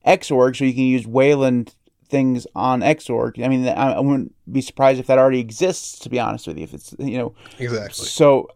Xorg, 0.06 0.58
so 0.58 0.66
you 0.66 0.74
can 0.74 0.84
use 0.84 1.08
Wayland 1.08 1.76
things 2.08 2.46
on 2.56 2.82
Xorg. 2.82 3.44
I 3.44 3.48
mean, 3.48 3.68
I, 3.68 3.94
I 3.94 4.00
wouldn't 4.00 4.34
be 4.52 4.62
surprised 4.62 5.00
if 5.00 5.08
that 5.08 5.18
already 5.18 5.40
exists. 5.40 6.00
To 6.00 6.10
be 6.10 6.20
honest 6.20 6.48
with 6.48 6.58
you, 6.58 6.64
if 6.64 6.74
it's 6.74 6.96
you 7.00 7.18
know 7.18 7.36
exactly 7.60 8.06
so. 8.06 8.50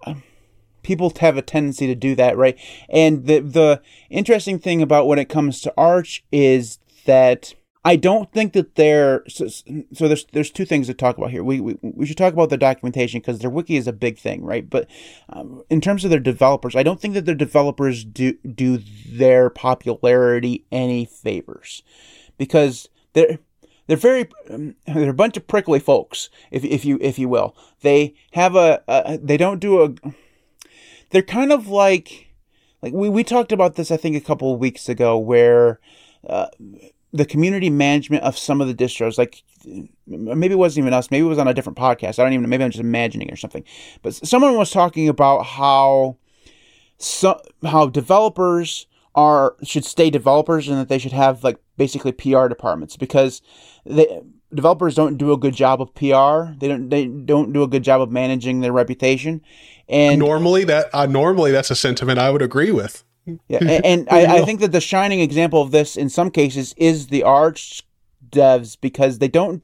People 0.82 1.14
have 1.20 1.36
a 1.36 1.42
tendency 1.42 1.88
to 1.88 1.94
do 1.94 2.16
that, 2.16 2.38
right? 2.38 2.58
And 2.88 3.28
the 3.28 3.42
the 3.42 3.82
interesting 4.10 4.60
thing 4.60 4.82
about 4.82 5.08
when 5.08 5.20
it 5.20 5.28
comes 5.28 5.60
to 5.62 5.74
Arch 5.78 6.24
is 6.32 6.80
that 7.06 7.54
I 7.86 7.96
don't 7.96 8.32
think 8.34 8.54
that 8.54 8.76
they're 8.76 9.24
so, 9.30 9.48
so, 9.48 10.08
there's 10.08 10.26
there's 10.34 10.52
two 10.52 10.66
things 10.66 10.88
to 10.88 10.94
talk 10.94 11.18
about 11.18 11.32
here. 11.32 11.44
We 11.44 11.62
we, 11.62 11.78
we 11.82 12.06
should 12.06 12.18
talk 12.18 12.34
about 12.34 12.50
the 12.50 12.58
documentation 12.58 13.22
because 13.22 13.40
their 13.40 13.50
wiki 13.50 13.78
is 13.78 13.88
a 13.88 13.94
big 13.94 14.18
thing, 14.18 14.44
right? 14.44 14.70
But 14.70 14.90
um, 15.30 15.64
in 15.70 15.80
terms 15.80 16.04
of 16.04 16.12
their 16.12 16.20
developers, 16.20 16.76
I 16.76 16.84
don't 16.84 17.00
think 17.00 17.14
that 17.14 17.26
their 17.26 17.36
developers 17.36 18.04
do 18.04 18.34
do 18.34 18.80
their 19.08 19.50
popularity 19.50 20.66
any 20.72 21.06
favors 21.06 21.82
because 22.38 22.90
they're 23.14 23.40
they're 23.88 23.96
very 23.96 24.28
um, 24.50 24.76
they're 24.86 25.10
a 25.10 25.14
bunch 25.14 25.38
of 25.38 25.48
prickly 25.48 25.80
folks, 25.80 26.30
if 26.52 26.66
if 26.66 26.84
you 26.84 26.98
if 27.00 27.18
you 27.18 27.30
will. 27.30 27.56
They 27.82 28.14
have 28.34 28.58
a, 28.58 28.84
a 28.90 29.18
they 29.18 29.38
don't 29.38 29.60
do 29.60 29.84
a 29.84 30.12
they're 31.12 31.22
kind 31.22 31.54
of 31.54 31.70
like 31.70 32.28
like 32.82 32.92
we, 32.92 33.08
we 33.08 33.24
talked 33.24 33.54
about 33.54 33.76
this 33.76 33.90
I 33.90 33.96
think 33.96 34.18
a 34.18 34.22
couple 34.22 34.54
of 34.54 34.60
weeks 34.60 34.90
ago 34.90 35.18
where 35.18 35.80
uh, 36.28 36.48
the 37.12 37.26
community 37.26 37.70
management 37.70 38.24
of 38.24 38.38
some 38.38 38.62
of 38.62 38.68
the 38.68 38.74
distros, 38.74 39.18
like 39.18 39.44
maybe 40.08 40.54
it 40.54 40.58
wasn't 40.58 40.84
even 40.84 40.94
us, 40.94 41.10
maybe 41.12 41.26
it 41.26 41.30
was 41.30 41.38
on 41.38 41.48
a 41.48 41.54
different 41.54 41.78
podcast. 41.78 42.20
I 42.20 42.24
don't 42.24 42.34
even 42.34 42.44
know. 42.44 42.50
Maybe 42.50 42.64
I'm 42.64 42.72
just 42.72 42.82
imagining 42.82 43.32
or 43.32 43.36
something. 43.36 43.64
But 44.02 44.14
someone 44.14 44.56
was 44.56 44.72
talking 44.72 45.10
about 45.10 45.46
how 45.46 46.18
how 47.64 47.88
developers 47.88 48.88
are 49.16 49.56
should 49.64 49.86
stay 49.86 50.10
developers 50.10 50.68
and 50.68 50.78
that 50.78 50.90
they 50.90 50.98
should 50.98 51.12
have 51.12 51.44
like 51.44 51.58
basically 51.78 52.12
PR 52.12 52.48
departments 52.48 52.96
because 52.96 53.42
they 53.86 54.22
developers 54.54 54.96
don't 54.96 55.18
do 55.18 55.32
a 55.32 55.38
good 55.38 55.54
job 55.56 55.82
of 55.82 55.94
PR. 55.96 56.54
They 56.60 56.68
don't 56.68 56.90
they 56.90 57.06
don't 57.08 57.54
do 57.54 57.64
a 57.64 57.68
good 57.68 57.84
job 57.84 58.02
of 58.02 58.12
managing 58.12 58.62
their 58.62 58.74
reputation. 58.74 59.42
And 59.88 60.20
normally 60.20 60.64
that 60.66 60.94
uh, 60.94 61.06
normally 61.06 61.52
that's 61.52 61.72
a 61.72 61.76
sentiment 61.76 62.20
I 62.20 62.30
would 62.30 62.42
agree 62.42 62.72
with. 62.72 63.04
Yeah, 63.48 63.60
and, 63.62 63.86
and 63.86 64.10
I, 64.10 64.38
I, 64.38 64.46
think 64.46 64.60
that 64.62 64.72
the 64.72 64.82
shining 64.82 65.20
example 65.20 65.62
of 65.62 65.72
this 65.72 65.96
in 65.96 66.10
some 66.10 66.32
cases 66.32 66.74
is 66.78 67.08
the 67.08 67.24
Arch 67.24 67.84
devs 68.30 68.78
because 68.80 69.20
they 69.20 69.28
don't 69.28 69.64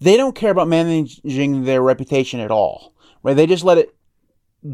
they 0.00 0.16
don't 0.16 0.34
care 0.34 0.50
about 0.50 0.68
managing 0.68 1.64
their 1.64 1.82
reputation 1.82 2.40
at 2.40 2.50
all. 2.50 2.94
Right? 3.22 3.34
They 3.34 3.46
just 3.46 3.64
let 3.64 3.78
it 3.78 3.94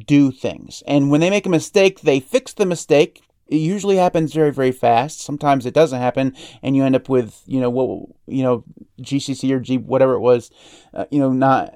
do 0.06 0.30
things. 0.30 0.82
And 0.86 1.10
when 1.10 1.20
they 1.20 1.30
make 1.30 1.46
a 1.46 1.50
mistake, 1.50 2.00
they 2.00 2.20
fix 2.20 2.52
the 2.52 2.66
mistake. 2.66 3.22
It 3.46 3.56
usually 3.56 3.96
happens 3.96 4.32
very, 4.32 4.52
very 4.52 4.72
fast. 4.72 5.20
Sometimes 5.20 5.66
it 5.66 5.74
doesn't 5.74 6.00
happen, 6.00 6.34
and 6.62 6.74
you 6.74 6.84
end 6.84 6.96
up 6.96 7.08
with, 7.08 7.42
you 7.46 7.60
know, 7.60 7.68
what, 7.68 8.08
you 8.26 8.42
know, 8.42 8.64
GCC 9.02 9.50
or 9.50 9.60
G, 9.60 9.76
whatever 9.76 10.14
it 10.14 10.20
was, 10.20 10.50
uh, 10.94 11.04
you 11.10 11.18
know, 11.18 11.30
not 11.30 11.70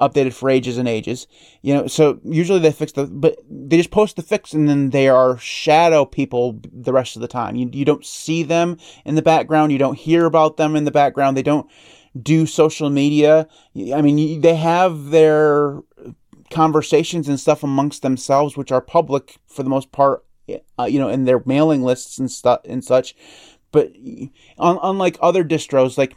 updated 0.00 0.32
for 0.32 0.50
ages 0.50 0.78
and 0.78 0.88
ages. 0.88 1.26
You 1.62 1.74
know, 1.74 1.86
so 1.86 2.20
usually 2.24 2.58
they 2.58 2.72
fix 2.72 2.92
the, 2.92 3.06
but 3.06 3.38
they 3.48 3.76
just 3.76 3.90
post 3.90 4.16
the 4.16 4.22
fix 4.22 4.52
and 4.52 4.68
then 4.68 4.90
they 4.90 5.08
are 5.08 5.38
shadow 5.38 6.04
people 6.04 6.60
the 6.72 6.92
rest 6.92 7.16
of 7.16 7.22
the 7.22 7.28
time. 7.28 7.56
You, 7.56 7.70
you 7.72 7.84
don't 7.84 8.04
see 8.04 8.42
them 8.42 8.78
in 9.04 9.14
the 9.14 9.22
background. 9.22 9.72
You 9.72 9.78
don't 9.78 9.98
hear 9.98 10.24
about 10.24 10.56
them 10.56 10.76
in 10.76 10.84
the 10.84 10.90
background. 10.90 11.36
They 11.36 11.42
don't 11.42 11.68
do 12.20 12.46
social 12.46 12.90
media. 12.90 13.48
I 13.76 14.02
mean, 14.02 14.40
they 14.40 14.54
have 14.54 15.10
their 15.10 15.80
conversations 16.50 17.28
and 17.28 17.40
stuff 17.40 17.62
amongst 17.62 18.02
themselves, 18.02 18.56
which 18.56 18.70
are 18.70 18.80
public 18.80 19.38
for 19.46 19.62
the 19.62 19.70
most 19.70 19.90
part, 19.92 20.24
uh, 20.78 20.84
you 20.84 20.98
know, 20.98 21.08
in 21.08 21.24
their 21.24 21.42
mailing 21.44 21.82
lists 21.82 22.18
and 22.18 22.30
stuff 22.30 22.60
and 22.64 22.84
such. 22.84 23.16
But 23.72 23.92
unlike 24.58 25.18
other 25.20 25.42
distros, 25.42 25.98
like 25.98 26.16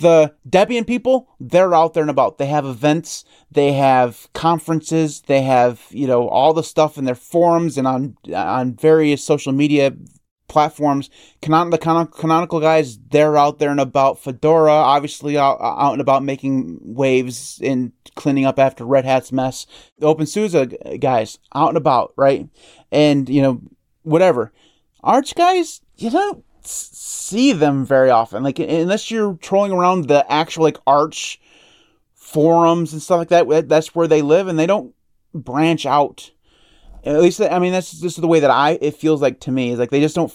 the 0.00 0.34
Debian 0.48 0.86
people, 0.86 1.28
they're 1.38 1.74
out 1.74 1.94
there 1.94 2.02
and 2.02 2.10
about. 2.10 2.38
They 2.38 2.46
have 2.46 2.66
events, 2.66 3.24
they 3.50 3.72
have 3.72 4.28
conferences, 4.32 5.22
they 5.22 5.42
have, 5.42 5.86
you 5.90 6.06
know, 6.06 6.28
all 6.28 6.52
the 6.52 6.62
stuff 6.62 6.98
in 6.98 7.04
their 7.04 7.14
forums 7.14 7.78
and 7.78 7.86
on 7.86 8.16
on 8.34 8.74
various 8.74 9.22
social 9.22 9.52
media 9.52 9.92
platforms. 10.48 11.08
Canon- 11.40 11.70
the 11.70 11.78
canon- 11.78 12.08
canonical 12.08 12.60
guys, 12.60 12.98
they're 13.10 13.36
out 13.36 13.58
there 13.58 13.70
and 13.70 13.80
about. 13.80 14.18
Fedora, 14.18 14.72
obviously 14.72 15.38
out, 15.38 15.58
out 15.60 15.92
and 15.92 16.00
about 16.00 16.24
making 16.24 16.78
waves 16.82 17.60
and 17.62 17.92
cleaning 18.16 18.44
up 18.44 18.58
after 18.58 18.84
Red 18.84 19.04
Hat's 19.04 19.30
mess. 19.30 19.66
The 19.98 20.06
OpenSUSE 20.06 21.00
guys, 21.00 21.38
out 21.54 21.68
and 21.68 21.76
about, 21.76 22.12
right? 22.16 22.48
And, 22.90 23.28
you 23.28 23.40
know, 23.40 23.62
whatever. 24.02 24.52
Arch 25.02 25.34
guys, 25.34 25.80
you 25.96 26.10
know, 26.10 26.42
see 26.64 27.52
them 27.52 27.84
very 27.84 28.10
often. 28.10 28.42
Like 28.42 28.58
unless 28.58 29.10
you're 29.10 29.34
trolling 29.34 29.72
around 29.72 30.08
the 30.08 30.30
actual 30.30 30.64
like 30.64 30.78
Arch 30.86 31.40
forums 32.14 32.92
and 32.92 33.02
stuff 33.02 33.18
like 33.18 33.28
that, 33.28 33.68
that's 33.68 33.94
where 33.94 34.08
they 34.08 34.22
live, 34.22 34.48
and 34.48 34.58
they 34.58 34.66
don't 34.66 34.94
branch 35.34 35.86
out. 35.86 36.30
At 37.04 37.20
least, 37.20 37.40
I 37.40 37.58
mean, 37.58 37.72
that's 37.72 37.98
just 37.98 38.20
the 38.20 38.26
way 38.26 38.40
that 38.40 38.50
I 38.50 38.78
it 38.80 38.96
feels 38.96 39.22
like 39.22 39.40
to 39.40 39.52
me. 39.52 39.70
Is 39.70 39.78
like 39.78 39.90
they 39.90 40.00
just 40.00 40.14
don't. 40.14 40.32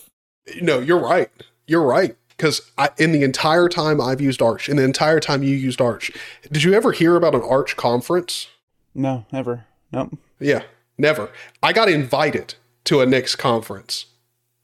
No, 0.61 0.79
you're 0.79 0.99
right. 0.99 1.29
You're 1.67 1.85
right. 1.85 2.15
Because 2.29 2.69
in 2.97 3.13
the 3.13 3.23
entire 3.23 3.69
time 3.69 4.01
I've 4.01 4.19
used 4.19 4.41
Arch, 4.41 4.67
in 4.67 4.75
the 4.75 4.83
entire 4.83 5.21
time 5.21 5.41
you 5.41 5.55
used 5.55 5.79
Arch, 5.79 6.11
did 6.51 6.63
you 6.63 6.73
ever 6.73 6.91
hear 6.91 7.15
about 7.15 7.33
an 7.33 7.41
Arch 7.41 7.77
conference? 7.77 8.47
No, 8.93 9.25
never. 9.31 9.65
Nope. 9.91 10.17
Yeah, 10.39 10.63
never. 10.97 11.31
I 11.63 11.71
got 11.71 11.87
invited 11.87 12.55
to 12.85 12.99
a 12.99 13.05
Nix 13.05 13.35
conference 13.35 14.07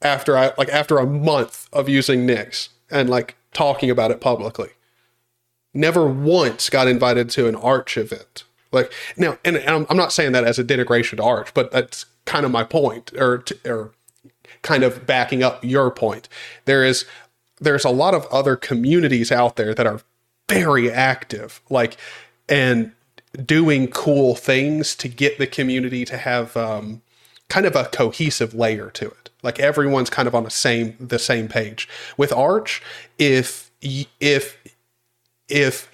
after 0.04 0.36
I 0.36 0.52
like 0.58 0.68
after 0.68 0.98
a 0.98 1.06
month 1.06 1.68
of 1.72 1.88
using 1.88 2.26
Nix 2.26 2.70
and 2.90 3.08
like 3.08 3.36
talking 3.52 3.90
about 3.90 4.10
it 4.10 4.20
publicly. 4.20 4.70
Never 5.74 6.06
once 6.06 6.68
got 6.68 6.86
invited 6.86 7.30
to 7.30 7.48
an 7.48 7.56
Arch 7.56 7.96
event. 7.96 8.44
Like 8.72 8.92
now, 9.16 9.38
and, 9.44 9.56
and 9.56 9.86
I'm 9.88 9.96
not 9.96 10.12
saying 10.12 10.32
that 10.32 10.44
as 10.44 10.58
a 10.58 10.64
denigration 10.64 11.16
to 11.16 11.22
Arch, 11.22 11.52
but 11.54 11.70
that's 11.70 12.06
kind 12.24 12.44
of 12.44 12.52
my 12.52 12.64
point, 12.64 13.12
or 13.14 13.44
or 13.64 13.92
kind 14.62 14.82
of 14.82 15.06
backing 15.06 15.42
up 15.42 15.64
your 15.64 15.90
point. 15.90 16.28
There 16.64 16.84
is 16.84 17.04
there's 17.60 17.84
a 17.84 17.90
lot 17.90 18.14
of 18.14 18.26
other 18.26 18.56
communities 18.56 19.30
out 19.30 19.56
there 19.56 19.74
that 19.74 19.86
are 19.86 20.00
very 20.48 20.90
active, 20.90 21.60
like 21.70 21.96
and 22.48 22.92
doing 23.44 23.88
cool 23.88 24.34
things 24.34 24.94
to 24.96 25.08
get 25.08 25.38
the 25.38 25.46
community 25.46 26.04
to 26.04 26.16
have 26.16 26.56
um, 26.56 27.02
kind 27.52 27.66
of 27.66 27.76
a 27.76 27.84
cohesive 27.84 28.54
layer 28.54 28.88
to 28.88 29.08
it. 29.08 29.28
Like 29.42 29.60
everyone's 29.60 30.08
kind 30.08 30.26
of 30.26 30.34
on 30.34 30.44
the 30.44 30.50
same 30.50 30.96
the 30.98 31.18
same 31.18 31.48
page. 31.48 31.86
With 32.16 32.32
Arch, 32.32 32.82
if 33.18 33.70
if 33.82 34.56
if 35.48 35.90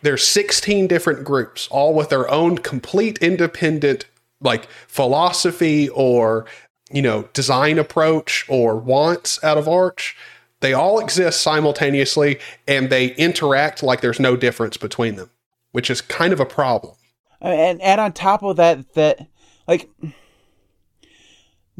there's 0.00 0.26
16 0.26 0.86
different 0.86 1.22
groups, 1.22 1.68
all 1.70 1.92
with 1.92 2.08
their 2.08 2.30
own 2.30 2.56
complete 2.56 3.18
independent 3.18 4.06
like 4.40 4.66
philosophy 4.88 5.90
or 5.90 6.46
you 6.90 7.02
know 7.02 7.28
design 7.34 7.78
approach 7.78 8.46
or 8.48 8.74
wants 8.74 9.38
out 9.44 9.58
of 9.58 9.68
Arch, 9.68 10.16
they 10.60 10.72
all 10.72 10.98
exist 10.98 11.42
simultaneously 11.42 12.38
and 12.66 12.88
they 12.88 13.08
interact 13.16 13.82
like 13.82 14.00
there's 14.00 14.18
no 14.18 14.34
difference 14.34 14.78
between 14.78 15.16
them, 15.16 15.28
which 15.72 15.90
is 15.90 16.00
kind 16.00 16.32
of 16.32 16.40
a 16.40 16.46
problem. 16.46 16.94
And 17.42 17.82
and 17.82 18.00
on 18.00 18.14
top 18.14 18.42
of 18.42 18.56
that, 18.56 18.94
that 18.94 19.26
like 19.68 19.90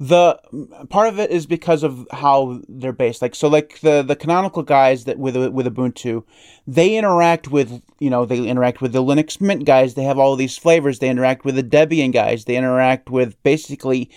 the 0.08 0.36
part 0.90 1.06
of 1.06 1.20
it 1.20 1.30
is 1.30 1.46
because 1.46 1.84
of 1.84 2.08
how 2.10 2.60
they're 2.68 2.92
based. 2.92 3.22
Like 3.22 3.36
so 3.36 3.46
like 3.46 3.78
the 3.80 4.02
the 4.02 4.16
canonical 4.16 4.64
guys 4.64 5.04
that 5.04 5.16
with 5.16 5.36
with 5.36 5.66
ubuntu 5.66 6.24
they 6.66 6.96
interact 6.96 7.52
with 7.52 7.80
you 8.00 8.10
know 8.10 8.24
they 8.24 8.44
interact 8.44 8.80
with 8.80 8.92
the 8.92 9.02
linux 9.02 9.40
mint 9.40 9.64
guys. 9.64 9.94
They 9.94 10.02
have 10.02 10.18
all 10.18 10.34
these 10.34 10.58
flavors. 10.58 10.98
They 10.98 11.08
interact 11.08 11.44
with 11.44 11.54
the 11.54 11.62
debian 11.62 12.12
guys. 12.12 12.46
They 12.46 12.56
interact 12.56 13.10
with 13.10 13.40
basically 13.44 14.10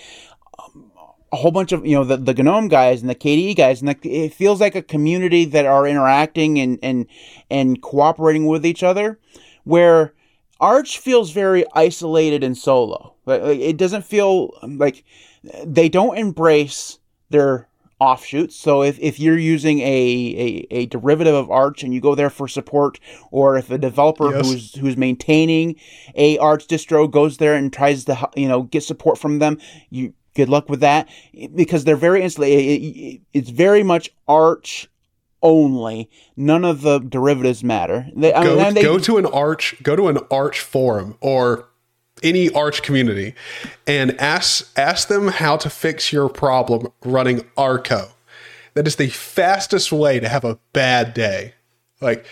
um, 0.57 0.91
a 1.31 1.35
whole 1.35 1.51
bunch 1.51 1.71
of 1.71 1.85
you 1.85 1.95
know 1.95 2.03
the, 2.03 2.17
the 2.17 2.33
gnome 2.41 2.67
guys 2.67 3.01
and 3.01 3.09
the 3.09 3.15
kde 3.15 3.55
guys. 3.55 3.81
And 3.81 3.87
like 3.87 4.03
it 4.03 4.33
feels 4.33 4.59
like 4.59 4.73
a 4.73 4.81
community 4.81 5.45
that 5.45 5.67
are 5.67 5.87
interacting 5.87 6.57
and 6.57 6.79
and 6.81 7.05
and 7.51 7.79
cooperating 7.83 8.47
with 8.47 8.65
each 8.65 8.81
other 8.81 9.19
where 9.65 10.15
arch 10.59 10.97
feels 10.97 11.29
very 11.29 11.63
isolated 11.75 12.43
and 12.43 12.57
solo. 12.57 13.13
It 13.27 13.77
doesn't 13.77 14.03
feel 14.03 14.51
like 14.63 15.03
they 15.65 15.89
don't 15.89 16.17
embrace 16.17 16.99
their 17.29 17.67
offshoots. 17.99 18.55
So 18.55 18.83
if, 18.83 18.99
if 18.99 19.19
you're 19.19 19.37
using 19.37 19.79
a, 19.79 19.83
a, 19.83 20.67
a 20.71 20.85
derivative 20.87 21.33
of 21.33 21.49
Arch 21.49 21.81
and 21.83 21.93
you 21.93 22.01
go 22.01 22.13
there 22.13 22.29
for 22.29 22.47
support, 22.47 22.99
or 23.31 23.57
if 23.57 23.71
a 23.71 23.77
developer 23.77 24.31
Yes. 24.35 24.45
who's 24.45 24.75
who's 24.75 24.97
maintaining 24.97 25.75
a 26.15 26.37
Arch 26.39 26.67
distro 26.67 27.09
goes 27.09 27.37
there 27.37 27.55
and 27.55 27.71
tries 27.71 28.05
to 28.05 28.29
you 28.35 28.47
know 28.47 28.63
get 28.63 28.83
support 28.83 29.17
from 29.17 29.39
them, 29.39 29.59
you 29.89 30.13
good 30.35 30.49
luck 30.49 30.67
with 30.69 30.81
that 30.81 31.07
because 31.55 31.85
they're 31.85 31.95
very 31.95 32.21
insulated. 32.21 32.59
It- 32.65 32.99
it- 32.99 33.21
it's 33.33 33.49
very 33.49 33.83
much 33.83 34.09
Arch 34.27 34.89
only. 35.41 36.09
None 36.35 36.65
of 36.65 36.81
the 36.81 36.99
derivatives 36.99 37.63
matter. 37.63 38.07
They, 38.15 38.33
I 38.33 38.43
mean, 38.43 38.73
they, 38.73 38.81
go 38.81 38.97
to 38.99 39.17
an 39.17 39.25
arch 39.27 39.75
go 39.83 39.95
to 39.95 40.07
an 40.09 40.17
arch 40.31 40.59
forum 40.59 41.17
or 41.21 41.69
any 42.23 42.49
arch 42.51 42.81
community 42.81 43.35
and 43.87 44.19
ask 44.21 44.71
ask 44.77 45.07
them 45.07 45.27
how 45.27 45.57
to 45.57 45.69
fix 45.69 46.13
your 46.13 46.29
problem 46.29 46.87
running 47.03 47.45
arco 47.57 48.09
that 48.73 48.87
is 48.87 48.95
the 48.95 49.09
fastest 49.09 49.91
way 49.91 50.19
to 50.19 50.27
have 50.29 50.43
a 50.45 50.57
bad 50.73 51.13
day 51.13 51.53
like 52.01 52.25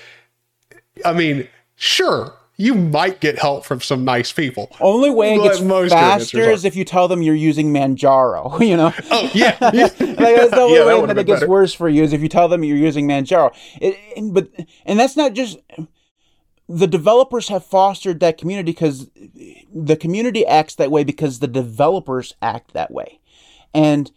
i 1.05 1.11
mean 1.13 1.47
sure 1.75 2.33
you 2.55 2.75
might 2.75 3.19
get 3.19 3.39
help 3.39 3.65
from 3.65 3.81
some 3.81 4.05
nice 4.05 4.31
people 4.31 4.69
only 4.79 5.09
way 5.09 5.35
it 5.35 5.41
gets 5.43 5.59
most 5.59 5.91
faster 5.91 6.39
is 6.51 6.63
if 6.65 6.75
you 6.75 6.85
tell 6.85 7.07
them 7.07 7.21
you're 7.21 7.33
using 7.35 7.73
Manjaro. 7.73 8.59
You 8.63 8.77
know. 8.77 8.93
oh 9.11 9.31
yeah, 9.33 9.57
yeah. 9.73 9.83
like 9.99 10.17
that's 10.17 10.51
the 10.51 10.59
only 10.61 10.75
Yeah, 10.77 10.85
way 10.85 11.01
that 11.01 11.07
been 11.07 11.17
it 11.17 11.25
gets 11.25 11.39
better. 11.41 11.49
worse 11.49 11.73
for 11.73 11.89
you 11.89 12.03
is 12.03 12.13
if 12.13 12.21
you 12.21 12.29
tell 12.29 12.47
them 12.47 12.63
you're 12.63 12.77
using 12.77 13.07
Manjaro. 13.07 13.53
It, 13.81 13.97
but 14.33 14.49
and 14.85 14.99
that's 14.99 15.17
not 15.17 15.33
just 15.33 15.57
the 16.73 16.87
developers 16.87 17.49
have 17.49 17.63
fostered 17.63 18.19
that 18.19 18.37
community 18.37 18.71
because 18.71 19.07
the 19.73 19.95
community 19.95 20.45
acts 20.45 20.75
that 20.75 20.89
way 20.89 21.03
because 21.03 21.39
the 21.39 21.47
developers 21.47 22.33
act 22.41 22.73
that 22.73 22.89
way, 22.89 23.19
and 23.73 24.11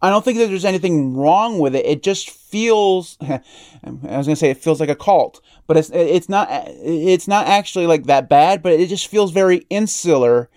I 0.00 0.08
don't 0.08 0.24
think 0.24 0.38
that 0.38 0.46
there's 0.46 0.64
anything 0.64 1.16
wrong 1.16 1.58
with 1.58 1.74
it. 1.74 1.84
It 1.84 2.02
just 2.04 2.30
feels 2.30 3.18
I 3.22 3.40
was 3.82 4.26
gonna 4.26 4.36
say 4.36 4.50
it 4.50 4.62
feels 4.62 4.78
like 4.78 4.88
a 4.88 4.94
cult, 4.94 5.40
but 5.66 5.76
it's 5.76 5.90
it's 5.92 6.28
not 6.28 6.48
it's 6.50 7.26
not 7.26 7.48
actually 7.48 7.88
like 7.88 8.04
that 8.04 8.28
bad, 8.28 8.62
but 8.62 8.72
it 8.72 8.88
just 8.88 9.08
feels 9.08 9.32
very 9.32 9.66
insular 9.68 10.48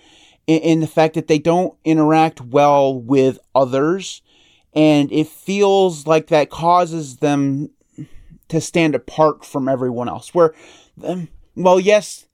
in, 0.46 0.62
in 0.62 0.80
the 0.82 0.88
fact 0.88 1.16
that 1.16 1.28
they 1.28 1.40
don't 1.40 1.76
interact 1.84 2.42
well 2.42 3.00
with 3.00 3.40
others, 3.56 4.22
and 4.74 5.12
it 5.12 5.28
feels 5.28 6.06
like 6.06 6.28
that 6.28 6.52
causes 6.52 7.18
them 7.18 7.72
to 8.50 8.62
stand 8.62 8.94
apart 8.94 9.44
from 9.44 9.68
everyone 9.68 10.08
else. 10.08 10.34
Where, 10.34 10.54
um, 11.02 11.28
well, 11.56 11.80
yes, 11.80 12.26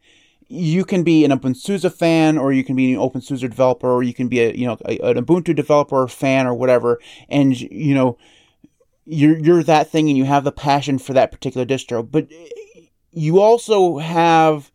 you 0.47 0.83
can 0.83 1.03
be 1.03 1.23
an 1.23 1.31
OpenSUSE 1.31 1.93
fan, 1.93 2.37
or 2.37 2.51
you 2.51 2.63
can 2.63 2.75
be 2.75 2.93
an 2.93 2.99
OpenSUSE 2.99 3.41
developer, 3.41 3.89
or 3.89 4.03
you 4.03 4.13
can 4.13 4.27
be 4.27 4.39
a 4.39 4.53
you 4.53 4.65
know 4.65 4.77
a, 4.85 4.97
an 4.99 5.23
Ubuntu 5.23 5.55
developer 5.55 6.07
fan 6.07 6.47
or 6.47 6.53
whatever, 6.53 6.99
and 7.29 7.59
you 7.59 7.93
know 7.93 8.17
you're 9.05 9.37
you're 9.37 9.63
that 9.63 9.89
thing 9.89 10.09
and 10.09 10.17
you 10.17 10.25
have 10.25 10.43
the 10.43 10.51
passion 10.51 10.97
for 10.97 11.13
that 11.13 11.31
particular 11.31 11.65
distro, 11.65 12.09
but 12.09 12.27
you 13.11 13.39
also 13.39 13.97
have 13.97 14.71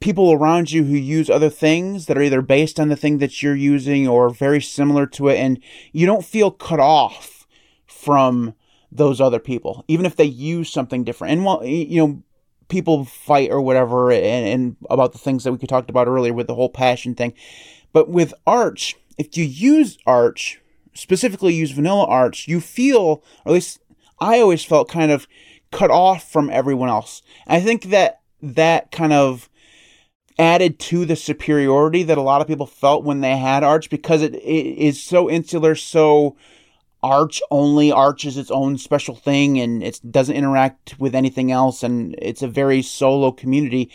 people 0.00 0.32
around 0.32 0.70
you 0.70 0.84
who 0.84 0.96
use 0.96 1.30
other 1.30 1.48
things 1.48 2.06
that 2.06 2.18
are 2.18 2.22
either 2.22 2.42
based 2.42 2.78
on 2.78 2.88
the 2.88 2.96
thing 2.96 3.18
that 3.18 3.42
you're 3.42 3.54
using 3.54 4.06
or 4.06 4.28
very 4.28 4.60
similar 4.60 5.06
to 5.06 5.28
it 5.28 5.36
and 5.36 5.58
you 5.92 6.04
don't 6.04 6.24
feel 6.24 6.50
cut 6.50 6.80
off 6.80 7.46
from 7.86 8.54
those 8.92 9.20
other 9.20 9.38
people 9.38 9.82
even 9.88 10.04
if 10.04 10.14
they 10.16 10.24
use 10.24 10.70
something 10.70 11.04
different. 11.04 11.32
And 11.32 11.44
well 11.44 11.64
you 11.64 12.06
know 12.06 12.22
people 12.68 13.04
fight 13.04 13.50
or 13.50 13.60
whatever 13.60 14.10
and, 14.10 14.46
and 14.46 14.76
about 14.90 15.12
the 15.12 15.18
things 15.18 15.44
that 15.44 15.52
we 15.52 15.58
could 15.58 15.68
talked 15.68 15.90
about 15.90 16.08
earlier 16.08 16.32
with 16.32 16.46
the 16.46 16.54
whole 16.54 16.68
passion 16.68 17.14
thing. 17.14 17.34
But 17.92 18.08
with 18.08 18.34
arch 18.46 18.96
if 19.16 19.36
you 19.36 19.44
use 19.44 19.98
arch 20.06 20.60
specifically 20.92 21.54
use 21.54 21.70
vanilla 21.70 22.04
arch 22.04 22.48
you 22.48 22.60
feel 22.60 23.22
or 23.44 23.50
at 23.50 23.52
least 23.52 23.80
i 24.20 24.40
always 24.40 24.64
felt 24.64 24.88
kind 24.88 25.10
of 25.12 25.26
cut 25.74 25.90
off 25.90 26.30
from 26.30 26.48
everyone 26.50 26.88
else. 26.88 27.20
I 27.46 27.60
think 27.60 27.84
that 27.84 28.20
that 28.40 28.92
kind 28.92 29.12
of 29.12 29.50
added 30.38 30.78
to 30.78 31.04
the 31.04 31.16
superiority 31.16 32.02
that 32.04 32.18
a 32.18 32.22
lot 32.22 32.40
of 32.40 32.46
people 32.46 32.66
felt 32.66 33.04
when 33.04 33.20
they 33.20 33.36
had 33.36 33.62
arch 33.62 33.90
because 33.90 34.22
it, 34.22 34.34
it 34.34 34.38
is 34.38 35.02
so 35.02 35.28
insular 35.28 35.74
so 35.74 36.36
arch 37.04 37.42
only 37.50 37.92
arch 37.92 38.24
is 38.24 38.38
its 38.38 38.50
own 38.50 38.78
special 38.78 39.14
thing 39.14 39.60
and 39.60 39.82
it 39.82 40.00
doesn't 40.10 40.34
interact 40.34 40.98
with 40.98 41.14
anything 41.14 41.52
else. 41.52 41.82
And 41.82 42.14
it's 42.18 42.42
a 42.42 42.48
very 42.48 42.80
solo 42.80 43.30
community 43.30 43.90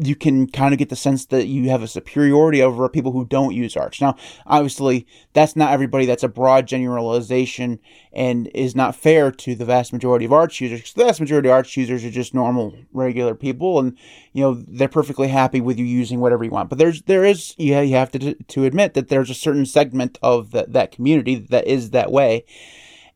you 0.00 0.16
can 0.16 0.46
kind 0.48 0.72
of 0.72 0.78
get 0.78 0.88
the 0.88 0.96
sense 0.96 1.26
that 1.26 1.46
you 1.46 1.68
have 1.70 1.82
a 1.82 1.88
superiority 1.88 2.62
over 2.62 2.88
people 2.88 3.12
who 3.12 3.24
don't 3.24 3.54
use 3.54 3.76
arch. 3.76 4.00
Now 4.00 4.16
obviously 4.46 5.06
that's 5.32 5.56
not 5.56 5.72
everybody 5.72 6.06
that's 6.06 6.22
a 6.22 6.28
broad 6.28 6.66
generalization 6.66 7.78
and 8.12 8.48
is 8.54 8.74
not 8.76 8.96
fair 8.96 9.30
to 9.30 9.54
the 9.54 9.64
vast 9.64 9.92
majority 9.92 10.24
of 10.24 10.32
arch 10.32 10.60
users 10.60 10.92
the 10.92 11.04
vast 11.04 11.20
majority 11.20 11.48
of 11.48 11.52
arch 11.54 11.76
users 11.76 12.04
are 12.04 12.10
just 12.10 12.34
normal 12.34 12.74
regular 12.92 13.34
people 13.34 13.78
and 13.78 13.96
you 14.32 14.42
know 14.42 14.62
they're 14.68 14.88
perfectly 14.88 15.28
happy 15.28 15.60
with 15.60 15.78
you 15.78 15.84
using 15.84 16.20
whatever 16.20 16.44
you 16.44 16.50
want. 16.50 16.68
But 16.68 16.78
there's 16.78 17.02
there 17.02 17.24
is 17.24 17.54
you 17.58 17.78
you 17.78 17.96
have 17.96 18.10
to 18.12 18.34
to 18.34 18.64
admit 18.64 18.94
that 18.94 19.08
there's 19.08 19.30
a 19.30 19.34
certain 19.34 19.66
segment 19.66 20.18
of 20.22 20.50
that 20.52 20.72
that 20.72 20.92
community 20.92 21.36
that 21.36 21.66
is 21.66 21.90
that 21.90 22.10
way. 22.10 22.44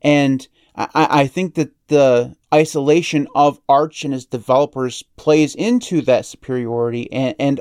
And 0.03 0.47
I, 0.77 0.89
I 0.95 1.27
think 1.27 1.55
that 1.55 1.70
the 1.89 2.37
isolation 2.53 3.29
of 3.35 3.61
Arch 3.68 4.05
and 4.05 4.12
its 4.12 4.24
developers 4.24 5.03
plays 5.16 5.55
into 5.55 6.01
that 6.03 6.27
superiority, 6.27 7.11
and, 7.12 7.35
and 7.39 7.61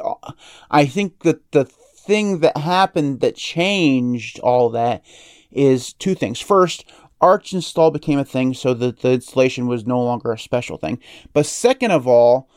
I 0.69 0.85
think 0.85 1.19
that 1.19 1.51
the 1.51 1.65
thing 1.65 2.39
that 2.39 2.57
happened 2.57 3.21
that 3.21 3.35
changed 3.35 4.39
all 4.39 4.69
that 4.71 5.03
is 5.51 5.93
two 5.93 6.15
things. 6.15 6.39
First, 6.39 6.85
Arch 7.21 7.53
install 7.53 7.91
became 7.91 8.19
a 8.19 8.25
thing, 8.25 8.53
so 8.53 8.73
that 8.73 8.99
the 8.99 9.13
installation 9.13 9.67
was 9.67 9.85
no 9.85 10.03
longer 10.03 10.33
a 10.33 10.39
special 10.39 10.77
thing. 10.77 10.99
But 11.33 11.45
second 11.45 11.91
of 11.91 12.07
all, 12.07 12.49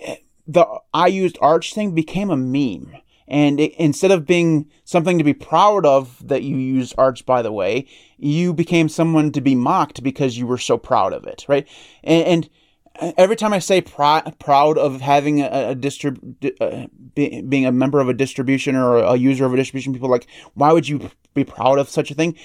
eh, 0.00 0.16
the 0.46 0.66
I 0.92 1.06
used 1.06 1.38
Arch 1.40 1.74
thing 1.74 1.94
became 1.94 2.30
a 2.30 2.36
meme. 2.36 2.96
And 3.28 3.60
it, 3.60 3.74
instead 3.74 4.10
of 4.10 4.26
being 4.26 4.70
something 4.84 5.18
to 5.18 5.24
be 5.24 5.34
proud 5.34 5.86
of 5.86 6.26
that 6.26 6.42
you 6.42 6.56
used 6.56 6.94
Arch, 6.98 7.24
by 7.24 7.42
the 7.42 7.52
way, 7.52 7.86
you 8.18 8.52
became 8.52 8.88
someone 8.88 9.32
to 9.32 9.40
be 9.40 9.54
mocked 9.54 10.02
because 10.02 10.38
you 10.38 10.46
were 10.46 10.58
so 10.58 10.76
proud 10.76 11.12
of 11.12 11.26
it, 11.26 11.44
right? 11.48 11.66
And, 12.02 12.24
and 12.26 13.14
every 13.16 13.36
time 13.36 13.52
I 13.52 13.58
say 13.58 13.80
pr- 13.80 14.28
proud 14.38 14.78
of 14.78 15.00
having 15.00 15.40
a, 15.40 15.70
a 15.70 15.74
distrib- 15.74 16.60
uh, 16.60 16.88
be, 17.14 17.42
being 17.42 17.66
a 17.66 17.72
member 17.72 18.00
of 18.00 18.08
a 18.08 18.14
distribution 18.14 18.76
or 18.76 18.98
a 18.98 19.16
user 19.16 19.44
of 19.44 19.54
a 19.54 19.56
distribution, 19.56 19.92
people 19.92 20.10
like, 20.10 20.26
why 20.54 20.72
would 20.72 20.88
you 20.88 21.10
be 21.34 21.44
proud 21.44 21.78
of 21.78 21.88
such 21.88 22.10
a 22.10 22.14
thing? 22.14 22.36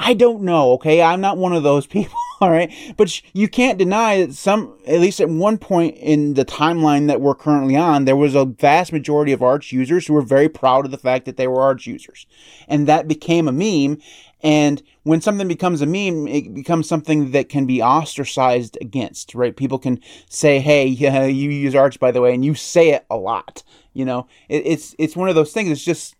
I 0.00 0.14
don't 0.14 0.42
know, 0.42 0.72
okay? 0.74 1.02
I'm 1.02 1.20
not 1.20 1.38
one 1.38 1.52
of 1.52 1.64
those 1.64 1.86
people, 1.98 2.16
all 2.40 2.50
right? 2.50 2.72
But 2.96 3.20
you 3.34 3.48
can't 3.48 3.78
deny 3.78 4.24
that 4.24 4.34
some, 4.34 4.78
at 4.86 5.00
least 5.00 5.20
at 5.20 5.28
one 5.28 5.58
point 5.58 5.96
in 5.96 6.34
the 6.34 6.44
timeline 6.44 7.08
that 7.08 7.20
we're 7.20 7.34
currently 7.34 7.76
on, 7.76 8.04
there 8.04 8.16
was 8.16 8.36
a 8.36 8.44
vast 8.44 8.92
majority 8.92 9.32
of 9.32 9.42
Arch 9.42 9.72
users 9.72 10.06
who 10.06 10.14
were 10.14 10.22
very 10.22 10.48
proud 10.48 10.84
of 10.84 10.92
the 10.92 10.98
fact 10.98 11.24
that 11.26 11.36
they 11.36 11.48
were 11.48 11.60
Arch 11.60 11.86
users. 11.86 12.26
And 12.68 12.86
that 12.86 13.08
became 13.08 13.48
a 13.48 13.52
meme. 13.52 14.00
And 14.40 14.80
when 15.02 15.20
something 15.20 15.48
becomes 15.48 15.82
a 15.82 15.86
meme, 15.86 16.28
it 16.28 16.54
becomes 16.54 16.88
something 16.88 17.32
that 17.32 17.48
can 17.48 17.66
be 17.66 17.82
ostracized 17.82 18.78
against, 18.80 19.34
right? 19.34 19.56
People 19.56 19.80
can 19.80 20.00
say, 20.28 20.60
hey, 20.60 20.86
yeah, 20.86 21.24
you 21.24 21.50
use 21.50 21.74
Arch, 21.74 21.98
by 21.98 22.12
the 22.12 22.20
way, 22.20 22.34
and 22.34 22.44
you 22.44 22.54
say 22.54 22.90
it 22.90 23.04
a 23.10 23.16
lot. 23.16 23.64
You 23.94 24.04
know, 24.04 24.28
it, 24.48 24.64
it's, 24.64 24.94
it's 24.96 25.16
one 25.16 25.28
of 25.28 25.34
those 25.34 25.52
things. 25.52 25.70
It's 25.70 25.84
just, 25.84 26.14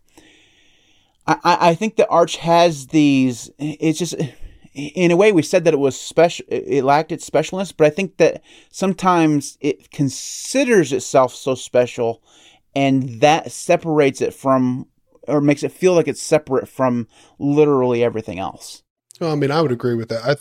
I, 1.43 1.69
I 1.69 1.75
think 1.75 1.95
the 1.95 2.07
Arch 2.07 2.37
has 2.37 2.87
these. 2.87 3.51
It's 3.59 3.99
just, 3.99 4.15
in 4.73 5.11
a 5.11 5.15
way, 5.15 5.31
we 5.31 5.41
said 5.41 5.63
that 5.65 5.73
it 5.73 5.79
was 5.79 5.99
special. 5.99 6.45
It 6.49 6.83
lacked 6.83 7.11
its 7.11 7.29
specialness, 7.29 7.73
but 7.75 7.87
I 7.87 7.89
think 7.91 8.17
that 8.17 8.41
sometimes 8.71 9.57
it 9.61 9.91
considers 9.91 10.91
itself 10.91 11.33
so 11.33 11.55
special, 11.55 12.23
and 12.75 13.21
that 13.21 13.51
separates 13.51 14.21
it 14.21 14.33
from, 14.33 14.87
or 15.27 15.41
makes 15.41 15.63
it 15.63 15.71
feel 15.71 15.93
like 15.93 16.07
it's 16.07 16.21
separate 16.21 16.67
from 16.67 17.07
literally 17.37 18.03
everything 18.03 18.39
else. 18.39 18.83
Well, 19.19 19.31
I 19.31 19.35
mean, 19.35 19.51
I 19.51 19.61
would 19.61 19.71
agree 19.71 19.95
with 19.95 20.09
that. 20.09 20.39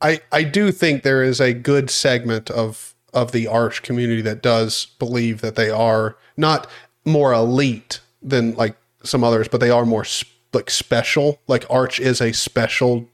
I, 0.00 0.10
I, 0.10 0.20
I 0.30 0.42
do 0.44 0.70
think 0.70 1.02
there 1.02 1.22
is 1.22 1.40
a 1.40 1.52
good 1.52 1.90
segment 1.90 2.50
of 2.50 2.94
of 3.12 3.32
the 3.32 3.46
Arch 3.46 3.82
community 3.82 4.22
that 4.22 4.42
does 4.42 4.86
believe 4.98 5.40
that 5.40 5.54
they 5.54 5.70
are 5.70 6.16
not 6.36 6.66
more 7.04 7.32
elite 7.32 8.00
than 8.20 8.54
like 8.56 8.76
some 9.04 9.22
others, 9.22 9.48
but 9.48 9.60
they 9.60 9.70
are 9.70 9.86
more 9.86 10.04
sp- 10.04 10.32
like 10.52 10.70
special. 10.70 11.40
Like 11.46 11.64
Arch 11.70 12.00
is 12.00 12.20
a 12.20 12.32
special 12.32 13.08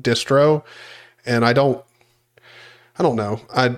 distro, 0.00 0.64
and 1.24 1.44
I 1.44 1.52
don't, 1.52 1.82
I 2.98 3.02
don't 3.02 3.16
know. 3.16 3.40
I 3.54 3.76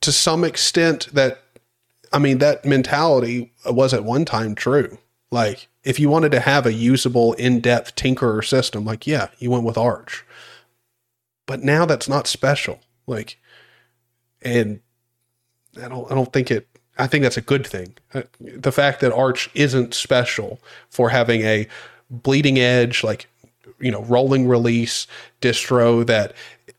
to 0.00 0.12
some 0.12 0.44
extent 0.44 1.08
that, 1.12 1.42
I 2.12 2.18
mean, 2.18 2.38
that 2.38 2.64
mentality 2.64 3.52
was 3.64 3.94
at 3.94 4.04
one 4.04 4.24
time 4.24 4.54
true. 4.54 4.98
Like 5.30 5.68
if 5.84 5.98
you 5.98 6.08
wanted 6.08 6.32
to 6.32 6.40
have 6.40 6.66
a 6.66 6.72
usable, 6.72 7.32
in-depth 7.34 7.96
tinkerer 7.96 8.44
system, 8.44 8.84
like 8.84 9.06
yeah, 9.06 9.28
you 9.38 9.50
went 9.50 9.64
with 9.64 9.78
Arch. 9.78 10.24
But 11.46 11.62
now 11.62 11.86
that's 11.86 12.08
not 12.08 12.26
special. 12.26 12.80
Like, 13.06 13.38
and 14.42 14.80
I 15.82 15.88
don't, 15.88 16.10
I 16.10 16.14
don't 16.14 16.32
think 16.32 16.50
it 16.50 16.68
I 16.98 17.06
think 17.06 17.22
that's 17.22 17.36
a 17.36 17.42
good 17.42 17.66
thing. 17.66 17.94
Uh, 18.12 18.22
The 18.40 18.72
fact 18.72 19.00
that 19.00 19.12
Arch 19.12 19.50
isn't 19.54 19.94
special 19.94 20.60
for 20.90 21.08
having 21.08 21.42
a 21.42 21.66
bleeding 22.10 22.58
edge, 22.58 23.02
like 23.02 23.28
you 23.80 23.90
know 23.90 24.02
rolling 24.04 24.46
release 24.46 25.06
distro 25.40 26.06
that 26.06 26.34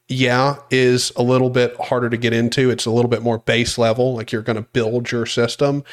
yeah 0.07 0.57
is 0.69 1.11
a 1.15 1.23
little 1.23 1.49
bit 1.49 1.75
harder 1.77 2.09
to 2.09 2.17
get 2.17 2.33
into. 2.33 2.69
It's 2.69 2.85
a 2.85 2.91
little 2.91 3.09
bit 3.09 3.21
more 3.21 3.39
base 3.39 3.77
level, 3.77 4.15
like 4.15 4.31
you're 4.31 4.41
going 4.41 4.55
to 4.55 4.61
build 4.61 5.11
your 5.11 5.25
system. 5.25 5.83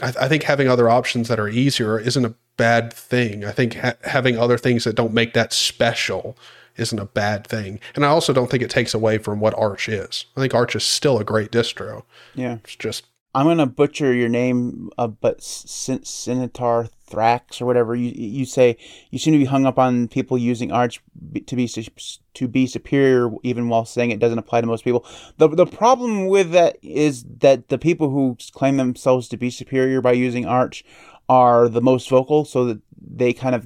I, 0.00 0.08
I, 0.22 0.28
think 0.28 0.44
having 0.44 0.68
other 0.68 0.88
options 0.88 1.28
that 1.28 1.38
are 1.38 1.48
easier 1.48 1.98
isn't 1.98 2.24
a 2.24 2.34
bad 2.56 2.92
thing. 2.92 3.44
I 3.44 3.52
think 3.52 3.74
ha- 3.74 3.94
having 4.04 4.38
other 4.38 4.58
things 4.58 4.84
that 4.84 4.96
don't 4.96 5.12
make 5.12 5.34
that 5.34 5.52
special 5.52 6.36
isn't 6.76 6.98
a 6.98 7.06
bad 7.06 7.46
thing. 7.46 7.80
And 7.94 8.04
I 8.04 8.08
also 8.08 8.32
don't 8.32 8.50
think 8.50 8.62
it 8.62 8.70
takes 8.70 8.94
away 8.94 9.18
from 9.18 9.40
what 9.40 9.54
Arch 9.58 9.88
is. 9.88 10.24
I 10.36 10.40
think 10.40 10.54
Arch 10.54 10.74
is 10.74 10.84
still 10.84 11.18
a 11.18 11.24
great 11.24 11.50
distro. 11.50 12.04
Yeah. 12.34 12.58
It's 12.64 12.76
just 12.76 13.04
I'm 13.32 13.46
gonna 13.46 13.66
butcher 13.66 14.12
your 14.12 14.28
name, 14.28 14.90
uh, 14.98 15.06
but 15.06 15.38
Sinitar 15.38 16.90
Thrax 17.08 17.60
or 17.60 17.66
whatever 17.66 17.94
you 17.94 18.10
you 18.14 18.44
say. 18.44 18.76
You 19.10 19.20
seem 19.20 19.32
to 19.34 19.38
be 19.38 19.44
hung 19.44 19.66
up 19.66 19.78
on 19.78 20.08
people 20.08 20.36
using 20.36 20.72
Arch 20.72 21.00
to 21.46 21.56
be 21.56 21.68
to 21.68 22.48
be 22.48 22.66
superior, 22.66 23.30
even 23.44 23.68
while 23.68 23.84
saying 23.84 24.10
it 24.10 24.18
doesn't 24.18 24.38
apply 24.38 24.62
to 24.62 24.66
most 24.66 24.82
people. 24.82 25.06
the 25.36 25.48
The 25.48 25.66
problem 25.66 26.26
with 26.26 26.50
that 26.50 26.78
is 26.82 27.24
that 27.38 27.68
the 27.68 27.78
people 27.78 28.10
who 28.10 28.36
claim 28.52 28.78
themselves 28.78 29.28
to 29.28 29.36
be 29.36 29.50
superior 29.50 30.00
by 30.00 30.12
using 30.12 30.44
Arch 30.44 30.84
are 31.28 31.68
the 31.68 31.80
most 31.80 32.10
vocal, 32.10 32.44
so 32.44 32.64
that 32.64 32.80
they 33.00 33.32
kind 33.32 33.54
of 33.54 33.64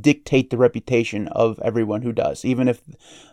dictate 0.00 0.50
the 0.50 0.56
reputation 0.56 1.28
of 1.28 1.58
everyone 1.64 2.02
who 2.02 2.12
does, 2.12 2.44
even 2.44 2.68
if 2.68 2.82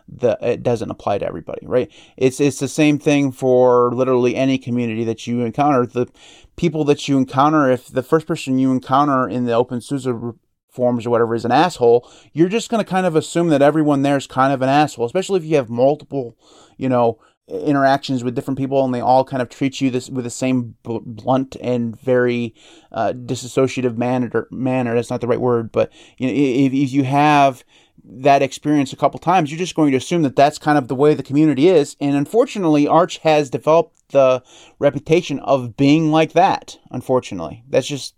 the 0.08 0.38
it 0.40 0.62
doesn't 0.62 0.90
apply 0.90 1.18
to 1.18 1.26
everybody, 1.26 1.66
right? 1.66 1.90
It's 2.16 2.40
it's 2.40 2.58
the 2.58 2.68
same 2.68 2.98
thing 2.98 3.32
for 3.32 3.92
literally 3.92 4.36
any 4.36 4.58
community 4.58 5.04
that 5.04 5.26
you 5.26 5.40
encounter. 5.40 5.86
The 5.86 6.08
people 6.56 6.84
that 6.84 7.08
you 7.08 7.18
encounter, 7.18 7.70
if 7.70 7.88
the 7.88 8.02
first 8.02 8.26
person 8.26 8.58
you 8.58 8.72
encounter 8.72 9.28
in 9.28 9.44
the 9.44 9.52
open 9.52 9.78
OpenSUSE 9.78 10.38
forms 10.72 11.06
or 11.06 11.10
whatever 11.10 11.34
is 11.34 11.44
an 11.44 11.52
asshole, 11.52 12.10
you're 12.32 12.48
just 12.48 12.70
going 12.70 12.82
to 12.82 12.90
kind 12.90 13.06
of 13.06 13.14
assume 13.14 13.48
that 13.48 13.62
everyone 13.62 14.02
there 14.02 14.16
is 14.16 14.26
kind 14.26 14.52
of 14.52 14.62
an 14.62 14.68
asshole, 14.68 15.04
especially 15.04 15.38
if 15.38 15.44
you 15.44 15.56
have 15.56 15.68
multiple, 15.68 16.36
you 16.78 16.88
know, 16.88 17.18
interactions 17.48 18.22
with 18.22 18.34
different 18.34 18.58
people 18.58 18.84
and 18.84 18.94
they 18.94 19.00
all 19.00 19.24
kind 19.24 19.42
of 19.42 19.48
treat 19.48 19.80
you 19.80 19.90
this 19.90 20.08
with 20.08 20.24
the 20.24 20.30
same 20.30 20.76
blunt 20.84 21.56
and 21.60 22.00
very 22.00 22.54
uh, 22.92 23.12
disassociative 23.12 23.96
manner 23.96 24.46
manner. 24.50 24.94
That's 24.94 25.10
not 25.10 25.20
the 25.20 25.26
right 25.26 25.40
word 25.40 25.72
but 25.72 25.92
you 26.18 26.26
know 26.26 26.32
if, 26.32 26.72
if 26.72 26.92
you 26.92 27.04
have 27.04 27.64
that 28.04 28.42
experience 28.42 28.92
a 28.92 28.96
couple 28.96 29.18
times 29.18 29.50
you're 29.50 29.58
just 29.58 29.74
going 29.74 29.90
to 29.90 29.96
assume 29.96 30.22
that 30.22 30.36
that's 30.36 30.58
kind 30.58 30.78
of 30.78 30.88
the 30.88 30.94
way 30.94 31.14
the 31.14 31.22
community 31.22 31.68
is. 31.68 31.96
And 32.00 32.14
unfortunately 32.16 32.86
arch 32.86 33.18
has 33.18 33.50
developed 33.50 33.98
the 34.10 34.42
reputation 34.78 35.40
of 35.40 35.76
being 35.76 36.12
like 36.12 36.32
that 36.32 36.78
unfortunately. 36.92 37.64
That's 37.68 37.88
just 37.88 38.14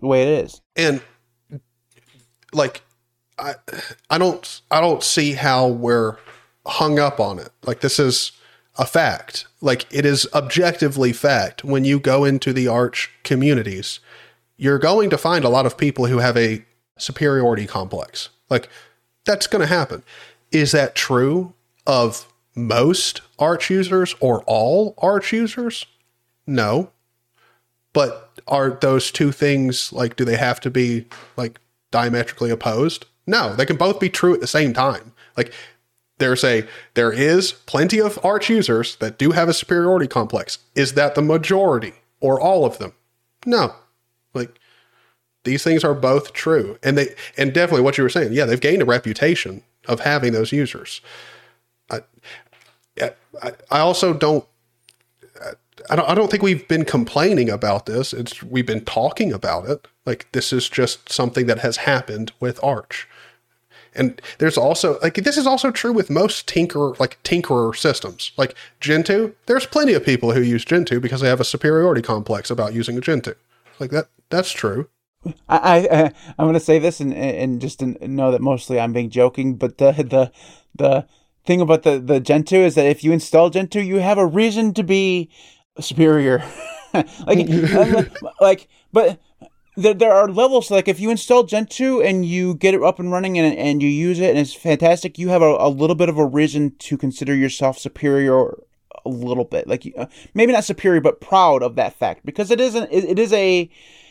the 0.00 0.06
way 0.06 0.22
it 0.22 0.44
is. 0.44 0.62
And 0.74 1.02
like 2.52 2.82
i 3.36 3.54
i 4.10 4.16
don't 4.16 4.60
i 4.70 4.80
don't 4.80 5.02
see 5.02 5.32
how 5.32 5.66
we're 5.66 6.16
hung 6.66 6.98
up 6.98 7.20
on 7.20 7.38
it. 7.38 7.50
Like 7.66 7.80
this 7.80 7.98
is 7.98 8.32
a 8.76 8.86
fact. 8.86 9.46
Like 9.60 9.86
it 9.92 10.04
is 10.04 10.26
objectively 10.34 11.12
fact. 11.12 11.64
When 11.64 11.84
you 11.84 12.00
go 12.00 12.24
into 12.24 12.52
the 12.52 12.68
Arch 12.68 13.10
communities, 13.22 14.00
you're 14.56 14.78
going 14.78 15.10
to 15.10 15.18
find 15.18 15.44
a 15.44 15.48
lot 15.48 15.66
of 15.66 15.78
people 15.78 16.06
who 16.06 16.18
have 16.18 16.36
a 16.36 16.64
superiority 16.96 17.66
complex. 17.66 18.30
Like 18.50 18.68
that's 19.24 19.46
going 19.46 19.60
to 19.60 19.66
happen. 19.66 20.02
Is 20.50 20.72
that 20.72 20.94
true 20.94 21.54
of 21.86 22.26
most 22.54 23.20
Arch 23.38 23.70
users 23.70 24.14
or 24.20 24.42
all 24.46 24.94
Arch 24.98 25.32
users? 25.32 25.86
No. 26.46 26.90
But 27.92 28.40
are 28.48 28.70
those 28.70 29.10
two 29.10 29.32
things 29.32 29.92
like, 29.92 30.16
do 30.16 30.24
they 30.24 30.36
have 30.36 30.60
to 30.60 30.70
be 30.70 31.06
like 31.36 31.60
diametrically 31.90 32.50
opposed? 32.50 33.06
No, 33.26 33.54
they 33.54 33.66
can 33.66 33.76
both 33.76 34.00
be 34.00 34.10
true 34.10 34.34
at 34.34 34.40
the 34.40 34.46
same 34.46 34.72
time. 34.72 35.12
Like 35.36 35.52
there's 36.18 36.44
a 36.44 36.66
there 36.94 37.12
is 37.12 37.52
plenty 37.52 38.00
of 38.00 38.18
arch 38.24 38.48
users 38.48 38.96
that 38.96 39.18
do 39.18 39.32
have 39.32 39.48
a 39.48 39.54
superiority 39.54 40.06
complex. 40.06 40.58
Is 40.74 40.94
that 40.94 41.14
the 41.14 41.22
majority 41.22 41.94
or 42.20 42.40
all 42.40 42.64
of 42.64 42.78
them? 42.78 42.92
No. 43.44 43.74
Like 44.32 44.58
these 45.44 45.62
things 45.64 45.84
are 45.84 45.94
both 45.94 46.32
true. 46.32 46.78
And 46.82 46.96
they 46.96 47.14
and 47.36 47.52
definitely 47.52 47.82
what 47.82 47.98
you 47.98 48.04
were 48.04 48.10
saying, 48.10 48.32
yeah, 48.32 48.44
they've 48.44 48.60
gained 48.60 48.82
a 48.82 48.86
reputation 48.86 49.62
of 49.86 50.00
having 50.00 50.32
those 50.32 50.52
users. 50.52 51.00
I 51.90 52.00
I, 53.42 53.52
I 53.70 53.80
also 53.80 54.14
don't 54.14 54.46
I 55.90 55.96
don't 55.96 56.08
I 56.08 56.14
don't 56.14 56.30
think 56.30 56.42
we've 56.42 56.66
been 56.68 56.84
complaining 56.84 57.50
about 57.50 57.86
this. 57.86 58.12
It's 58.12 58.42
we've 58.42 58.66
been 58.66 58.84
talking 58.84 59.32
about 59.32 59.68
it. 59.68 59.86
Like 60.06 60.30
this 60.32 60.52
is 60.52 60.68
just 60.68 61.10
something 61.10 61.46
that 61.46 61.58
has 61.58 61.78
happened 61.78 62.32
with 62.40 62.62
Arch. 62.62 63.08
And 63.94 64.20
there's 64.38 64.58
also 64.58 64.98
like 65.00 65.14
this 65.14 65.36
is 65.36 65.46
also 65.46 65.70
true 65.70 65.92
with 65.92 66.10
most 66.10 66.48
tinker 66.48 66.94
like 66.98 67.22
tinkerer 67.22 67.76
systems. 67.76 68.32
Like 68.36 68.54
Gentoo, 68.80 69.32
there's 69.46 69.66
plenty 69.66 69.92
of 69.94 70.04
people 70.04 70.32
who 70.32 70.40
use 70.40 70.64
Gentoo 70.64 71.00
because 71.00 71.20
they 71.20 71.28
have 71.28 71.40
a 71.40 71.44
superiority 71.44 72.02
complex 72.02 72.50
about 72.50 72.74
using 72.74 72.98
a 72.98 73.00
Gentoo. 73.00 73.34
Like 73.78 73.90
that 73.90 74.08
that's 74.30 74.52
true. 74.52 74.88
I, 75.48 75.88
I 75.90 76.04
I'm 76.38 76.46
gonna 76.46 76.60
say 76.60 76.78
this 76.78 77.00
and 77.00 77.14
and 77.14 77.60
just 77.60 77.82
know 77.82 78.30
that 78.30 78.40
mostly 78.40 78.80
I'm 78.80 78.92
being 78.92 79.10
joking, 79.10 79.56
but 79.56 79.78
the 79.78 79.92
the 79.92 80.32
the 80.74 81.06
thing 81.46 81.60
about 81.60 81.82
the 81.82 81.98
the 81.98 82.20
Gentoo 82.20 82.56
is 82.56 82.74
that 82.74 82.86
if 82.86 83.04
you 83.04 83.12
install 83.12 83.50
Gentoo, 83.50 83.80
you 83.80 83.96
have 83.96 84.18
a 84.18 84.26
reason 84.26 84.74
to 84.74 84.82
be 84.82 85.30
superior. 85.80 86.42
Uh, 86.94 87.04
like 87.26 88.22
like 88.40 88.68
but 88.92 89.18
there, 89.76 89.94
there 89.94 90.12
are 90.12 90.28
levels 90.28 90.70
like 90.70 90.88
if 90.88 91.00
you 91.00 91.10
install 91.10 91.44
Gentoo 91.44 92.00
and 92.00 92.24
you 92.24 92.54
get 92.54 92.74
it 92.74 92.82
up 92.82 92.98
and 92.98 93.10
running 93.10 93.38
and, 93.38 93.56
and 93.56 93.82
you 93.82 93.88
use 93.88 94.20
it 94.20 94.30
and 94.30 94.38
it's 94.38 94.54
fantastic, 94.54 95.18
you 95.18 95.28
have 95.28 95.42
a, 95.42 95.56
a 95.58 95.68
little 95.68 95.96
bit 95.96 96.08
of 96.08 96.18
a 96.18 96.24
reason 96.26 96.74
to 96.78 96.96
consider 96.96 97.34
yourself 97.34 97.78
superior 97.78 98.58
a 99.04 99.08
little 99.08 99.44
bit, 99.44 99.66
like 99.66 99.92
uh, 99.96 100.06
maybe 100.32 100.52
not 100.52 100.64
superior 100.64 101.00
but 101.00 101.20
proud 101.20 101.62
of 101.62 101.76
that 101.76 101.94
fact 101.94 102.24
because 102.24 102.50
it 102.50 102.60
isn't. 102.60 102.90
It, 102.90 103.04
it 103.04 103.18
is 103.18 103.32
a 103.32 103.70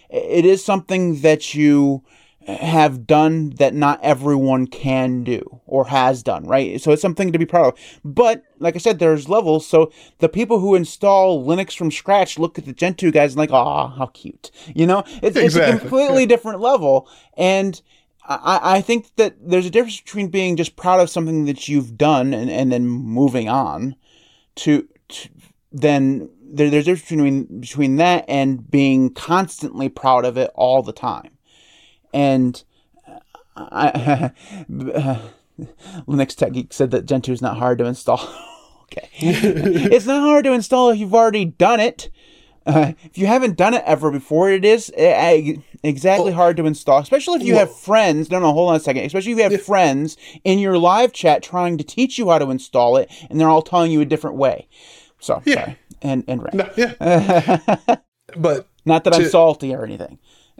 it 0.09 0.45
is 0.45 0.63
something 0.63 1.21
that 1.21 1.55
you 1.55 2.03
have 2.47 3.07
done 3.07 3.51
that 3.51 3.73
not 3.73 3.99
everyone 4.03 4.67
can 4.67 5.23
do 5.23 5.61
or 5.65 5.87
has 5.87 6.23
done, 6.23 6.45
right? 6.45 6.79
So 6.81 6.91
it's 6.91 7.01
something 7.01 7.31
to 7.31 7.39
be 7.39 7.45
proud 7.45 7.73
of. 7.73 7.79
But 8.03 8.43
like 8.59 8.75
I 8.75 8.79
said, 8.79 8.99
there's 8.99 9.29
levels. 9.29 9.65
So 9.65 9.91
the 10.19 10.29
people 10.29 10.59
who 10.59 10.75
install 10.75 11.45
Linux 11.45 11.77
from 11.77 11.91
scratch 11.91 12.37
look 12.37 12.57
at 12.57 12.65
the 12.65 12.73
Gentoo 12.73 13.11
guys 13.11 13.33
and 13.33 13.37
like, 13.37 13.51
oh, 13.51 13.87
how 13.87 14.07
cute. 14.07 14.51
You 14.75 14.87
know, 14.87 15.03
it's, 15.21 15.37
exactly. 15.37 15.43
it's 15.43 15.55
a 15.55 15.79
completely 15.79 16.25
different 16.25 16.59
level. 16.59 17.07
And 17.37 17.81
I, 18.25 18.77
I 18.77 18.81
think 18.81 19.15
that 19.15 19.35
there's 19.39 19.65
a 19.65 19.71
difference 19.71 20.01
between 20.01 20.27
being 20.27 20.55
just 20.55 20.75
proud 20.75 20.99
of 20.99 21.09
something 21.09 21.45
that 21.45 21.67
you've 21.67 21.97
done 21.97 22.33
and, 22.33 22.49
and 22.49 22.71
then 22.71 22.87
moving 22.87 23.47
on 23.47 23.95
to, 24.55 24.87
to 25.09 25.29
then 25.71 26.29
there, 26.41 26.69
there's 26.69 26.87
a 26.87 26.91
difference 26.91 27.09
between, 27.09 27.59
between 27.61 27.95
that 27.97 28.25
and 28.27 28.69
being 28.69 29.13
constantly 29.13 29.89
proud 29.89 30.25
of 30.25 30.37
it 30.37 30.51
all 30.55 30.83
the 30.83 30.93
time 30.93 31.32
and 32.13 32.63
I, 33.55 34.31
Linux 36.07 36.35
Tech 36.35 36.53
Geek 36.53 36.73
said 36.73 36.91
that 36.91 37.05
Gentoo 37.05 37.31
is 37.31 37.41
not 37.41 37.57
hard 37.57 37.77
to 37.79 37.85
install. 37.85 38.19
okay, 38.83 39.09
it's 39.19 40.05
not 40.05 40.21
hard 40.21 40.45
to 40.45 40.53
install 40.53 40.89
if 40.89 40.99
you've 40.99 41.13
already 41.13 41.45
done 41.45 41.79
it. 41.79 42.09
Uh, 42.65 42.93
if 43.03 43.17
you 43.17 43.27
haven't 43.27 43.57
done 43.57 43.73
it 43.73 43.83
ever 43.85 44.09
before, 44.09 44.49
it 44.49 44.63
is 44.63 44.89
uh, 44.91 45.53
exactly 45.83 46.27
well, 46.27 46.35
hard 46.35 46.55
to 46.55 46.65
install, 46.65 46.99
especially 46.99 47.41
if 47.41 47.45
you 47.45 47.55
well, 47.55 47.65
have 47.65 47.75
friends. 47.75 48.31
No, 48.31 48.39
no, 48.39 48.53
hold 48.53 48.69
on 48.69 48.77
a 48.77 48.79
second. 48.79 49.03
Especially 49.03 49.33
if 49.33 49.37
you 49.37 49.43
have 49.43 49.51
yeah. 49.51 49.57
friends 49.57 50.15
in 50.45 50.59
your 50.59 50.77
live 50.77 51.11
chat 51.11 51.43
trying 51.43 51.77
to 51.77 51.83
teach 51.83 52.17
you 52.17 52.29
how 52.29 52.37
to 52.37 52.49
install 52.49 52.95
it, 52.95 53.11
and 53.29 53.39
they're 53.39 53.49
all 53.49 53.61
telling 53.61 53.91
you 53.91 53.99
a 53.99 54.05
different 54.05 54.37
way. 54.37 54.69
So, 55.19 55.41
yeah. 55.45 55.55
sorry. 55.55 55.77
And, 56.01 56.23
and 56.27 56.43
right. 56.43 56.53
No, 56.53 56.69
yeah. 56.77 57.97
but 58.37 58.67
not 58.85 59.03
that 59.03 59.13
to, 59.13 59.23
I'm 59.23 59.29
salty 59.29 59.73
or 59.73 59.83
anything. 59.83 60.19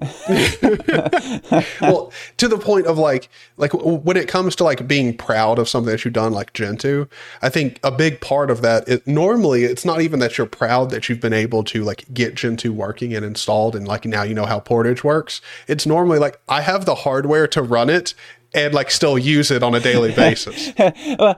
well, 1.82 2.12
to 2.38 2.48
the 2.48 2.58
point 2.60 2.88
of 2.88 2.98
like, 2.98 3.30
like 3.58 3.74
when 3.74 4.18
it 4.18 4.28
comes 4.28 4.56
to 4.56 4.64
like 4.64 4.88
being 4.88 5.16
proud 5.16 5.60
of 5.60 5.70
something 5.70 5.92
that 5.92 6.04
you've 6.04 6.16
done, 6.16 6.34
like 6.34 6.54
Gentoo, 6.54 7.06
I 7.42 7.50
think 7.50 7.80
a 7.84 7.92
big 7.92 8.20
part 8.20 8.50
of 8.50 8.62
that. 8.62 9.06
Normally, 9.06 9.66
it's 9.66 9.86
not 9.86 10.02
even 10.02 10.20
that 10.20 10.38
you're 10.38 10.48
proud 10.48 10.90
that 10.90 11.10
you've 11.10 11.22
been 11.22 11.34
able 11.34 11.64
to 11.66 11.84
like 11.84 12.06
get 12.14 12.36
Gentoo 12.36 12.74
working 12.74 13.14
and 13.14 13.24
installed, 13.24 13.76
and 13.76 13.88
like 13.88 14.06
now 14.06 14.24
you 14.24 14.34
know 14.34 14.46
how 14.46 14.60
Portage 14.60 15.04
works. 15.04 15.42
It's 15.68 15.86
normally 15.86 16.18
like 16.18 16.40
I 16.50 16.62
have 16.62 16.86
the 16.86 16.96
hardware 16.96 17.48
to 17.50 17.62
run 17.62 17.90
it, 17.90 18.16
and 18.54 18.74
like 18.74 18.90
still 18.92 19.18
use 19.18 19.52
it 19.52 19.64
on 19.64 19.76
a 19.76 19.80
daily 19.80 20.12
basis. 20.16 20.72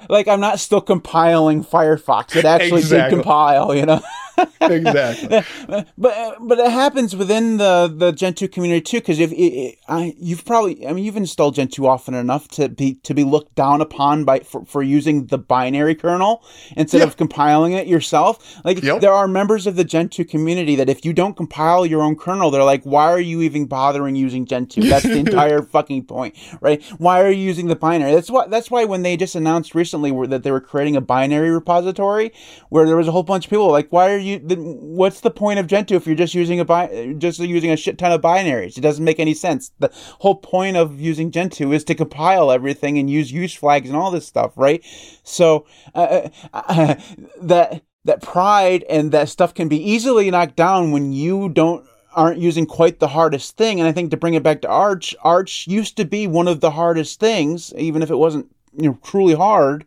like 0.09 0.27
I'm 0.27 0.39
not 0.39 0.59
still 0.59 0.81
compiling 0.81 1.63
Firefox. 1.63 2.35
It 2.35 2.45
actually 2.45 2.81
exactly. 2.81 3.17
did 3.17 3.23
compile, 3.23 3.75
you 3.75 3.85
know. 3.85 4.01
exactly. 4.61 5.41
but 5.97 6.37
but 6.39 6.59
it 6.59 6.71
happens 6.71 7.15
within 7.15 7.57
the 7.57 7.93
the 7.95 8.11
Gentoo 8.11 8.47
community 8.47 8.81
too. 8.81 8.97
Because 8.97 9.19
if 9.19 9.31
it, 9.33 9.77
I, 9.87 10.13
you've 10.17 10.45
probably, 10.45 10.85
I 10.87 10.93
mean, 10.93 11.05
you've 11.05 11.17
installed 11.17 11.55
Gentoo 11.55 11.85
often 11.85 12.13
enough 12.13 12.47
to 12.49 12.69
be 12.69 12.95
to 13.03 13.13
be 13.13 13.23
looked 13.23 13.55
down 13.55 13.81
upon 13.81 14.25
by 14.25 14.39
for, 14.39 14.65
for 14.65 14.83
using 14.83 15.27
the 15.27 15.37
binary 15.37 15.95
kernel 15.95 16.43
instead 16.75 16.99
Yeah. 16.99 17.05
of 17.05 17.17
compiling 17.17 17.73
it 17.73 17.87
yourself. 17.87 18.59
Like 18.63 18.81
Yep. 18.83 19.01
there 19.01 19.13
are 19.13 19.27
members 19.27 19.67
of 19.67 19.75
the 19.75 19.83
Gentoo 19.83 20.25
community 20.25 20.75
that 20.75 20.89
if 20.89 21.05
you 21.05 21.13
don't 21.13 21.35
compile 21.37 21.85
your 21.85 22.01
own 22.01 22.15
kernel, 22.15 22.51
they're 22.51 22.63
like, 22.63 22.83
why 22.83 23.11
are 23.11 23.19
you 23.19 23.41
even 23.41 23.65
bothering 23.65 24.15
using 24.15 24.45
Gentoo? 24.45 24.81
That's 24.89 25.03
the 25.05 25.17
entire 25.17 25.61
fucking 25.61 26.05
point, 26.05 26.35
right? 26.61 26.83
Why 26.97 27.21
are 27.21 27.31
you 27.31 27.41
using 27.43 27.67
the 27.67 27.75
binary? 27.75 28.13
That's 28.13 28.29
why. 28.29 28.47
That's 28.47 28.69
why 28.71 28.85
when 28.85 29.03
they 29.03 29.15
just 29.17 29.35
announced 29.35 29.75
recently 29.75 30.11
that 30.27 30.43
they 30.43 30.51
were 30.51 30.61
creating 30.61 30.95
a 30.95 31.01
binary 31.01 31.49
repository 31.51 32.31
where 32.69 32.85
there 32.85 32.97
was 32.97 33.07
a 33.07 33.11
whole 33.11 33.23
bunch 33.23 33.45
of 33.45 33.49
people 33.49 33.69
like, 33.71 33.89
why 33.91 34.11
are 34.11 34.17
you? 34.17 34.24
Then 34.43 34.57
what's 34.79 35.21
the 35.21 35.31
point 35.31 35.59
of 35.59 35.67
Gentoo 35.67 35.95
if 35.95 36.05
you're 36.05 36.15
just 36.15 36.33
using 36.33 36.59
a 36.59 36.65
bi- 36.65 37.15
just 37.17 37.39
using 37.39 37.71
a 37.71 37.77
shit 37.77 37.97
ton 37.97 38.11
of 38.11 38.21
binaries? 38.21 38.77
It 38.77 38.81
doesn't 38.81 39.03
make 39.03 39.19
any 39.19 39.33
sense. 39.33 39.71
The 39.79 39.91
whole 40.19 40.35
point 40.35 40.77
of 40.77 40.99
using 40.99 41.31
Gentoo 41.31 41.71
is 41.71 41.83
to 41.85 41.95
compile 41.95 42.51
everything 42.51 42.97
and 42.97 43.09
use 43.09 43.31
use 43.31 43.53
flags 43.53 43.89
and 43.89 43.97
all 43.97 44.11
this 44.11 44.27
stuff, 44.27 44.53
right? 44.55 44.83
So 45.23 45.65
uh, 45.93 46.29
uh, 46.53 46.95
that 47.41 47.83
that 48.05 48.21
pride 48.21 48.83
and 48.89 49.11
that 49.11 49.29
stuff 49.29 49.53
can 49.53 49.67
be 49.67 49.77
easily 49.77 50.29
knocked 50.31 50.55
down 50.55 50.91
when 50.91 51.13
you 51.13 51.49
don't 51.49 51.85
aren't 52.15 52.39
using 52.39 52.65
quite 52.65 52.99
the 52.99 53.09
hardest 53.09 53.57
thing. 53.57 53.79
And 53.79 53.87
I 53.87 53.91
think 53.91 54.09
to 54.11 54.17
bring 54.17 54.35
it 54.35 54.43
back 54.43 54.61
to 54.61 54.69
Arch, 54.69 55.13
Arch 55.21 55.67
used 55.67 55.97
to 55.97 56.05
be 56.05 56.27
one 56.27 56.47
of 56.47 56.61
the 56.61 56.71
hardest 56.71 57.19
things, 57.19 57.73
even 57.77 58.01
if 58.01 58.09
it 58.09 58.15
wasn't 58.15 58.49
you 58.77 58.89
know 58.89 58.99
truly 59.03 59.33
hard. 59.33 59.85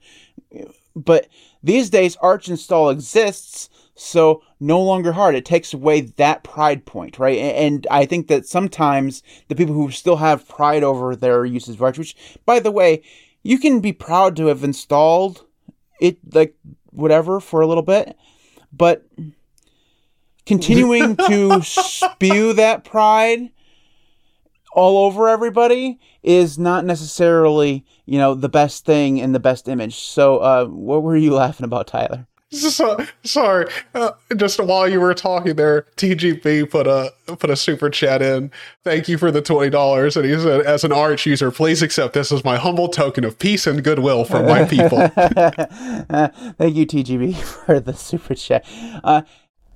But 0.95 1.29
these 1.63 1.91
days, 1.91 2.17
Arch 2.17 2.49
install 2.49 2.91
exists, 2.91 3.71
so 3.99 4.43
no 4.61 4.81
longer 4.81 5.13
hard. 5.13 5.35
It 5.35 5.45
takes 5.45 5.75
away 5.75 6.03
that 6.03 6.45
pride 6.45 6.87
point, 6.87 7.19
right? 7.19 7.39
And 7.39 7.87
I 7.91 8.07
think 8.07 8.29
that 8.29 8.47
sometimes 8.47 9.23
the 9.49 9.57
people 9.57 9.75
who 9.75 9.91
still 9.91 10.17
have 10.17 10.49
pride 10.49 10.85
over 10.85 11.17
their 11.17 11.45
uses 11.45 11.75
of 11.75 11.83
Arch, 11.83 11.99
which, 11.99 12.17
by 12.47 12.61
the 12.61 12.71
way, 12.71 13.03
you 13.43 13.59
can 13.59 13.81
be 13.81 13.93
proud 13.93 14.37
to 14.37 14.47
have 14.47 14.63
installed 14.63 15.45
it, 16.01 16.19
like 16.33 16.55
whatever, 16.91 17.41
for 17.41 17.61
a 17.61 17.67
little 17.67 17.83
bit, 17.83 18.17
but 18.73 19.05
continuing 20.47 21.17
to 21.17 21.61
spew 21.63 22.53
that 22.53 22.85
pride 22.85 23.51
all 24.73 25.07
over 25.07 25.29
everybody 25.29 25.99
is 26.23 26.57
not 26.57 26.85
necessarily, 26.85 27.85
you 28.07 28.19
know, 28.19 28.35
the 28.35 28.49
best 28.49 28.85
thing 28.85 29.21
and 29.21 29.35
the 29.35 29.41
best 29.41 29.67
image. 29.67 29.97
So, 29.97 30.39
uh, 30.39 30.67
what 30.67 31.03
were 31.03 31.17
you 31.17 31.35
laughing 31.35 31.65
about, 31.65 31.89
Tyler? 31.89 32.28
So, 32.51 32.97
sorry, 33.25 33.67
uh, 33.95 34.13
just 34.37 34.59
while 34.59 34.89
you 34.89 35.01
were 35.01 35.13
talking 35.13 35.57
there, 35.57 35.83
TGB 35.97 36.71
put 36.71 36.87
a 36.87 37.13
put 37.27 37.51
a 37.51 37.57
super 37.57 37.91
chat 37.91 38.23
in. 38.23 38.51
Thank 38.85 39.07
you 39.07 39.19
for 39.19 39.31
the 39.31 39.43
twenty 39.43 39.69
dollars, 39.69 40.17
and 40.17 40.25
he 40.25 40.35
said, 40.39 40.63
"As 40.63 40.83
an 40.83 40.91
Arch 40.91 41.27
user, 41.27 41.51
please 41.51 41.83
accept 41.83 42.15
this 42.15 42.33
as 42.33 42.45
my 42.45 42.57
humble 42.57 42.89
token 42.89 43.25
of 43.25 43.39
peace 43.39 43.67
and 43.67 43.85
goodwill 43.85 44.25
from 44.25 44.47
my 44.47 44.65
people." 44.69 44.99
Uh, 44.99 46.29
Thank 46.57 46.75
you, 46.77 46.87
TGB, 46.87 47.37
for 47.37 47.81
the 47.81 47.93
super 47.93 48.35
chat. 48.35 48.65
Uh, 49.05 49.23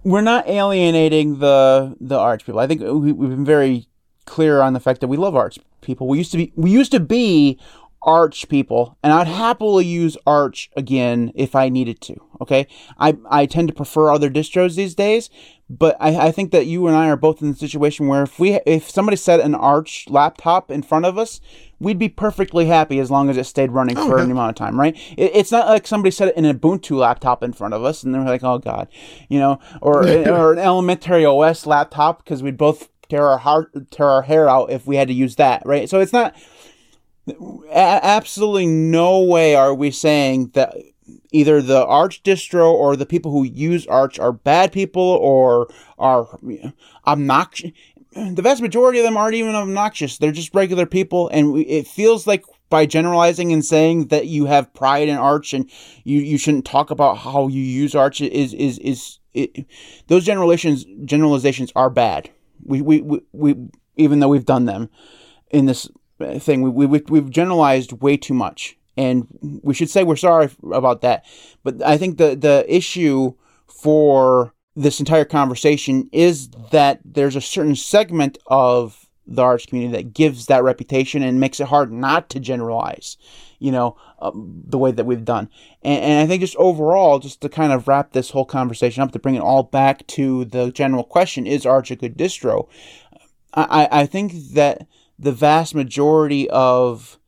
we're 0.03 0.23
not 0.23 0.49
alienating 0.49 1.41
the 1.41 1.95
the 2.01 2.19
Arch 2.19 2.47
people. 2.47 2.59
I 2.59 2.67
think 2.67 2.81
we, 2.81 3.13
we've 3.13 3.31
been 3.31 3.45
very 3.45 3.87
clear 4.25 4.63
on 4.63 4.73
the 4.73 4.81
fact 4.81 5.01
that 5.03 5.09
we 5.09 5.19
love 5.19 5.37
Arch 5.37 5.59
people. 5.83 6.09
We 6.09 6.17
used 6.17 6.33
to 6.33 6.39
be 6.39 6.53
we 6.57 6.71
used 6.71 6.93
to 6.93 7.01
be 7.01 7.59
Arch 8.05 8.49
people, 8.49 8.99
and 9.03 9.13
I'd 9.13 9.29
happily 9.29 9.85
use 9.85 10.17
Arch 10.27 10.71
again 10.77 11.33
if 11.35 11.55
I 11.55 11.69
needed 11.69 12.01
to. 12.03 12.17
Okay, 12.41 12.67
I 12.99 13.17
I 13.31 13.47
tend 13.47 13.69
to 13.69 13.75
prefer 13.75 14.11
other 14.11 14.29
distros 14.29 14.75
these 14.75 14.95
days, 14.95 15.31
but 15.71 15.97
I, 16.01 16.29
I 16.29 16.31
think 16.33 16.51
that 16.51 16.67
you 16.67 16.89
and 16.89 16.97
I 16.97 17.09
are 17.09 17.17
both 17.17 17.41
in 17.41 17.51
the 17.51 17.57
situation 17.57 18.09
where 18.09 18.25
if 18.25 18.39
we 18.39 18.61
if 18.67 18.91
somebody 18.91 19.17
set 19.17 19.41
an 19.41 19.55
Arch 19.55 20.07
laptop 20.09 20.71
in 20.71 20.83
front 20.83 21.07
of 21.07 21.17
us, 21.17 21.41
we'd 21.79 21.99
be 21.99 22.09
perfectly 22.09 22.67
happy 22.67 22.99
as 22.99 23.11
long 23.11 23.31
as 23.31 23.37
it 23.37 23.45
stayed 23.45 23.71
running 23.71 23.97
oh, 23.97 24.09
for 24.09 24.19
yeah. 24.19 24.25
an 24.25 24.31
amount 24.31 24.51
of 24.51 24.57
time, 24.57 24.79
right? 24.79 24.97
It, 25.17 25.31
it's 25.35 25.53
not 25.53 25.69
like 25.69 25.87
somebody 25.87 26.11
set 26.11 26.37
an 26.37 26.45
Ubuntu 26.45 26.99
laptop 26.99 27.43
in 27.43 27.53
front 27.53 27.75
of 27.75 27.85
us 27.85 28.03
and 28.03 28.13
they're 28.13 28.25
like, 28.25 28.43
oh 28.43 28.59
god, 28.59 28.89
you 29.29 29.39
know, 29.39 29.61
or 29.81 30.07
or 30.29 30.53
an 30.53 30.59
elementary 30.59 31.25
OS 31.25 31.67
laptop 31.67 32.25
because 32.25 32.43
we'd 32.43 32.57
both 32.59 32.89
tear 33.09 33.27
our 33.27 33.39
heart 33.39 33.91
tear 33.91 34.09
our 34.09 34.23
hair 34.23 34.49
out 34.49 34.71
if 34.71 34.87
we 34.87 34.97
had 34.97 35.09
to 35.09 35.15
use 35.15 35.37
that, 35.37 35.63
right? 35.65 35.89
So 35.89 36.01
it's 36.01 36.13
not 36.13 36.35
absolutely 37.73 38.67
no 38.67 39.21
way 39.21 39.55
are 39.55 39.75
we 39.75 39.91
saying 39.91 40.51
that 40.55 40.75
either 41.31 41.63
the 41.63 41.85
Arch 41.87 42.23
distro 42.23 42.71
or 42.73 42.97
the 42.97 43.07
people 43.07 43.33
who 43.33 43.45
use 43.45 43.87
Arch 43.87 44.19
are 44.19 44.33
bad 44.33 44.73
people 44.73 45.03
or 45.03 45.69
are 45.99 46.27
obnoxious. 47.07 47.73
The 48.15 48.43
vast 48.43 48.61
majority 48.61 48.99
of 48.99 49.05
them 49.05 49.17
aren't 49.17 49.35
even 49.35 49.55
obnoxious. 49.55 50.19
They're 50.19 50.33
just 50.33 50.55
regular 50.55 50.85
people, 50.85 51.29
and 51.29 51.57
it 51.57 51.87
feels 51.87 52.27
like 52.27 52.45
by 52.69 52.85
generalizing 52.87 53.53
and 53.53 53.65
saying 53.65 54.09
that 54.09 54.27
you 54.27 54.47
have 54.47 54.73
pride 54.75 55.09
in 55.09 55.17
Arch 55.17 55.55
and 55.55 55.71
you, 56.05 56.21
you 56.21 56.39
shouldn't 56.39 56.65
talk 56.65 56.91
about 56.91 57.19
how 57.19 57.49
you 57.49 57.61
use 57.61 57.95
Arch 57.95 58.21
is 58.21 58.53
is 58.55 58.79
is 58.79 59.19
it, 59.33 59.67
those 60.09 60.25
generalizations 60.25 60.85
generalizations 61.05 61.73
are 61.75 61.91
bad. 61.91 62.31
We, 62.65 62.83
we 62.83 63.01
we 63.01 63.21
we 63.33 63.57
even 63.97 64.21
though 64.21 64.29
we've 64.29 64.45
done 64.45 64.67
them 64.67 64.91
in 65.51 65.67
this 65.67 65.89
thing, 66.41 66.63
we, 66.63 66.87
we 66.87 67.03
we've 67.09 67.31
generalized 67.31 67.93
way 68.03 68.17
too 68.17 68.35
much, 68.35 68.77
and 68.97 69.27
we 69.63 69.75
should 69.75 69.91
say 69.91 70.05
we're 70.05 70.17
sorry 70.17 70.51
about 70.73 71.01
that. 71.03 71.25
But 71.63 71.83
I 71.83 71.97
think 71.97 72.19
the 72.19 72.35
the 72.37 72.65
issue 72.69 73.35
for 73.67 74.55
this 74.75 75.01
entire 75.01 75.25
conversation 75.25 76.09
is 76.13 76.49
that 76.71 77.01
there's 77.05 77.37
a 77.37 77.41
certain 77.41 77.77
segment 77.77 78.39
of 78.47 79.07
the 79.27 79.43
Arch 79.43 79.69
community 79.69 79.97
that 79.97 80.15
gives 80.15 80.47
that 80.47 80.65
reputation 80.65 81.23
and 81.23 81.39
makes 81.39 81.61
it 81.61 81.69
hard 81.69 81.93
not 81.93 82.29
to 82.31 82.41
generalize, 82.41 83.17
you 83.59 83.71
know, 83.71 83.97
um, 84.19 84.63
the 84.67 84.79
way 84.79 84.91
that 84.91 85.07
we've 85.07 85.25
done. 85.25 85.49
And, 85.83 86.03
and 86.03 86.21
I 86.21 86.27
think 86.27 86.41
just 86.41 86.57
overall, 86.57 87.19
just 87.19 87.41
to 87.43 87.49
kind 87.49 87.73
of 87.73 87.87
wrap 87.87 88.13
this 88.13 88.31
whole 88.31 88.45
conversation 88.45 89.03
up, 89.03 89.13
to 89.13 89.19
bring 89.19 89.35
it 89.35 89.43
all 89.43 89.63
back 89.63 90.07
to 90.09 90.45
the 90.47 90.73
general 90.73 91.05
question: 91.05 91.47
Is 91.47 91.67
Arch 91.67 91.91
a 91.91 91.97
good 91.97 92.17
distro? 92.17 92.69
I, 93.55 93.89
I 93.93 94.07
think 94.07 94.33
that 94.55 94.87
the 95.23 95.33
vast 95.33 95.75
majority 95.75 96.51
of 96.51 97.19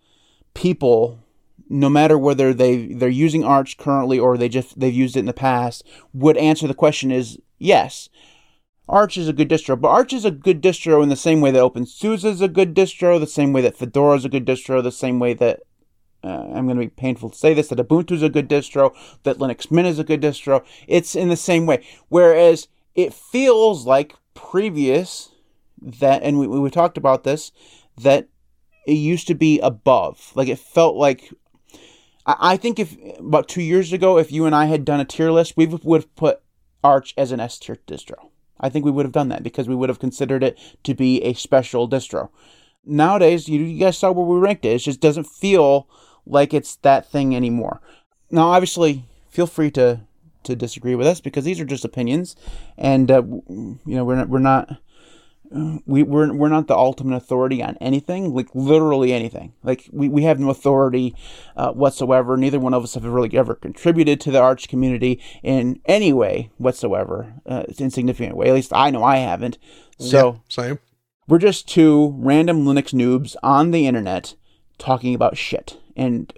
people, 0.53 1.21
no 1.69 1.89
matter 1.89 2.19
whether 2.19 2.53
they 2.53 2.93
they're 2.93 3.09
using 3.09 3.45
Arch 3.45 3.77
currently 3.77 4.19
or 4.19 4.37
they 4.37 4.49
just 4.49 4.79
they've 4.79 4.93
used 4.93 5.17
it 5.17 5.21
in 5.21 5.27
the 5.27 5.33
past, 5.33 5.85
would 6.13 6.37
answer 6.37 6.67
the 6.67 6.75
question 6.75 7.11
is 7.11 7.39
yes. 7.59 8.09
Arch 8.87 9.17
is 9.17 9.29
a 9.29 9.33
good 9.33 9.49
distro, 9.49 9.81
but 9.81 9.89
Arch 9.89 10.13
is 10.13 10.27
a 10.27 10.31
good 10.31 10.63
distro 10.63 11.03
in 11.03 11.09
the 11.09 11.17
same 11.17 11.41
way 11.41 11.51
that 11.51 11.63
OpenSUSE 11.63 12.23
is 12.23 12.43
a 12.43 12.49
good 12.49 12.75
distro, 12.75 13.19
the 13.19 13.27
same 13.27 13.51
way 13.51 13.63
that 13.63 13.79
Fedora 13.79 14.17
is 14.17 14.27
a 14.27 14.29
good 14.29 14.45
distro, 14.45 14.83
the 14.83 14.93
same 14.93 15.19
way 15.19 15.33
that 15.33 15.61
uh, 16.23 16.49
I'm 16.55 16.67
going 16.67 16.77
to 16.77 16.85
be 16.85 16.89
painful 16.89 17.31
to 17.31 17.39
say 17.39 17.55
this 17.55 17.69
that 17.69 17.79
Ubuntu 17.79 18.13
is 18.13 18.23
a 18.23 18.29
good 18.29 18.49
distro, 18.49 18.95
that 19.23 19.39
Linux 19.39 19.71
Mint 19.71 19.89
is 19.89 19.99
a 19.99 20.05
good 20.05 20.21
distro. 20.21 20.65
It's 20.87 21.15
in 21.15 21.29
the 21.31 21.37
same 21.37 21.65
way. 21.65 21.87
Whereas 22.09 22.69
it 22.95 23.15
feels 23.15 23.87
like 23.87 24.17
previous 24.35 25.31
that, 25.81 26.23
and 26.23 26.39
we, 26.39 26.47
we 26.47 26.71
talked 26.71 26.99
about 26.99 27.25
this, 27.25 27.53
that 27.97 28.29
it 28.87 28.95
used 28.95 29.27
to 29.29 29.35
be 29.35 29.61
above. 29.61 30.33
Like 30.35 30.49
it 30.49 30.59
felt 30.59 30.97
like. 30.97 31.31
I 32.27 32.57
think 32.57 32.79
if 32.79 32.97
about 33.19 33.49
two 33.49 33.61
years 33.61 33.93
ago, 33.93 34.17
if 34.17 34.33
you 34.33 34.47
and 34.47 34.55
I 34.55 34.65
had 34.65 34.87
done 34.87 34.99
a 34.99 35.05
tier 35.05 35.31
list, 35.31 35.59
we 35.59 35.67
would 35.67 36.01
have 36.01 36.17
put 36.17 36.41
Arch 36.83 37.13
as 37.19 37.33
an 37.33 37.41
S 37.41 37.59
tier 37.59 37.77
distro. 37.87 38.31
I 38.59 38.71
think 38.71 38.85
we 38.85 38.91
would 38.91 39.05
have 39.05 39.13
done 39.13 39.29
that 39.29 39.43
because 39.43 39.69
we 39.69 39.75
would 39.75 39.91
have 39.91 39.99
considered 39.99 40.43
it 40.43 40.59
to 40.85 40.95
be 40.95 41.23
a 41.23 41.35
special 41.35 41.87
distro. 41.87 42.31
Nowadays, 42.85 43.47
you, 43.49 43.61
you 43.61 43.79
guys 43.79 43.99
saw 43.99 44.11
where 44.11 44.25
we 44.25 44.39
ranked 44.39 44.65
it. 44.65 44.73
It 44.73 44.79
just 44.79 45.01
doesn't 45.01 45.25
feel 45.25 45.89
like 46.25 46.55
it's 46.55 46.77
that 46.77 47.11
thing 47.11 47.37
anymore. 47.37 47.81
Now, 48.31 48.49
obviously, 48.49 49.05
feel 49.29 49.47
free 49.47 49.71
to 49.73 50.01
to 50.45 50.55
disagree 50.55 50.95
with 50.95 51.07
us 51.07 51.21
because 51.21 51.45
these 51.45 51.59
are 51.59 51.65
just 51.65 51.85
opinions, 51.85 52.37
and 52.77 53.11
uh, 53.11 53.23
you 53.23 53.79
know 53.87 54.05
we're 54.05 54.17
not, 54.17 54.29
we're 54.29 54.39
not 54.39 54.79
we 55.87 56.03
we're, 56.03 56.33
we're 56.33 56.49
not 56.49 56.67
the 56.67 56.77
ultimate 56.77 57.15
authority 57.17 57.63
on 57.63 57.77
anything 57.81 58.35
like 58.35 58.49
literally 58.55 59.13
anything 59.13 59.53
like 59.63 59.89
we, 59.93 60.09
we 60.09 60.23
have 60.25 60.41
no 60.41 60.51
authority 60.51 61.15
uh, 61.57 61.71
whatsoever 61.73 62.37
neither 62.37 62.59
one 62.59 62.75
of 62.75 62.83
us 62.83 62.95
have 62.95 63.05
really 63.05 63.37
ever 63.37 63.55
contributed 63.55 64.21
to 64.21 64.31
the 64.31 64.41
arch 64.41 64.69
community 64.69 65.21
in 65.43 65.81
any 65.87 66.13
way 66.13 66.51
whatsoever 66.59 67.35
uh, 67.47 67.63
insignificant 67.79 68.37
way 68.37 68.49
at 68.49 68.55
least 68.55 68.73
i 68.73 68.91
know 68.91 69.05
i 69.05 69.17
haven't 69.19 69.57
so 69.99 70.33
Yeah, 70.33 70.39
same. 70.49 70.79
we're 71.29 71.39
just 71.39 71.69
two 71.69 72.15
random 72.19 72.65
linux 72.65 72.93
noobs 72.93 73.37
on 73.43 73.71
the 73.71 73.87
internet 73.87 74.35
talking 74.79 75.15
about 75.15 75.37
shit 75.37 75.79
and 75.97 76.33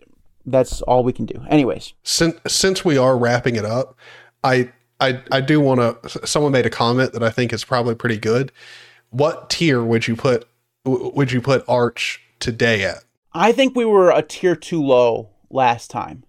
that's 0.44 0.82
all 0.82 1.02
we 1.02 1.12
can 1.12 1.24
do 1.26 1.42
anyways 1.48 1.94
Since 2.02 2.36
since 2.46 2.84
we 2.84 2.98
are 2.98 3.16
wrapping 3.16 3.56
it 3.56 3.64
up, 3.64 3.96
I 4.44 4.70
I 5.00 5.20
I 5.32 5.40
do 5.40 5.60
want 5.60 5.80
to. 5.80 6.26
Someone 6.26 6.52
made 6.52 6.64
a 6.66 6.70
comment 6.70 7.12
that 7.12 7.22
I 7.22 7.30
think 7.30 7.52
is 7.52 7.64
probably 7.64 7.94
pretty 7.94 8.16
good. 8.16 8.50
What 9.10 9.50
tier 9.50 9.82
would 9.82 10.08
you 10.08 10.16
put 10.16 10.48
would 10.84 11.32
you 11.32 11.40
put 11.40 11.64
Arch 11.68 12.20
today 12.38 12.84
at? 12.84 13.04
I 13.32 13.52
think 13.52 13.76
we 13.76 13.84
were 13.84 14.10
a 14.10 14.22
tier 14.22 14.56
too 14.56 14.82
low 14.82 15.30
last 15.50 15.90
time. 15.90 16.24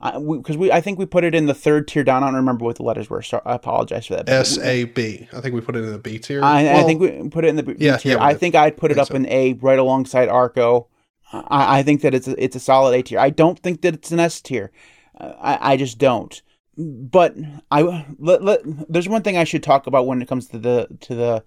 because 0.00 0.56
we, 0.56 0.70
I 0.70 0.80
think 0.80 0.98
we 0.98 1.06
put 1.06 1.24
it 1.24 1.34
in 1.34 1.46
the 1.46 1.54
third 1.54 1.88
tier 1.88 2.04
down. 2.04 2.22
I 2.22 2.26
don't 2.26 2.36
remember 2.36 2.64
what 2.64 2.76
the 2.76 2.84
letters 2.84 3.10
were, 3.10 3.22
so 3.22 3.42
I 3.44 3.54
apologize 3.54 4.06
for 4.06 4.16
that. 4.16 4.28
S 4.28 4.58
A 4.58 4.84
B. 4.84 5.28
I 5.32 5.40
think 5.40 5.54
we 5.54 5.60
put 5.60 5.74
it 5.76 5.84
in 5.84 5.90
the 5.90 5.98
B 5.98 6.18
tier. 6.18 6.42
I, 6.42 6.80
I 6.80 6.82
think 6.84 7.00
we 7.00 7.28
put 7.28 7.44
it 7.44 7.48
in 7.48 7.56
the 7.56 7.64
B 7.64 7.74
yeah, 7.78 7.96
tier. 7.96 8.12
yeah, 8.12 8.18
we 8.18 8.24
I 8.24 8.34
think 8.34 8.54
I'd 8.54 8.76
put 8.76 8.90
it 8.92 8.98
up 8.98 9.08
so. 9.08 9.14
in 9.14 9.26
A 9.26 9.54
right 9.54 9.78
alongside 9.78 10.28
Arco. 10.28 10.88
I, 11.32 11.80
I 11.80 11.82
think 11.82 12.02
that 12.02 12.14
it's 12.14 12.28
a, 12.28 12.42
it's 12.42 12.56
a 12.56 12.60
solid 12.60 12.94
A 12.94 13.02
tier. 13.02 13.18
I 13.18 13.30
don't 13.30 13.58
think 13.58 13.82
that 13.82 13.94
it's 13.94 14.12
an 14.12 14.20
S 14.20 14.40
tier. 14.40 14.70
Uh, 15.18 15.34
I, 15.40 15.72
I 15.72 15.76
just 15.76 15.98
don't. 15.98 16.40
But 16.76 17.34
I 17.72 18.06
let, 18.18 18.44
let, 18.44 18.60
there's 18.88 19.08
one 19.08 19.22
thing 19.22 19.36
I 19.36 19.42
should 19.42 19.64
talk 19.64 19.88
about 19.88 20.06
when 20.06 20.22
it 20.22 20.28
comes 20.28 20.46
to 20.48 20.58
the 20.58 20.86
to 21.00 21.14
the 21.16 21.44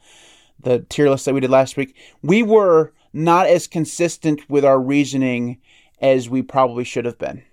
the 0.64 0.86
tier 0.90 1.10
list 1.10 1.26
that 1.26 1.34
we 1.34 1.40
did 1.40 1.50
last 1.50 1.78
week. 1.78 1.96
We 2.22 2.44
were 2.44 2.92
not 3.14 3.48
as 3.48 3.68
consistent 3.68 4.50
with 4.50 4.64
our 4.64 4.80
reasoning 4.80 5.60
as 6.02 6.30
we 6.30 6.42
probably 6.42 6.84
should 6.84 7.06
have 7.06 7.18
been. 7.18 7.44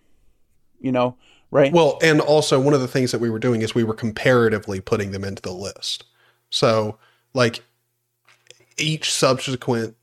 You 0.80 0.93
know, 0.93 1.16
right? 1.51 1.72
Well, 1.72 1.98
and 2.02 2.20
also 2.20 2.60
one 2.60 2.74
of 2.74 2.80
the 2.80 2.89
things 2.89 3.10
that 3.12 3.20
we 3.20 3.30
were 3.30 3.40
doing 3.40 3.62
is 3.62 3.74
we 3.74 3.85
were 3.85 3.94
comparatively 3.94 4.80
putting 4.80 5.10
them 5.10 5.24
into 5.24 5.43
the 5.43 5.52
list. 5.52 6.05
So, 6.51 6.98
like 7.35 7.62
each 8.76 9.12
subsequent 9.12 9.97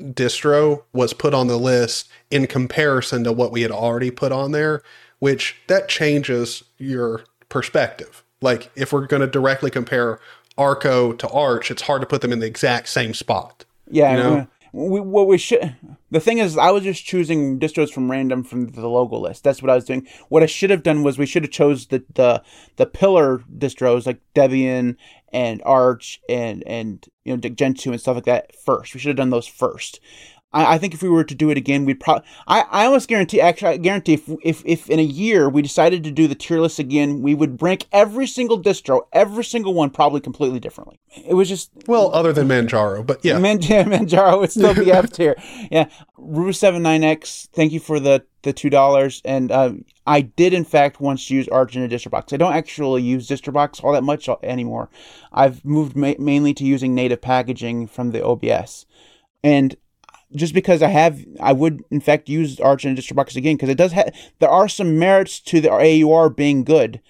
distro 0.00 0.82
was 0.92 1.12
put 1.12 1.34
on 1.34 1.46
the 1.46 1.56
list 1.56 2.08
in 2.30 2.46
comparison 2.46 3.24
to 3.24 3.32
what 3.32 3.52
we 3.52 3.62
had 3.62 3.70
already 3.70 4.10
put 4.10 4.32
on 4.32 4.52
there, 4.52 4.82
which 5.18 5.56
that 5.68 5.88
changes 5.88 6.62
your 6.78 7.24
perspective. 7.48 8.22
Like 8.40 8.70
if 8.74 8.92
we're 8.92 9.06
going 9.06 9.20
to 9.20 9.26
directly 9.26 9.70
compare 9.70 10.18
Arco 10.58 11.12
to 11.12 11.28
Arch, 11.28 11.70
it's 11.70 11.82
hard 11.82 12.02
to 12.02 12.06
put 12.06 12.20
them 12.20 12.32
in 12.32 12.40
the 12.40 12.46
exact 12.46 12.88
same 12.88 13.14
spot. 13.14 13.64
Yeah, 13.90 14.16
You 14.16 14.22
know? 14.22 14.46
we, 14.72 15.00
what 15.00 15.26
we 15.26 15.38
should. 15.38 15.76
The 16.10 16.20
thing 16.20 16.38
is, 16.38 16.56
I 16.56 16.70
was 16.70 16.82
just 16.82 17.04
choosing 17.04 17.58
distros 17.58 17.90
from 17.90 18.10
random 18.10 18.42
from 18.42 18.68
the 18.68 18.88
logo 18.88 19.18
list. 19.18 19.44
That's 19.44 19.62
what 19.62 19.70
I 19.70 19.74
was 19.74 19.84
doing. 19.84 20.06
What 20.28 20.42
I 20.42 20.46
should 20.46 20.70
have 20.70 20.82
done 20.82 21.02
was 21.02 21.18
we 21.18 21.26
should 21.26 21.44
have 21.44 21.52
chose 21.52 21.86
the 21.86 22.04
the 22.14 22.42
the 22.76 22.86
pillar 22.86 23.38
distros 23.58 24.06
like 24.06 24.20
Debian 24.34 24.96
and 25.32 25.62
Arch 25.64 26.20
and 26.28 26.62
and 26.66 27.06
you 27.24 27.36
know 27.36 27.40
Gentoo 27.40 27.92
and 27.92 28.00
stuff 28.00 28.16
like 28.16 28.24
that 28.24 28.56
first. 28.56 28.94
We 28.94 29.00
should 29.00 29.08
have 29.08 29.16
done 29.16 29.30
those 29.30 29.46
first. 29.46 30.00
I, 30.52 30.74
I 30.74 30.78
think 30.78 30.94
if 30.94 31.02
we 31.02 31.08
were 31.08 31.24
to 31.24 31.34
do 31.34 31.50
it 31.50 31.56
again, 31.56 31.84
we'd 31.84 32.00
probably. 32.00 32.26
I, 32.46 32.60
I 32.70 32.84
almost 32.86 33.08
guarantee. 33.08 33.40
Actually, 33.40 33.74
I 33.74 33.76
guarantee 33.78 34.14
if, 34.14 34.28
if 34.42 34.62
if 34.64 34.90
in 34.90 34.98
a 34.98 35.02
year 35.02 35.48
we 35.48 35.62
decided 35.62 36.04
to 36.04 36.10
do 36.10 36.28
the 36.28 36.34
tier 36.34 36.60
list 36.60 36.78
again, 36.78 37.22
we 37.22 37.34
would 37.34 37.60
rank 37.62 37.86
every 37.92 38.26
single 38.26 38.60
distro, 38.62 39.02
every 39.12 39.44
single 39.44 39.74
one, 39.74 39.90
probably 39.90 40.20
completely 40.20 40.60
differently. 40.60 40.98
It 41.26 41.34
was 41.34 41.48
just 41.48 41.70
Well, 41.86 42.10
other 42.14 42.32
than 42.32 42.48
Manjaro, 42.48 43.04
but 43.04 43.24
yeah. 43.24 43.38
Man- 43.38 43.62
yeah, 43.62 43.84
Manjaro 43.84 44.40
would 44.40 44.50
still 44.50 44.74
be 44.74 44.90
F 44.90 45.10
tier. 45.12 45.36
Yeah, 45.70 45.88
Rue 46.16 46.52
79X, 46.52 47.48
thank 47.52 47.72
you 47.72 47.80
for 47.80 47.98
the 48.00 48.24
the 48.42 48.52
two 48.52 48.70
dollars. 48.70 49.22
And 49.24 49.52
uh, 49.52 49.72
I 50.06 50.22
did 50.22 50.52
in 50.52 50.64
fact 50.64 51.00
once 51.00 51.30
use 51.30 51.48
Arch 51.48 51.76
in 51.76 51.82
a 51.82 51.88
DistroBox. 51.88 52.32
I 52.32 52.36
don't 52.36 52.54
actually 52.54 53.02
use 53.02 53.28
DistroBox 53.28 53.82
all 53.84 53.92
that 53.92 54.02
much 54.02 54.28
anymore. 54.42 54.90
I've 55.32 55.64
moved 55.64 55.96
ma- 55.96 56.14
mainly 56.18 56.52
to 56.54 56.64
using 56.64 56.94
native 56.94 57.20
packaging 57.20 57.86
from 57.86 58.10
the 58.10 58.24
OBS, 58.24 58.84
and 59.44 59.76
just 60.34 60.54
because 60.54 60.82
I 60.82 60.88
have, 60.88 61.24
I 61.40 61.52
would 61.52 61.84
in 61.90 62.00
fact 62.00 62.28
use 62.28 62.60
Arch 62.60 62.84
and 62.84 62.96
DistroBox 62.96 63.36
again 63.36 63.56
because 63.56 63.68
it 63.68 63.78
does 63.78 63.92
have. 63.92 64.14
There 64.38 64.48
are 64.48 64.68
some 64.68 64.98
merits 64.98 65.40
to 65.40 65.60
the 65.60 65.70
AUR 65.70 66.30
being 66.30 66.64
good. 66.64 67.00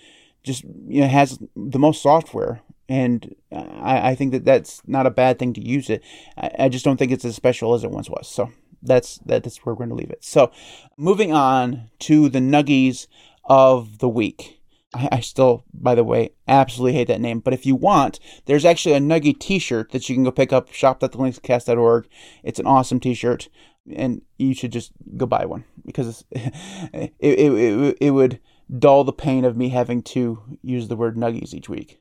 Just 0.43 0.65
you 0.65 1.03
know, 1.03 1.07
has 1.07 1.39
the 1.55 1.79
most 1.79 2.03
software, 2.03 2.63
and 2.89 3.35
I, 3.53 4.11
I 4.11 4.15
think 4.17 4.33
that 4.33 4.45
that's 4.45 4.83
not 4.87 5.07
a 5.07 5.11
bad 5.11 5.39
thing 5.39 5.53
to 5.53 5.65
use 5.65 5.89
it. 5.89 6.03
I, 6.37 6.51
I 6.61 6.69
just 6.69 6.85
don't 6.85 6.97
think 6.97 7.13
it's 7.13 7.25
as 7.25 7.37
special 7.37 7.75
as 7.75 7.85
it 7.85 7.93
once 7.93 8.11
was. 8.11 8.29
So 8.29 8.51
that's 8.83 9.19
that's 9.25 9.59
where 9.59 9.75
we're 9.75 9.79
going 9.79 9.91
to 9.91 9.95
leave 9.95 10.11
it. 10.11 10.25
So 10.25 10.51
moving 10.97 11.33
on 11.33 11.91
to 12.01 12.29
the 12.29 12.41
nuggies 12.41 13.07
of 13.45 13.99
the 13.99 14.09
week. 14.09 14.62
I, 14.95 15.09
I 15.13 15.21
still, 15.21 15.65
by 15.73 15.95
the 15.95 16.05
way, 16.05 16.31
absolutely 16.49 16.95
hate 16.99 17.09
that 17.09 17.21
name. 17.21 17.41
But 17.41 17.55
if 17.55 17.65
you 17.67 17.75
want, 17.75 18.19
there's 18.47 18.65
actually 18.65 18.95
a 18.95 19.01
Nuggie 19.01 19.39
T-shirt 19.39 19.91
that 19.93 20.09
you 20.09 20.15
can 20.15 20.25
go 20.25 20.31
pick 20.31 20.53
up. 20.53 20.73
Shop.thelinuxcast.org. 20.73 22.09
It's 22.43 22.59
an 22.59 22.67
awesome 22.67 23.01
T-shirt, 23.01 23.49
and 23.95 24.23
you 24.39 24.55
should 24.55 24.73
just 24.73 24.93
go 25.17 25.27
buy 25.27 25.45
one 25.47 25.65
because 25.85 26.25
it, 26.31 27.15
it, 27.19 27.39
it, 27.39 27.97
it 28.01 28.11
would 28.11 28.41
dull 28.79 29.05
the 29.05 29.13
pain 29.13 29.45
of 29.45 29.57
me 29.57 29.69
having 29.71 30.03
to 30.03 30.59
use 30.63 30.89
the 30.89 30.97
word 30.97 31.17
nuggies 31.17 31.55
each 31.55 31.69
week. 31.69 31.99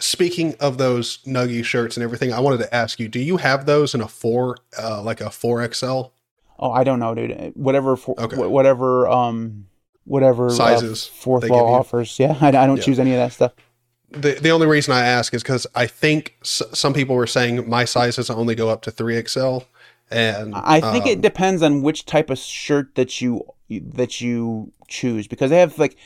Speaking 0.00 0.54
of 0.58 0.76
those 0.76 1.18
Nuggie 1.24 1.64
shirts 1.64 1.96
and 1.96 2.02
everything, 2.02 2.32
I 2.32 2.40
wanted 2.40 2.58
to 2.58 2.74
ask 2.74 2.98
you: 2.98 3.06
Do 3.08 3.20
you 3.20 3.36
have 3.36 3.64
those 3.64 3.94
in 3.94 4.00
a 4.00 4.08
four, 4.08 4.58
uh, 4.76 5.00
like 5.02 5.20
a 5.20 5.30
four 5.30 5.66
XL? 5.72 6.06
Oh, 6.58 6.70
I 6.70 6.82
don't 6.84 6.98
know, 6.98 7.14
dude. 7.14 7.52
Whatever, 7.54 7.96
for, 7.96 8.14
Okay. 8.20 8.36
wh- 8.36 8.50
whatever, 8.50 9.08
um, 9.08 9.66
whatever 10.04 10.46
uh, 10.46 10.50
Sizes 10.50 11.06
fourth 11.06 11.42
they 11.42 11.48
wall 11.50 11.74
offers. 11.74 12.18
Yeah, 12.18 12.36
I, 12.40 12.48
I 12.48 12.66
don't 12.66 12.76
Yeah. 12.78 12.82
choose 12.84 12.98
any 12.98 13.12
of 13.12 13.18
that 13.18 13.32
stuff. 13.32 13.52
The 14.10 14.32
the 14.40 14.50
only 14.50 14.66
reason 14.66 14.94
I 14.94 15.04
ask 15.04 15.34
is 15.34 15.42
because 15.42 15.66
I 15.74 15.86
think 15.86 16.36
s- 16.42 16.62
some 16.72 16.94
people 16.94 17.16
were 17.16 17.26
saying 17.26 17.68
my 17.68 17.84
sizes 17.84 18.30
only 18.30 18.54
go 18.54 18.68
up 18.68 18.82
to 18.82 18.90
three 18.92 19.20
XL, 19.26 19.58
and 20.10 20.54
I 20.54 20.80
think 20.80 21.04
um, 21.04 21.10
it 21.10 21.20
depends 21.20 21.62
on 21.62 21.82
which 21.82 22.06
type 22.06 22.30
of 22.30 22.38
shirt 22.38 22.94
that 22.94 23.20
you 23.20 23.44
that 23.70 24.20
you 24.20 24.72
choose 24.86 25.26
because 25.26 25.50
they 25.50 25.58
have 25.58 25.78
like 25.78 25.96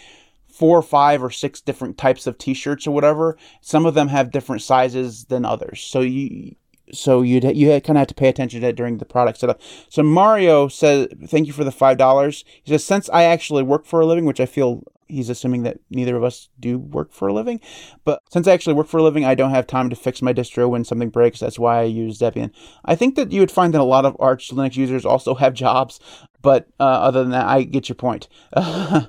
four 0.49 0.79
or 0.79 0.83
five 0.83 1.23
or 1.23 1.31
six 1.31 1.61
different 1.61 1.99
types 1.99 2.27
of 2.27 2.39
t-shirts 2.39 2.87
or 2.87 2.93
whatever. 2.93 3.37
Some 3.61 3.85
of 3.85 3.95
them 3.95 4.09
have 4.09 4.31
different 4.31 4.63
sizes 4.63 5.25
than 5.27 5.45
others. 5.45 5.81
So 5.81 6.01
you 6.01 6.55
so 6.93 7.23
you'd 7.23 7.45
you 7.57 7.69
kind 7.81 7.91
of 7.91 7.97
have 7.97 8.09
to 8.09 8.15
pay 8.15 8.29
attention 8.29 8.61
to 8.61 8.67
that 8.67 8.77
during 8.77 8.99
the 8.99 9.05
product 9.05 9.39
setup. 9.39 9.61
So 9.89 10.03
Mario 10.03 10.69
says, 10.69 11.09
"Thank 11.27 11.47
you 11.47 11.53
for 11.53 11.65
the 11.65 11.73
five 11.73 11.99
dollars." 11.99 12.45
He 12.63 12.73
says, 12.73 12.85
"Since 12.85 13.09
I 13.11 13.25
actually 13.25 13.63
work 13.63 13.87
for 13.87 14.01
a 14.01 14.07
living, 14.07 14.25
which 14.25 14.41
I 14.41 14.47
feel 14.47 14.83
he's 15.07 15.31
assuming 15.31 15.63
that 15.63 15.79
neither 15.91 16.17
of 16.17 16.25
us 16.25 16.51
do 16.61 16.79
work 16.79 17.13
for 17.13 17.29
a 17.29 17.33
living, 17.33 17.61
but 18.05 18.21
since 18.31 18.47
I 18.47 18.53
actually 18.53 18.75
work 18.75 18.87
for 18.87 18.99
a 18.99 19.03
living, 19.03 19.25
I 19.25 19.35
don't 19.35 19.51
have 19.51 19.67
time 19.67 19.89
to 19.89 19.97
fix 19.97 20.21
my 20.21 20.35
distro 20.35 20.69
when 20.69 20.85
something 20.85 21.09
breaks. 21.09 21.41
That's 21.41 21.59
why 21.59 21.81
I 21.81 21.85
use 21.85 22.19
Debian. 22.19 22.51
I 22.85 22.95
think 22.95 23.17
that 23.17 23.33
you 23.33 23.41
would 23.41 23.51
find 23.51 23.73
that 23.75 23.81
a 23.81 23.85
lot 23.85 24.05
of 24.05 24.17
Arch 24.21 24.51
Linux 24.51 24.77
users 24.77 25.07
also 25.07 25.35
have 25.35 25.55
jobs, 25.55 25.99
but 26.43 26.69
uh, 26.79 26.85
other 26.85 27.23
than 27.23 27.33
that, 27.33 27.47
I 27.47 27.63
get 27.63 27.89
your 27.89 27.97
point." 27.97 28.29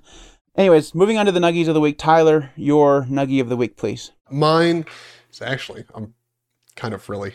Anyways, 0.55 0.93
moving 0.93 1.17
on 1.17 1.25
to 1.25 1.31
the 1.31 1.39
nuggies 1.39 1.69
of 1.69 1.73
the 1.73 1.79
week. 1.79 1.97
Tyler, 1.97 2.51
your 2.57 3.03
nuggie 3.03 3.39
of 3.39 3.47
the 3.47 3.55
week, 3.55 3.77
please. 3.77 4.11
mine 4.29 4.85
is 5.31 5.41
actually 5.41 5.85
I'm 5.95 6.15
kind 6.75 6.93
of 6.93 7.07
really 7.07 7.33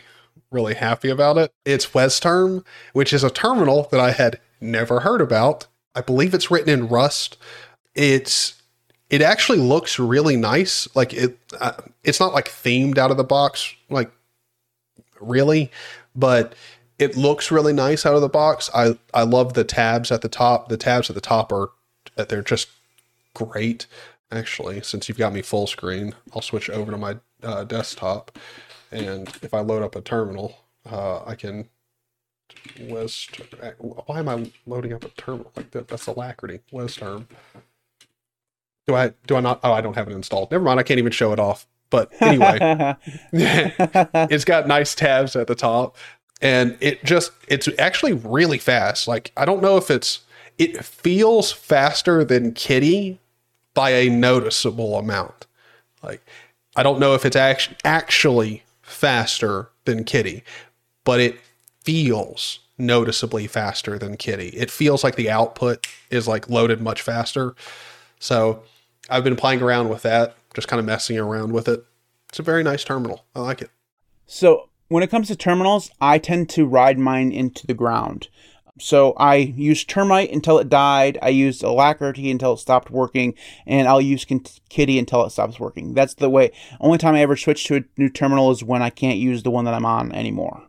really 0.55 0.73
happy 0.73 1.09
about 1.09 1.37
it. 1.37 1.53
It's 1.65 1.87
WezTerm, 1.87 2.65
which 2.93 3.13
is 3.13 3.23
a 3.23 3.29
terminal 3.29 3.83
that 3.91 3.99
I 3.99 4.11
had 4.11 4.39
never 4.59 5.01
heard 5.01 5.21
about. 5.21 5.67
I 5.93 6.01
believe 6.01 6.33
it's 6.33 6.49
written 6.49 6.69
in 6.69 6.87
Rust. 6.87 7.37
It's 7.93 8.61
it 9.09 9.21
actually 9.21 9.59
looks 9.59 9.99
really 9.99 10.35
nice. 10.35 10.87
Like 10.95 11.13
it, 11.13 11.37
uh, 11.59 11.73
it's 12.03 12.19
not 12.19 12.33
like 12.33 12.49
themed 12.49 12.97
out 12.97 13.11
of 13.11 13.17
the 13.17 13.23
box, 13.23 13.75
like 13.89 14.09
really, 15.21 15.71
but 16.15 16.55
it 16.97 17.15
looks 17.15 17.51
really 17.51 17.73
nice 17.73 18.05
out 18.05 18.15
of 18.15 18.21
the 18.21 18.29
box. 18.29 18.69
I 18.73 18.97
I 19.13 19.23
love 19.23 19.53
the 19.53 19.63
tabs 19.63 20.11
at 20.11 20.21
the 20.21 20.29
top. 20.29 20.69
The 20.69 20.77
tabs 20.77 21.09
at 21.09 21.15
the 21.15 21.21
top 21.21 21.51
are 21.51 21.69
they're 22.15 22.41
just 22.41 22.69
great. 23.33 23.85
Actually, 24.31 24.81
since 24.81 25.07
you've 25.07 25.19
got 25.19 25.33
me 25.33 25.43
full 25.43 25.67
screen, 25.67 26.15
I'll 26.33 26.41
switch 26.41 26.69
over 26.69 26.91
to 26.91 26.97
my 26.97 27.17
uh, 27.43 27.63
desktop, 27.63 28.37
and 28.91 29.27
if 29.41 29.53
I 29.53 29.59
load 29.59 29.83
up 29.83 29.95
a 29.95 30.01
terminal, 30.01 30.57
uh, 30.89 31.23
I 31.25 31.35
can. 31.35 31.69
West. 32.81 33.41
Why 33.79 34.19
am 34.19 34.29
I 34.29 34.51
loading 34.65 34.93
up 34.93 35.03
a 35.03 35.09
terminal 35.09 35.51
like 35.55 35.71
that? 35.71 35.87
That's 35.87 36.05
Alacritty. 36.05 36.61
West 36.71 36.99
term. 36.99 37.27
Do 38.87 38.95
I 38.95 39.13
do 39.25 39.35
I 39.35 39.39
not? 39.39 39.59
Oh, 39.63 39.73
I 39.73 39.81
don't 39.81 39.95
have 39.95 40.07
it 40.07 40.13
installed. 40.13 40.51
Never 40.51 40.63
mind. 40.63 40.79
I 40.79 40.83
can't 40.83 40.99
even 40.99 41.11
show 41.11 41.33
it 41.33 41.39
off. 41.39 41.67
But 41.89 42.11
anyway, 42.21 42.57
it's 43.31 44.45
got 44.45 44.67
nice 44.67 44.93
tabs 44.93 45.35
at 45.35 45.47
the 45.47 45.55
top, 45.55 45.97
and 46.41 46.77
it 46.81 47.03
just 47.03 47.31
it's 47.47 47.67
actually 47.79 48.13
really 48.13 48.57
fast. 48.57 49.07
Like 49.07 49.31
I 49.37 49.45
don't 49.45 49.61
know 49.61 49.77
if 49.77 49.89
it's 49.89 50.21
it 50.57 50.83
feels 50.85 51.51
faster 51.51 52.23
than 52.23 52.53
Kitty 52.53 53.19
by 53.73 53.89
a 53.91 54.09
noticeable 54.09 54.97
amount. 54.97 55.47
Like 56.03 56.21
I 56.75 56.83
don't 56.83 56.99
know 56.99 57.15
if 57.15 57.25
it's 57.25 57.35
act- 57.35 57.81
actually 57.85 58.63
faster 59.05 59.69
than 59.85 60.03
Kitty, 60.03 60.43
but 61.03 61.19
it 61.19 61.37
feels 61.83 62.61
noticeably 62.79 63.45
faster 63.45 63.99
than 63.99 64.17
Kitty. 64.17 64.47
It 64.47 64.71
feels 64.71 65.03
like 65.03 65.15
the 65.15 65.29
output 65.29 65.85
is 66.09 66.27
like 66.27 66.49
loaded 66.49 66.81
much 66.81 67.03
faster. 67.03 67.53
So 68.17 68.63
I've 69.07 69.23
been 69.23 69.35
playing 69.35 69.61
around 69.61 69.89
with 69.89 70.01
that, 70.01 70.35
just 70.55 70.67
kind 70.67 70.79
of 70.79 70.87
messing 70.87 71.19
around 71.19 71.53
with 71.53 71.67
it. 71.67 71.85
It's 72.29 72.39
a 72.39 72.41
very 72.41 72.63
nice 72.63 72.83
terminal. 72.83 73.25
I 73.35 73.41
like 73.41 73.61
it. 73.61 73.69
So 74.25 74.69
when 74.87 75.03
it 75.03 75.11
comes 75.11 75.27
to 75.27 75.35
terminals, 75.35 75.91
I 76.01 76.17
tend 76.17 76.49
to 76.49 76.65
ride 76.65 76.97
mine 76.97 77.31
into 77.31 77.67
the 77.67 77.75
ground. 77.75 78.29
So 78.79 79.13
I 79.13 79.35
used 79.35 79.89
Termite 79.89 80.31
until 80.31 80.59
it 80.59 80.67
died. 80.67 81.17
I 81.21 81.29
used 81.29 81.63
Alacritty 81.63 82.29
until 82.29 82.53
it 82.53 82.57
stopped 82.57 82.91
working, 82.91 83.33
and 83.65 83.87
I'll 83.87 84.01
use 84.01 84.25
Kitty 84.25 84.99
until 84.99 85.25
it 85.25 85.29
stops 85.29 85.59
working. 85.59 85.93
That's 85.93 86.15
the 86.15 86.29
way. 86.29 86.51
Only 86.81 86.97
time 86.97 87.15
I 87.15 87.21
ever 87.21 87.37
switch 87.37 87.65
to 87.65 87.77
a 87.77 87.83
new 87.97 88.09
terminal 88.09 88.51
is 88.51 88.63
when 88.63 88.81
I 88.81 88.89
can't 88.89 89.17
use 89.17 89.43
the 89.43 89.51
one 89.51 89.65
that 89.65 89.73
I'm 89.73 89.85
on 89.85 90.11
anymore. 90.11 90.67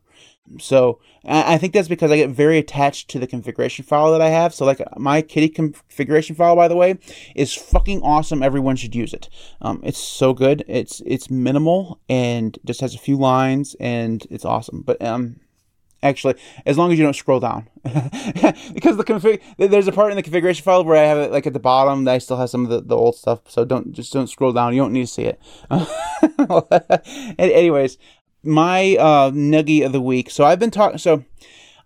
So 0.61 1.01
I 1.25 1.59
think 1.59 1.73
that's 1.73 1.89
because 1.89 2.13
I 2.13 2.17
get 2.17 2.31
very 2.31 2.59
attached 2.59 3.09
to 3.11 3.19
the 3.19 3.27
configuration 3.27 3.85
file 3.85 4.13
that 4.13 4.21
I 4.21 4.29
have. 4.29 4.55
So 4.55 4.65
like 4.65 4.81
my 4.97 5.21
Kitty 5.21 5.49
configuration 5.49 6.37
file, 6.37 6.55
by 6.55 6.69
the 6.69 6.77
way, 6.77 6.99
is 7.35 7.53
fucking 7.53 8.03
awesome. 8.03 8.45
Everyone 8.45 8.77
should 8.77 8.95
use 8.95 9.13
it. 9.13 9.29
Um, 9.61 9.81
it's 9.83 9.99
so 9.99 10.33
good. 10.33 10.65
It's 10.69 11.03
it's 11.05 11.29
minimal 11.29 11.99
and 12.09 12.57
just 12.65 12.81
has 12.81 12.95
a 12.95 12.99
few 12.99 13.17
lines 13.17 13.75
and 13.81 14.25
it's 14.31 14.45
awesome. 14.45 14.83
But 14.83 15.03
um, 15.03 15.41
actually, 16.03 16.35
as 16.65 16.79
long 16.79 16.93
as 16.93 16.99
you 16.99 17.05
don't 17.05 17.17
scroll 17.17 17.41
down, 17.41 17.69
because 17.85 18.97
the 18.97 19.05
config 19.05 19.41
there's 19.59 19.89
a 19.89 19.93
part 19.93 20.11
in 20.11 20.17
the 20.17 20.23
configuration 20.23 20.63
file 20.63 20.85
where 20.85 21.03
I 21.03 21.07
have 21.07 21.19
it 21.19 21.33
like 21.33 21.47
at 21.47 21.53
the 21.53 21.59
bottom 21.61 22.05
that 22.05 22.15
I 22.15 22.19
still 22.19 22.37
have 22.37 22.51
some 22.51 22.65
of 22.65 22.71
the, 22.71 22.81
the 22.81 22.97
old 22.97 23.17
stuff. 23.17 23.41
So 23.49 23.65
don't 23.65 23.93
just 23.93 24.13
don't 24.13 24.29
scroll 24.29 24.53
down. 24.53 24.75
You 24.75 24.83
don't 24.83 24.93
need 24.93 25.07
to 25.07 25.13
see 25.13 25.25
it. 25.25 25.41
Anyways, 27.39 27.99
my 28.43 28.97
uh, 28.97 29.31
nuggie 29.31 29.85
of 29.85 29.93
the 29.93 30.01
week. 30.01 30.31
So 30.31 30.45
I've 30.45 30.59
been 30.59 30.71
talking. 30.71 30.99
So 30.99 31.25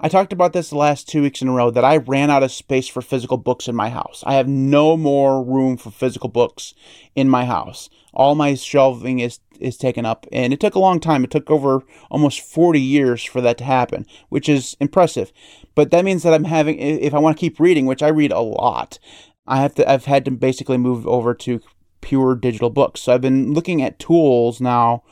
I 0.03 0.09
talked 0.09 0.33
about 0.33 0.55
this 0.55 0.71
the 0.71 0.79
last 0.79 1.09
two 1.09 1.21
weeks 1.21 1.43
in 1.43 1.49
a 1.49 1.53
row 1.53 1.71
that 1.71 1.85
I 1.85 1.99
ran 1.99 2.31
out 2.31 2.43
of 2.43 2.51
space 2.51 2.89
for 2.89 3.03
physical 3.03 3.37
books 3.37 3.69
in 3.69 3.77
my 3.77 3.91
house. 3.91 4.25
I 4.27 4.35
have 4.35 4.49
no 4.49 4.97
more 4.97 5.45
room 5.45 5.77
for 5.77 5.91
physical 5.91 6.31
books 6.31 6.73
in 7.15 7.29
my 7.29 7.45
house. 7.45 7.91
All 8.15 8.35
my 8.35 8.55
shelving 8.55 9.19
is 9.19 9.41
is 9.61 9.77
taken 9.77 10.07
up, 10.07 10.27
and 10.33 10.55
it 10.55 10.61
took 10.61 10.75
a 10.75 10.79
long 10.79 11.01
time. 11.01 11.23
It 11.23 11.31
took 11.31 11.51
over 11.51 11.83
almost 12.11 12.41
40 12.41 12.81
years 12.81 13.23
for 13.23 13.43
that 13.43 13.59
to 13.59 13.65
happen, 13.65 14.07
which 14.31 14.49
is 14.49 14.75
impressive. 14.81 15.35
But 15.75 15.91
that 15.91 16.03
means 16.03 16.23
that 16.23 16.33
I'm 16.33 16.45
having, 16.45 16.79
if 16.79 17.13
I 17.13 17.19
want 17.19 17.37
to 17.37 17.41
keep 17.41 17.61
reading, 17.61 17.85
which 17.85 18.03
I 18.03 18.09
read 18.09 18.33
a 18.33 18.41
lot, 18.41 18.99
I 19.47 19.61
have 19.61 19.75
to. 19.75 19.91
I've 19.91 20.07
had 20.07 20.25
to 20.25 20.31
basically 20.31 20.79
move 20.79 21.07
over 21.07 21.35
to 21.35 21.61
pure 22.01 22.35
digital 22.35 22.71
books. 22.71 23.03
So 23.03 23.13
I've 23.13 23.21
been 23.21 23.53
looking 23.53 23.83
at 23.83 23.99
tools 23.99 24.63
now 24.63 25.03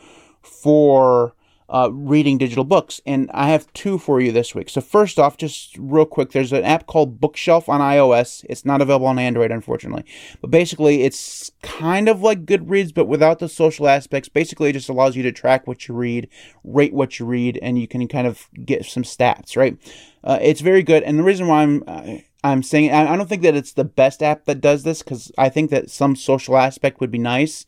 for 0.41 1.35
uh, 1.71 1.91
reading 1.93 2.39
digital 2.39 2.65
books. 2.65 3.01
And 3.05 3.31
I 3.35 3.49
have 3.51 3.73
two 3.75 3.99
for 3.99 4.21
you 4.21 4.33
this 4.33 4.55
week. 4.55 4.71
So, 4.71 4.81
first 4.81 5.19
off, 5.19 5.37
just 5.37 5.77
real 5.79 6.07
quick, 6.07 6.33
there's 6.33 6.53
an 6.53 6.65
app 6.65 6.87
called 6.87 7.21
Bookshelf 7.21 7.69
on 7.69 7.81
iOS. 7.81 8.45
It's 8.49 8.65
not 8.65 8.81
available 8.81 9.07
on 9.07 9.19
Android, 9.19 9.51
unfortunately. 9.51 10.05
But 10.41 10.51
basically, 10.51 11.03
it's 11.03 11.53
kind 11.63 12.09
of 12.09 12.23
like 12.23 12.47
Goodreads, 12.47 12.95
but 12.95 13.07
without 13.07 13.39
the 13.39 13.49
social 13.49 13.89
aspects. 13.89 14.29
Basically, 14.29 14.71
it 14.71 14.75
just 14.75 14.89
allows 14.89 15.17
you 15.17 15.23
to 15.25 15.33
track 15.33 15.67
what 15.67 15.89
you 15.89 15.95
read, 15.95 16.29
rate 16.65 16.95
what 16.95 17.19
you 17.19 17.27
read, 17.27 17.59
and 17.61 17.79
you 17.79 17.87
can 17.87 18.09
kind 18.09 18.27
of 18.27 18.49
get 18.65 18.87
some 18.87 19.03
stats, 19.03 19.57
right? 19.57 19.77
Uh, 20.25 20.39
it's 20.41 20.61
very 20.61 20.83
good. 20.83 21.03
And 21.03 21.19
the 21.19 21.25
reason 21.25 21.47
why 21.47 21.63
I'm. 21.63 21.85
Uh, 21.87 22.19
I'm 22.45 22.63
saying 22.63 22.93
I 22.93 23.17
don't 23.17 23.29
think 23.29 23.43
that 23.43 23.57
it's 23.57 23.73
the 23.73 23.85
best 23.85 24.23
app 24.23 24.45
that 24.45 24.61
does 24.61 24.85
this 24.85 25.03
because 25.03 25.33
I 25.37 25.49
think 25.49 25.71
that 25.71 25.91
some 25.91 26.15
social 26.15 26.57
aspect 26.57 27.01
would 27.01 27.11
be 27.11 27.19
nice, 27.19 27.67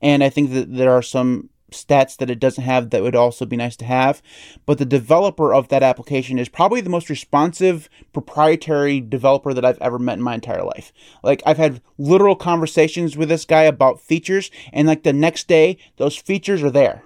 and 0.00 0.22
I 0.22 0.30
think 0.30 0.52
that 0.52 0.72
there 0.72 0.92
are 0.92 1.02
some 1.02 1.50
stats 1.72 2.16
that 2.16 2.30
it 2.30 2.40
doesn't 2.40 2.64
have 2.64 2.90
that 2.90 3.02
would 3.02 3.16
also 3.16 3.44
be 3.44 3.56
nice 3.56 3.76
to 3.76 3.84
have. 3.84 4.22
But 4.66 4.78
the 4.78 4.84
developer 4.84 5.52
of 5.52 5.68
that 5.68 5.82
application 5.82 6.38
is 6.38 6.48
probably 6.48 6.80
the 6.80 6.90
most 6.90 7.10
responsive 7.10 7.88
proprietary 8.12 9.00
developer 9.00 9.52
that 9.52 9.64
I've 9.64 9.80
ever 9.80 9.98
met 9.98 10.18
in 10.18 10.22
my 10.22 10.34
entire 10.34 10.64
life. 10.64 10.92
Like 11.22 11.42
I've 11.44 11.58
had 11.58 11.80
literal 11.98 12.36
conversations 12.36 13.16
with 13.16 13.28
this 13.28 13.44
guy 13.44 13.62
about 13.62 14.00
features, 14.00 14.50
and 14.72 14.88
like 14.88 15.02
the 15.02 15.12
next 15.12 15.48
day, 15.48 15.78
those 15.96 16.16
features 16.16 16.62
are 16.62 16.70
there. 16.70 17.04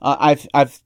Uh, 0.00 0.16
I've 0.18 0.46
I've 0.54 0.82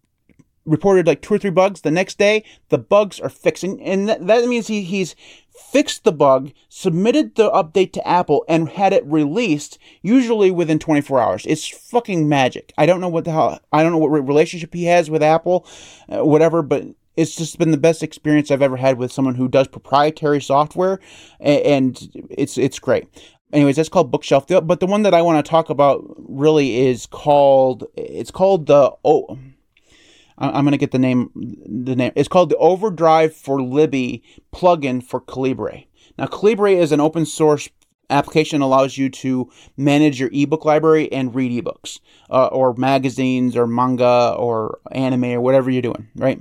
reported 0.66 1.06
like 1.06 1.22
two 1.22 1.34
or 1.34 1.38
three 1.38 1.50
bugs. 1.50 1.80
The 1.80 1.90
next 1.90 2.18
day, 2.18 2.44
the 2.68 2.78
bugs 2.78 3.18
are 3.20 3.28
fixing, 3.28 3.80
and 3.82 4.08
that, 4.08 4.26
that 4.26 4.46
means 4.46 4.66
he, 4.66 4.82
he's 4.82 5.14
fixed 5.56 6.04
the 6.04 6.12
bug, 6.12 6.52
submitted 6.68 7.34
the 7.34 7.50
update 7.50 7.92
to 7.92 8.06
Apple, 8.06 8.44
and 8.48 8.68
had 8.68 8.92
it 8.92 9.04
released 9.06 9.78
usually 10.02 10.50
within 10.50 10.78
24 10.78 11.20
hours. 11.20 11.46
It's 11.46 11.66
fucking 11.66 12.28
magic. 12.28 12.72
I 12.78 12.86
don't 12.86 13.00
know 13.00 13.08
what 13.08 13.24
the 13.24 13.32
hell, 13.32 13.60
I 13.72 13.82
don't 13.82 13.92
know 13.92 13.98
what 13.98 14.08
relationship 14.08 14.74
he 14.74 14.84
has 14.84 15.10
with 15.10 15.22
Apple, 15.22 15.66
uh, 16.08 16.24
whatever, 16.24 16.62
but 16.62 16.84
it's 17.16 17.34
just 17.34 17.58
been 17.58 17.70
the 17.70 17.78
best 17.78 18.02
experience 18.02 18.50
I've 18.50 18.62
ever 18.62 18.76
had 18.76 18.98
with 18.98 19.10
someone 19.10 19.34
who 19.34 19.48
does 19.48 19.68
proprietary 19.68 20.40
software, 20.40 21.00
and, 21.40 21.98
it's 22.30 22.58
it's 22.58 22.78
great. 22.78 23.06
Anyways, 23.52 23.76
that's 23.76 23.88
called 23.88 24.10
Bookshelf. 24.10 24.46
But 24.48 24.80
the 24.80 24.86
one 24.86 25.02
that 25.02 25.14
I 25.14 25.22
want 25.22 25.44
to 25.44 25.48
talk 25.48 25.70
about 25.70 26.04
really 26.18 26.86
is 26.86 27.06
called 27.06 27.84
it's 27.96 28.30
called 28.30 28.66
the 28.66 28.92
oh 29.04 29.38
I'm 30.38 30.64
going 30.64 30.72
to 30.72 30.78
get 30.78 30.90
the 30.90 30.98
name. 30.98 31.30
The 31.34 31.96
name. 31.96 32.12
It's 32.14 32.28
called 32.28 32.50
the 32.50 32.56
Overdrive 32.56 33.34
for 33.34 33.62
Libby 33.62 34.22
plugin 34.54 35.02
for 35.02 35.20
Calibre. 35.20 35.84
Now, 36.18 36.26
Calibre 36.26 36.72
is 36.72 36.92
an 36.92 37.00
open 37.00 37.24
source 37.26 37.68
application 38.10 38.60
that 38.60 38.66
allows 38.66 38.96
you 38.98 39.08
to 39.08 39.50
manage 39.76 40.20
your 40.20 40.30
ebook 40.32 40.64
library 40.64 41.10
and 41.10 41.34
read 41.34 41.64
ebooks, 41.64 42.00
uh, 42.30 42.46
or 42.46 42.74
magazines, 42.74 43.56
or 43.56 43.66
manga, 43.66 44.34
or 44.38 44.78
anime, 44.92 45.24
or 45.24 45.40
whatever 45.40 45.70
you're 45.70 45.82
doing, 45.82 46.08
right? 46.16 46.40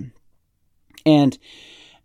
And 1.06 1.38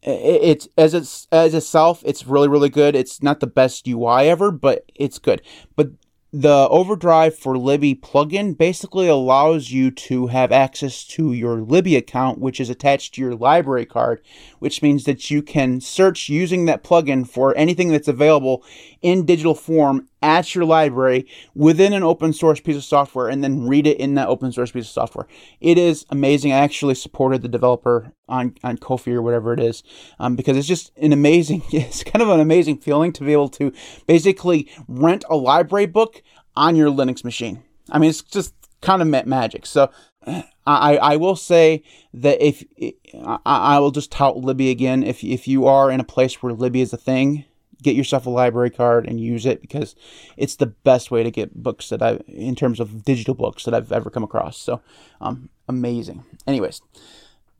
it's 0.02 0.66
as 0.78 0.94
it's 0.94 1.26
as 1.30 1.52
itself, 1.54 2.02
it's 2.06 2.26
really 2.26 2.48
really 2.48 2.70
good. 2.70 2.96
It's 2.96 3.22
not 3.22 3.40
the 3.40 3.46
best 3.46 3.86
UI 3.86 4.28
ever, 4.28 4.50
but 4.50 4.84
it's 4.94 5.18
good. 5.18 5.42
But 5.76 5.90
the 6.32 6.68
Overdrive 6.68 7.36
for 7.36 7.58
Libby 7.58 7.96
plugin 7.96 8.56
basically 8.56 9.08
allows 9.08 9.72
you 9.72 9.90
to 9.90 10.28
have 10.28 10.52
access 10.52 11.04
to 11.04 11.32
your 11.32 11.60
Libby 11.60 11.96
account, 11.96 12.38
which 12.38 12.60
is 12.60 12.70
attached 12.70 13.14
to 13.14 13.20
your 13.20 13.34
library 13.34 13.84
card, 13.84 14.22
which 14.60 14.80
means 14.80 15.04
that 15.04 15.30
you 15.30 15.42
can 15.42 15.80
search 15.80 16.28
using 16.28 16.66
that 16.66 16.84
plugin 16.84 17.28
for 17.28 17.56
anything 17.56 17.88
that's 17.88 18.06
available 18.06 18.64
in 19.02 19.26
digital 19.26 19.54
form 19.56 20.08
at 20.22 20.54
your 20.54 20.64
library 20.64 21.26
within 21.54 21.92
an 21.92 22.02
open 22.02 22.32
source 22.32 22.60
piece 22.60 22.76
of 22.76 22.84
software 22.84 23.28
and 23.28 23.42
then 23.42 23.66
read 23.66 23.86
it 23.86 23.98
in 23.98 24.14
that 24.14 24.28
open 24.28 24.52
source 24.52 24.70
piece 24.70 24.84
of 24.84 24.90
software. 24.90 25.26
It 25.60 25.78
is 25.78 26.04
amazing. 26.10 26.52
I 26.52 26.58
actually 26.58 26.94
supported 26.94 27.42
the 27.42 27.48
developer 27.48 28.12
on, 28.28 28.54
on 28.62 28.76
Ko-fi 28.76 29.12
or 29.12 29.22
whatever 29.22 29.52
it 29.52 29.60
is 29.60 29.82
um, 30.18 30.36
because 30.36 30.56
it's 30.56 30.68
just 30.68 30.92
an 30.98 31.12
amazing, 31.12 31.62
it's 31.72 32.04
kind 32.04 32.22
of 32.22 32.28
an 32.28 32.40
amazing 32.40 32.78
feeling 32.78 33.12
to 33.14 33.24
be 33.24 33.32
able 33.32 33.48
to 33.50 33.72
basically 34.06 34.70
rent 34.86 35.24
a 35.28 35.36
library 35.36 35.86
book 35.86 36.19
on 36.56 36.76
your 36.76 36.90
Linux 36.90 37.24
machine. 37.24 37.62
I 37.90 37.98
mean, 37.98 38.10
it's 38.10 38.22
just 38.22 38.54
kind 38.80 39.02
of 39.02 39.26
magic. 39.26 39.66
So 39.66 39.90
I, 40.66 40.96
I 40.96 41.16
will 41.16 41.36
say 41.36 41.82
that 42.14 42.44
if 42.44 42.64
I, 43.24 43.38
I 43.44 43.78
will 43.78 43.90
just 43.90 44.12
tout 44.12 44.36
Libby 44.36 44.70
again, 44.70 45.02
if, 45.02 45.24
if 45.24 45.48
you 45.48 45.66
are 45.66 45.90
in 45.90 46.00
a 46.00 46.04
place 46.04 46.42
where 46.42 46.52
Libby 46.52 46.80
is 46.80 46.92
a 46.92 46.98
thing, 46.98 47.44
get 47.82 47.96
yourself 47.96 48.26
a 48.26 48.30
library 48.30 48.70
card 48.70 49.06
and 49.06 49.20
use 49.20 49.46
it 49.46 49.60
because 49.60 49.94
it's 50.36 50.56
the 50.56 50.66
best 50.66 51.10
way 51.10 51.22
to 51.22 51.30
get 51.30 51.62
books 51.62 51.88
that 51.88 52.02
I, 52.02 52.18
in 52.28 52.54
terms 52.54 52.80
of 52.80 53.04
digital 53.04 53.34
books 53.34 53.64
that 53.64 53.74
I've 53.74 53.92
ever 53.92 54.10
come 54.10 54.22
across. 54.22 54.58
So, 54.58 54.80
um, 55.20 55.48
amazing. 55.68 56.24
Anyways, 56.46 56.82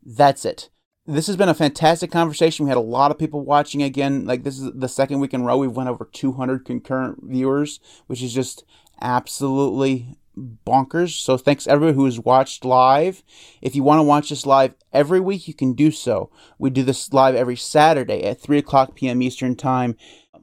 that's 0.05 0.45
it. 0.45 0.69
This 1.07 1.25
has 1.25 1.35
been 1.35 1.49
a 1.49 1.55
fantastic 1.55 2.11
conversation. 2.11 2.65
We 2.65 2.69
had 2.69 2.77
a 2.77 2.81
lot 2.81 3.09
of 3.09 3.17
people 3.17 3.41
watching 3.41 3.81
again. 3.81 4.25
Like 4.25 4.43
this 4.43 4.59
is 4.59 4.71
the 4.73 4.87
second 4.87 5.19
week 5.19 5.33
in 5.33 5.41
a 5.41 5.43
row 5.43 5.57
we've 5.57 5.75
went 5.75 5.89
over 5.89 6.07
200 6.11 6.63
concurrent 6.63 7.23
viewers, 7.23 7.79
which 8.05 8.21
is 8.21 8.33
just 8.33 8.63
absolutely 9.01 10.17
bonkers. 10.37 11.19
So 11.19 11.37
thanks 11.37 11.67
everybody 11.67 11.95
who 11.95 12.05
has 12.05 12.19
watched 12.19 12.63
live. 12.63 13.23
If 13.61 13.75
you 13.75 13.83
want 13.83 13.99
to 13.99 14.03
watch 14.03 14.29
this 14.29 14.45
live 14.45 14.73
every 14.93 15.19
week, 15.19 15.47
you 15.47 15.53
can 15.53 15.73
do 15.73 15.91
so. 15.91 16.29
We 16.57 16.69
do 16.69 16.83
this 16.83 17.11
live 17.13 17.35
every 17.35 17.57
Saturday 17.57 18.23
at 18.23 18.39
3 18.39 18.57
o'clock 18.57 18.95
p.m. 18.95 19.21
Eastern 19.21 19.55
Time 19.55 19.95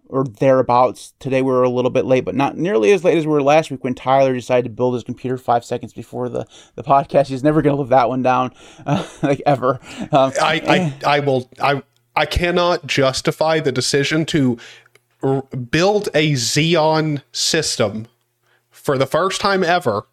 or 0.09 0.25
thereabouts. 0.25 1.15
Today 1.19 1.43
we 1.43 1.53
are 1.53 1.63
a 1.63 1.69
little 1.69 1.91
bit 1.91 2.05
late, 2.05 2.25
but 2.25 2.35
not 2.35 2.57
nearly 2.57 2.93
as 2.93 3.05
late 3.05 3.19
as 3.19 3.27
we 3.27 3.33
were 3.33 3.43
last 3.43 3.71
week 3.71 3.85
when 3.85 3.95
Tyler 3.95 4.35
decided 4.35 4.65
to 4.65 4.71
build 4.71 4.95
his 4.95 5.05
computer 5.05 5.37
five 5.37 5.65
seconds 5.65 5.93
before 5.93 6.29
the, 6.29 6.47
the 6.75 6.83
podcast. 6.83 7.27
He's 7.29 7.45
never 7.45 7.63
going 7.63 7.77
to 7.77 7.81
live 7.81 7.91
that 7.91 8.09
one 8.09 8.23
down, 8.23 8.53
uh, 8.87 9.07
like 9.23 9.43
ever. 9.47 9.81
Um, 10.13 10.33
I, 10.41 10.63
I, 10.67 10.79
eh. 10.79 10.93
I 11.07 11.21
will, 11.21 11.51
I, 11.61 11.83
I 12.17 12.27
cannot 12.27 12.87
justify 12.87 13.61
the 13.61 13.73
decision 13.73 14.25
to 14.27 14.59
r- 15.23 15.43
build 15.43 16.09
a 16.15 16.33
Xeon 16.33 17.23
system 17.33 18.09
for 18.89 18.97
the 18.97 19.05
first 19.05 19.43
time 19.43 19.63
ever, 19.63 20.07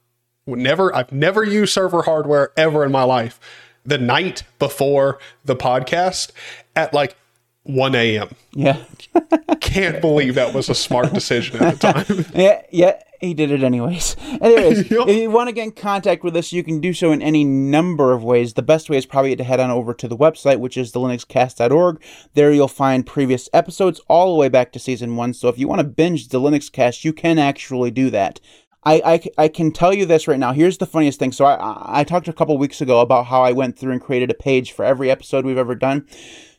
never 0.46 0.94
I've 0.94 1.10
never 1.10 1.46
used 1.46 1.72
server 1.72 2.02
hardware 2.02 2.52
ever 2.58 2.84
in 2.84 2.92
my 2.92 3.04
life. 3.04 3.40
The 3.86 3.98
night 3.98 4.44
before 4.60 5.18
the 5.46 5.56
podcast 5.56 6.34
at 6.76 6.94
like 6.94 7.16
1 7.64 7.96
a.m. 7.96 8.36
Yeah. 8.52 8.84
Can't 9.62 10.02
believe 10.02 10.36
that 10.36 10.54
was 10.54 10.68
a 10.68 10.76
smart 10.76 11.14
decision 11.14 11.64
at 11.64 11.80
the 11.80 11.94
time. 11.94 12.26
yeah, 12.36 12.64
yeah, 12.70 13.00
he 13.22 13.34
did 13.34 13.50
it 13.50 13.64
anyways. 13.64 14.16
Anyways, 14.42 14.92
yep. 14.92 15.08
if 15.08 15.16
you 15.16 15.32
want 15.32 15.48
to 15.48 15.54
get 15.54 15.64
in 15.64 15.72
contact 15.72 16.24
with 16.24 16.36
us, 16.36 16.52
you 16.52 16.64
can 16.64 16.80
do 16.80 16.94
so 16.94 17.12
in 17.12 17.22
any 17.22 17.44
number 17.44 18.14
of 18.14 18.24
ways. 18.24 18.54
The 18.54 18.62
best 18.62 18.90
way 18.90 18.98
is 18.98 19.06
probably 19.06 19.36
to 19.36 19.44
head 19.44 19.60
on 19.60 19.72
over 19.72 19.94
to 19.94 20.08
the 20.08 20.18
website, 20.18 20.60
which 20.60 20.78
is 20.78 20.92
thelinuxcast.org. 20.92 22.02
There 22.34 22.52
you'll 22.52 22.68
find 22.68 23.06
previous 23.06 23.50
episodes 23.54 24.02
all 24.08 24.34
the 24.34 24.40
way 24.40 24.50
back 24.50 24.72
to 24.74 24.80
season 24.80 25.16
one. 25.16 25.34
So 25.34 25.48
if 25.48 25.58
you 25.58 25.68
want 25.68 25.80
to 25.80 25.88
binge 25.88 26.28
the 26.28 26.40
Linux 26.40 26.72
cast, 26.72 27.06
you 27.06 27.14
can 27.14 27.40
actually 27.40 27.92
do 27.92 28.10
that. 28.10 28.40
I, 28.86 29.02
I, 29.03 29.44
I 29.45 29.48
can 29.48 29.72
tell 29.72 29.94
you 29.94 30.06
this 30.06 30.28
right 30.28 30.38
now. 30.38 30.53
Here's 30.53 30.78
the 30.78 30.86
funniest 30.86 31.18
thing. 31.18 31.32
So 31.32 31.45
I, 31.45 31.99
I 32.02 32.03
talked 32.03 32.28
a 32.28 32.34
couple 32.34 32.56
weeks 32.57 32.82
ago 32.82 33.02
about 33.02 33.26
how 33.26 33.41
I 33.41 33.52
went 33.52 33.80
through 33.80 33.94
and 33.94 34.02
created 34.02 34.30
a 34.30 34.36
page 34.36 34.74
for 34.74 34.86
every 34.86 35.10
episode 35.10 35.44
we've 35.44 35.57
ever 35.57 35.74
done. 35.74 36.07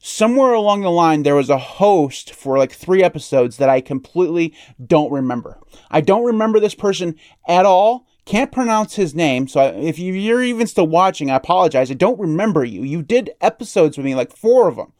Somewhere 0.00 0.52
along 0.52 0.82
the 0.82 0.90
line, 0.90 1.22
there 1.22 1.36
was 1.36 1.50
a 1.50 1.58
host 1.58 2.34
for 2.34 2.58
like 2.58 2.72
three 2.72 3.02
episodes 3.02 3.58
that 3.58 3.68
I 3.68 3.80
completely 3.80 4.54
don't 4.84 5.12
remember. 5.12 5.60
I 5.90 6.00
don't 6.00 6.24
remember 6.24 6.58
this 6.58 6.74
person 6.74 7.14
at 7.46 7.64
all 7.64 8.06
Can't 8.26 8.50
pronounce 8.50 8.96
his 8.96 9.14
name. 9.14 9.46
So 9.46 9.62
if 9.62 10.00
you're 10.00 10.42
even 10.42 10.66
still 10.66 10.88
watching, 10.88 11.30
I 11.30 11.36
apologize. 11.36 11.92
I 11.92 11.94
don't 11.94 12.18
remember 12.18 12.64
you. 12.64 12.82
You 12.82 13.02
did 13.02 13.30
episodes 13.40 13.96
with 13.96 14.04
me, 14.04 14.16
like 14.16 14.36
four 14.36 14.66
of 14.66 14.74
them, 14.74 14.92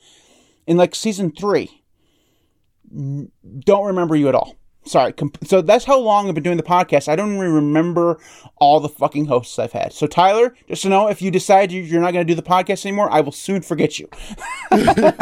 in 0.66 0.76
like 0.76 0.94
season 0.94 1.32
three. 1.32 1.82
Don't 2.88 3.86
remember 3.86 4.14
you 4.14 4.28
at 4.28 4.36
all. 4.36 4.54
Sorry. 4.86 5.12
So 5.44 5.62
that's 5.62 5.84
how 5.84 5.98
long 5.98 6.28
I've 6.28 6.34
been 6.34 6.44
doing 6.44 6.56
the 6.56 6.62
podcast. 6.62 7.08
I 7.08 7.16
don't 7.16 7.34
even 7.34 7.52
remember 7.52 8.18
all 8.58 8.78
the 8.78 8.88
fucking 8.88 9.26
hosts 9.26 9.58
I've 9.58 9.72
had. 9.72 9.92
So 9.92 10.06
Tyler, 10.06 10.54
just 10.68 10.82
to 10.82 10.88
know, 10.88 11.08
if 11.08 11.20
you 11.20 11.30
decide 11.30 11.72
you're 11.72 12.00
not 12.00 12.12
going 12.12 12.26
to 12.26 12.32
do 12.32 12.36
the 12.36 12.48
podcast 12.48 12.86
anymore, 12.86 13.10
I 13.10 13.20
will 13.20 13.32
soon 13.32 13.62
forget 13.62 13.98
you. 13.98 14.08
like, 14.70 15.20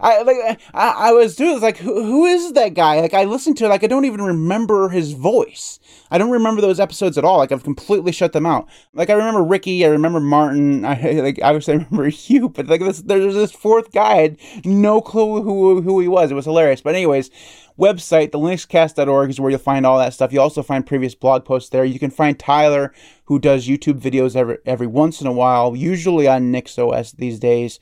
I 0.00 0.22
like 0.22 0.60
I, 0.72 0.94
I 0.96 1.12
was 1.12 1.36
doing 1.36 1.60
like 1.60 1.76
who, 1.76 2.02
who 2.02 2.24
is 2.24 2.54
that 2.54 2.74
guy? 2.74 3.00
Like 3.00 3.14
I 3.14 3.24
listened 3.24 3.58
to 3.58 3.66
it, 3.66 3.68
like 3.68 3.84
I 3.84 3.88
don't 3.88 4.06
even 4.06 4.22
remember 4.22 4.88
his 4.88 5.12
voice. 5.12 5.78
I 6.10 6.18
don't 6.18 6.30
remember 6.30 6.60
those 6.60 6.80
episodes 6.80 7.18
at 7.18 7.24
all. 7.24 7.38
Like 7.38 7.52
I've 7.52 7.64
completely 7.64 8.12
shut 8.12 8.32
them 8.32 8.46
out. 8.46 8.68
Like 8.92 9.10
I 9.10 9.14
remember 9.14 9.42
Ricky, 9.42 9.84
I 9.84 9.88
remember 9.88 10.20
Martin. 10.20 10.84
I 10.84 10.94
like 10.94 11.40
obviously 11.42 11.74
I 11.74 11.76
remember 11.78 12.08
you, 12.26 12.48
but 12.48 12.68
like 12.68 12.80
this, 12.80 13.02
there's 13.02 13.34
this 13.34 13.52
fourth 13.52 13.92
guy. 13.92 14.04
I 14.04 14.22
had 14.22 14.36
no 14.64 15.00
clue 15.00 15.42
who 15.42 15.82
who 15.82 16.00
he 16.00 16.08
was. 16.08 16.30
It 16.30 16.34
was 16.34 16.44
hilarious. 16.44 16.80
But 16.80 16.94
anyways, 16.94 17.30
website, 17.78 18.32
the 18.32 18.38
linuxcast.org 18.38 19.30
is 19.30 19.40
where 19.40 19.50
you'll 19.50 19.58
find 19.58 19.84
all 19.84 19.98
that 19.98 20.14
stuff. 20.14 20.32
You'll 20.32 20.42
also 20.42 20.62
find 20.62 20.86
previous 20.86 21.14
blog 21.14 21.44
posts 21.44 21.70
there. 21.70 21.84
You 21.84 21.98
can 21.98 22.10
find 22.10 22.38
Tyler, 22.38 22.92
who 23.24 23.38
does 23.38 23.68
YouTube 23.68 24.00
videos 24.00 24.36
every 24.36 24.58
every 24.64 24.86
once 24.86 25.20
in 25.20 25.26
a 25.26 25.32
while, 25.32 25.74
usually 25.74 26.28
on 26.28 26.52
NixOS 26.52 27.16
these 27.16 27.38
days. 27.38 27.80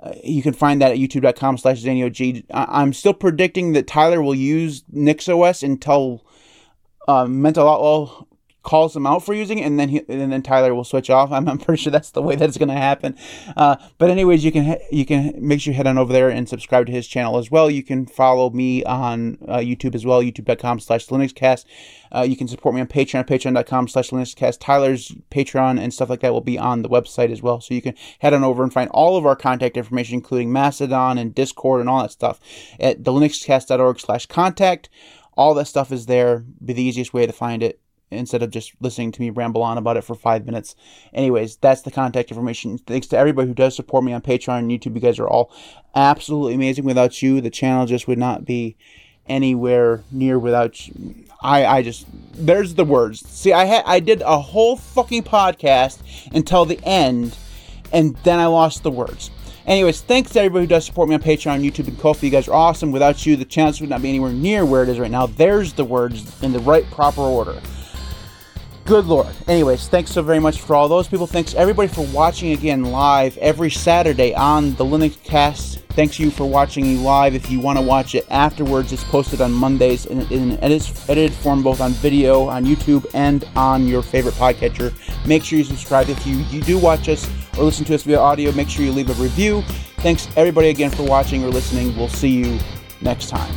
Uh, 0.00 0.12
you 0.24 0.42
can 0.42 0.52
find 0.52 0.82
that 0.82 0.90
at 0.90 0.98
youtube.com 0.98 1.56
slash 1.58 1.80
ZaneyOG. 1.80 2.44
I'm 2.50 2.92
still 2.92 3.14
predicting 3.14 3.72
that 3.72 3.86
Tyler 3.86 4.20
will 4.20 4.34
use 4.34 4.82
NixOS 4.92 5.62
until 5.62 6.26
uh, 7.06 7.26
Mental 7.26 7.68
Outlaw 7.68 8.24
calls 8.62 8.94
him 8.94 9.06
out 9.06 9.24
for 9.24 9.34
using 9.34 9.58
it, 9.58 9.66
and 9.66 9.78
then 9.78 9.88
he, 9.88 9.98
and 10.08 10.32
then 10.32 10.42
Tyler 10.42 10.74
will 10.74 10.84
switch 10.84 11.10
off. 11.10 11.32
I'm, 11.32 11.48
I'm 11.48 11.58
pretty 11.58 11.82
sure 11.82 11.90
that's 11.90 12.10
the 12.10 12.22
way 12.22 12.36
that's 12.36 12.58
going 12.58 12.68
to 12.68 12.74
happen. 12.74 13.16
Uh, 13.56 13.76
but 13.98 14.10
anyways, 14.10 14.44
you 14.44 14.52
can 14.52 14.78
you 14.90 15.04
can 15.04 15.34
make 15.36 15.60
sure 15.60 15.72
you 15.72 15.76
head 15.76 15.86
on 15.86 15.98
over 15.98 16.12
there 16.12 16.28
and 16.28 16.48
subscribe 16.48 16.86
to 16.86 16.92
his 16.92 17.06
channel 17.06 17.38
as 17.38 17.50
well. 17.50 17.70
You 17.70 17.82
can 17.82 18.06
follow 18.06 18.50
me 18.50 18.84
on 18.84 19.38
uh, 19.48 19.58
YouTube 19.58 19.94
as 19.94 20.06
well, 20.06 20.22
youtube.com/slash 20.22 21.06
LinuxCast. 21.06 21.64
Uh, 22.14 22.22
you 22.22 22.36
can 22.36 22.46
support 22.46 22.74
me 22.74 22.80
on 22.80 22.86
Patreon, 22.86 23.26
patreon.com/slash 23.26 24.10
LinuxCast. 24.10 24.58
Tyler's 24.60 25.12
Patreon 25.30 25.80
and 25.80 25.92
stuff 25.92 26.10
like 26.10 26.20
that 26.20 26.32
will 26.32 26.40
be 26.40 26.58
on 26.58 26.82
the 26.82 26.88
website 26.88 27.30
as 27.30 27.42
well, 27.42 27.60
so 27.60 27.74
you 27.74 27.82
can 27.82 27.94
head 28.20 28.34
on 28.34 28.44
over 28.44 28.62
and 28.62 28.72
find 28.72 28.90
all 28.90 29.16
of 29.16 29.26
our 29.26 29.36
contact 29.36 29.76
information, 29.76 30.14
including 30.14 30.52
Mastodon 30.52 31.18
and 31.18 31.34
Discord 31.34 31.80
and 31.80 31.88
all 31.88 32.02
that 32.02 32.12
stuff, 32.12 32.40
at 32.78 33.02
thelinuxcast.org/contact. 33.02 34.88
All 35.34 35.54
that 35.54 35.66
stuff 35.66 35.90
is 35.90 36.04
there. 36.04 36.44
Be 36.62 36.74
the 36.74 36.82
easiest 36.82 37.14
way 37.14 37.26
to 37.26 37.32
find 37.32 37.62
it 37.62 37.81
instead 38.12 38.42
of 38.42 38.50
just 38.50 38.72
listening 38.80 39.12
to 39.12 39.20
me 39.20 39.30
ramble 39.30 39.62
on 39.62 39.78
about 39.78 39.96
it 39.96 40.04
for 40.04 40.14
five 40.14 40.46
minutes. 40.46 40.76
Anyways, 41.12 41.56
that's 41.56 41.82
the 41.82 41.90
contact 41.90 42.30
information. 42.30 42.78
Thanks 42.78 43.06
to 43.08 43.18
everybody 43.18 43.48
who 43.48 43.54
does 43.54 43.74
support 43.74 44.04
me 44.04 44.12
on 44.12 44.22
Patreon 44.22 44.58
and 44.58 44.70
YouTube. 44.70 44.94
You 44.94 45.00
guys 45.00 45.18
are 45.18 45.28
all 45.28 45.52
absolutely 45.94 46.54
amazing. 46.54 46.84
Without 46.84 47.22
you, 47.22 47.40
the 47.40 47.50
channel 47.50 47.86
just 47.86 48.08
would 48.08 48.18
not 48.18 48.44
be 48.44 48.76
anywhere 49.26 50.02
near 50.10 50.38
without 50.38 50.86
you. 50.88 51.24
I, 51.40 51.66
I 51.66 51.82
just 51.82 52.06
there's 52.34 52.74
the 52.74 52.84
words. 52.84 53.28
See, 53.28 53.52
I 53.52 53.64
had 53.64 53.84
I 53.86 54.00
did 54.00 54.22
a 54.22 54.38
whole 54.38 54.76
fucking 54.76 55.24
podcast 55.24 56.00
until 56.34 56.64
the 56.64 56.80
end, 56.84 57.36
and 57.92 58.16
then 58.18 58.38
I 58.38 58.46
lost 58.46 58.82
the 58.82 58.90
words. 58.90 59.30
Anyways, 59.64 60.00
thanks 60.00 60.32
to 60.32 60.40
everybody 60.40 60.64
who 60.64 60.68
does 60.68 60.84
support 60.84 61.08
me 61.08 61.14
on 61.14 61.22
Patreon, 61.22 61.64
YouTube, 61.64 61.86
and 61.86 61.98
Ko-fi. 61.98 62.26
You 62.26 62.32
guys 62.32 62.48
are 62.48 62.54
awesome. 62.54 62.90
Without 62.90 63.24
you, 63.24 63.36
the 63.36 63.44
channel 63.44 63.72
would 63.78 63.88
not 63.88 64.02
be 64.02 64.08
anywhere 64.08 64.32
near 64.32 64.64
where 64.64 64.82
it 64.82 64.88
is 64.88 64.98
right 64.98 65.10
now. 65.10 65.26
There's 65.26 65.72
the 65.72 65.84
words 65.84 66.42
in 66.42 66.52
the 66.52 66.58
right 66.58 66.84
proper 66.90 67.20
order. 67.20 67.60
Good 68.92 69.06
Lord. 69.06 69.34
Anyways, 69.48 69.88
thanks 69.88 70.10
so 70.10 70.20
very 70.20 70.38
much 70.38 70.60
for 70.60 70.76
all 70.76 70.86
those 70.86 71.08
people. 71.08 71.26
Thanks 71.26 71.54
everybody 71.54 71.88
for 71.88 72.04
watching 72.08 72.52
again 72.52 72.84
live 72.84 73.38
every 73.38 73.70
Saturday 73.70 74.34
on 74.34 74.74
the 74.74 74.84
Linux 74.84 75.16
Cast. 75.24 75.78
Thanks 75.92 76.18
you 76.18 76.30
for 76.30 76.44
watching 76.44 76.84
me 76.84 76.96
live. 76.98 77.34
If 77.34 77.50
you 77.50 77.58
want 77.58 77.78
to 77.78 77.82
watch 77.82 78.14
it 78.14 78.26
afterwards, 78.28 78.92
it's 78.92 79.02
posted 79.04 79.40
on 79.40 79.50
Mondays 79.50 80.04
in, 80.04 80.20
in 80.30 80.50
an 80.50 80.58
edited 80.62 81.32
form, 81.32 81.62
both 81.62 81.80
on 81.80 81.92
video, 81.92 82.48
on 82.48 82.66
YouTube, 82.66 83.06
and 83.14 83.48
on 83.56 83.86
your 83.86 84.02
favorite 84.02 84.34
podcatcher. 84.34 84.92
Make 85.26 85.42
sure 85.42 85.56
you 85.56 85.64
subscribe. 85.64 86.10
If 86.10 86.26
you, 86.26 86.40
you 86.50 86.60
do 86.60 86.78
watch 86.78 87.08
us 87.08 87.26
or 87.56 87.64
listen 87.64 87.86
to 87.86 87.94
us 87.94 88.02
via 88.02 88.18
audio, 88.18 88.52
make 88.52 88.68
sure 88.68 88.84
you 88.84 88.92
leave 88.92 89.08
a 89.08 89.14
review. 89.14 89.62
Thanks 90.00 90.28
everybody 90.36 90.68
again 90.68 90.90
for 90.90 91.04
watching 91.04 91.42
or 91.42 91.48
listening. 91.48 91.96
We'll 91.96 92.08
see 92.10 92.28
you 92.28 92.58
next 93.00 93.30
time. 93.30 93.54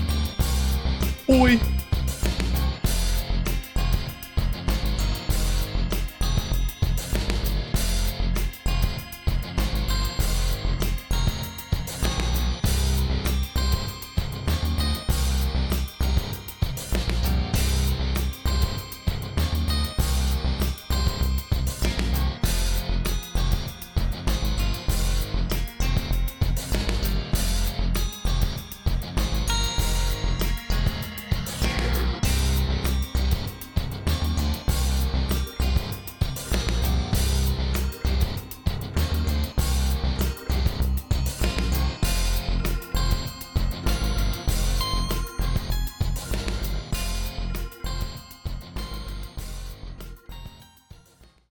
Oi. 1.30 1.60